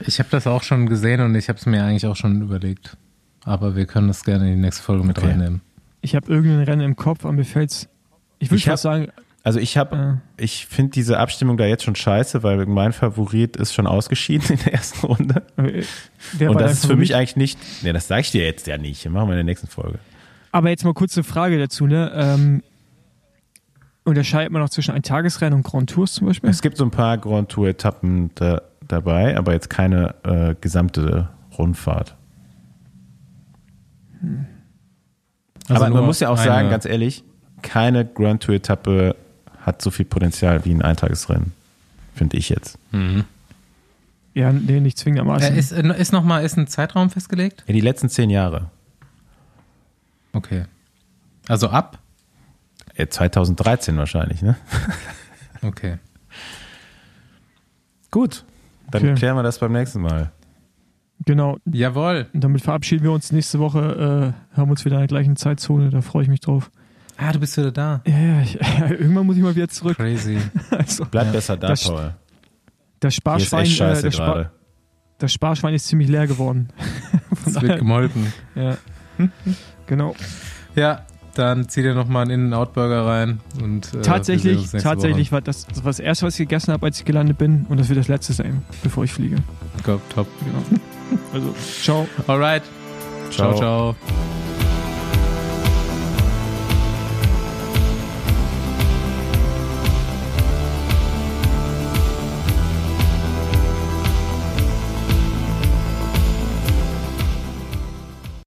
ich 0.00 0.18
habe 0.18 0.28
das 0.30 0.46
auch 0.46 0.62
schon 0.62 0.86
gesehen 0.86 1.20
und 1.20 1.34
ich 1.34 1.48
habe 1.48 1.58
es 1.58 1.66
mir 1.66 1.82
eigentlich 1.82 2.06
auch 2.06 2.16
schon 2.16 2.40
überlegt. 2.42 2.96
Aber 3.44 3.76
wir 3.76 3.86
können 3.86 4.08
das 4.08 4.24
gerne 4.24 4.48
in 4.48 4.56
die 4.56 4.60
nächste 4.60 4.82
Folge 4.82 5.04
mit 5.04 5.18
okay. 5.18 5.28
reinnehmen. 5.28 5.60
Ich 6.00 6.14
habe 6.14 6.32
irgendein 6.32 6.62
Rennen 6.62 6.82
im 6.82 6.96
Kopf, 6.96 7.24
aber 7.24 7.32
mir 7.32 7.44
fällt's. 7.44 7.88
Ich 8.38 8.50
würde 8.50 8.62
fast 8.62 8.82
sagen. 8.82 9.08
Also 9.46 9.60
ich 9.60 9.76
habe, 9.76 10.18
äh. 10.36 10.42
ich 10.42 10.66
finde 10.66 10.90
diese 10.90 11.20
Abstimmung 11.20 11.56
da 11.56 11.66
jetzt 11.66 11.84
schon 11.84 11.94
scheiße, 11.94 12.42
weil 12.42 12.66
mein 12.66 12.92
Favorit 12.92 13.56
ist 13.56 13.74
schon 13.74 13.86
ausgeschieden 13.86 14.44
in 14.58 14.58
der 14.64 14.72
ersten 14.72 15.06
Runde. 15.06 15.44
Wer 16.32 16.50
und 16.50 16.60
das 16.60 16.72
ist 16.72 16.86
für 16.86 16.96
mich 16.96 17.14
eigentlich 17.14 17.36
nicht. 17.36 17.84
Ne, 17.84 17.92
das 17.92 18.08
sage 18.08 18.22
ich 18.22 18.32
dir 18.32 18.44
jetzt 18.44 18.66
ja 18.66 18.76
nicht. 18.76 19.08
Machen 19.08 19.28
wir 19.28 19.34
in 19.34 19.36
der 19.36 19.44
nächsten 19.44 19.68
Folge. 19.68 20.00
Aber 20.50 20.70
jetzt 20.70 20.84
mal 20.84 20.94
kurz 20.94 21.16
eine 21.16 21.22
Frage 21.22 21.60
dazu, 21.60 21.86
ne? 21.86 22.10
Ähm, 22.12 22.64
unterscheidet 24.02 24.50
man 24.50 24.62
noch 24.62 24.68
zwischen 24.68 24.90
ein 24.90 25.04
Tagesrennen 25.04 25.54
und 25.54 25.62
Grand 25.62 25.90
Tours 25.90 26.14
zum 26.14 26.26
Beispiel? 26.26 26.50
Es 26.50 26.60
gibt 26.60 26.76
so 26.76 26.82
ein 26.82 26.90
paar 26.90 27.16
Grand 27.16 27.48
Tour-Etappen 27.48 28.32
da, 28.34 28.62
dabei, 28.88 29.36
aber 29.36 29.52
jetzt 29.52 29.70
keine 29.70 30.16
äh, 30.24 30.56
gesamte 30.60 31.28
Rundfahrt. 31.56 32.16
Hm. 34.18 34.46
Also 35.68 35.84
aber 35.84 35.94
man 35.94 36.04
muss 36.04 36.18
ja 36.18 36.30
auch 36.30 36.36
sagen, 36.36 36.68
ganz 36.68 36.84
ehrlich, 36.84 37.22
keine 37.62 38.04
Grand 38.04 38.42
Tour-Etappe 38.42 39.14
hat 39.66 39.82
so 39.82 39.90
viel 39.90 40.04
Potenzial 40.06 40.64
wie 40.64 40.72
ein 40.72 40.80
Eintagesrennen, 40.80 41.52
finde 42.14 42.36
ich 42.36 42.48
jetzt. 42.48 42.78
Mhm. 42.92 43.24
Ja, 44.32 44.52
nee, 44.52 44.80
nicht 44.80 44.96
zwingendermaßen. 44.96 45.54
Äh, 45.54 45.58
ist, 45.58 45.72
ist 45.72 46.12
nochmal, 46.12 46.44
ist 46.44 46.56
ein 46.56 46.68
Zeitraum 46.68 47.10
festgelegt? 47.10 47.64
Ja, 47.66 47.74
die 47.74 47.80
letzten 47.80 48.08
zehn 48.08 48.30
Jahre. 48.30 48.70
Okay. 50.32 50.64
Also 51.48 51.68
ab? 51.68 51.98
2013 52.96 53.96
wahrscheinlich, 53.96 54.40
ne? 54.42 54.56
Okay. 55.62 55.96
Gut, 58.10 58.44
dann 58.90 59.02
okay. 59.02 59.14
klären 59.14 59.36
wir 59.36 59.42
das 59.42 59.58
beim 59.58 59.72
nächsten 59.72 60.00
Mal. 60.00 60.30
Genau. 61.24 61.58
Jawohl. 61.64 62.26
Und 62.32 62.44
damit 62.44 62.62
verabschieden 62.62 63.02
wir 63.02 63.10
uns 63.10 63.32
nächste 63.32 63.58
Woche, 63.58 64.34
äh, 64.54 64.56
haben 64.56 64.70
uns 64.70 64.84
wieder 64.84 64.96
in 64.96 65.00
der 65.00 65.08
gleichen 65.08 65.34
Zeitzone, 65.34 65.90
da 65.90 66.02
freue 66.02 66.22
ich 66.22 66.28
mich 66.28 66.40
drauf. 66.40 66.70
Ah, 67.16 67.32
du 67.32 67.40
bist 67.40 67.56
wieder 67.56 67.72
da. 67.72 68.02
Ja, 68.06 68.18
ja, 68.18 68.40
ich, 68.42 68.54
ja 68.78 68.90
irgendwann 68.90 69.26
muss 69.26 69.36
ich 69.36 69.42
mal 69.42 69.54
wieder 69.54 69.68
zurück. 69.68 69.96
Crazy. 69.96 70.38
also, 70.70 71.04
Bleib 71.10 71.26
ja. 71.26 71.32
besser 71.32 71.56
da, 71.56 71.68
das, 71.68 71.84
Paul. 71.84 72.14
Das 73.00 73.14
Sparschwein, 73.14 73.64
ist 73.64 73.80
äh, 73.80 74.02
das, 74.02 74.14
Spar 74.14 74.50
das 75.18 75.32
Sparschwein 75.32 75.74
ist 75.74 75.86
ziemlich 75.86 76.08
leer 76.08 76.26
geworden. 76.26 76.68
es 77.46 77.60
wird 77.60 77.78
gemolken. 77.78 78.32
Ja. 78.54 78.76
genau. 79.86 80.14
Ja, 80.74 81.06
dann 81.34 81.68
zieh 81.68 81.82
dir 81.82 81.94
nochmal 81.94 82.22
einen 82.22 82.46
In-N-Out-Burger 82.46 83.06
rein. 83.06 83.40
Und, 83.62 83.94
äh, 83.94 84.02
tatsächlich, 84.02 84.70
tatsächlich 84.70 85.32
war 85.32 85.40
das, 85.40 85.66
das 85.66 85.78
war 85.78 85.90
das 85.90 86.00
erste, 86.00 86.26
was 86.26 86.34
ich 86.34 86.48
gegessen 86.48 86.72
habe, 86.72 86.86
als 86.86 86.98
ich 86.98 87.04
gelandet 87.04 87.38
bin. 87.38 87.66
Und 87.68 87.78
das 87.78 87.88
wird 87.88 87.98
das 87.98 88.08
letzte 88.08 88.32
sein, 88.32 88.62
bevor 88.82 89.04
ich 89.04 89.12
fliege. 89.12 89.36
Top, 89.84 90.00
top. 90.10 90.26
Genau. 90.40 90.80
Also, 91.32 91.54
ciao. 91.82 92.08
Alright. 92.26 92.62
ciao. 93.30 93.54
ciao. 93.54 93.94
ciao. 93.94 94.35